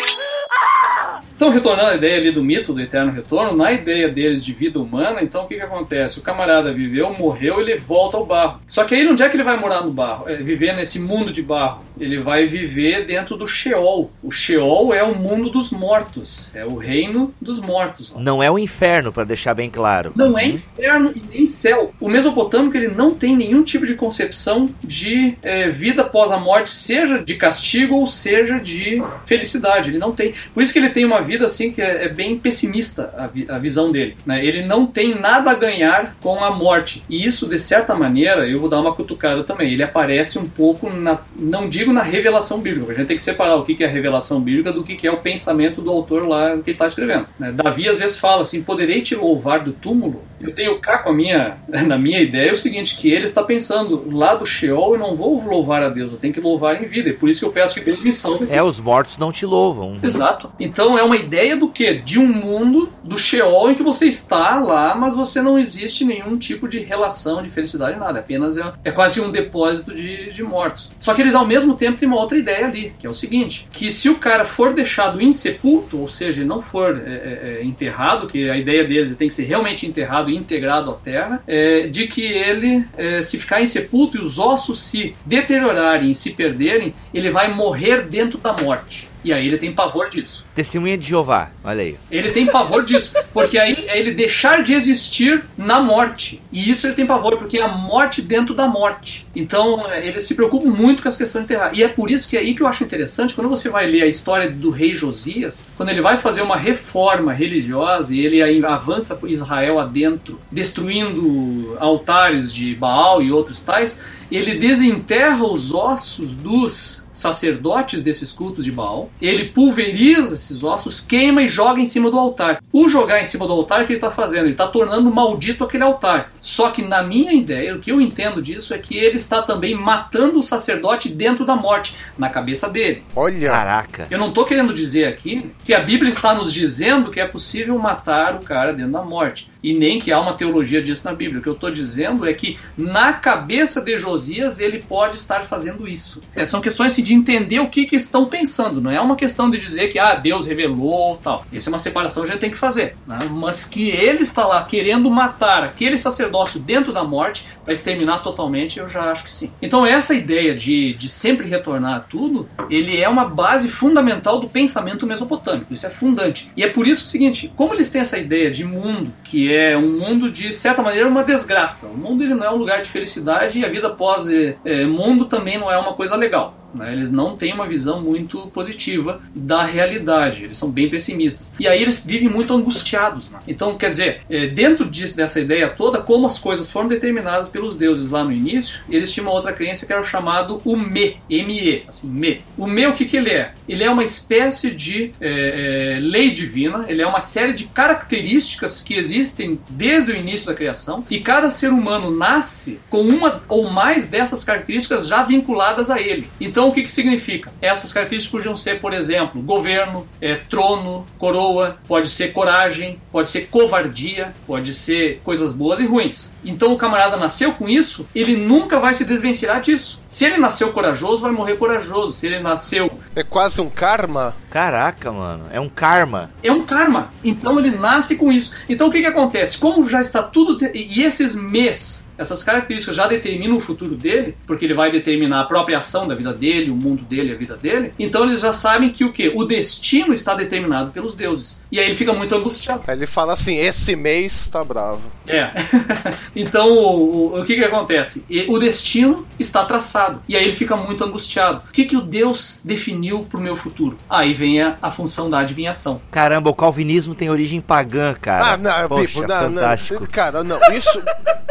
Então, 1.40 1.48
retornando 1.48 1.88
à 1.88 1.94
ideia 1.94 2.18
ali 2.18 2.30
do 2.30 2.44
mito 2.44 2.74
do 2.74 2.82
eterno 2.82 3.10
retorno, 3.10 3.56
na 3.56 3.72
ideia 3.72 4.10
deles 4.10 4.44
de 4.44 4.52
vida 4.52 4.78
humana, 4.78 5.22
então 5.22 5.44
o 5.44 5.48
que, 5.48 5.54
que 5.54 5.62
acontece? 5.62 6.18
O 6.18 6.22
camarada 6.22 6.70
viveu, 6.70 7.14
morreu, 7.14 7.62
ele 7.62 7.78
volta 7.78 8.18
ao 8.18 8.26
barro. 8.26 8.60
Só 8.68 8.84
que 8.84 8.94
aí 8.94 9.08
onde 9.08 9.22
é 9.22 9.28
que 9.30 9.36
ele 9.36 9.42
vai 9.42 9.58
morar 9.58 9.80
no 9.80 9.90
barro? 9.90 10.28
É, 10.28 10.36
viver 10.36 10.76
nesse 10.76 11.00
mundo 11.00 11.32
de 11.32 11.40
barro. 11.40 11.82
Ele 11.98 12.18
vai 12.18 12.46
viver 12.46 13.06
dentro 13.06 13.38
do 13.38 13.48
Sheol. 13.48 14.10
O 14.22 14.30
Sheol 14.30 14.92
é 14.92 15.02
o 15.02 15.14
mundo 15.14 15.48
dos 15.48 15.70
mortos, 15.70 16.50
é 16.54 16.62
o 16.62 16.76
reino 16.76 17.32
dos 17.40 17.58
mortos. 17.58 18.14
Não 18.18 18.42
é 18.42 18.50
o 18.50 18.58
inferno, 18.58 19.10
para 19.10 19.24
deixar 19.24 19.54
bem 19.54 19.70
claro. 19.70 20.12
Não 20.14 20.38
é 20.38 20.46
inferno 20.46 21.10
e 21.16 21.22
nem 21.26 21.46
céu. 21.46 21.94
O 21.98 22.08
mesopotâmico 22.08 22.76
ele 22.76 22.88
não 22.88 23.14
tem 23.14 23.34
nenhum 23.34 23.62
tipo 23.62 23.86
de 23.86 23.94
concepção 23.94 24.68
de 24.84 25.38
é, 25.42 25.70
vida 25.70 26.02
após 26.02 26.32
a 26.32 26.38
morte, 26.38 26.68
seja 26.68 27.18
de 27.18 27.34
castigo 27.34 27.96
ou 27.96 28.06
seja 28.06 28.58
de 28.58 29.02
felicidade. 29.24 29.88
Ele 29.88 29.98
não 29.98 30.12
tem. 30.12 30.34
Por 30.52 30.62
isso 30.62 30.70
que 30.70 30.78
ele 30.78 30.90
tem 30.90 31.06
uma 31.06 31.29
vida 31.30 31.46
assim 31.46 31.72
que 31.72 31.80
é, 31.80 32.06
é 32.06 32.08
bem 32.08 32.36
pessimista 32.38 33.14
a, 33.16 33.26
vi, 33.28 33.46
a 33.48 33.58
visão 33.58 33.92
dele. 33.92 34.16
Né? 34.26 34.44
Ele 34.44 34.66
não 34.66 34.86
tem 34.86 35.14
nada 35.14 35.52
a 35.52 35.54
ganhar 35.54 36.16
com 36.20 36.42
a 36.42 36.50
morte. 36.50 37.04
E 37.08 37.24
isso, 37.24 37.48
de 37.48 37.58
certa 37.58 37.94
maneira, 37.94 38.48
eu 38.48 38.58
vou 38.58 38.68
dar 38.68 38.80
uma 38.80 38.94
cutucada 38.94 39.44
também. 39.44 39.72
Ele 39.72 39.82
aparece 39.82 40.38
um 40.38 40.48
pouco, 40.48 40.90
na, 40.90 41.20
não 41.38 41.68
digo 41.68 41.92
na 41.92 42.02
revelação 42.02 42.60
bíblica, 42.60 42.90
a 42.90 42.94
gente 42.94 43.06
tem 43.06 43.16
que 43.16 43.22
separar 43.22 43.56
o 43.56 43.64
que 43.64 43.84
é 43.84 43.86
a 43.86 43.90
revelação 43.90 44.40
bíblica 44.40 44.72
do 44.72 44.82
que 44.82 45.06
é 45.06 45.10
o 45.10 45.18
pensamento 45.18 45.80
do 45.80 45.90
autor 45.90 46.26
lá 46.26 46.50
que 46.58 46.70
ele 46.70 46.72
está 46.72 46.86
escrevendo. 46.86 47.26
Né? 47.38 47.52
Davi 47.52 47.88
às 47.88 47.98
vezes 47.98 48.18
fala 48.18 48.42
assim: 48.42 48.62
poderei 48.62 49.00
te 49.02 49.14
louvar 49.14 49.62
do 49.62 49.72
túmulo? 49.72 50.22
Eu 50.40 50.54
tenho 50.54 50.78
cá 50.80 50.98
com 50.98 51.10
a 51.10 51.12
minha, 51.12 51.58
na 51.86 51.98
minha 51.98 52.20
ideia 52.20 52.50
é 52.50 52.52
o 52.52 52.56
seguinte: 52.56 52.96
que 52.96 53.10
ele 53.10 53.24
está 53.24 53.42
pensando 53.42 54.08
lá 54.10 54.34
do 54.34 54.46
Sheol, 54.46 54.94
eu 54.94 54.98
não 54.98 55.14
vou 55.14 55.40
louvar 55.44 55.82
a 55.82 55.88
Deus, 55.88 56.10
eu 56.10 56.18
tenho 56.18 56.34
que 56.34 56.40
louvar 56.40 56.82
em 56.82 56.86
vida. 56.86 57.10
E 57.10 57.12
por 57.12 57.28
isso 57.28 57.40
que 57.40 57.46
eu 57.46 57.52
peço 57.52 57.74
que 57.74 57.80
Deus 57.80 58.02
me 58.02 58.10
salve. 58.10 58.46
É, 58.50 58.62
os 58.62 58.80
mortos 58.80 59.18
não 59.18 59.30
te 59.30 59.46
louvam. 59.46 59.96
Exato. 60.02 60.50
Então 60.58 60.98
é 60.98 61.02
uma 61.02 61.16
ideia 61.20 61.56
do 61.56 61.68
que? 61.68 61.94
De 61.94 62.18
um 62.18 62.26
mundo 62.26 62.92
do 63.02 63.16
Sheol 63.16 63.70
em 63.70 63.74
que 63.74 63.82
você 63.82 64.06
está 64.06 64.58
lá, 64.58 64.94
mas 64.94 65.14
você 65.14 65.40
não 65.40 65.58
existe 65.58 66.04
nenhum 66.04 66.36
tipo 66.36 66.68
de 66.68 66.80
relação 66.80 67.42
de 67.42 67.48
felicidade, 67.48 67.98
nada. 67.98 68.18
Apenas 68.18 68.58
é, 68.58 68.72
é 68.84 68.90
quase 68.90 69.20
um 69.20 69.30
depósito 69.30 69.94
de, 69.94 70.30
de 70.32 70.42
mortos. 70.42 70.90
Só 70.98 71.14
que 71.14 71.22
eles 71.22 71.34
ao 71.34 71.46
mesmo 71.46 71.74
tempo 71.74 71.98
têm 71.98 72.08
uma 72.08 72.18
outra 72.18 72.38
ideia 72.38 72.66
ali, 72.66 72.92
que 72.98 73.06
é 73.06 73.10
o 73.10 73.14
seguinte: 73.14 73.68
que 73.70 73.90
se 73.90 74.08
o 74.08 74.16
cara 74.16 74.44
for 74.44 74.74
deixado 74.74 75.20
insepulto, 75.20 75.98
ou 75.98 76.08
seja, 76.08 76.44
não 76.44 76.60
for 76.60 77.00
é, 77.04 77.10
é, 77.10 77.58
é 77.60 77.64
enterrado, 77.64 78.26
que 78.26 78.48
a 78.50 78.56
ideia 78.56 78.84
deles 78.84 79.16
tem 79.16 79.28
que 79.28 79.34
ser 79.34 79.44
realmente 79.44 79.86
enterrado 79.86 80.30
e 80.30 80.36
integrado 80.36 80.90
à 80.90 80.94
terra, 80.94 81.42
é, 81.46 81.86
de 81.86 82.06
que 82.06 82.22
ele, 82.22 82.84
é, 82.96 83.22
se 83.22 83.38
ficar 83.38 83.60
insepulto 83.60 84.16
e 84.16 84.20
os 84.20 84.38
ossos 84.38 84.82
se 84.82 85.14
deteriorarem 85.24 86.10
e 86.10 86.14
se 86.14 86.30
perderem, 86.30 86.94
ele 87.12 87.30
vai 87.30 87.52
morrer 87.52 88.02
dentro 88.02 88.38
da 88.38 88.52
morte. 88.52 89.09
E 89.22 89.32
aí 89.32 89.46
ele 89.46 89.58
tem 89.58 89.72
pavor 89.72 90.08
disso. 90.08 90.46
Testemunha 90.54 90.96
de 90.96 91.08
Jeová, 91.08 91.50
olha 91.62 91.82
aí. 91.82 91.96
Ele 92.10 92.30
tem 92.30 92.46
pavor 92.46 92.84
disso, 92.84 93.10
porque 93.32 93.58
aí 93.58 93.84
é 93.86 93.98
ele 93.98 94.12
deixar 94.12 94.62
de 94.62 94.72
existir 94.72 95.42
na 95.56 95.80
morte. 95.80 96.40
E 96.50 96.70
isso 96.70 96.86
ele 96.86 96.94
tem 96.94 97.06
pavor, 97.06 97.36
porque 97.36 97.58
é 97.58 97.62
a 97.62 97.68
morte 97.68 98.22
dentro 98.22 98.54
da 98.54 98.66
morte. 98.66 99.26
Então 99.34 99.84
ele 99.94 100.20
se 100.20 100.34
preocupa 100.34 100.68
muito 100.68 101.02
com 101.02 101.08
as 101.08 101.16
questões 101.16 101.42
de 101.42 101.48
terra. 101.48 101.70
E 101.72 101.82
é 101.82 101.88
por 101.88 102.10
isso 102.10 102.28
que 102.28 102.36
é 102.36 102.40
aí 102.40 102.54
que 102.54 102.62
eu 102.62 102.66
acho 102.66 102.82
interessante, 102.82 103.34
quando 103.34 103.48
você 103.48 103.68
vai 103.68 103.86
ler 103.86 104.02
a 104.02 104.06
história 104.06 104.50
do 104.50 104.70
rei 104.70 104.94
Josias, 104.94 105.68
quando 105.76 105.90
ele 105.90 106.00
vai 106.00 106.16
fazer 106.16 106.42
uma 106.42 106.56
reforma 106.56 107.32
religiosa 107.32 108.14
e 108.14 108.20
ele 108.20 108.64
avança 108.64 109.14
por 109.14 109.30
Israel 109.30 109.78
adentro, 109.78 110.40
destruindo 110.50 111.76
altares 111.78 112.52
de 112.52 112.74
Baal 112.74 113.22
e 113.22 113.30
outros 113.30 113.60
tais, 113.62 114.02
ele 114.30 114.54
desenterra 114.54 115.44
os 115.44 115.72
ossos 115.72 116.34
dos 116.34 117.09
sacerdotes 117.20 118.02
desses 118.02 118.32
cultos 118.32 118.64
de 118.64 118.72
Baal, 118.72 119.10
ele 119.20 119.46
pulveriza 119.46 120.34
esses 120.34 120.64
ossos, 120.64 121.00
queima 121.00 121.42
e 121.42 121.48
joga 121.48 121.80
em 121.80 121.86
cima 121.86 122.10
do 122.10 122.18
altar. 122.18 122.62
O 122.72 122.88
jogar 122.88 123.20
em 123.20 123.24
cima 123.24 123.46
do 123.46 123.52
altar, 123.52 123.82
o 123.82 123.86
que 123.86 123.92
ele 123.92 123.98
está 123.98 124.10
fazendo? 124.10 124.44
Ele 124.44 124.52
está 124.52 124.66
tornando 124.66 125.12
maldito 125.12 125.64
aquele 125.64 125.84
altar. 125.84 126.32
Só 126.40 126.70
que, 126.70 126.82
na 126.82 127.02
minha 127.02 127.32
ideia, 127.32 127.74
o 127.74 127.78
que 127.78 127.92
eu 127.92 128.00
entendo 128.00 128.40
disso 128.40 128.72
é 128.72 128.78
que 128.78 128.96
ele 128.96 129.16
está 129.16 129.42
também 129.42 129.74
matando 129.74 130.38
o 130.38 130.42
sacerdote 130.42 131.08
dentro 131.08 131.44
da 131.44 131.54
morte, 131.54 131.94
na 132.16 132.28
cabeça 132.28 132.68
dele. 132.68 133.02
Olha! 133.14 133.50
Caraca! 133.50 134.06
Eu 134.10 134.18
não 134.18 134.28
estou 134.28 134.44
querendo 134.44 134.72
dizer 134.72 135.06
aqui 135.06 135.50
que 135.64 135.74
a 135.74 135.80
Bíblia 135.80 136.10
está 136.10 136.34
nos 136.34 136.52
dizendo 136.52 137.10
que 137.10 137.20
é 137.20 137.26
possível 137.26 137.78
matar 137.78 138.34
o 138.36 138.40
cara 138.40 138.72
dentro 138.72 138.92
da 138.92 139.02
morte 139.02 139.50
e 139.62 139.74
nem 139.74 139.98
que 139.98 140.12
há 140.12 140.20
uma 140.20 140.34
teologia 140.34 140.82
disso 140.82 141.04
na 141.04 141.12
Bíblia. 141.12 141.40
O 141.40 141.42
que 141.42 141.48
eu 141.48 141.54
estou 141.54 141.70
dizendo 141.70 142.26
é 142.26 142.32
que 142.32 142.58
na 142.76 143.12
cabeça 143.12 143.80
de 143.80 143.98
Josias 143.98 144.58
ele 144.58 144.82
pode 144.82 145.16
estar 145.16 145.42
fazendo 145.44 145.86
isso. 145.86 146.22
É, 146.34 146.44
são 146.44 146.60
questões 146.60 146.92
assim, 146.92 147.02
de 147.10 147.14
entender 147.14 147.58
o 147.58 147.68
que, 147.68 147.86
que 147.86 147.96
estão 147.96 148.26
pensando. 148.26 148.80
Não 148.80 148.90
é 148.90 149.00
uma 149.00 149.16
questão 149.16 149.50
de 149.50 149.58
dizer 149.58 149.88
que 149.88 149.98
ah, 149.98 150.14
Deus 150.14 150.46
revelou 150.46 151.16
tal. 151.16 151.44
Essa 151.52 151.68
é 151.68 151.72
uma 151.72 151.78
separação 151.78 152.22
que 152.22 152.28
a 152.28 152.32
gente 152.32 152.40
tem 152.40 152.50
que 152.50 152.56
fazer. 152.56 152.96
Né? 153.06 153.18
Mas 153.32 153.64
que 153.64 153.90
ele 153.90 154.22
está 154.22 154.46
lá 154.46 154.62
querendo 154.62 155.10
matar 155.10 155.64
aquele 155.64 155.98
sacerdócio 155.98 156.60
dentro 156.60 156.92
da 156.92 157.02
morte 157.02 157.48
para 157.64 157.72
exterminar 157.72 158.20
totalmente, 158.20 158.78
eu 158.78 158.88
já 158.88 159.10
acho 159.10 159.24
que 159.24 159.32
sim. 159.32 159.52
Então 159.60 159.84
essa 159.84 160.14
ideia 160.14 160.54
de, 160.54 160.94
de 160.94 161.08
sempre 161.08 161.48
retornar 161.48 161.96
a 161.96 162.00
tudo, 162.00 162.48
ele 162.70 163.00
é 163.00 163.08
uma 163.08 163.24
base 163.24 163.68
fundamental 163.68 164.38
do 164.38 164.48
pensamento 164.48 165.06
mesopotâmico. 165.06 165.74
Isso 165.74 165.86
é 165.86 165.90
fundante. 165.90 166.50
E 166.56 166.62
é 166.62 166.68
por 166.68 166.86
isso 166.86 167.04
o 167.04 167.08
seguinte, 167.08 167.52
como 167.56 167.74
eles 167.74 167.90
têm 167.90 168.02
essa 168.02 168.18
ideia 168.18 168.50
de 168.50 168.64
mundo 168.64 169.12
que 169.24 169.52
é 169.52 169.76
um 169.76 169.98
mundo 169.98 170.30
de 170.30 170.52
certa 170.52 170.80
maneira 170.80 171.08
uma 171.08 171.24
desgraça. 171.24 171.88
O 171.88 171.96
mundo 171.96 172.22
ele 172.22 172.34
não 172.34 172.46
é 172.46 172.50
um 172.50 172.56
lugar 172.56 172.82
de 172.82 172.88
felicidade 172.88 173.58
e 173.58 173.64
a 173.64 173.68
vida 173.68 173.90
pós 173.90 174.28
é, 174.30 174.86
mundo 174.86 175.24
também 175.24 175.58
não 175.58 175.70
é 175.70 175.76
uma 175.76 175.94
coisa 175.94 176.14
legal. 176.14 176.59
Né? 176.74 176.92
Eles 176.92 177.10
não 177.10 177.36
têm 177.36 177.52
uma 177.52 177.66
visão 177.66 178.00
muito 178.00 178.46
positiva 178.48 179.20
da 179.34 179.64
realidade, 179.64 180.44
eles 180.44 180.56
são 180.56 180.70
bem 180.70 180.88
pessimistas. 180.88 181.54
E 181.58 181.66
aí 181.66 181.80
eles 181.82 182.04
vivem 182.04 182.28
muito 182.28 182.52
angustiados. 182.52 183.30
Né? 183.30 183.38
Então, 183.46 183.74
quer 183.74 183.90
dizer, 183.90 184.22
é, 184.28 184.46
dentro 184.46 184.88
disso, 184.88 185.16
dessa 185.16 185.40
ideia 185.40 185.68
toda, 185.68 186.00
como 186.00 186.26
as 186.26 186.38
coisas 186.38 186.70
foram 186.70 186.88
determinadas 186.88 187.48
pelos 187.48 187.76
deuses 187.76 188.10
lá 188.10 188.24
no 188.24 188.32
início, 188.32 188.80
eles 188.88 189.12
tinham 189.12 189.26
uma 189.26 189.34
outra 189.34 189.52
crença 189.52 189.86
que 189.86 189.92
era 189.92 190.00
o 190.00 190.04
chamado 190.04 190.60
o 190.64 190.76
Me, 190.76 191.16
M-E, 191.28 191.84
assim, 191.88 192.08
Me. 192.08 192.42
O 192.56 192.66
Me, 192.66 192.86
o 192.86 192.94
que, 192.94 193.04
que 193.04 193.16
ele 193.16 193.30
é? 193.30 193.52
Ele 193.68 193.84
é 193.84 193.90
uma 193.90 194.04
espécie 194.04 194.70
de 194.70 195.12
é, 195.20 195.96
é, 195.96 196.00
lei 196.00 196.30
divina, 196.30 196.84
ele 196.88 197.02
é 197.02 197.06
uma 197.06 197.20
série 197.20 197.52
de 197.52 197.64
características 197.64 198.82
que 198.82 198.94
existem 198.94 199.58
desde 199.68 200.12
o 200.12 200.16
início 200.16 200.46
da 200.46 200.54
criação, 200.54 201.04
e 201.10 201.20
cada 201.20 201.50
ser 201.50 201.72
humano 201.72 202.10
nasce 202.10 202.80
com 202.88 203.02
uma 203.02 203.42
ou 203.48 203.70
mais 203.70 204.06
dessas 204.08 204.44
características 204.44 205.06
já 205.06 205.22
vinculadas 205.22 205.90
a 205.90 206.00
ele. 206.00 206.28
Então, 206.40 206.59
Então 206.60 206.68
o 206.68 206.74
que, 206.74 206.82
que 206.82 206.90
significa? 206.90 207.50
Essas 207.62 207.90
características 207.90 208.30
podiam 208.30 208.54
ser, 208.54 208.82
por 208.82 208.92
exemplo, 208.92 209.40
governo, 209.40 210.06
é, 210.20 210.34
trono, 210.34 211.06
coroa, 211.18 211.78
pode 211.88 212.10
ser 212.10 212.34
coragem, 212.34 213.00
pode 213.10 213.30
ser 213.30 213.46
covardia, 213.46 214.34
pode 214.46 214.74
ser 214.74 215.22
coisas 215.24 215.54
boas 215.54 215.80
e 215.80 215.86
ruins. 215.86 216.36
Então 216.44 216.74
o 216.74 216.76
camarada 216.76 217.16
nasceu 217.16 217.54
com 217.54 217.66
isso, 217.66 218.06
ele 218.14 218.36
nunca 218.36 218.78
vai 218.78 218.92
se 218.92 219.06
desvencilhar 219.06 219.62
disso. 219.62 220.02
Se 220.06 220.26
ele 220.26 220.36
nasceu 220.36 220.70
corajoso, 220.70 221.22
vai 221.22 221.30
morrer 221.30 221.56
corajoso. 221.56 222.12
Se 222.12 222.26
ele 222.26 222.40
nasceu. 222.40 222.98
É 223.16 223.22
quase 223.22 223.60
um 223.60 223.70
karma? 223.70 224.34
Caraca, 224.50 225.10
mano. 225.12 225.44
É 225.52 225.60
um 225.60 225.68
karma. 225.68 226.30
É 226.42 226.52
um 226.52 226.66
karma. 226.66 227.10
Então 227.24 227.58
ele 227.58 227.70
nasce 227.70 228.16
com 228.16 228.30
isso. 228.30 228.54
Então 228.68 228.88
o 228.88 228.90
que, 228.90 229.00
que 229.00 229.06
acontece? 229.06 229.56
Como 229.56 229.88
já 229.88 230.02
está 230.02 230.22
tudo. 230.22 230.58
E 230.74 231.04
esses 231.04 231.36
mês 231.36 232.09
essas 232.20 232.44
características 232.44 232.94
já 232.94 233.06
determinam 233.06 233.56
o 233.56 233.60
futuro 233.60 233.94
dele, 233.94 234.36
porque 234.46 234.66
ele 234.66 234.74
vai 234.74 234.92
determinar 234.92 235.40
a 235.40 235.44
própria 235.44 235.78
ação 235.78 236.06
da 236.06 236.14
vida 236.14 236.34
dele, 236.34 236.70
o 236.70 236.76
mundo 236.76 237.02
dele, 237.02 237.32
a 237.32 237.36
vida 237.36 237.56
dele. 237.56 237.94
Então 237.98 238.24
eles 238.24 238.42
já 238.42 238.52
sabem 238.52 238.90
que 238.90 239.04
o 239.04 239.10
que? 239.12 239.32
O 239.34 239.44
destino 239.44 240.12
está 240.12 240.34
determinado 240.34 240.90
pelos 240.90 241.14
deuses. 241.14 241.64
E 241.72 241.80
aí 241.80 241.86
ele 241.86 241.96
fica 241.96 242.12
muito 242.12 242.34
angustiado. 242.34 242.82
Aí 242.86 242.94
ele 242.94 243.06
fala 243.06 243.32
assim: 243.32 243.56
esse 243.56 243.96
mês 243.96 244.48
tá 244.48 244.62
bravo. 244.62 245.00
É. 245.26 245.50
então 246.36 246.70
o, 246.70 247.36
o, 247.36 247.40
o, 247.40 247.44
que 247.44 247.54
que 247.54 247.64
acontece? 247.64 248.26
O 248.48 248.58
destino 248.58 249.26
está 249.38 249.64
traçado. 249.64 250.20
E 250.28 250.36
aí 250.36 250.44
ele 250.44 250.56
fica 250.56 250.76
muito 250.76 251.02
angustiado. 251.02 251.62
O 251.68 251.72
que 251.72 251.86
que 251.86 251.96
o 251.96 252.02
Deus 252.02 252.60
definiu 252.62 253.20
pro 253.20 253.40
meu 253.40 253.56
futuro? 253.56 253.96
Aí 254.10 254.34
vem 254.34 254.60
a, 254.60 254.76
a 254.82 254.90
função 254.90 255.30
da 255.30 255.38
adivinhação. 255.38 256.02
Caramba, 256.10 256.50
o 256.50 256.54
calvinismo 256.54 257.14
tem 257.14 257.30
origem 257.30 257.62
pagã, 257.62 258.14
cara. 258.20 258.52
Ah, 258.52 258.56
não, 258.58 258.88
Poxa, 258.88 259.06
Pipo, 259.06 259.20
não, 259.22 259.54
fantástico. 259.54 260.00
não. 260.00 260.06
Cara, 260.06 260.44
não, 260.44 260.60
isso. 260.72 261.02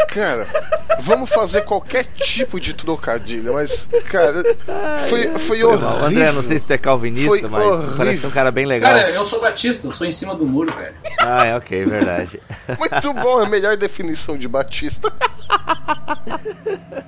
Cara, 0.09 0.47
vamos 1.01 1.29
fazer 1.29 1.61
qualquer 1.61 2.05
tipo 2.05 2.59
de 2.59 2.73
trocadilho, 2.73 3.53
mas, 3.53 3.87
cara, 4.09 4.43
foi, 5.07 5.27
foi 5.39 5.63
horrível. 5.63 6.05
André, 6.05 6.31
não 6.31 6.43
sei 6.43 6.59
se 6.59 6.65
tu 6.65 6.73
é 6.73 6.77
calvinista, 6.77 7.29
Foi 7.29 7.41
mas 7.41 7.65
horrível. 7.65 7.97
parece 7.97 8.25
um 8.25 8.31
cara 8.31 8.51
bem 8.51 8.65
legal. 8.65 8.93
Cara, 8.93 9.09
eu 9.09 9.23
sou 9.23 9.39
batista, 9.41 9.87
eu 9.87 9.91
sou 9.91 10.05
em 10.05 10.11
cima 10.11 10.35
do 10.35 10.45
muro, 10.45 10.71
velho. 10.73 10.93
Ah, 11.19 11.45
é 11.45 11.55
ok, 11.55 11.85
verdade. 11.85 12.39
Muito 12.77 13.13
bom, 13.13 13.41
é 13.41 13.45
a 13.45 13.49
melhor 13.49 13.77
definição 13.77 14.37
de 14.37 14.47
Batista. 14.47 15.11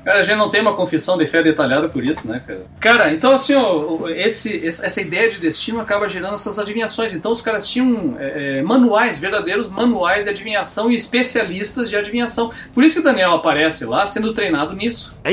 Cara, 0.04 0.20
a 0.20 0.24
gente 0.24 0.38
não 0.38 0.50
tem 0.50 0.62
uma 0.62 0.76
confissão 0.76 1.18
de 1.18 1.28
fé 1.28 1.44
detalhada 1.44 1.88
por 1.88 2.04
isso, 2.04 2.28
né, 2.28 2.42
cara? 2.46 2.66
Cara, 2.80 3.14
então 3.14 3.34
assim, 3.34 3.54
ó, 3.54 4.10
esse, 4.10 4.66
essa 4.68 5.00
ideia 5.00 5.30
de 5.30 5.40
destino 5.40 5.80
acaba 5.80 6.08
gerando 6.10 6.34
essas 6.34 6.58
adivinhações. 6.58 7.14
Então 7.14 7.32
os 7.32 7.42
caras 7.42 7.68
tinham 7.68 8.16
é, 8.20 8.60
é, 8.60 8.62
manuais, 8.64 9.18
verdadeiros 9.20 9.70
manuais 9.70 10.24
de 10.24 10.30
adivinhação 10.30 10.92
e 10.92 10.96
especialistas 10.96 11.90
de 11.90 11.96
adivinhação. 11.96 12.52
Por 12.74 12.84
isso 12.84 12.96
que 12.96 13.02
o 13.02 13.04
Daniel 13.04 13.32
aparece 13.42 13.86
lá 13.86 14.06
sendo 14.06 14.34
treinado 14.34 14.74
nisso. 14.74 15.16
Ah, 15.26 15.32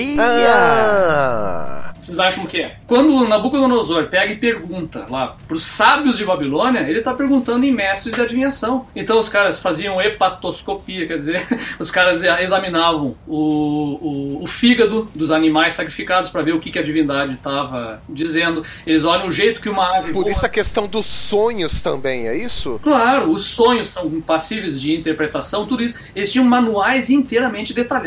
Vocês 2.01 2.19
acham 2.19 2.47
que 2.47 2.59
é? 2.63 2.77
Quando 2.87 3.15
o 3.15 3.29
Nabucodonosor 3.29 4.07
pega 4.07 4.33
e 4.33 4.37
pergunta 4.37 5.07
lá 5.11 5.37
pros 5.47 5.67
sábios 5.67 6.17
de 6.17 6.25
Babilônia, 6.25 6.81
ele 6.81 7.03
tá 7.03 7.13
perguntando 7.13 7.67
em 7.67 7.73
mestres 7.73 8.15
de 8.15 8.21
adivinhação. 8.21 8.87
Então 8.97 9.19
os 9.19 9.29
caras 9.29 9.61
faziam 9.61 10.01
hepatoscopia, 10.01 11.07
quer 11.07 11.19
dizer, 11.19 11.47
os 11.79 11.91
caras 11.91 12.23
examinavam 12.41 13.15
o, 13.27 14.39
o, 14.41 14.43
o 14.43 14.47
fígado 14.47 15.09
dos 15.15 15.31
animais 15.31 15.75
sacrificados 15.75 16.31
para 16.31 16.41
ver 16.43 16.55
o 16.55 16.61
que, 16.61 16.71
que 16.71 16.79
a 16.79 16.83
divindade 16.83 17.35
estava 17.35 18.01
dizendo. 18.09 18.65
Eles 18.87 19.05
olham 19.05 19.27
o 19.27 19.33
jeito 19.33 19.61
que 19.61 19.69
uma 19.69 19.99
ave. 19.99 20.13
por 20.13 20.23
voa. 20.23 20.33
isso 20.33 20.47
a 20.47 20.49
questão 20.49 20.87
dos 20.89 21.05
sonhos 21.05 21.83
também, 21.83 22.27
é 22.27 22.37
isso? 22.37 22.81
Claro, 22.83 23.31
os 23.31 23.45
sonhos 23.45 23.89
são 23.91 24.21
passíveis 24.23 24.81
de 24.81 24.97
interpretação, 24.97 25.67
tudo 25.67 25.83
isso. 25.83 25.95
Eles 26.17 26.33
tinham 26.33 26.47
manuais 26.47 27.11
inteiramente 27.11 27.75
detalhados 27.75 27.98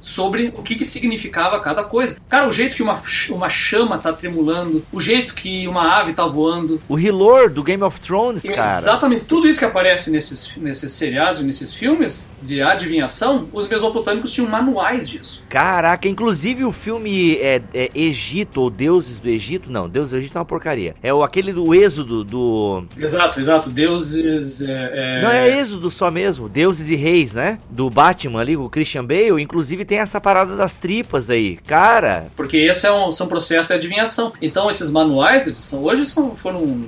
sobre 0.00 0.52
o 0.56 0.62
que, 0.62 0.74
que 0.74 0.84
significava 0.84 1.60
cada 1.60 1.84
coisa. 1.84 2.18
Cara, 2.28 2.48
o 2.48 2.52
jeito 2.52 2.76
que 2.76 2.82
uma, 2.82 3.00
uma 3.30 3.48
chama 3.48 3.98
tá 3.98 4.12
tremulando, 4.12 4.84
o 4.92 5.00
jeito 5.00 5.34
que 5.34 5.66
uma 5.66 5.98
ave 5.98 6.12
tá 6.12 6.26
voando. 6.26 6.80
o 6.88 6.98
Hilor 6.98 7.50
do 7.50 7.62
Game 7.62 7.82
of 7.82 8.00
Thrones, 8.00 8.42
cara. 8.42 8.78
Exatamente, 8.78 9.24
tudo 9.24 9.48
isso 9.48 9.58
que 9.58 9.64
aparece 9.64 10.10
nesses, 10.10 10.56
nesses 10.56 10.92
seriados, 10.92 11.42
nesses 11.42 11.72
filmes 11.74 12.30
de 12.42 12.60
adivinhação, 12.62 13.48
os 13.52 13.68
mesopotâmicos 13.68 14.32
tinham 14.32 14.48
manuais 14.48 15.08
disso. 15.08 15.42
Caraca, 15.48 16.08
inclusive 16.08 16.64
o 16.64 16.72
filme 16.72 17.36
é, 17.36 17.60
é 17.74 17.90
Egito, 17.94 18.60
ou 18.60 18.70
Deuses 18.70 19.18
do 19.18 19.28
Egito, 19.28 19.70
não, 19.70 19.88
Deuses 19.88 20.10
do 20.10 20.16
Egito 20.18 20.36
é 20.36 20.38
uma 20.38 20.44
porcaria. 20.44 20.94
É 21.02 21.12
o 21.12 21.22
aquele 21.22 21.52
do 21.52 21.74
Êxodo, 21.74 22.24
do... 22.24 22.84
Exato, 22.98 23.40
exato. 23.40 23.70
Deuses. 23.70 24.62
É, 24.62 24.90
é- 24.92 25.22
Não, 25.22 25.30
é 25.30 25.60
Êxodo 25.60 25.90
só 25.90 26.10
mesmo, 26.10 26.48
Deuses 26.48 26.90
e 26.90 26.96
Reis, 26.96 27.32
né? 27.32 27.58
Do 27.70 27.88
Batman 27.90 28.40
ali, 28.40 28.56
o 28.56 28.68
Christian 28.68 29.04
Bale, 29.04 29.19
inclusive 29.38 29.84
tem 29.84 29.98
essa 29.98 30.20
parada 30.20 30.56
das 30.56 30.74
tripas 30.74 31.30
aí. 31.30 31.56
Cara, 31.66 32.26
Porque 32.36 32.56
esse 32.56 32.86
é 32.86 32.92
um, 32.92 33.12
são 33.12 33.26
processos 33.26 33.68
de 33.68 33.74
adivinhação. 33.74 34.32
Então, 34.40 34.68
esses 34.70 34.90
manuais 34.90 35.44
de 35.44 35.50
edição 35.50 35.82
hoje 35.84 36.06
são, 36.06 36.36
foram, 36.36 36.82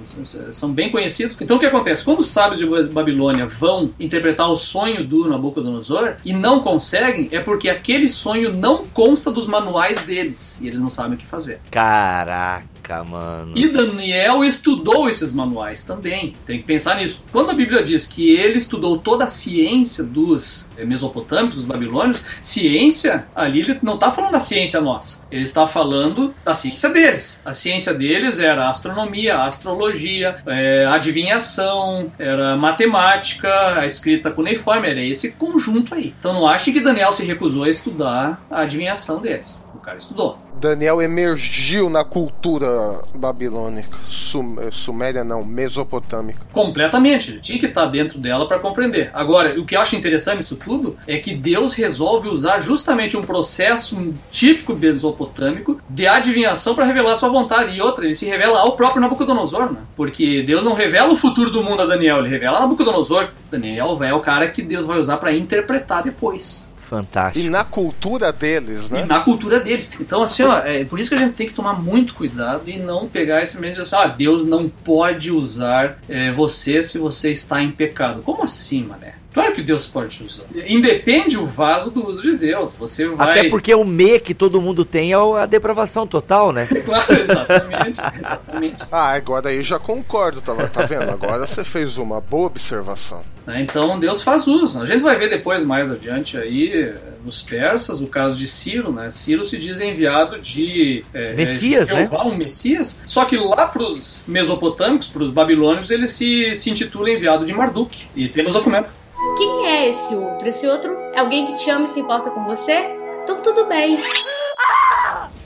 são 0.50 0.72
bem 0.72 0.90
conhecidos. 0.90 1.36
Então, 1.40 1.56
o 1.56 1.60
que 1.60 1.66
acontece? 1.66 2.04
Quando 2.04 2.20
os 2.20 2.28
sábios 2.28 2.58
de 2.58 2.92
Babilônia 2.92 3.46
vão 3.46 3.90
interpretar 3.98 4.50
o 4.50 4.56
sonho 4.56 5.06
do 5.06 5.28
Nabucodonosor 5.28 6.14
e 6.24 6.32
não 6.32 6.60
conseguem, 6.60 7.28
é 7.32 7.40
porque 7.40 7.68
aquele 7.68 8.08
sonho 8.08 8.54
não 8.54 8.84
consta 8.86 9.30
dos 9.30 9.46
manuais 9.46 10.02
deles 10.02 10.60
e 10.60 10.68
eles 10.68 10.80
não 10.80 10.90
sabem 10.90 11.14
o 11.14 11.16
que 11.16 11.26
fazer. 11.26 11.60
caraca, 11.70 12.64
mano. 13.08 13.52
E 13.56 13.68
Daniel 13.68 14.44
estudou 14.44 15.08
esses 15.08 15.32
manuais 15.32 15.84
também. 15.84 16.34
Tem 16.46 16.58
que 16.58 16.64
pensar 16.64 16.96
nisso. 16.96 17.24
Quando 17.30 17.50
a 17.50 17.54
Bíblia 17.54 17.82
diz 17.82 18.06
que 18.06 18.30
ele 18.34 18.58
estudou 18.58 18.98
toda 18.98 19.24
a 19.24 19.28
ciência 19.28 20.04
dos 20.04 20.70
eh, 20.76 20.84
mesopotâmicos, 20.84 21.56
dos 21.56 21.64
babilônios, 21.64 22.24
ciência, 22.42 23.26
ali 23.34 23.60
ele 23.60 23.78
não 23.82 23.94
está 23.94 24.10
falando 24.10 24.32
da 24.32 24.40
ciência 24.40 24.80
nossa. 24.80 25.24
Ele 25.30 25.42
está 25.42 25.66
falando 25.66 26.34
da 26.44 26.54
ciência 26.54 26.90
deles. 26.90 27.40
A 27.44 27.52
ciência 27.52 27.94
deles 27.94 28.38
era 28.38 28.68
astronomia, 28.68 29.42
astrologia, 29.42 30.36
eh, 30.46 30.86
adivinhação, 30.86 32.12
era 32.18 32.56
matemática, 32.56 33.80
a 33.80 33.86
escrita 33.86 34.30
cuneiforme, 34.30 34.88
era 34.88 35.02
esse 35.02 35.32
conjunto 35.32 35.94
aí. 35.94 36.14
Então 36.18 36.32
não 36.32 36.46
ache 36.46 36.72
que 36.72 36.80
Daniel 36.80 37.12
se 37.12 37.24
recusou 37.24 37.64
a 37.64 37.70
estudar 37.70 38.44
a 38.50 38.62
adivinhação 38.62 39.20
deles. 39.20 39.64
O 39.82 39.84
cara 39.84 39.98
estudou. 39.98 40.38
Daniel 40.60 41.02
emergiu 41.02 41.90
na 41.90 42.04
cultura 42.04 43.00
babilônica. 43.16 43.98
Sum- 44.06 44.54
eh, 44.60 44.68
suméria 44.70 45.24
não, 45.24 45.44
mesopotâmica. 45.44 46.38
Completamente, 46.52 47.32
ele 47.32 47.40
tinha 47.40 47.58
que 47.58 47.66
estar 47.66 47.86
dentro 47.86 48.20
dela 48.20 48.46
para 48.46 48.60
compreender. 48.60 49.10
Agora, 49.12 49.58
o 49.58 49.66
que 49.66 49.74
eu 49.74 49.80
acho 49.80 49.96
interessante 49.96 50.36
nisso 50.36 50.54
tudo 50.54 50.96
é 51.04 51.18
que 51.18 51.34
Deus 51.34 51.74
resolve 51.74 52.28
usar 52.28 52.60
justamente 52.60 53.16
um 53.16 53.22
processo 53.22 54.14
típico 54.30 54.72
mesopotâmico 54.72 55.80
de 55.90 56.06
adivinhação 56.06 56.76
para 56.76 56.84
revelar 56.84 57.16
sua 57.16 57.28
vontade. 57.28 57.76
E 57.76 57.82
outra, 57.82 58.04
ele 58.04 58.14
se 58.14 58.26
revela 58.26 58.60
ao 58.60 58.76
próprio 58.76 59.00
Nabucodonosor, 59.00 59.72
né? 59.72 59.80
Porque 59.96 60.44
Deus 60.44 60.62
não 60.64 60.74
revela 60.74 61.12
o 61.12 61.16
futuro 61.16 61.50
do 61.50 61.64
mundo 61.64 61.82
a 61.82 61.86
Daniel, 61.86 62.18
ele 62.20 62.28
revela 62.28 62.58
a 62.58 62.60
Nabucodonosor. 62.60 63.30
Daniel 63.50 63.98
é 64.04 64.14
o 64.14 64.20
cara 64.20 64.48
que 64.48 64.62
Deus 64.62 64.86
vai 64.86 65.00
usar 65.00 65.16
para 65.16 65.32
interpretar 65.32 66.04
depois. 66.04 66.71
Fantástico. 66.92 67.46
E 67.46 67.48
na 67.48 67.64
cultura 67.64 68.30
deles, 68.30 68.90
E 68.90 68.92
né? 68.92 69.06
na 69.06 69.20
cultura 69.20 69.58
deles. 69.58 69.90
Então, 69.98 70.22
assim, 70.22 70.42
ó, 70.42 70.58
é 70.58 70.84
por 70.84 71.00
isso 71.00 71.08
que 71.08 71.14
a 71.14 71.18
gente 71.18 71.32
tem 71.32 71.46
que 71.46 71.54
tomar 71.54 71.82
muito 71.82 72.12
cuidado 72.12 72.68
e 72.68 72.78
não 72.78 73.08
pegar 73.08 73.40
esse 73.40 73.58
medo 73.58 73.76
de 73.76 73.80
assim, 73.80 73.96
ah, 73.96 74.06
Deus 74.08 74.44
não 74.44 74.68
pode 74.68 75.32
usar 75.32 75.96
é, 76.06 76.30
você 76.32 76.82
se 76.82 76.98
você 76.98 77.30
está 77.32 77.62
em 77.62 77.70
pecado. 77.70 78.20
Como 78.20 78.44
assim, 78.44 78.84
mané? 78.84 79.14
Claro 79.32 79.52
que 79.52 79.62
Deus 79.62 79.86
pode 79.86 80.16
te 80.16 80.24
usar. 80.24 80.44
Independe 80.66 81.38
o 81.38 81.46
vaso 81.46 81.90
do 81.90 82.06
uso 82.06 82.22
de 82.22 82.36
Deus. 82.36 82.72
Você 82.78 83.08
vai. 83.08 83.38
Até 83.38 83.48
porque 83.48 83.74
o 83.74 83.84
me 83.84 84.20
que 84.20 84.34
todo 84.34 84.60
mundo 84.60 84.84
tem 84.84 85.12
é 85.12 85.16
a 85.16 85.46
depravação 85.46 86.06
total, 86.06 86.52
né? 86.52 86.68
Claro, 86.84 87.12
exatamente. 87.12 88.00
exatamente. 88.18 88.76
Ah, 88.90 89.12
agora 89.12 89.48
aí 89.48 89.56
eu 89.56 89.62
já 89.62 89.78
concordo, 89.78 90.40
tá, 90.40 90.54
tá 90.68 90.84
vendo? 90.84 91.08
Agora 91.10 91.46
você 91.46 91.62
fez 91.62 91.96
uma 91.96 92.20
boa 92.20 92.48
observação. 92.48 93.22
Né? 93.46 93.62
Então 93.62 93.98
Deus 93.98 94.22
faz 94.22 94.46
uso. 94.46 94.80
A 94.80 94.86
gente 94.86 95.00
vai 95.00 95.16
ver 95.16 95.30
depois 95.30 95.64
mais 95.64 95.90
adiante 95.90 96.36
aí 96.36 96.92
nos 97.24 97.40
persas 97.40 98.00
o 98.00 98.06
caso 98.06 98.38
de 98.38 98.46
Ciro, 98.46 98.92
né? 98.92 99.10
Ciro 99.10 99.44
se 99.44 99.58
diz 99.58 99.80
enviado 99.80 100.38
de 100.40 101.04
é, 101.14 101.34
Messias, 101.34 101.88
é, 101.88 101.96
Jeová, 101.96 102.24
um 102.24 102.36
Messias. 102.36 103.00
Só 103.06 103.24
que 103.24 103.36
lá 103.36 103.66
para 103.66 103.82
os 103.82 104.24
mesopotâmicos, 104.26 105.08
para 105.08 105.22
os 105.22 105.30
babilônios, 105.30 105.90
ele 105.90 106.08
se, 106.08 106.54
se 106.54 106.70
intitula 106.70 107.10
enviado 107.10 107.46
de 107.46 107.54
Marduk. 107.54 108.06
E 108.14 108.28
temos 108.28 108.54
documento. 108.54 109.01
Quem 109.36 109.66
é 109.66 109.88
esse 109.88 110.14
outro? 110.14 110.48
Esse 110.48 110.66
outro 110.66 110.96
é 111.14 111.20
alguém 111.20 111.46
que 111.46 111.54
te 111.54 111.70
ama 111.70 111.84
e 111.84 111.88
se 111.88 112.00
importa 112.00 112.30
com 112.30 112.44
você? 112.44 112.96
Então 113.22 113.40
tudo 113.40 113.66
bem. 113.66 113.98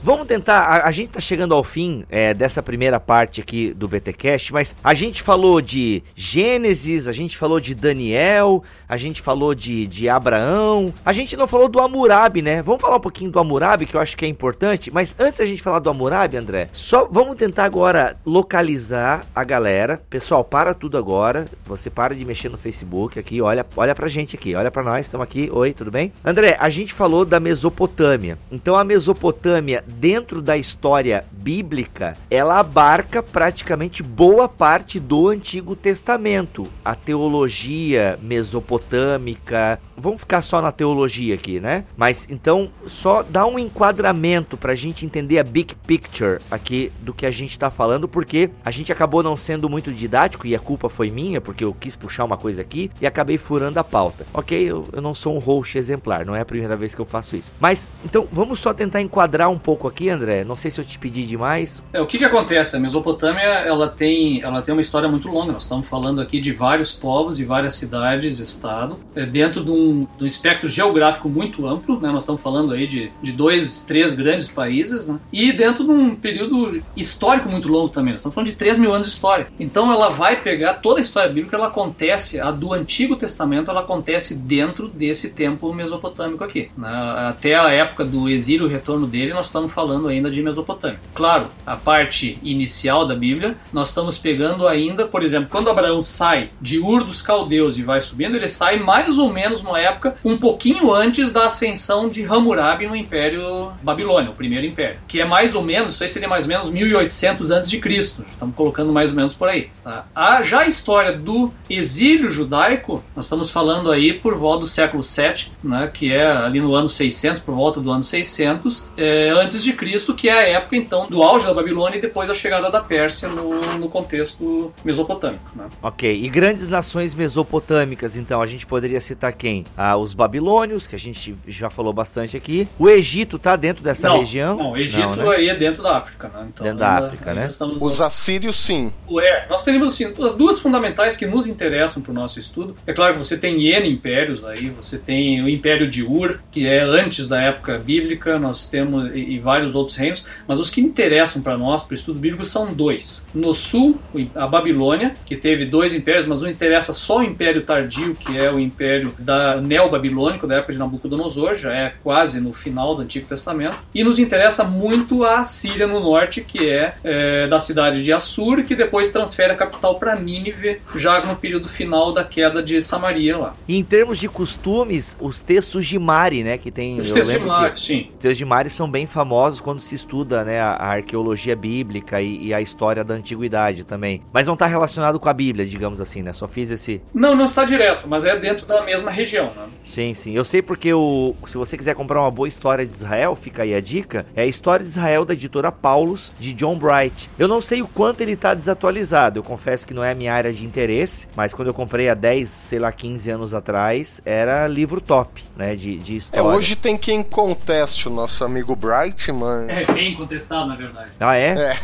Vamos 0.06 0.28
tentar. 0.28 0.60
A, 0.60 0.86
a 0.86 0.92
gente 0.92 1.08
tá 1.08 1.20
chegando 1.20 1.52
ao 1.52 1.64
fim 1.64 2.04
é, 2.08 2.32
dessa 2.32 2.62
primeira 2.62 3.00
parte 3.00 3.40
aqui 3.40 3.74
do 3.74 3.88
BTcast, 3.88 4.52
mas 4.52 4.76
a 4.84 4.94
gente 4.94 5.20
falou 5.20 5.60
de 5.60 6.00
Gênesis, 6.14 7.08
a 7.08 7.12
gente 7.12 7.36
falou 7.36 7.58
de 7.58 7.74
Daniel, 7.74 8.62
a 8.88 8.96
gente 8.96 9.20
falou 9.20 9.52
de, 9.52 9.84
de 9.88 10.08
Abraão, 10.08 10.94
a 11.04 11.12
gente 11.12 11.36
não 11.36 11.48
falou 11.48 11.68
do 11.68 11.80
Hammurabi, 11.80 12.40
né? 12.40 12.62
Vamos 12.62 12.80
falar 12.80 12.98
um 12.98 13.00
pouquinho 13.00 13.32
do 13.32 13.40
Hammurabi, 13.40 13.84
que 13.84 13.96
eu 13.96 14.00
acho 14.00 14.16
que 14.16 14.24
é 14.24 14.28
importante, 14.28 14.92
mas 14.92 15.12
antes 15.18 15.40
da 15.40 15.44
gente 15.44 15.60
falar 15.60 15.80
do 15.80 15.90
Hammurabi, 15.90 16.36
André, 16.36 16.68
só 16.72 17.08
vamos 17.10 17.34
tentar 17.34 17.64
agora 17.64 18.16
localizar 18.24 19.26
a 19.34 19.42
galera. 19.42 20.00
Pessoal, 20.08 20.44
para 20.44 20.72
tudo 20.72 20.96
agora. 20.96 21.46
Você 21.64 21.90
para 21.90 22.14
de 22.14 22.24
mexer 22.24 22.48
no 22.48 22.56
Facebook 22.56 23.18
aqui, 23.18 23.42
olha, 23.42 23.66
olha 23.76 23.92
pra 23.92 24.06
gente 24.06 24.36
aqui, 24.36 24.54
olha 24.54 24.70
pra 24.70 24.84
nós, 24.84 25.06
estamos 25.06 25.24
aqui. 25.24 25.50
Oi, 25.52 25.72
tudo 25.72 25.90
bem? 25.90 26.12
André, 26.24 26.56
a 26.60 26.68
gente 26.68 26.94
falou 26.94 27.24
da 27.24 27.40
Mesopotâmia. 27.40 28.38
Então 28.52 28.76
a 28.76 28.84
Mesopotâmia 28.84 29.82
dentro 29.98 30.42
da 30.42 30.56
história 30.56 31.24
bíblica, 31.32 32.16
ela 32.30 32.60
abarca 32.60 33.22
praticamente 33.22 34.02
boa 34.02 34.48
parte 34.48 35.00
do 35.00 35.28
Antigo 35.28 35.74
Testamento. 35.74 36.66
A 36.84 36.94
teologia 36.94 38.18
mesopotâmica, 38.22 39.80
vamos 39.96 40.20
ficar 40.20 40.42
só 40.42 40.60
na 40.60 40.70
teologia 40.70 41.34
aqui, 41.34 41.58
né? 41.58 41.84
Mas 41.96 42.26
então, 42.30 42.70
só 42.86 43.22
dá 43.22 43.46
um 43.46 43.58
enquadramento 43.58 44.56
para 44.56 44.72
a 44.72 44.74
gente 44.74 45.06
entender 45.06 45.38
a 45.38 45.44
big 45.44 45.74
picture 45.86 46.40
aqui 46.50 46.92
do 47.00 47.14
que 47.14 47.24
a 47.24 47.30
gente 47.30 47.52
está 47.52 47.70
falando, 47.70 48.06
porque 48.06 48.50
a 48.64 48.70
gente 48.70 48.92
acabou 48.92 49.22
não 49.22 49.36
sendo 49.36 49.68
muito 49.68 49.92
didático 49.92 50.46
e 50.46 50.54
a 50.54 50.58
culpa 50.58 50.88
foi 50.88 51.10
minha, 51.10 51.40
porque 51.40 51.64
eu 51.64 51.72
quis 51.72 51.96
puxar 51.96 52.24
uma 52.24 52.36
coisa 52.36 52.60
aqui 52.60 52.90
e 53.00 53.06
acabei 53.06 53.38
furando 53.38 53.78
a 53.78 53.84
pauta. 53.84 54.26
Ok, 54.34 54.58
eu, 54.58 54.86
eu 54.92 55.00
não 55.00 55.14
sou 55.14 55.34
um 55.34 55.38
host 55.38 55.78
exemplar, 55.78 56.26
não 56.26 56.36
é 56.36 56.40
a 56.40 56.44
primeira 56.44 56.76
vez 56.76 56.94
que 56.94 57.00
eu 57.00 57.06
faço 57.06 57.36
isso. 57.36 57.52
Mas, 57.58 57.86
então, 58.04 58.28
vamos 58.30 58.58
só 58.58 58.74
tentar 58.74 59.00
enquadrar 59.00 59.48
um 59.48 59.58
pouco 59.58 59.85
aqui, 59.86 60.08
André. 60.08 60.44
Não 60.44 60.56
sei 60.56 60.70
se 60.70 60.80
eu 60.80 60.84
te 60.84 60.98
pedi 60.98 61.26
demais. 61.26 61.82
É, 61.92 62.00
o 62.00 62.06
que, 62.06 62.18
que 62.18 62.24
acontece? 62.24 62.76
A 62.76 62.80
Mesopotâmia 62.80 63.42
ela 63.42 63.88
tem, 63.88 64.42
ela 64.42 64.62
tem 64.62 64.72
uma 64.74 64.80
história 64.80 65.08
muito 65.08 65.28
longa. 65.28 65.52
Nós 65.52 65.64
estamos 65.64 65.86
falando 65.86 66.20
aqui 66.20 66.40
de 66.40 66.52
vários 66.52 66.92
povos 66.92 67.40
e 67.40 67.44
várias 67.44 67.74
cidades, 67.74 68.38
estado, 68.38 68.98
é, 69.14 69.24
dentro 69.24 69.64
de 69.64 69.70
um, 69.70 70.06
de 70.16 70.24
um 70.24 70.26
espectro 70.26 70.68
geográfico 70.68 71.28
muito 71.28 71.66
amplo. 71.66 72.00
Né? 72.00 72.10
Nós 72.10 72.22
estamos 72.22 72.42
falando 72.42 72.72
aí 72.72 72.86
de, 72.86 73.10
de 73.22 73.32
dois, 73.32 73.82
três 73.82 74.14
grandes 74.14 74.48
países, 74.48 75.08
né? 75.08 75.18
e 75.32 75.52
dentro 75.52 75.84
de 75.84 75.90
um 75.90 76.14
período 76.14 76.82
histórico 76.96 77.48
muito 77.48 77.68
longo 77.68 77.88
também. 77.88 78.12
Nós 78.12 78.20
estamos 78.20 78.34
falando 78.34 78.48
de 78.48 78.56
3 78.56 78.78
mil 78.78 78.92
anos 78.92 79.06
de 79.08 79.12
história. 79.14 79.46
Então 79.58 79.92
ela 79.92 80.10
vai 80.10 80.40
pegar 80.40 80.74
toda 80.74 81.00
a 81.00 81.02
história 81.02 81.30
bíblica, 81.32 81.56
ela 81.56 81.68
acontece, 81.68 82.40
a 82.40 82.50
do 82.50 82.72
Antigo 82.72 83.16
Testamento, 83.16 83.70
ela 83.70 83.80
acontece 83.80 84.34
dentro 84.34 84.88
desse 84.88 85.30
tempo 85.34 85.72
mesopotâmico 85.72 86.42
aqui. 86.42 86.70
Né? 86.76 86.88
Até 87.28 87.54
a 87.54 87.70
época 87.70 88.04
do 88.04 88.28
exílio 88.28 88.66
e 88.66 88.70
retorno 88.70 89.06
dele, 89.06 89.32
nós 89.32 89.46
estamos 89.46 89.65
falando 89.68 90.08
ainda 90.08 90.30
de 90.30 90.42
Mesopotâmia. 90.42 91.00
Claro, 91.14 91.48
a 91.66 91.76
parte 91.76 92.38
inicial 92.42 93.06
da 93.06 93.14
Bíblia, 93.14 93.56
nós 93.72 93.88
estamos 93.88 94.18
pegando 94.18 94.66
ainda, 94.66 95.06
por 95.06 95.22
exemplo, 95.22 95.48
quando 95.50 95.70
Abraão 95.70 96.02
sai 96.02 96.50
de 96.60 96.78
Ur 96.78 97.04
dos 97.04 97.22
Caldeus 97.22 97.76
e 97.76 97.82
vai 97.82 98.00
subindo, 98.00 98.36
ele 98.36 98.48
sai 98.48 98.78
mais 98.78 99.18
ou 99.18 99.32
menos 99.32 99.62
numa 99.62 99.80
época 99.80 100.16
um 100.24 100.36
pouquinho 100.36 100.92
antes 100.92 101.32
da 101.32 101.46
ascensão 101.46 102.08
de 102.08 102.24
Hammurabi 102.24 102.86
no 102.86 102.96
Império 102.96 103.72
Babilônia, 103.82 104.30
o 104.30 104.34
primeiro 104.34 104.66
império, 104.66 104.98
que 105.06 105.20
é 105.20 105.24
mais 105.24 105.54
ou 105.54 105.62
menos, 105.62 105.92
isso 105.92 106.02
aí 106.02 106.08
seria 106.08 106.28
mais 106.28 106.44
ou 106.44 106.48
menos 106.48 106.70
1800 106.70 107.50
antes 107.50 107.70
de 107.70 107.78
Cristo. 107.78 108.24
Estamos 108.28 108.54
colocando 108.54 108.92
mais 108.92 109.10
ou 109.10 109.16
menos 109.16 109.34
por 109.34 109.48
aí. 109.48 109.70
Tá? 109.82 110.06
A, 110.14 110.42
já 110.42 110.60
a 110.60 110.66
história 110.66 111.12
do 111.12 111.52
exílio 111.68 112.30
judaico, 112.30 113.02
nós 113.14 113.26
estamos 113.26 113.50
falando 113.50 113.90
aí 113.90 114.12
por 114.12 114.36
volta 114.36 114.60
do 114.60 114.66
século 114.66 115.02
7, 115.02 115.52
né, 115.62 115.90
que 115.92 116.12
é 116.12 116.26
ali 116.26 116.60
no 116.60 116.74
ano 116.74 116.88
600, 116.88 117.42
por 117.42 117.54
volta 117.54 117.80
do 117.80 117.90
ano 117.90 118.02
600, 118.02 118.90
é, 118.96 119.30
antes 119.30 119.55
de 119.62 119.72
Cristo, 119.72 120.14
que 120.14 120.28
é 120.28 120.32
a 120.32 120.48
época 120.48 120.76
então 120.76 121.08
do 121.08 121.22
auge 121.22 121.46
da 121.46 121.54
Babilônia 121.54 121.98
e 121.98 122.00
depois 122.00 122.30
a 122.30 122.34
chegada 122.34 122.70
da 122.70 122.80
Pérsia 122.80 123.28
no, 123.28 123.60
no 123.78 123.88
contexto 123.88 124.72
mesopotâmico. 124.84 125.52
Né? 125.54 125.66
Ok, 125.82 126.24
e 126.24 126.28
grandes 126.28 126.68
nações 126.68 127.14
mesopotâmicas, 127.14 128.16
então 128.16 128.40
a 128.40 128.46
gente 128.46 128.66
poderia 128.66 129.00
citar 129.00 129.32
quem? 129.32 129.64
Ah, 129.76 129.96
os 129.96 130.14
babilônios, 130.14 130.86
que 130.86 130.94
a 130.94 130.98
gente 130.98 131.36
já 131.46 131.70
falou 131.70 131.92
bastante 131.92 132.36
aqui. 132.36 132.68
O 132.78 132.88
Egito 132.88 133.38
tá 133.38 133.56
dentro 133.56 133.82
dessa 133.82 134.08
não, 134.08 134.18
região? 134.18 134.56
Não, 134.56 134.70
o 134.72 134.76
Egito 134.76 135.16
não, 135.16 135.30
né? 135.30 135.36
aí 135.36 135.48
é 135.48 135.54
dentro 135.54 135.82
da 135.82 135.96
África, 135.98 136.28
né? 136.28 136.46
Então, 136.48 136.64
dentro 136.64 136.78
da 136.80 136.88
África, 136.88 137.34
né? 137.34 137.50
Os 137.80 138.00
assírios, 138.00 138.56
sim. 138.56 138.92
É, 139.20 139.46
nós 139.48 139.62
temos 139.62 139.88
assim, 139.88 140.12
as 140.22 140.36
duas 140.36 140.58
fundamentais 140.58 141.16
que 141.16 141.26
nos 141.26 141.46
interessam 141.46 142.02
para 142.02 142.12
o 142.12 142.14
nosso 142.14 142.38
estudo. 142.38 142.76
É 142.86 142.92
claro 142.92 143.14
que 143.14 143.18
você 143.18 143.36
tem 143.36 143.68
N 143.68 143.88
impérios 143.88 144.44
aí, 144.44 144.70
você 144.70 144.98
tem 144.98 145.42
o 145.42 145.48
Império 145.48 145.88
de 145.88 146.02
Ur, 146.02 146.40
que 146.50 146.66
é 146.66 146.82
antes 146.82 147.28
da 147.28 147.40
época 147.40 147.78
bíblica, 147.78 148.38
nós 148.38 148.68
temos 148.68 149.10
e 149.14 149.38
vários 149.46 149.76
outros 149.76 149.96
reinos, 149.96 150.26
mas 150.46 150.58
os 150.58 150.70
que 150.70 150.80
interessam 150.80 151.40
para 151.40 151.56
nós, 151.56 151.84
para 151.84 151.92
o 151.92 151.94
estudo 151.94 152.18
bíblico, 152.18 152.44
são 152.44 152.74
dois. 152.74 153.28
No 153.32 153.54
sul, 153.54 153.96
a 154.34 154.46
Babilônia, 154.48 155.14
que 155.24 155.36
teve 155.36 155.64
dois 155.64 155.94
impérios, 155.94 156.26
mas 156.26 156.42
nos 156.42 156.50
interessa 156.50 156.92
só 156.92 157.18
o 157.18 157.22
Império 157.22 157.62
Tardio, 157.62 158.16
que 158.16 158.36
é 158.36 158.50
o 158.50 158.58
Império 158.58 159.14
da 159.16 159.60
Neo-Babilônico, 159.60 160.48
da 160.48 160.56
época 160.56 160.72
de 160.72 160.78
Nabucodonosor, 160.78 161.54
já 161.54 161.72
é 161.72 161.92
quase 162.02 162.40
no 162.40 162.52
final 162.52 162.96
do 162.96 163.02
Antigo 163.02 163.28
Testamento. 163.28 163.76
E 163.94 164.02
nos 164.02 164.18
interessa 164.18 164.64
muito 164.64 165.24
a 165.24 165.44
Síria 165.44 165.86
no 165.86 166.00
norte, 166.00 166.40
que 166.40 166.68
é, 166.68 166.96
é 167.04 167.46
da 167.46 167.60
cidade 167.60 168.02
de 168.02 168.12
Assur, 168.12 168.64
que 168.64 168.74
depois 168.74 169.12
transfere 169.12 169.52
a 169.52 169.56
capital 169.56 169.94
para 169.94 170.16
Nínive, 170.16 170.80
já 170.96 171.24
no 171.24 171.36
período 171.36 171.68
final 171.68 172.12
da 172.12 172.24
queda 172.24 172.60
de 172.60 172.82
Samaria 172.82 173.38
lá. 173.38 173.54
E 173.68 173.76
em 173.76 173.84
termos 173.84 174.18
de 174.18 174.28
costumes, 174.28 175.16
os 175.20 175.40
textos 175.40 175.86
de 175.86 175.98
Mari, 176.00 176.42
né, 176.42 176.58
que 176.58 176.72
tem... 176.72 176.98
Os 176.98 177.12
textos 177.12 177.38
de 177.38 177.46
Mari, 177.46 177.78
sim. 177.78 178.00
Os 178.14 178.22
textos 178.22 178.38
de 178.38 178.44
Mari 178.44 178.70
são 178.70 178.90
bem 178.90 179.06
famosos 179.06 179.35
quando 179.60 179.80
se 179.80 179.94
estuda, 179.94 180.44
né, 180.44 180.60
a, 180.60 180.72
a 180.72 180.86
arqueologia 180.92 181.54
bíblica 181.54 182.20
e, 182.20 182.46
e, 182.46 182.54
a 182.54 182.60
história 182.60 183.04
da 183.04 183.14
antiguidade 183.14 183.84
também. 183.84 184.22
Mas 184.32 184.46
não 184.46 184.54
está 184.54 184.66
relacionado 184.66 185.18
com 185.18 185.28
a 185.28 185.32
Bíblia, 185.32 185.64
digamos 185.66 186.00
assim, 186.00 186.22
né? 186.22 186.32
Só 186.32 186.48
fiz 186.48 186.70
esse... 186.70 187.02
Não, 187.14 187.34
não 187.34 187.44
está 187.44 187.64
direto, 187.64 188.08
mas 188.08 188.24
é 188.24 188.36
dentro 188.36 188.66
da 188.66 188.82
mesma 188.82 189.10
região, 189.10 189.46
né? 189.46 189.66
Sim, 189.84 190.14
sim. 190.14 190.32
Eu 190.32 190.44
sei 190.44 190.62
porque 190.62 190.92
o, 190.92 191.34
se 191.46 191.56
você 191.56 191.76
quiser 191.76 191.94
comprar 191.94 192.20
uma 192.20 192.30
boa 192.30 192.48
história 192.48 192.84
de 192.84 192.92
Israel, 192.92 193.34
fica 193.36 193.62
aí 193.62 193.74
a 193.74 193.80
dica, 193.80 194.26
é 194.34 194.42
a 194.42 194.46
História 194.46 194.84
de 194.84 194.90
Israel 194.90 195.24
da 195.24 195.34
editora 195.34 195.70
Paulus, 195.70 196.32
de 196.38 196.52
John 196.52 196.76
Bright. 196.78 197.30
Eu 197.38 197.48
não 197.48 197.60
sei 197.60 197.82
o 197.82 197.88
quanto 197.88 198.20
ele 198.20 198.32
está 198.32 198.54
desatualizado, 198.54 199.38
eu 199.38 199.42
confesso 199.42 199.86
que 199.86 199.94
não 199.94 200.02
é 200.02 200.12
a 200.12 200.14
minha 200.14 200.32
área 200.32 200.52
de 200.52 200.64
interesse, 200.64 201.28
mas 201.36 201.54
quando 201.54 201.68
eu 201.68 201.74
comprei 201.74 202.08
há 202.08 202.14
10, 202.14 202.48
sei 202.48 202.78
lá, 202.78 202.90
15 202.92 203.30
anos 203.30 203.54
atrás, 203.54 204.20
era 204.24 204.66
livro 204.66 205.00
top, 205.00 205.42
né, 205.56 205.74
de, 205.74 205.98
de 205.98 206.16
história. 206.16 206.40
É, 206.40 206.56
hoje 206.56 206.76
tem 206.76 206.96
quem 206.96 207.22
conteste 207.22 208.08
o 208.08 208.10
nosso 208.10 208.44
amigo 208.44 208.74
Bright, 208.74 209.25
mas... 209.32 209.68
É, 209.68 209.84
bem 209.92 210.14
contestado, 210.14 210.68
na 210.68 210.74
verdade. 210.74 211.10
Ah, 211.20 211.36
é? 211.36 211.72
É. 211.72 211.76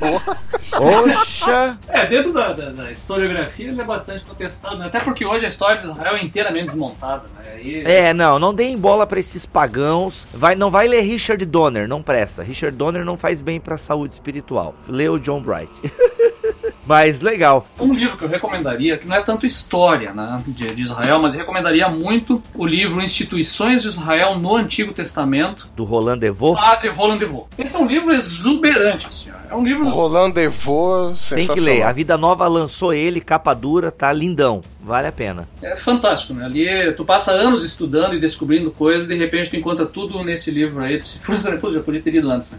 Poxa! 0.76 1.78
É, 1.88 2.06
dentro 2.06 2.32
da, 2.32 2.52
da, 2.52 2.70
da, 2.70 2.90
historiografia 2.90 3.68
ele 3.68 3.80
é 3.80 3.84
bastante 3.84 4.24
contestado, 4.24 4.78
né? 4.78 4.86
até 4.86 5.00
porque 5.00 5.24
hoje 5.24 5.44
a 5.44 5.48
história 5.48 5.80
de 5.80 5.86
Israel 5.86 6.16
é 6.16 6.24
inteiramente 6.24 6.66
desmontada, 6.66 7.24
né? 7.36 7.60
E... 7.62 7.82
É, 7.84 8.12
não, 8.12 8.38
não 8.38 8.52
deem 8.52 8.76
bola 8.76 9.06
para 9.06 9.20
esses 9.20 9.46
pagãos. 9.46 10.26
Vai, 10.32 10.54
não 10.54 10.70
vai 10.70 10.88
ler 10.88 11.02
Richard 11.02 11.44
Donner, 11.46 11.86
não 11.86 12.02
presta. 12.02 12.42
Richard 12.42 12.76
Donner 12.76 13.04
não 13.04 13.16
faz 13.16 13.40
bem 13.40 13.60
para 13.60 13.76
a 13.76 13.78
saúde 13.78 14.14
espiritual. 14.14 14.74
Lê 14.88 15.08
o 15.08 15.18
John 15.18 15.40
Bright. 15.40 15.70
Mas 16.86 17.20
legal. 17.20 17.66
Um 17.78 17.94
livro 17.94 18.16
que 18.16 18.24
eu 18.24 18.28
recomendaria, 18.28 18.98
que 18.98 19.06
não 19.06 19.16
é 19.16 19.22
tanto 19.22 19.46
história 19.46 20.12
né, 20.12 20.42
de, 20.46 20.66
de, 20.66 20.82
Israel, 20.82 21.20
mas 21.20 21.34
recomendaria 21.34 21.88
muito 21.88 22.42
o 22.54 22.66
livro 22.66 23.02
Instituições 23.02 23.82
de 23.82 23.88
Israel 23.88 24.38
no 24.38 24.54
Antigo 24.56 24.92
Testamento. 24.92 25.68
Do 25.74 25.84
Roland 25.84 26.18
Devaux? 26.18 26.60
Padre 26.60 26.88
Roland 26.88 27.18
Devaux. 27.18 27.46
Esse 27.58 27.76
é 27.76 27.78
um 27.78 27.86
livro 27.86 28.12
exuberante, 28.12 29.12
senhor. 29.12 29.43
É 29.50 29.54
um 29.54 29.64
livro. 29.64 29.88
Roland 29.88 30.30
Devaux, 30.30 31.28
Tem 31.30 31.46
que 31.46 31.60
ler. 31.60 31.82
A 31.82 31.92
Vida 31.92 32.16
Nova 32.16 32.46
lançou 32.46 32.92
ele, 32.92 33.20
capa 33.20 33.54
dura, 33.54 33.90
tá 33.90 34.12
lindão. 34.12 34.62
Vale 34.84 35.06
a 35.06 35.12
pena. 35.12 35.48
É 35.62 35.74
fantástico, 35.76 36.34
né? 36.34 36.44
Ali 36.44 36.92
tu 36.92 37.06
passa 37.06 37.32
anos 37.32 37.64
estudando 37.64 38.14
e 38.14 38.20
descobrindo 38.20 38.70
coisas 38.70 39.06
e 39.06 39.08
de 39.08 39.14
repente 39.14 39.48
tu 39.48 39.56
encontra 39.56 39.86
tudo 39.86 40.22
nesse 40.22 40.50
livro 40.50 40.82
aí. 40.82 40.98
Tu 40.98 41.06
se 41.06 41.18
frustra, 41.18 41.56
pô, 41.56 41.72
já 41.72 41.80
podia 41.80 42.02
ter 42.02 42.14
ido 42.14 42.30
antes, 42.30 42.52
né? 42.52 42.58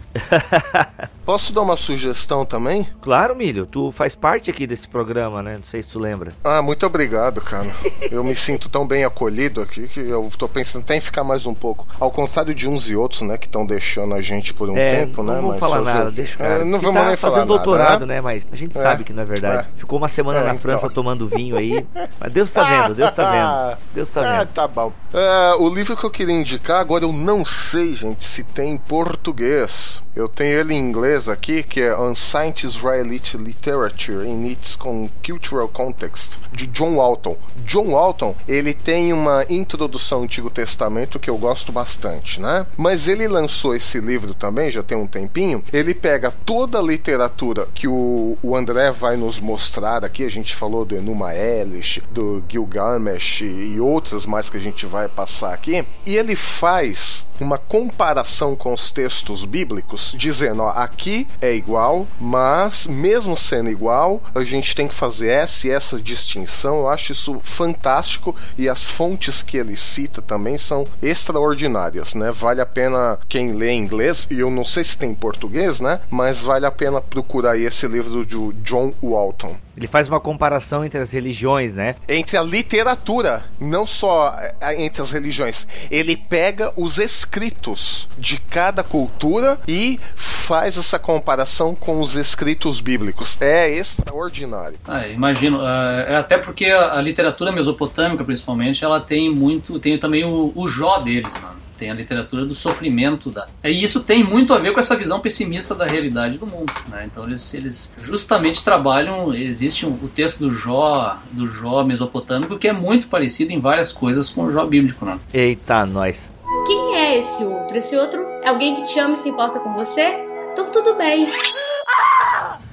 Posso 1.24 1.52
dar 1.52 1.62
uma 1.62 1.76
sugestão 1.76 2.44
também? 2.44 2.88
Claro, 3.00 3.36
Milho. 3.36 3.66
Tu 3.66 3.92
faz 3.92 4.16
parte 4.16 4.50
aqui 4.50 4.66
desse 4.66 4.88
programa, 4.88 5.40
né? 5.40 5.54
Não 5.54 5.62
sei 5.62 5.82
se 5.82 5.88
tu 5.88 6.00
lembra. 6.00 6.32
Ah, 6.42 6.60
muito 6.60 6.84
obrigado, 6.84 7.40
cara. 7.40 7.68
eu 8.10 8.24
me 8.24 8.34
sinto 8.34 8.68
tão 8.68 8.84
bem 8.86 9.04
acolhido 9.04 9.60
aqui 9.60 9.86
que 9.86 10.00
eu 10.00 10.28
tô 10.36 10.48
pensando 10.48 10.82
até 10.82 10.96
em 10.96 11.00
ficar 11.00 11.22
mais 11.22 11.46
um 11.46 11.54
pouco. 11.54 11.86
Ao 12.00 12.10
contrário 12.10 12.54
de 12.54 12.68
uns 12.68 12.90
e 12.90 12.96
outros, 12.96 13.22
né? 13.22 13.38
Que 13.38 13.46
estão 13.46 13.64
deixando 13.64 14.14
a 14.14 14.20
gente 14.20 14.52
por 14.52 14.68
um 14.68 14.76
é, 14.76 14.96
tempo, 14.96 15.22
não 15.22 15.34
né? 15.34 15.40
Vamos 15.40 15.58
falar 15.60 15.84
fazer... 15.84 15.98
nada, 15.98 16.10
deixa 16.10 16.38
cara. 16.38 16.62
É, 16.62 16.64
não 16.76 16.92
vamos 16.92 17.00
tá 17.02 17.08
nem 17.08 17.16
falar 17.16 17.32
fazendo 17.34 17.48
nada, 17.48 17.64
doutorado, 17.64 18.06
né? 18.06 18.14
né? 18.16 18.20
Mas 18.20 18.46
a 18.50 18.56
gente 18.56 18.76
é, 18.76 18.80
sabe 18.80 19.04
que 19.04 19.12
não 19.12 19.22
é 19.22 19.26
verdade. 19.26 19.66
é. 19.74 19.78
Ficou 19.78 19.98
uma 19.98 20.08
semana 20.08 20.40
É, 20.40 20.42
na 20.44 20.48
então. 20.50 20.60
França 20.60 20.88
tomando 20.90 21.26
vinho 21.26 21.56
aí. 21.56 21.84
Mas 22.20 22.32
Deus 22.32 22.50
tá 22.52 22.64
vendo, 22.64 22.94
Deus 22.94 23.12
tá 23.12 23.30
vendo. 23.30 23.78
Deus 23.94 24.08
tá 24.10 24.20
Ah, 24.20 24.38
vendo. 24.38 24.48
tá 24.48 24.68
bom. 24.68 24.92
É, 25.12 25.54
o 25.58 25.68
livro 25.68 25.96
que 25.96 26.04
eu 26.04 26.10
queria 26.10 26.34
indicar, 26.34 26.80
agora 26.80 27.04
eu 27.04 27.12
não 27.12 27.44
sei, 27.44 27.94
gente, 27.94 28.24
se 28.24 28.42
tem 28.44 28.72
em 28.72 28.76
português. 28.76 30.02
Eu 30.14 30.28
tenho 30.28 30.58
ele 30.58 30.72
em 30.72 30.78
inglês 30.78 31.28
aqui, 31.28 31.62
que 31.62 31.82
é 31.82 31.94
Unscience 31.98 32.64
Israelite 32.66 33.36
Literature 33.36 34.26
in 34.26 34.46
its 34.46 34.74
Cultural 34.76 35.68
Context, 35.68 36.38
de 36.52 36.66
John 36.68 36.96
Walton. 36.96 37.36
John 37.66 37.90
Walton, 37.90 38.34
ele 38.48 38.72
tem 38.72 39.12
uma 39.12 39.44
introdução 39.50 40.18
ao 40.18 40.24
Antigo 40.24 40.48
Testamento 40.48 41.18
que 41.18 41.28
eu 41.28 41.36
gosto 41.36 41.70
bastante, 41.70 42.40
né? 42.40 42.66
Mas 42.78 43.08
ele 43.08 43.28
lançou 43.28 43.74
esse 43.74 44.00
livro 44.00 44.32
também, 44.32 44.70
já 44.70 44.82
tem 44.82 44.96
um 44.96 45.06
tempinho. 45.06 45.62
Ele 45.70 45.92
pega 45.94 46.30
toda 46.66 46.80
a 46.80 46.82
literatura 46.82 47.68
que 47.72 47.86
o, 47.86 48.36
o 48.42 48.56
André 48.56 48.90
vai 48.90 49.16
nos 49.16 49.38
mostrar 49.38 50.04
aqui. 50.04 50.24
A 50.24 50.28
gente 50.28 50.56
falou 50.56 50.84
do 50.84 50.96
Enuma 50.96 51.32
Elish, 51.32 52.02
do 52.10 52.42
Gilgamesh 52.48 53.42
e 53.42 53.78
outras 53.78 54.26
mais 54.26 54.50
que 54.50 54.56
a 54.56 54.60
gente 54.60 54.84
vai 54.84 55.06
passar 55.06 55.54
aqui, 55.54 55.86
e 56.04 56.16
ele 56.16 56.34
faz 56.34 57.24
uma 57.38 57.58
comparação 57.58 58.56
com 58.56 58.72
os 58.72 58.90
textos 58.90 59.44
bíblicos, 59.44 60.14
dizendo, 60.16 60.62
ó, 60.62 60.70
aqui 60.70 61.28
é 61.38 61.54
igual, 61.54 62.08
mas 62.18 62.86
mesmo 62.86 63.36
sendo 63.36 63.68
igual, 63.68 64.22
a 64.34 64.42
gente 64.42 64.74
tem 64.74 64.88
que 64.88 64.94
fazer 64.94 65.28
essa 65.28 65.66
e 65.66 65.70
essa 65.70 66.00
distinção. 66.00 66.78
Eu 66.78 66.88
acho 66.88 67.12
isso 67.12 67.38
fantástico 67.42 68.34
e 68.56 68.70
as 68.70 68.88
fontes 68.88 69.42
que 69.42 69.58
ele 69.58 69.76
cita 69.76 70.22
também 70.22 70.56
são 70.56 70.86
extraordinárias, 71.02 72.14
né? 72.14 72.32
Vale 72.32 72.62
a 72.62 72.66
pena 72.66 73.18
quem 73.28 73.52
lê 73.52 73.70
inglês, 73.72 74.26
e 74.30 74.40
eu 74.40 74.50
não 74.50 74.64
sei 74.64 74.82
se 74.82 74.96
tem 74.96 75.10
em 75.10 75.14
português, 75.14 75.78
né? 75.78 76.00
Mas 76.10 76.40
vale 76.40 76.55
a 76.64 76.70
pena 76.70 77.00
procurar 77.00 77.52
aí 77.52 77.64
esse 77.64 77.86
livro 77.86 78.24
do 78.24 78.52
John 78.52 78.94
Walton. 79.02 79.56
Ele 79.76 79.86
faz 79.86 80.08
uma 80.08 80.18
comparação 80.18 80.84
entre 80.84 80.98
as 80.98 81.12
religiões, 81.12 81.74
né? 81.74 81.96
Entre 82.08 82.36
a 82.36 82.42
literatura, 82.42 83.44
não 83.60 83.84
só 83.84 84.34
é, 84.60 84.82
entre 84.82 85.02
as 85.02 85.10
religiões. 85.10 85.66
Ele 85.90 86.16
pega 86.16 86.72
os 86.76 86.96
escritos 86.96 88.08
de 88.18 88.40
cada 88.40 88.82
cultura 88.82 89.60
e 89.68 90.00
faz 90.14 90.78
essa 90.78 90.98
comparação 90.98 91.74
com 91.74 92.00
os 92.00 92.16
escritos 92.16 92.80
bíblicos. 92.80 93.36
É 93.40 93.68
extraordinário. 93.68 94.78
Ah, 94.88 95.06
imagino. 95.06 95.58
Uh, 95.58 96.16
até 96.18 96.38
porque 96.38 96.66
a, 96.66 96.94
a, 96.96 97.02
literatura 97.02 97.52
mesopotâmica, 97.52 98.24
principalmente, 98.24 98.82
ela 98.82 98.98
tem 98.98 99.34
muito. 99.34 99.78
Tem 99.78 99.98
também 99.98 100.24
o, 100.24 100.52
o 100.54 100.66
Jó 100.66 100.98
deles, 100.98 101.34
mano 101.34 101.65
tem 101.76 101.90
a 101.90 101.94
literatura 101.94 102.44
do 102.44 102.54
sofrimento 102.54 103.30
da. 103.30 103.46
E 103.64 103.82
isso 103.82 104.02
tem 104.02 104.24
muito 104.24 104.52
a 104.54 104.58
ver 104.58 104.72
com 104.72 104.80
essa 104.80 104.96
visão 104.96 105.20
pessimista 105.20 105.74
da 105.74 105.86
realidade 105.86 106.38
do 106.38 106.46
mundo. 106.46 106.72
Né? 106.88 107.08
Então 107.10 107.24
eles, 107.24 107.54
eles 107.54 107.96
justamente 108.00 108.64
trabalham. 108.64 109.34
Existe 109.34 109.86
um, 109.86 109.92
o 109.92 110.08
texto 110.08 110.38
do 110.38 110.50
Jó, 110.50 111.18
do 111.30 111.46
Jó 111.46 111.84
mesopotâmico, 111.84 112.58
que 112.58 112.68
é 112.68 112.72
muito 112.72 113.08
parecido 113.08 113.52
em 113.52 113.60
várias 113.60 113.92
coisas 113.92 114.28
com 114.28 114.44
o 114.44 114.52
Jó 114.52 114.64
bíblico. 114.64 115.04
Né? 115.04 115.18
Eita, 115.32 115.86
nós. 115.86 116.30
Quem 116.66 116.96
é 116.96 117.18
esse 117.18 117.44
outro? 117.44 117.76
Esse 117.76 117.96
outro 117.96 118.26
é 118.42 118.48
alguém 118.48 118.74
que 118.76 118.82
te 118.82 118.98
ama 118.98 119.14
e 119.14 119.16
se 119.16 119.28
importa 119.28 119.60
com 119.60 119.74
você? 119.74 120.18
Então 120.52 120.70
tudo 120.70 120.94
bem. 120.94 121.28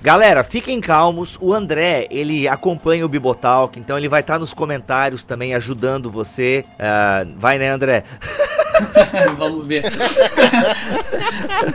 Galera, 0.01 0.43
fiquem 0.43 0.81
calmos. 0.81 1.38
O 1.39 1.53
André, 1.53 2.07
ele 2.09 2.47
acompanha 2.47 3.05
o 3.05 3.09
Bibotalk, 3.09 3.80
então 3.80 3.97
ele 3.97 4.09
vai 4.09 4.21
estar 4.21 4.38
nos 4.38 4.53
comentários 4.53 5.23
também 5.23 5.55
ajudando 5.55 6.11
você. 6.11 6.65
Uh, 6.73 7.34
vai, 7.38 7.57
né, 7.57 7.69
André? 7.69 8.03
Vamos 9.38 9.68
ver. 9.68 9.84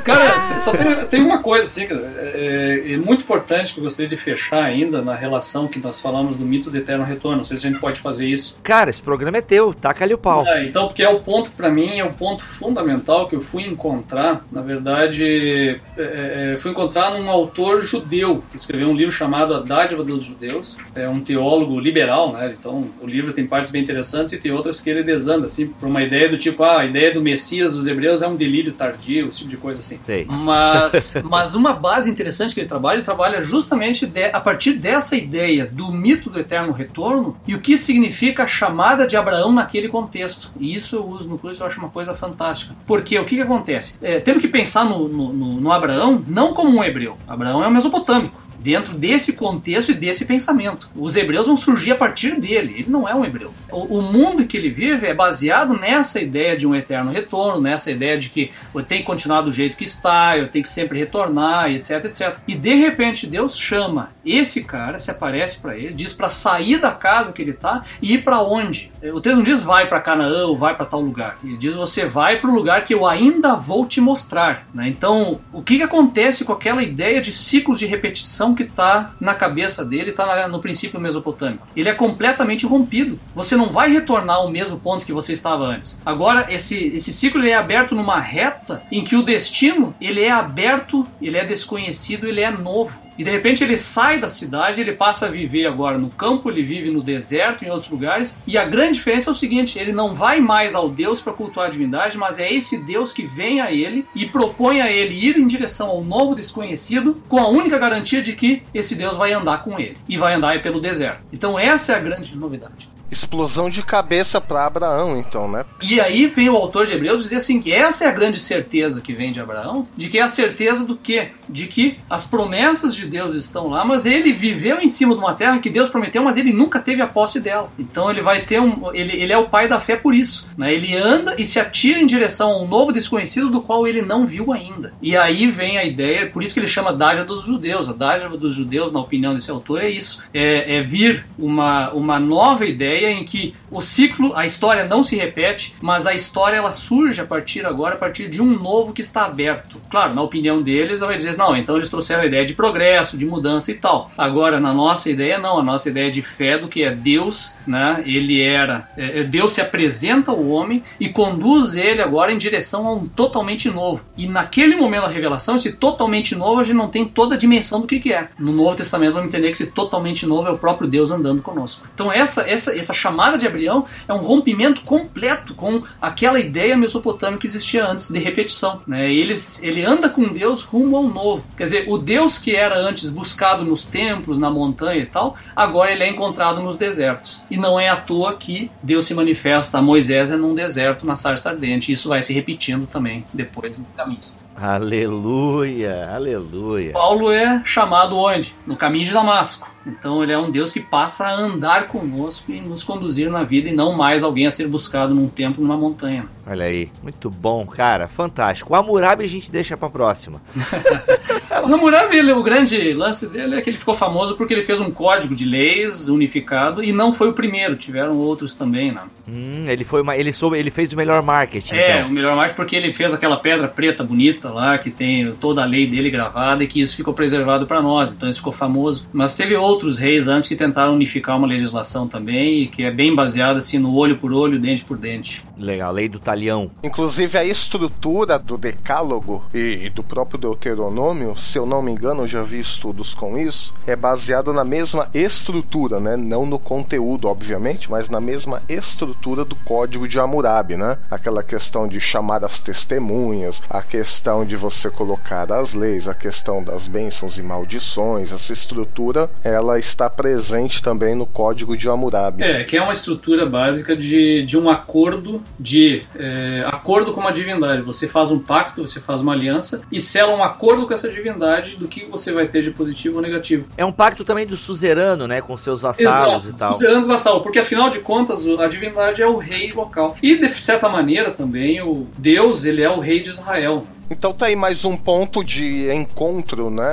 cara, 0.05 0.59
só 0.59 0.73
tem, 0.73 1.07
tem, 1.07 1.23
uma 1.23 1.43
coisa 1.43 1.67
assim, 1.67 1.87
é, 1.91 2.93
é, 2.93 2.97
muito 2.97 3.23
importante 3.23 3.75
que 3.75 3.81
eu 3.81 3.85
gostaria 3.85 4.09
de 4.09 4.17
fechar 4.17 4.65
ainda 4.65 5.03
na 5.03 5.15
relação 5.15 5.69
que 5.69 5.79
nós 5.79 6.01
falamos 6.01 6.37
do 6.37 6.45
mito 6.45 6.71
do 6.71 6.77
eterno 6.77 7.05
retorno. 7.05 7.39
Não 7.39 7.45
sei 7.45 7.57
se 7.57 7.67
a 7.67 7.71
gente 7.71 7.81
pode 7.81 8.01
fazer 8.01 8.27
isso. 8.27 8.59
Cara, 8.63 8.91
esse 8.91 9.03
programa 9.03 9.39
é 9.39 9.41
teu, 9.41 9.73
taca-lhe 9.73 10.15
o 10.15 10.19
pau. 10.19 10.47
É, 10.47 10.65
então, 10.65 10.87
porque 10.89 11.03
é 11.03 11.09
o 11.09 11.21
ponto 11.21 11.51
para 11.53 11.71
mim, 11.71 11.99
é 11.99 12.05
o 12.05 12.13
ponto 12.13 12.43
fundamental 12.43 13.29
que 13.29 13.37
eu 13.37 13.41
fui 13.41 13.65
encontrar. 13.65 14.45
Na 14.51 14.63
verdade, 14.63 15.77
é, 15.97 16.55
é, 16.55 16.59
fui 16.59 16.71
encontrar 16.71 17.11
num 17.13 17.31
autor 17.31 17.83
judeu 17.83 18.43
que 18.51 18.57
escreveu 18.57 18.89
um 18.89 18.95
livro 18.95 19.13
chamado 19.13 19.55
A 19.55 19.61
Dádiva 19.61 20.03
dos 20.03 20.25
Judeus. 20.25 20.79
É 20.95 21.09
um 21.09 21.21
teólogo 21.21 21.79
liberal, 21.79 22.33
né? 22.33 22.55
Então, 22.59 22.89
o 23.01 23.07
livro 23.07 23.33
tem 23.33 23.47
partes 23.47 23.71
bem 23.71 23.83
interessantes 23.83 24.33
e 24.33 24.41
tem 24.41 24.53
outras 24.53 24.81
que 24.81 24.91
ele 24.91 25.03
desanda, 25.03 25.47
assim, 25.47 25.69
por 25.69 25.89
uma 25.89 26.03
ideia 26.03 26.29
do 26.29 26.37
tipo, 26.37 26.63
ah, 26.65 26.85
ideia 26.89 27.13
do 27.13 27.23
Messias 27.23 27.75
dos 27.75 27.87
hebreus 27.87 28.23
é 28.23 28.29
um 28.29 28.37
delírio 28.37 28.73
tardio, 28.73 29.29
esse 29.29 29.39
tipo 29.39 29.51
de 29.51 29.57
coisa 29.57 29.81
assim. 29.81 29.99
Sei. 30.05 30.27
Mas, 30.29 31.15
mas 31.25 31.55
uma 31.55 31.73
base 31.73 32.11
interessante 32.11 32.55
que 32.55 32.61
ele 32.61 32.69
trabalha, 32.69 32.97
ele 32.97 33.05
trabalha 33.05 33.41
justamente 33.41 34.07
de, 34.07 34.25
a 34.27 34.41
partir 34.41 34.75
dessa 34.75 35.17
ideia 35.17 35.67
do 35.67 35.93
mito 35.93 36.31
do 36.31 36.39
eterno 36.39 36.73
retorno 36.73 37.37
e 37.47 37.55
o 37.55 37.61
que 37.61 37.77
significa 37.77 38.45
a 38.45 38.47
chamada 38.47 39.07
de 39.07 39.17
Abraão 39.17 39.53
naquele 39.53 39.89
contexto. 39.89 40.51
E 40.59 40.75
isso 40.75 40.97
eu 40.97 41.07
uso 41.07 41.29
no 41.29 41.39
curso, 41.39 41.63
eu 41.63 41.67
acho 41.67 41.79
uma 41.79 41.91
coisa 41.91 42.15
fantástica. 42.15 42.75
Porque 42.87 43.19
o 43.19 43.25
que, 43.25 43.37
que 43.37 43.43
acontece? 43.43 43.99
É, 44.03 44.19
temos 44.21 44.43
que 44.43 44.49
pensar 44.49 44.85
no, 44.85 45.09
no, 45.09 45.33
no, 45.33 45.61
no 45.61 45.73
Abraão 45.73 46.23
não 46.27 46.53
como 46.53 46.79
um 46.79 46.85
hebreu. 46.85 47.17
Abraão 47.27 47.63
é 47.63 47.69
um 47.69 47.71
mesopotâmico 47.71 48.48
dentro 48.59 48.95
desse 48.95 49.33
contexto 49.33 49.93
e 49.93 49.95
desse 49.95 50.25
pensamento. 50.25 50.89
Os 50.95 51.17
hebreus 51.17 51.47
vão 51.47 51.57
surgir 51.57 51.93
a 51.93 51.97
partir 51.97 52.39
dele, 52.41 52.75
ele 52.79 52.91
não 52.91 53.09
é 53.09 53.15
um 53.15 53.25
hebreu. 53.25 53.53
O, 53.71 53.99
o 53.99 54.03
mundo 54.03 54.47
que 54.47 54.57
ele 54.57 54.71
vive 54.71 55.07
é 55.07 55.15
baseado 55.15 55.79
nessa 55.79 56.21
ideia 56.21 56.57
de 56.57 56.67
um 56.67 56.75
eterno 56.75 57.11
retorno, 57.11 57.61
nessa 57.61 57.91
ideia 57.91 58.19
de 58.19 58.29
que 58.29 58.51
eu 58.75 58.83
tenho 58.83 59.03
que 59.03 59.07
continuar 59.07 59.43
do 59.43 59.53
jeito 59.53 59.77
que 59.77 59.85
está, 59.85 60.37
eu 60.37 60.49
tenho 60.49 60.65
que 60.65 60.71
sempre 60.71 60.99
retornar, 60.99 61.71
etc, 61.71 62.05
etc. 62.05 62.37
E 62.47 62.55
de 62.55 62.75
repente 62.75 63.27
Deus 63.27 63.57
chama 63.57 64.11
esse 64.25 64.65
cara, 64.65 64.99
se 64.99 65.11
aparece 65.11 65.61
para 65.61 65.77
ele, 65.77 65.95
diz 65.95 66.13
para 66.13 66.29
sair 66.29 66.79
da 66.79 66.91
casa 66.91 67.33
que 67.33 67.41
ele 67.41 67.53
está 67.53 67.83
e 68.03 68.15
ir 68.15 68.25
para 68.25 68.43
onde? 68.43 68.91
O 69.03 69.21
texto 69.21 69.37
não 69.37 69.43
diz 69.43 69.63
vai 69.63 69.89
para 69.89 70.01
Canaã 70.01 70.47
ou 70.47 70.57
vai 70.57 70.77
para 70.77 70.87
tal 70.87 71.01
lugar. 71.01 71.37
Ele 71.43 71.57
diz 71.57 71.75
você 71.75 72.05
vai 72.05 72.41
para 72.41 72.51
o 72.51 72.55
lugar 72.55 72.83
que 72.83 72.93
eu 72.93 73.07
ainda 73.07 73.55
vou 73.55 73.87
te 73.87 74.01
mostrar. 74.01 74.67
Né? 74.75 74.89
Então, 74.89 75.41
o 75.53 75.63
que, 75.63 75.79
que 75.79 75.83
acontece 75.83 76.45
com 76.45 76.53
aquela 76.53 76.83
ideia 76.83 77.21
de 77.21 77.33
ciclos 77.33 77.79
de 77.79 77.87
repetição 77.87 78.48
que 78.55 78.63
está 78.63 79.13
na 79.21 79.35
cabeça 79.35 79.85
dele, 79.85 80.11
está 80.11 80.49
no 80.49 80.61
princípio 80.61 81.01
mesopotâmico. 81.01 81.67
Ele 81.77 81.89
é 81.89 81.95
completamente 81.95 82.67
rompido. 82.67 83.19
Você 83.35 83.57
não 83.57 83.67
vai 83.67 83.91
retornar 83.91 84.37
ao 84.37 84.51
mesmo 84.51 84.79
ponto 84.79 85.07
que 85.07 85.13
você 85.13 85.33
estava 85.33 85.65
antes. 85.65 86.01
Agora, 86.05 86.53
esse, 86.53 86.89
esse 86.89 87.13
ciclo 87.13 87.45
é 87.45 87.55
aberto 87.55 87.95
numa 87.95 88.21
reta 88.21 88.83
em 88.91 89.03
que 89.03 89.17
o 89.17 89.23
destino 89.23 89.95
ele 90.01 90.23
é 90.23 90.31
aberto, 90.31 91.07
ele 91.21 91.37
é 91.37 91.45
desconhecido, 91.45 92.27
ele 92.27 92.41
é 92.41 92.51
novo. 92.51 93.08
E 93.19 93.25
de 93.25 93.31
repente 93.31 93.65
ele 93.65 93.77
sai 93.77 94.21
da 94.21 94.29
cidade, 94.29 94.81
ele 94.81 94.93
passa 94.93 95.27
a 95.27 95.29
viver 95.29 95.67
agora 95.67 95.99
no 95.99 96.09
campo, 96.09 96.49
ele 96.49 96.63
vive 96.63 96.89
no 96.89 97.03
deserto, 97.03 97.65
em 97.65 97.71
outros 97.71 97.91
lugares. 97.91 98.39
E 98.47 98.57
a 98.57 98.65
grande 98.65 98.95
diferença 98.95 99.29
é 99.29 99.33
o 99.33 99.37
seguinte: 99.37 99.79
ele 99.79 99.93
não 99.93 100.15
vai 100.15 100.41
mais 100.41 100.75
ao 100.75 100.89
Deus 100.89 101.21
para 101.21 101.33
cultuar 101.33 101.67
a 101.67 101.71
divindade, 101.71 102.17
mas 102.17 102.39
é 102.39 102.51
esse 102.51 102.79
Deus 102.85 103.13
que 103.13 103.27
vem 103.27 103.61
a 103.61 103.73
ele 103.73 104.07
e 104.15 104.27
propõe 104.27 104.81
a 104.81 104.91
ele 104.91 105.15
ir 105.15 105.37
em 105.37 105.49
direção 105.49 105.89
ao 105.89 106.05
novo 106.05 106.35
desconhecido, 106.35 107.21
com 107.29 107.39
a 107.39 107.49
única 107.49 107.77
garantia 107.77 108.23
de 108.23 108.35
que 108.35 108.63
esse 108.73 108.95
Deus 108.95 109.17
vai 109.17 109.33
andar 109.33 109.65
com 109.65 109.79
ele 109.79 109.97
e 110.09 110.17
vai 110.17 110.35
andar 110.35 110.63
pelo 110.63 110.81
deserto. 110.81 111.23
Então 111.33 111.59
essa 111.59 111.93
é 111.93 111.97
a 111.97 112.01
grande 112.01 112.37
novidade 112.37 112.89
explosão 113.11 113.71
de 113.71 113.83
cabeça 113.83 114.41
para 114.41 114.67
Abraão, 114.67 115.19
então, 115.19 115.51
né? 115.51 115.65
E 115.83 116.01
aí 116.01 116.27
vem 116.27 116.49
o 116.49 116.57
autor 116.57 116.87
de 116.87 116.95
Hebreus 116.95 117.23
dizer 117.23 117.37
assim 117.37 117.61
que 117.61 117.73
essa 117.73 118.05
é 118.05 118.09
a 118.09 118.13
grande 118.13 118.39
certeza 118.39 119.01
que 119.01 119.15
vem 119.15 119.33
de 119.33 119.41
Abraão, 119.41 119.89
de 119.97 120.09
que 120.09 120.19
é 120.19 120.23
a 120.23 120.29
certeza 120.29 120.85
do 120.85 120.97
quê? 120.97 121.29
De 121.49 121.67
que 121.67 121.99
as 122.09 122.25
promessas 122.25 122.95
de 122.95 123.07
Deus 123.07 123.35
estão 123.35 123.69
lá, 123.69 123.85
mas 123.85 124.07
ele 124.07 124.33
viveu 124.33 124.81
em 124.81 124.89
cima 124.89 125.15
de 125.15 125.21
uma 125.21 125.35
terra 125.35 125.59
que 125.59 125.71
Deus 125.71 125.89
prometeu, 125.89 126.23
mas 126.23 126.37
ele 126.37 126.53
nunca 126.53 126.81
teve 126.81 127.03
a 127.03 127.07
posse 127.07 127.41
dela. 127.41 127.71
Então 127.79 128.11
ele 128.11 128.21
vai 128.21 128.43
ter 128.43 128.61
um, 128.61 128.95
ele, 128.95 129.17
ele 129.17 129.33
é 129.33 129.39
o 129.39 129.49
pai 129.49 129.69
da 129.69 129.81
fé 129.81 129.97
por 129.97 130.15
isso, 130.15 130.49
né? 130.57 130.73
Ele 130.73 130.97
anda 130.97 131.35
e 131.39 131.45
se 131.45 131.59
atira 131.59 132.01
em 132.01 132.07
direção 132.07 132.53
a 132.53 132.63
um 132.63 132.69
novo 132.69 132.93
desconhecido 132.93 133.49
do 133.49 133.63
qual 133.63 133.87
ele 133.87 134.03
não 134.03 134.27
viu 134.27 134.53
ainda. 134.53 134.93
E 135.01 135.17
aí 135.17 135.51
vem 135.51 135.79
a 135.79 135.85
ideia, 135.85 136.31
por 136.31 136.43
isso 136.43 136.55
que 136.55 136.61
ele 136.61 136.69
chama 136.69 136.93
dádiva 136.93 137.25
dos 137.25 137.45
judeus. 137.45 137.89
A 137.89 137.93
dádiva 137.93 138.37
dos 138.37 138.53
judeus, 138.53 138.93
na 138.93 139.01
opinião 139.01 139.35
desse 139.35 139.51
autor, 139.51 139.81
é 139.81 139.89
isso: 139.89 140.23
é, 140.35 140.77
é 140.77 140.83
vir 140.83 141.27
uma, 141.39 141.91
uma 141.93 142.21
nova 142.21 142.67
ideia 142.67 142.98
ideia 142.99 143.15
em 143.15 143.25
que 143.25 143.55
o 143.71 143.81
ciclo, 143.81 144.33
a 144.35 144.45
história 144.45 144.85
não 144.85 145.03
se 145.03 145.17
repete, 145.17 145.75
mas 145.81 146.07
a 146.07 146.15
história 146.15 146.57
ela 146.57 146.73
surge 146.73 147.21
a 147.21 147.27
partir 147.27 147.65
agora, 147.65 147.95
a 147.95 147.99
partir 147.99 148.29
de 148.29 148.41
um 148.41 148.59
novo 148.59 148.93
que 148.93 149.03
está 149.03 149.25
aberto. 149.25 149.81
Claro, 149.91 150.15
na 150.15 150.23
opinião 150.23 150.61
deles, 150.63 151.01
vai 151.01 151.17
dizer, 151.17 151.37
não, 151.37 151.57
então 151.57 151.77
eles 151.77 151.91
trouxeram 151.91 152.23
a 152.23 152.27
ideia 152.27 152.45
de 152.45 152.55
progresso, 152.55 153.17
de 153.17 153.25
mudança 153.25 153.71
e 153.71 153.75
tal. 153.75 154.11
Agora, 154.17 154.61
na 154.61 154.73
nossa 154.73 155.11
ideia, 155.11 155.39
não, 155.39 155.59
a 155.59 155.63
nossa 155.63 155.89
ideia 155.89 156.11
de 156.11 156.23
fé 156.23 156.59
do 156.59 156.69
que 156.69 156.83
é 156.83 156.91
Deus, 156.91 157.57
né? 157.67 158.03
Ele 158.05 158.43
era, 158.43 158.89
é, 158.97 159.21
é, 159.21 159.25
Deus 159.25 159.53
se 159.53 159.61
apresenta 159.61 160.31
ao 160.31 160.49
homem 160.49 160.83
e 160.99 161.09
conduz 161.09 161.75
ele 161.77 162.03
agora 162.03 162.33
em 162.33 162.39
direção 162.39 162.87
a 162.87 162.95
um 162.95 163.07
totalmente 163.07 163.71
novo. 163.71 164.05
E 164.17 164.27
naquele 164.27 164.77
momento 164.77 165.03
da 165.03 165.09
revelação, 165.09 165.57
esse 165.57 165.73
totalmente 165.73 166.35
novo, 166.35 166.61
a 166.61 166.65
gente 166.65 166.77
não 166.77 166.89
tem 166.89 167.05
toda 167.05 167.35
a 167.35 167.39
dimensão 167.39 167.81
do 167.81 167.87
que, 167.87 167.99
que 167.99 168.13
é. 168.13 168.29
No 168.39 168.53
Novo 168.53 168.77
Testamento, 168.77 169.15
vamos 169.15 169.29
entender 169.29 169.49
que 169.49 169.55
esse 169.55 169.67
totalmente 169.67 170.27
novo 170.27 170.49
é 170.49 170.53
o 170.53 170.59
próprio 170.59 170.89
Deus 170.89 171.11
andando 171.11 171.43
conosco. 171.43 171.87
Então, 171.95 172.11
essa, 172.11 172.49
essa, 172.49 172.75
essa 172.89 172.95
chamada 172.95 173.37
de 173.37 173.47
Abraão 173.47 173.85
é 174.07 174.13
um 174.15 174.19
rompimento 174.19 174.81
completo 174.83 175.55
com 175.55 175.83
aquela 176.01 176.41
ideia 176.41 176.77
mesopotâmica 176.77 177.41
que 177.41 177.47
existia 177.47 177.87
antes 177.87 178.11
de 178.11 178.19
repetição. 178.19 178.81
Né? 178.87 179.13
Ele, 179.13 179.35
ele 179.63 179.85
anda 179.85 180.09
com 180.09 180.23
Deus 180.23 180.63
rumo 180.63 180.97
ao 180.97 181.03
novo. 181.05 181.47
Quer 181.57 181.65
dizer, 181.65 181.85
o 181.89 181.99
Deus 181.99 182.39
que 182.39 182.57
era 182.57 182.79
antes 182.79 183.11
buscado 183.11 183.65
nos 183.65 183.87
templos, 183.87 184.39
na 184.39 184.51
montanha 184.51 185.03
e 185.03 185.07
tal, 185.07 185.37
agora 185.55 185.93
ele 185.93 186.03
é 186.03 186.09
encontrado 186.09 186.63
nos 186.63 186.77
desertos. 186.77 187.43
E 187.51 187.57
não 187.57 187.79
é 187.79 187.89
à 187.89 187.97
toa 187.97 188.35
que 188.35 188.71
Deus 188.83 189.07
se 189.07 189.15
manifesta 189.15 189.79
a 189.79 189.83
Moisés 189.83 190.31
num 190.31 190.55
deserto, 190.55 191.07
na 191.07 191.15
sarça 191.15 191.51
ardente. 191.51 191.93
Isso 191.93 192.09
vai 192.09 192.23
se 192.23 192.33
repetindo 192.33 192.87
também 192.87 193.25
depois 193.33 193.77
no 193.79 193.85
caminho. 193.97 194.21
Aleluia, 194.61 196.11
aleluia. 196.13 196.93
Paulo 196.93 197.31
é 197.31 197.63
chamado 197.65 198.17
onde? 198.17 198.57
No 198.67 198.77
caminho 198.77 199.05
de 199.05 199.13
Damasco. 199.13 199.71
Então 199.87 200.23
ele 200.23 200.33
é 200.33 200.39
um 200.39 200.51
Deus 200.51 200.73
que 200.73 200.81
passa 200.81 201.27
a 201.27 201.33
andar 201.33 201.87
conosco 201.87 202.53
e 202.53 202.61
nos 202.61 202.85
conduzir 202.85 203.31
na 203.31 203.43
vida 203.43 203.69
e 203.69 203.75
não 203.75 203.97
mais 203.97 204.23
alguém 204.23 204.47
a 204.47 204.51
ser 204.51 204.69
buscado 204.69 205.15
num 205.15 205.29
templo, 205.29 205.63
numa 205.63 205.77
montanha. 205.77 206.27
Olha 206.47 206.65
aí, 206.65 206.91
muito 207.03 207.31
bom, 207.31 207.67
cara, 207.67 208.09
fantástico. 208.09 208.73
O 208.73 208.77
Hammurabi 208.77 209.25
a 209.25 209.29
gente 209.29 209.51
deixa 209.51 209.77
pra 209.77 209.89
próxima. 209.89 210.43
o 211.63 211.75
Hammurabi, 211.75 212.17
ele, 212.17 212.33
o 212.33 212.43
grande 212.43 212.93
lance 212.93 213.29
dele 213.31 213.57
é 213.57 213.61
que 213.61 213.71
ele 213.71 213.79
ficou 213.79 213.95
famoso 213.95 214.37
porque 214.37 214.53
ele 214.53 214.63
fez 214.63 214.81
um 214.81 214.91
código 214.91 215.35
de 215.35 215.45
leis 215.45 216.09
unificado 216.09 216.83
e 216.83 216.93
não 216.93 217.13
foi 217.13 217.29
o 217.29 217.33
primeiro, 217.33 217.77
tiveram 217.77 218.17
outros 218.19 218.55
também, 218.55 218.93
né? 218.93 219.03
Hum, 219.27 219.67
ele 219.69 219.85
foi 219.85 220.03
uma, 220.03 220.17
ele 220.17 220.33
soube, 220.33 220.59
ele 220.59 220.71
fez 220.71 220.93
o 220.93 220.97
melhor 220.97 221.23
marketing. 221.23 221.75
É, 221.75 221.99
então. 221.99 222.09
o 222.09 222.13
melhor 222.13 222.35
marketing 222.35 222.57
porque 222.57 222.77
ele 222.77 222.93
fez 222.93 223.13
aquela 223.13 223.37
pedra 223.37 223.69
preta 223.69 224.03
bonita 224.03 224.48
lá 224.49 224.79
que 224.79 224.91
tem 224.91 225.33
toda 225.33 225.63
a 225.63 225.67
lei 225.67 225.87
dele 225.87 226.11
gravada 226.11 226.65
e 226.65 226.67
que 226.67 226.81
isso 226.81 226.97
ficou 226.97 227.15
preservado 227.15 227.67
para 227.67 227.83
nós. 227.83 228.13
Então 228.13 228.29
isso 228.29 228.39
ficou 228.39 228.53
famoso. 228.53 229.07
Mas 229.13 229.37
teve 229.37 229.57
outros 229.57 229.99
reis 229.99 230.29
antes 230.29 230.49
que 230.49 230.57
tentaram 230.57 230.95
unificar 230.95 231.37
uma 231.37 231.47
legislação 231.47 232.09
também 232.09 232.63
e 232.63 232.69
que 232.69 232.83
é 232.83 232.91
bem 232.91 233.15
baseada 233.15 233.59
assim 233.59 233.79
no 233.79 233.95
olho 233.95 234.19
por 234.19 234.33
olho, 234.33 234.59
dente 234.59 234.85
por 234.85 234.97
dente. 234.97 235.45
Legal, 235.59 235.93
lei 235.93 236.09
do 236.09 236.21
talhão. 236.21 236.71
Inclusive 236.83 237.37
a 237.37 237.45
estrutura 237.45 238.39
do 238.39 238.57
Decálogo 238.57 239.45
e 239.53 239.91
do 239.91 240.03
próprio 240.03 240.39
Deuteronômio, 240.39 241.37
se 241.37 241.59
eu 241.59 241.67
não 241.67 241.83
me 241.83 241.91
engano, 241.91 242.23
eu 242.23 242.29
já 242.29 242.43
vi 242.43 242.61
estudos 242.61 243.15
com 243.15 243.37
isso, 243.39 243.75
é 243.87 243.97
baseado 243.97 244.53
na 244.53 244.65
mesma 244.65 245.09
estrutura, 245.13 245.99
né? 245.99 246.17
Não 246.17 246.47
no 246.47 246.59
conteúdo, 246.59 247.29
obviamente, 247.29 247.91
mas 247.91 248.09
na 248.09 248.21
mesma 248.21 248.63
estrutura 248.69 249.45
do 249.45 249.57
Código 249.57 250.07
de 250.07 250.19
Hammurabi, 250.19 250.77
né? 250.77 250.99
Aquela 251.11 251.43
questão 251.43 251.89
de 251.89 252.01
chamar 252.01 252.45
as 252.45 252.61
testemunhas, 252.61 253.63
a 253.69 253.83
questão 253.83 254.38
de 254.45 254.57
você 254.57 254.91
colocar 254.91 255.51
as 255.53 255.75
leis, 255.75 256.09
a 256.09 256.15
questão 256.15 256.63
das 256.63 256.87
bênçãos 256.87 257.39
e 257.39 257.43
maldições, 257.43 258.33
essa 258.33 258.53
estrutura, 258.53 259.31
ela 259.43 259.79
está 259.79 260.09
presente 260.09 260.83
também 260.83 261.15
no 261.15 261.27
Código 261.27 261.77
de 261.77 261.89
Hammurabi. 261.89 262.43
É, 262.43 262.65
que 262.65 262.77
é 262.77 262.83
uma 262.83 262.93
estrutura 262.93 263.47
básica 263.47 263.97
de, 263.97 264.43
de 264.43 264.59
um 264.59 264.69
acordo 264.69 265.43
de 265.59 266.03
é, 266.17 266.65
acordo 266.67 267.13
com 267.13 267.21
uma 267.21 267.33
divindade. 267.33 267.83
Você 267.83 268.09
faz 268.09 268.31
um 268.31 268.39
pacto, 268.39 268.87
você 268.87 269.01
faz 269.01 269.21
uma 269.21 269.33
aliança 269.33 269.83
e 269.91 270.01
sela 270.01 270.35
um 270.35 270.43
acordo 270.43 270.87
com 270.87 270.95
essa 270.95 271.09
divindade 271.09 271.77
do 271.77 271.89
que 271.89 272.05
você 272.05 272.33
vai 272.33 272.47
ter 272.47 272.63
de 272.63 272.71
positivo 272.71 273.17
ou 273.17 273.23
negativo. 273.23 273.69
É 273.77 273.85
um 273.85 273.93
pacto 273.93 274.25
também 274.25 274.47
do 274.47 274.57
suzerano, 274.57 275.27
né, 275.27 275.41
com 275.41 275.57
seus 275.57 275.83
vassalos 275.83 276.45
Exato, 276.45 276.49
e 276.49 276.59
tal. 276.59 276.73
Suzerano 276.75 277.05
e 277.05 277.09
vassalo, 277.09 277.41
porque 277.43 277.59
afinal 277.59 277.91
de 277.91 278.01
contas 278.01 278.47
a 278.47 278.67
divindade 278.67 279.23
é 279.23 279.27
o 279.27 279.37
rei 279.37 279.73
local. 279.73 280.17
E 280.23 280.37
de 280.37 280.49
certa 280.49 280.89
maneira 280.89 281.31
também 281.31 281.81
o 281.81 282.07
Deus, 282.19 282.65
ele 282.65 282.83
é 282.83 282.91
o 282.91 283.01
rei 283.01 283.21
de 283.21 283.31
Israel. 283.31 283.85
Então 284.11 284.33
tá 284.33 284.47
aí 284.47 284.57
mais 284.57 284.85
um 284.85 284.97
ponto 284.97 285.45
de 285.45 285.93
encontro, 285.93 286.71
né? 286.71 286.85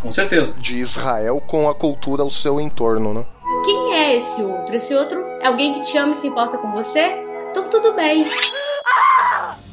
Com 0.00 0.10
certeza. 0.10 0.54
De 0.58 0.78
Israel 0.78 1.42
com 1.46 1.68
a 1.68 1.74
cultura 1.74 2.22
ao 2.22 2.30
seu 2.30 2.60
entorno, 2.60 3.12
né? 3.12 3.26
Quem 3.64 3.94
é 3.94 4.16
esse 4.16 4.42
outro? 4.42 4.74
Esse 4.74 4.94
outro 4.94 5.20
é 5.40 5.46
alguém 5.46 5.74
que 5.74 5.82
te 5.82 5.96
ama 5.98 6.12
e 6.12 6.14
se 6.14 6.26
importa 6.26 6.56
com 6.56 6.72
você? 6.72 7.16
Então 7.50 7.68
tudo 7.68 7.92
bem. 7.92 8.26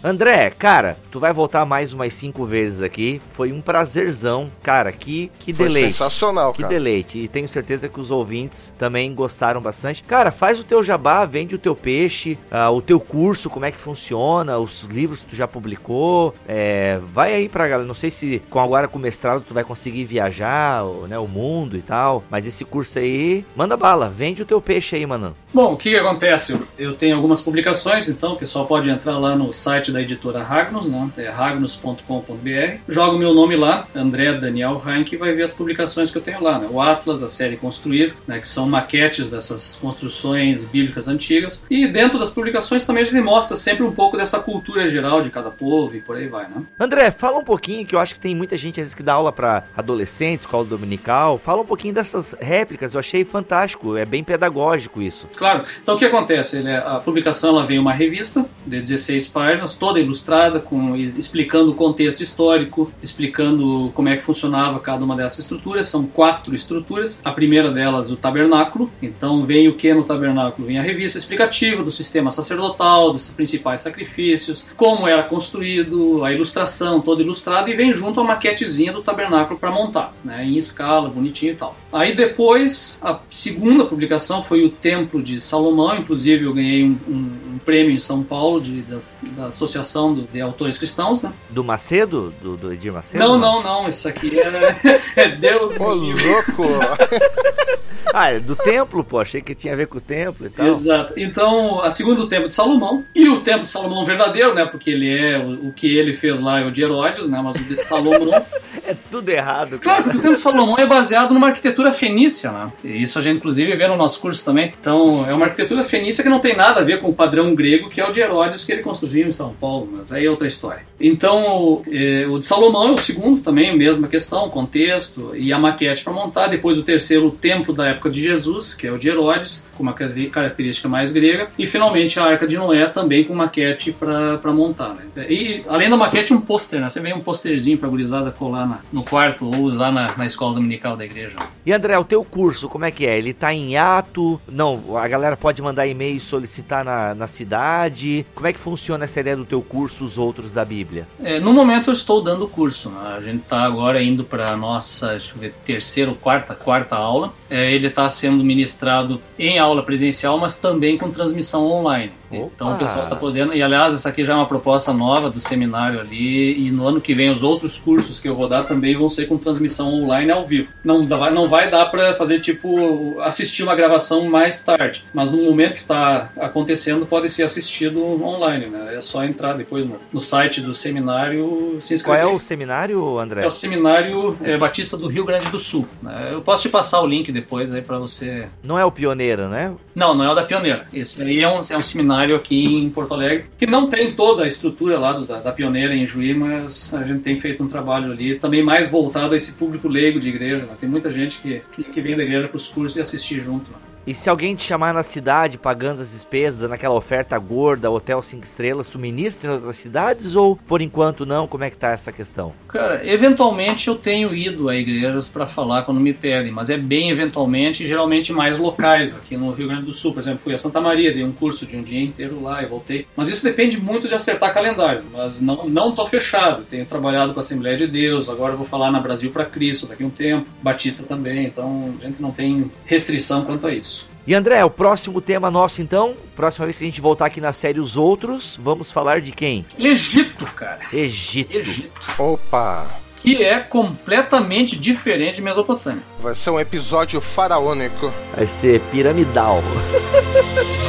André, 0.03 0.49
cara, 0.49 0.97
tu 1.11 1.19
vai 1.19 1.31
voltar 1.31 1.63
mais 1.63 1.93
umas 1.93 2.11
cinco 2.15 2.43
vezes 2.43 2.81
aqui. 2.81 3.21
Foi 3.33 3.51
um 3.51 3.61
prazerzão. 3.61 4.49
Cara, 4.63 4.91
que, 4.91 5.31
que 5.37 5.53
Foi 5.53 5.67
deleite. 5.67 5.91
sensacional, 5.91 6.53
Que 6.53 6.63
cara. 6.63 6.73
deleite. 6.73 7.19
E 7.19 7.27
tenho 7.27 7.47
certeza 7.47 7.87
que 7.87 7.99
os 7.99 8.09
ouvintes 8.09 8.73
também 8.79 9.13
gostaram 9.13 9.61
bastante. 9.61 10.01
Cara, 10.01 10.31
faz 10.31 10.59
o 10.59 10.63
teu 10.63 10.83
jabá, 10.83 11.23
vende 11.25 11.53
o 11.53 11.59
teu 11.59 11.75
peixe, 11.75 12.35
ah, 12.49 12.71
o 12.71 12.81
teu 12.81 12.99
curso, 12.99 13.47
como 13.47 13.65
é 13.65 13.71
que 13.71 13.77
funciona, 13.77 14.57
os 14.57 14.81
livros 14.89 15.19
que 15.19 15.27
tu 15.27 15.35
já 15.35 15.47
publicou. 15.47 16.33
É, 16.47 16.99
vai 17.13 17.35
aí 17.35 17.47
pra 17.47 17.67
galera. 17.67 17.87
Não 17.87 17.93
sei 17.93 18.09
se 18.09 18.41
com 18.49 18.59
agora 18.59 18.87
com 18.87 18.97
o 18.97 19.01
mestrado 19.01 19.43
tu 19.47 19.53
vai 19.53 19.63
conseguir 19.63 20.05
viajar, 20.05 20.83
o, 20.83 21.05
né, 21.05 21.19
o 21.19 21.27
mundo 21.27 21.77
e 21.77 21.81
tal. 21.81 22.23
Mas 22.27 22.47
esse 22.47 22.65
curso 22.65 22.97
aí, 22.97 23.45
manda 23.55 23.77
bala. 23.77 24.09
Vende 24.09 24.41
o 24.41 24.45
teu 24.45 24.59
peixe 24.59 24.95
aí, 24.95 25.05
mano. 25.05 25.35
Bom, 25.53 25.73
o 25.73 25.77
que, 25.77 25.91
que 25.91 25.95
acontece? 25.97 26.59
Eu 26.75 26.95
tenho 26.95 27.15
algumas 27.15 27.39
publicações, 27.41 28.09
então 28.09 28.33
o 28.33 28.37
pessoal 28.37 28.65
pode 28.65 28.89
entrar 28.89 29.19
lá 29.19 29.35
no 29.35 29.53
site 29.53 29.90
da 29.91 30.01
editora 30.01 30.43
Ragnos, 30.43 30.89
né? 30.89 31.09
é 31.17 31.29
ragnos.com.br. 31.29 32.77
Joga 32.87 33.15
o 33.15 33.19
meu 33.19 33.33
nome 33.33 33.55
lá, 33.55 33.87
André 33.95 34.33
Daniel 34.33 34.81
Heinck, 34.85 35.13
e 35.13 35.17
vai 35.17 35.33
ver 35.33 35.43
as 35.43 35.53
publicações 35.53 36.11
que 36.11 36.17
eu 36.17 36.21
tenho 36.21 36.41
lá. 36.41 36.59
Né? 36.59 36.67
O 36.69 36.81
Atlas, 36.81 37.23
a 37.23 37.29
série 37.29 37.57
Construir, 37.57 38.15
né? 38.27 38.39
que 38.39 38.47
são 38.47 38.67
maquetes 38.67 39.29
dessas 39.29 39.77
construções 39.79 40.63
bíblicas 40.65 41.07
antigas. 41.07 41.65
E 41.69 41.87
dentro 41.87 42.17
das 42.17 42.31
publicações 42.31 42.85
também 42.85 43.03
a 43.03 43.05
gente 43.05 43.21
mostra 43.21 43.55
sempre 43.57 43.83
um 43.83 43.91
pouco 43.91 44.17
dessa 44.17 44.39
cultura 44.39 44.87
geral 44.87 45.21
de 45.21 45.29
cada 45.29 45.49
povo 45.49 45.95
e 45.95 46.01
por 46.01 46.15
aí 46.15 46.27
vai. 46.27 46.47
Né? 46.47 46.63
André, 46.79 47.11
fala 47.11 47.37
um 47.37 47.43
pouquinho, 47.43 47.85
que 47.85 47.95
eu 47.95 47.99
acho 47.99 48.15
que 48.15 48.19
tem 48.19 48.35
muita 48.35 48.57
gente 48.57 48.79
às 48.79 48.85
vezes 48.85 48.95
que 48.95 49.03
dá 49.03 49.13
aula 49.13 49.31
para 49.31 49.65
adolescentes, 49.75 50.41
escola 50.41 50.65
dominical. 50.65 51.37
Fala 51.37 51.61
um 51.61 51.65
pouquinho 51.65 51.93
dessas 51.93 52.35
réplicas, 52.39 52.93
eu 52.93 52.99
achei 52.99 53.23
fantástico, 53.23 53.95
é 53.97 54.05
bem 54.05 54.23
pedagógico 54.23 55.01
isso. 55.01 55.27
Claro. 55.35 55.63
Então 55.81 55.95
o 55.95 55.97
que 55.97 56.05
acontece? 56.05 56.57
Ele, 56.57 56.73
a 56.73 56.99
publicação 56.99 57.51
ela 57.51 57.65
vem 57.65 57.79
uma 57.79 57.93
revista 57.93 58.45
de 58.65 58.79
16 58.79 59.27
páginas, 59.29 59.75
toda 59.81 59.99
ilustrada, 59.99 60.59
com, 60.59 60.95
explicando 60.95 61.71
o 61.71 61.73
contexto 61.73 62.21
histórico, 62.21 62.91
explicando 63.01 63.91
como 63.95 64.09
é 64.09 64.15
que 64.15 64.21
funcionava 64.21 64.79
cada 64.79 65.03
uma 65.03 65.15
dessas 65.15 65.39
estruturas. 65.39 65.87
São 65.87 66.05
quatro 66.05 66.53
estruturas. 66.53 67.19
A 67.23 67.31
primeira 67.31 67.71
delas, 67.71 68.11
o 68.11 68.15
tabernáculo. 68.15 68.91
Então 69.01 69.43
vem 69.43 69.67
o 69.67 69.73
que 69.73 69.91
no 69.91 70.03
tabernáculo? 70.03 70.67
Vem 70.67 70.77
a 70.77 70.83
revista 70.83 71.17
explicativa 71.17 71.83
do 71.83 71.89
sistema 71.89 72.31
sacerdotal, 72.31 73.11
dos 73.11 73.31
principais 73.31 73.81
sacrifícios, 73.81 74.69
como 74.77 75.07
era 75.07 75.23
construído, 75.23 76.23
a 76.23 76.31
ilustração 76.31 77.01
toda 77.01 77.23
ilustrada 77.23 77.67
e 77.71 77.73
vem 77.73 77.91
junto 77.91 78.19
a 78.19 78.23
maquetezinha 78.23 78.93
do 78.93 79.01
tabernáculo 79.01 79.59
para 79.59 79.71
montar, 79.71 80.13
né, 80.23 80.45
em 80.45 80.57
escala, 80.57 81.09
bonitinho 81.09 81.53
e 81.53 81.55
tal. 81.55 81.75
Aí 81.91 82.15
depois, 82.15 82.99
a 83.01 83.19
segunda 83.31 83.83
publicação 83.83 84.43
foi 84.43 84.63
o 84.63 84.69
Templo 84.69 85.23
de 85.23 85.41
Salomão, 85.41 85.95
inclusive 85.95 86.45
eu 86.45 86.53
ganhei 86.53 86.83
um, 86.83 86.95
um, 87.07 87.53
um 87.55 87.57
prêmio 87.65 87.95
em 87.95 87.99
São 87.99 88.23
Paulo 88.23 88.61
de, 88.61 88.81
da, 88.83 88.99
da 89.37 89.51
Associação 89.79 90.13
do, 90.13 90.23
de 90.23 90.41
Autores 90.41 90.77
Cristãos, 90.77 91.21
né? 91.21 91.31
Do 91.49 91.63
Macedo? 91.63 92.33
Do, 92.41 92.57
do 92.57 92.73
Edir 92.73 92.91
Macedo? 92.93 93.23
Não, 93.23 93.37
não, 93.37 93.63
não, 93.63 93.87
isso 93.89 94.07
aqui 94.07 94.39
é, 94.39 94.75
é 95.15 95.29
Deus 95.35 95.79
Ô, 95.79 95.95
me 95.95 96.07
livre. 96.13 96.27
louco! 96.27 96.63
Ah, 98.13 98.31
é 98.31 98.39
do 98.41 98.57
templo, 98.57 99.05
pô, 99.05 99.19
achei 99.21 99.41
que 99.41 99.55
tinha 99.55 99.73
a 99.73 99.77
ver 99.77 99.87
com 99.87 99.97
o 99.97 100.01
templo 100.01 100.45
e 100.45 100.49
tal. 100.49 100.65
Exato. 100.67 101.13
Então, 101.15 101.79
a 101.81 101.89
segunda 101.89 102.19
o 102.21 102.27
Templo 102.27 102.49
de 102.49 102.55
Salomão 102.55 103.05
e 103.15 103.29
o 103.29 103.39
Templo 103.39 103.63
de 103.63 103.69
Salomão 103.71 104.03
verdadeiro, 104.03 104.53
né? 104.53 104.65
Porque 104.65 104.89
ele 104.89 105.17
é 105.17 105.37
o, 105.37 105.67
o 105.69 105.71
que 105.71 105.97
ele 105.97 106.13
fez 106.13 106.41
lá 106.41 106.59
é 106.59 106.65
o 106.65 106.71
de 106.71 106.83
Herodes, 106.83 107.29
né? 107.29 107.39
Mas 107.41 107.55
o 107.55 107.63
de 107.63 107.77
Salomão 107.83 108.43
É 108.85 108.95
tudo 109.09 109.29
errado, 109.29 109.79
Claro, 109.79 109.81
cara. 109.81 110.03
porque 110.03 110.17
o 110.17 110.21
Templo 110.21 110.35
de 110.35 110.41
Salomão 110.41 110.75
é 110.77 110.85
baseado 110.85 111.33
numa 111.33 111.47
arquitetura 111.47 111.93
fenícia, 111.93 112.51
né? 112.51 112.71
E 112.83 113.01
isso 113.01 113.17
a 113.17 113.21
gente, 113.21 113.37
inclusive, 113.37 113.73
vê 113.77 113.87
no 113.87 113.95
nosso 113.95 114.19
curso 114.19 114.43
também. 114.43 114.73
Então, 114.77 115.25
é 115.29 115.33
uma 115.33 115.45
arquitetura 115.45 115.83
fenícia 115.85 116.21
que 116.21 116.29
não 116.29 116.39
tem 116.39 116.53
nada 116.57 116.81
a 116.81 116.83
ver 116.83 116.99
com 116.99 117.07
o 117.09 117.13
padrão 117.13 117.55
grego, 117.55 117.87
que 117.87 118.01
é 118.01 118.05
o 118.05 118.11
de 118.11 118.19
Herodes 118.19 118.65
que 118.65 118.73
ele 118.73 118.83
construiu 118.83 119.27
em 119.27 119.31
São 119.31 119.53
Paulo, 119.61 119.87
mas 119.93 120.11
aí 120.11 120.25
é 120.25 120.29
outra 120.29 120.47
história. 120.47 120.81
Então, 120.99 121.81
eh, 121.91 122.25
o 122.27 122.39
de 122.39 122.45
Salomão 122.45 122.87
é 122.87 122.91
o 122.91 122.97
segundo 122.97 123.41
também, 123.41 123.77
mesma 123.77 124.07
questão, 124.07 124.49
contexto 124.49 125.31
e 125.35 125.53
a 125.53 125.59
maquete 125.59 126.03
para 126.03 126.11
montar. 126.13 126.47
Depois, 126.47 126.77
o 126.77 126.83
terceiro, 126.83 127.27
o 127.27 127.31
templo 127.31 127.73
da 127.73 127.87
época 127.89 128.09
de 128.09 128.21
Jesus, 128.21 128.73
que 128.73 128.87
é 128.87 128.91
o 128.91 128.97
de 128.97 129.07
Herodes, 129.09 129.69
com 129.77 129.83
uma 129.83 129.93
característica 129.93 130.89
mais 130.89 131.11
grega. 131.13 131.49
E, 131.57 131.65
finalmente, 131.67 132.19
a 132.19 132.25
Arca 132.25 132.47
de 132.47 132.57
Noé 132.57 132.87
também 132.87 133.23
com 133.23 133.35
maquete 133.35 133.91
para 133.91 134.51
montar, 134.51 134.95
né? 134.95 135.25
E, 135.29 135.63
além 135.67 135.89
da 135.89 135.97
maquete, 135.97 136.33
um 136.33 136.41
pôster, 136.41 136.79
né? 136.81 136.89
Você 136.89 136.99
vê 136.99 137.13
um 137.13 137.19
posterzinho 137.21 137.77
para 137.77 137.89
gurizada 137.89 138.31
colar 138.31 138.65
na- 138.67 138.79
no 138.91 139.03
quarto 139.03 139.45
ou 139.45 139.63
usar 139.63 139.91
na, 139.91 140.15
na 140.17 140.25
escola 140.25 140.55
dominical 140.55 140.95
da 140.97 141.05
igreja. 141.05 141.37
E 141.65 141.71
André, 141.71 141.97
o 141.97 142.03
teu 142.03 142.23
curso, 142.23 142.67
como 142.67 142.85
é 142.85 142.91
que 142.91 143.05
é? 143.05 143.17
Ele 143.17 143.33
tá 143.33 143.53
em 143.53 143.77
ato? 143.77 144.39
Não, 144.49 144.97
a 144.97 145.07
galera 145.07 145.37
pode 145.37 145.61
mandar 145.61 145.85
e-mail 145.87 146.17
e 146.17 146.19
solicitar 146.19 146.83
na, 146.83 147.13
na 147.13 147.27
cidade? 147.27 148.25
Como 148.33 148.47
é 148.47 148.53
que 148.53 148.59
funciona 148.59 149.03
essa 149.03 149.19
ideia 149.19 149.35
do 149.35 149.45
teu 149.51 149.61
curso, 149.61 150.05
os 150.05 150.17
outros 150.17 150.53
da 150.53 150.63
Bíblia? 150.63 151.05
É, 151.21 151.37
no 151.37 151.51
momento 151.51 151.89
eu 151.89 151.93
estou 151.93 152.23
dando 152.23 152.47
curso. 152.47 152.89
né? 152.89 153.15
A 153.17 153.19
gente 153.19 153.43
está 153.43 153.63
agora 153.63 154.01
indo 154.01 154.23
para 154.23 154.51
a 154.51 154.55
nossa 154.55 155.17
ver, 155.35 155.53
terceira 155.65 156.09
ou 156.09 156.15
quarta, 156.15 156.55
quarta 156.55 156.95
aula. 156.95 157.33
É, 157.49 157.73
ele 157.73 157.87
está 157.87 158.07
sendo 158.07 158.45
ministrado 158.45 159.21
em 159.37 159.59
aula 159.59 159.83
presencial, 159.83 160.37
mas 160.37 160.57
também 160.57 160.97
com 160.97 161.11
transmissão 161.11 161.65
online. 161.65 162.13
Então 162.37 162.67
Opa! 162.67 162.75
o 162.75 162.79
pessoal 162.79 163.03
está 163.03 163.15
podendo. 163.15 163.53
E 163.53 163.61
aliás, 163.61 163.93
essa 163.93 164.09
aqui 164.09 164.23
já 164.23 164.33
é 164.33 164.35
uma 164.35 164.45
proposta 164.47 164.93
nova 164.93 165.29
do 165.29 165.39
seminário 165.39 165.99
ali. 165.99 166.67
E 166.67 166.71
no 166.71 166.87
ano 166.87 167.01
que 167.01 167.13
vem 167.13 167.29
os 167.29 167.43
outros 167.43 167.77
cursos 167.77 168.19
que 168.19 168.27
eu 168.27 168.35
vou 168.35 168.47
dar 168.47 168.63
também 168.63 168.95
vão 168.97 169.09
ser 169.09 169.25
com 169.27 169.37
transmissão 169.37 169.93
online 169.93 170.31
ao 170.31 170.43
vivo. 170.45 170.71
Não, 170.83 171.05
dá- 171.05 171.29
não 171.31 171.47
vai 171.49 171.69
dar 171.69 171.85
para 171.87 172.13
fazer 172.13 172.39
tipo 172.39 173.19
assistir 173.21 173.63
uma 173.63 173.75
gravação 173.75 174.25
mais 174.29 174.63
tarde, 174.63 175.03
mas 175.13 175.31
no 175.31 175.43
momento 175.43 175.73
que 175.73 175.79
está 175.81 176.29
acontecendo 176.39 177.05
pode 177.05 177.29
ser 177.29 177.43
assistido 177.43 178.01
online. 178.23 178.67
Né? 178.67 178.95
É 178.95 179.01
só 179.01 179.23
entrar 179.23 179.53
depois 179.53 179.85
no, 179.85 179.97
no 180.11 180.19
site 180.19 180.61
do 180.61 180.73
seminário 180.75 181.77
se 181.79 181.89
Qual 182.03 182.15
inscrever. 182.15 182.21
é 182.21 182.25
o 182.35 182.39
seminário, 182.39 183.19
André? 183.19 183.43
É 183.43 183.47
o 183.47 183.51
Seminário 183.51 184.37
é, 184.43 184.57
Batista 184.57 184.95
do 184.97 185.07
Rio 185.07 185.25
Grande 185.25 185.49
do 185.49 185.59
Sul. 185.59 185.87
né? 186.01 186.29
Eu 186.33 186.41
posso 186.41 186.63
te 186.63 186.69
passar 186.69 187.01
o 187.01 187.07
link 187.07 187.31
depois 187.31 187.71
aí 187.73 187.81
para 187.81 187.97
você. 187.99 188.47
Não 188.63 188.77
é 188.77 188.85
o 188.85 188.91
pioneiro, 188.91 189.47
né? 189.47 189.73
Não, 189.95 190.13
não 190.13 190.25
é 190.25 190.29
o 190.31 190.35
da 190.35 190.43
Pioneira. 190.43 190.87
Esse 190.93 191.21
aí 191.21 191.41
é 191.41 191.47
um, 191.49 191.61
é 191.69 191.77
um 191.77 191.81
seminário 191.81 192.20
aqui 192.29 192.63
em 192.63 192.89
Porto 192.89 193.13
Alegre, 193.13 193.45
que 193.57 193.65
não 193.65 193.89
tem 193.89 194.13
toda 194.13 194.43
a 194.43 194.47
estrutura 194.47 194.99
lá 194.99 195.13
do, 195.13 195.25
da, 195.25 195.39
da, 195.39 195.51
pioneira 195.51 195.95
em 195.95 196.05
Juí, 196.05 196.33
mas 196.33 196.93
a 196.93 197.03
gente 197.03 197.21
tem 197.21 197.39
feito 197.39 197.63
um 197.63 197.67
trabalho 197.67 198.11
ali 198.11 198.37
também 198.37 198.63
mais 198.63 198.89
voltado 198.89 199.33
a 199.33 199.37
esse 199.37 199.53
público 199.53 199.87
leigo 199.87 200.19
de 200.19 200.29
igreja. 200.29 200.65
Né? 200.65 200.75
Tem 200.79 200.89
muita 200.89 201.11
gente 201.11 201.41
que, 201.41 201.61
que, 201.71 201.83
que 201.83 202.01
vem 202.01 202.15
da 202.15 202.23
igreja 202.23 202.47
para 202.47 202.57
os 202.57 202.67
cursos 202.67 202.97
e 202.97 203.01
assistir 203.01 203.41
junto. 203.41 203.71
Né? 203.71 203.77
E 204.05 204.15
se 204.15 204.29
alguém 204.29 204.55
te 204.55 204.63
chamar 204.63 204.93
na 204.93 205.03
cidade 205.03 205.57
pagando 205.57 206.01
as 206.01 206.11
despesas, 206.11 206.69
naquela 206.69 206.95
oferta 206.95 207.37
gorda, 207.37 207.91
hotel 207.91 208.21
5 208.21 208.43
estrelas, 208.43 208.87
tu 208.87 208.97
ministra 208.97 209.49
em 209.49 209.53
outras 209.53 209.77
cidades 209.77 210.35
ou 210.35 210.55
por 210.55 210.81
enquanto 210.81 211.25
não? 211.25 211.45
Como 211.45 211.63
é 211.63 211.69
que 211.69 211.77
tá 211.77 211.89
essa 211.89 212.11
questão? 212.11 212.53
Cara, 212.67 213.07
eventualmente 213.07 213.87
eu 213.87 213.95
tenho 213.95 214.33
ido 214.33 214.69
a 214.69 214.75
igrejas 214.75 215.29
para 215.29 215.45
falar 215.45 215.83
quando 215.83 215.99
me 215.99 216.13
pedem, 216.13 216.51
mas 216.51 216.69
é 216.69 216.77
bem 216.77 217.11
eventualmente 217.11 217.85
geralmente 217.85 218.33
mais 218.33 218.57
locais. 218.57 219.15
Aqui 219.15 219.37
no 219.37 219.51
Rio 219.51 219.67
Grande 219.67 219.83
do 219.83 219.93
Sul, 219.93 220.13
por 220.13 220.19
exemplo, 220.19 220.39
fui 220.39 220.53
a 220.53 220.57
Santa 220.57 220.81
Maria, 220.81 221.13
dei 221.13 221.23
um 221.23 221.31
curso 221.31 221.65
de 221.65 221.77
um 221.77 221.83
dia 221.83 222.01
inteiro 222.01 222.41
lá 222.41 222.63
e 222.63 222.65
voltei. 222.65 223.05
Mas 223.15 223.29
isso 223.29 223.43
depende 223.43 223.79
muito 223.79 224.07
de 224.07 224.15
acertar 224.15 224.53
calendário, 224.53 225.03
mas 225.13 225.41
não 225.41 225.67
não 225.69 225.91
tô 225.91 226.05
fechado. 226.05 226.63
Tenho 226.63 226.85
trabalhado 226.85 227.33
com 227.33 227.39
a 227.39 227.41
Assembleia 227.41 227.77
de 227.77 227.87
Deus, 227.87 228.29
agora 228.29 228.55
vou 228.55 228.65
falar 228.65 228.91
na 228.91 228.99
Brasil 228.99 229.31
para 229.31 229.45
Cristo 229.45 229.87
daqui 229.87 230.03
a 230.03 230.07
um 230.07 230.09
tempo, 230.09 230.49
Batista 230.61 231.03
também, 231.03 231.45
então 231.45 231.93
a 232.01 232.05
gente 232.05 232.21
não 232.21 232.31
tem 232.31 232.71
restrição 232.85 233.45
quanto 233.45 233.67
a 233.67 233.73
isso. 233.73 234.00
E 234.25 234.35
André, 234.35 234.63
o 234.63 234.69
próximo 234.69 235.19
tema 235.19 235.49
nosso 235.49 235.81
então, 235.81 236.15
próxima 236.35 236.65
vez 236.65 236.77
que 236.77 236.83
a 236.83 236.87
gente 236.87 237.01
voltar 237.01 237.25
aqui 237.25 237.41
na 237.41 237.51
série 237.51 237.79
Os 237.79 237.97
Outros, 237.97 238.59
vamos 238.61 238.91
falar 238.91 239.19
de 239.19 239.31
quem? 239.31 239.65
Egito, 239.79 240.45
cara. 240.53 240.79
Egito. 240.93 241.57
Egito. 241.57 242.01
Opa! 242.19 242.87
Que 243.17 243.43
é 243.43 243.59
completamente 243.59 244.79
diferente 244.79 245.35
de 245.35 245.41
Mesopotâmia. 245.43 246.01
Vai 246.19 246.33
ser 246.33 246.49
um 246.49 246.59
episódio 246.59 247.21
faraônico. 247.21 248.11
Vai 248.35 248.47
ser 248.47 248.79
piramidal. 248.91 249.61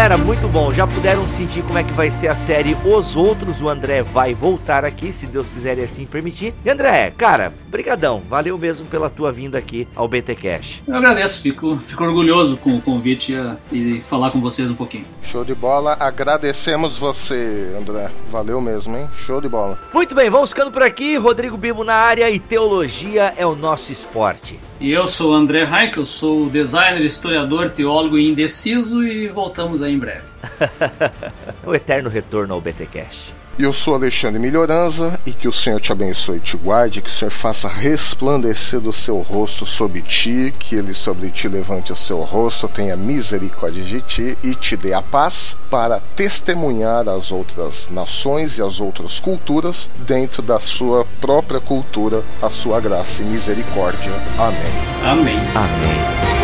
Galera, 0.00 0.16
muito 0.16 0.48
bom. 0.48 0.72
Já 0.72 0.86
puderam 0.86 1.28
sentir 1.28 1.62
como 1.62 1.76
é 1.76 1.84
que 1.84 1.92
vai 1.92 2.10
ser 2.10 2.28
a 2.28 2.34
série 2.34 2.74
Os 2.86 3.16
Outros. 3.16 3.60
O 3.60 3.68
André 3.68 4.02
vai 4.02 4.34
voltar 4.34 4.82
aqui, 4.82 5.12
se 5.12 5.26
Deus 5.26 5.52
quiser 5.52 5.76
e 5.76 5.82
assim 5.82 6.06
permitir. 6.06 6.54
E 6.64 6.70
André, 6.70 7.12
cara, 7.18 7.52
brigadão. 7.68 8.22
Valeu 8.26 8.56
mesmo 8.56 8.86
pela 8.86 9.10
tua 9.10 9.30
vinda 9.30 9.58
aqui 9.58 9.86
ao 9.94 10.08
BT 10.08 10.36
Cash. 10.36 10.82
Eu 10.88 10.96
agradeço, 10.96 11.42
fico, 11.42 11.76
fico 11.76 12.02
orgulhoso 12.02 12.56
com 12.56 12.76
o 12.76 12.80
convite 12.80 13.36
e 13.70 14.00
falar 14.00 14.30
com 14.30 14.40
vocês 14.40 14.70
um 14.70 14.74
pouquinho. 14.74 15.04
Show 15.22 15.44
de 15.44 15.54
bola. 15.54 15.98
Agradecemos 16.00 16.96
você, 16.96 17.76
André. 17.78 18.10
Valeu 18.30 18.58
mesmo, 18.58 18.96
hein? 18.96 19.06
Show 19.14 19.38
de 19.38 19.50
bola. 19.50 19.78
Muito 19.92 20.14
bem, 20.14 20.30
vamos 20.30 20.48
ficando 20.48 20.72
por 20.72 20.82
aqui. 20.82 21.18
Rodrigo 21.18 21.58
Bibo 21.58 21.84
na 21.84 21.96
área 21.96 22.30
e 22.30 22.38
teologia 22.40 23.34
é 23.36 23.44
o 23.44 23.54
nosso 23.54 23.92
esporte. 23.92 24.58
E 24.80 24.92
eu 24.92 25.06
sou 25.06 25.32
o 25.32 25.34
André 25.34 25.62
Heinkel, 25.62 26.06
sou 26.06 26.48
designer, 26.48 27.04
historiador, 27.04 27.68
teólogo 27.68 28.18
e 28.18 28.26
indeciso 28.26 29.04
e 29.04 29.28
voltamos 29.28 29.82
aí 29.82 29.92
em 29.92 29.98
breve. 29.98 30.22
o 31.66 31.74
eterno 31.74 32.08
retorno 32.08 32.54
ao 32.54 32.62
BTcast. 32.62 33.34
Eu 33.62 33.74
sou 33.74 33.94
Alexandre 33.94 34.38
Melhoranza 34.38 35.20
e 35.26 35.32
que 35.32 35.46
o 35.46 35.52
Senhor 35.52 35.78
te 35.82 35.92
abençoe 35.92 36.38
e 36.38 36.40
te 36.40 36.56
guarde, 36.56 37.02
que 37.02 37.10
o 37.10 37.12
Senhor 37.12 37.30
faça 37.30 37.68
resplandecer 37.68 38.80
do 38.80 38.90
seu 38.90 39.18
rosto 39.18 39.66
sobre 39.66 40.00
ti, 40.00 40.54
que 40.58 40.76
ele 40.76 40.94
sobre 40.94 41.28
ti 41.30 41.46
levante 41.46 41.92
o 41.92 41.96
seu 41.96 42.22
rosto, 42.22 42.66
tenha 42.66 42.96
misericórdia 42.96 43.84
de 43.84 44.00
ti 44.00 44.38
e 44.42 44.54
te 44.54 44.78
dê 44.78 44.94
a 44.94 45.02
paz 45.02 45.58
para 45.70 46.00
testemunhar 46.16 47.06
as 47.06 47.30
outras 47.30 47.86
nações 47.90 48.56
e 48.56 48.62
as 48.62 48.80
outras 48.80 49.20
culturas 49.20 49.90
dentro 50.06 50.40
da 50.40 50.58
sua 50.58 51.06
própria 51.20 51.60
cultura 51.60 52.24
a 52.40 52.48
sua 52.48 52.80
graça 52.80 53.20
e 53.20 53.26
misericórdia. 53.26 54.12
Amém. 54.38 54.72
Amém. 55.04 55.38
Amém. 55.54 56.39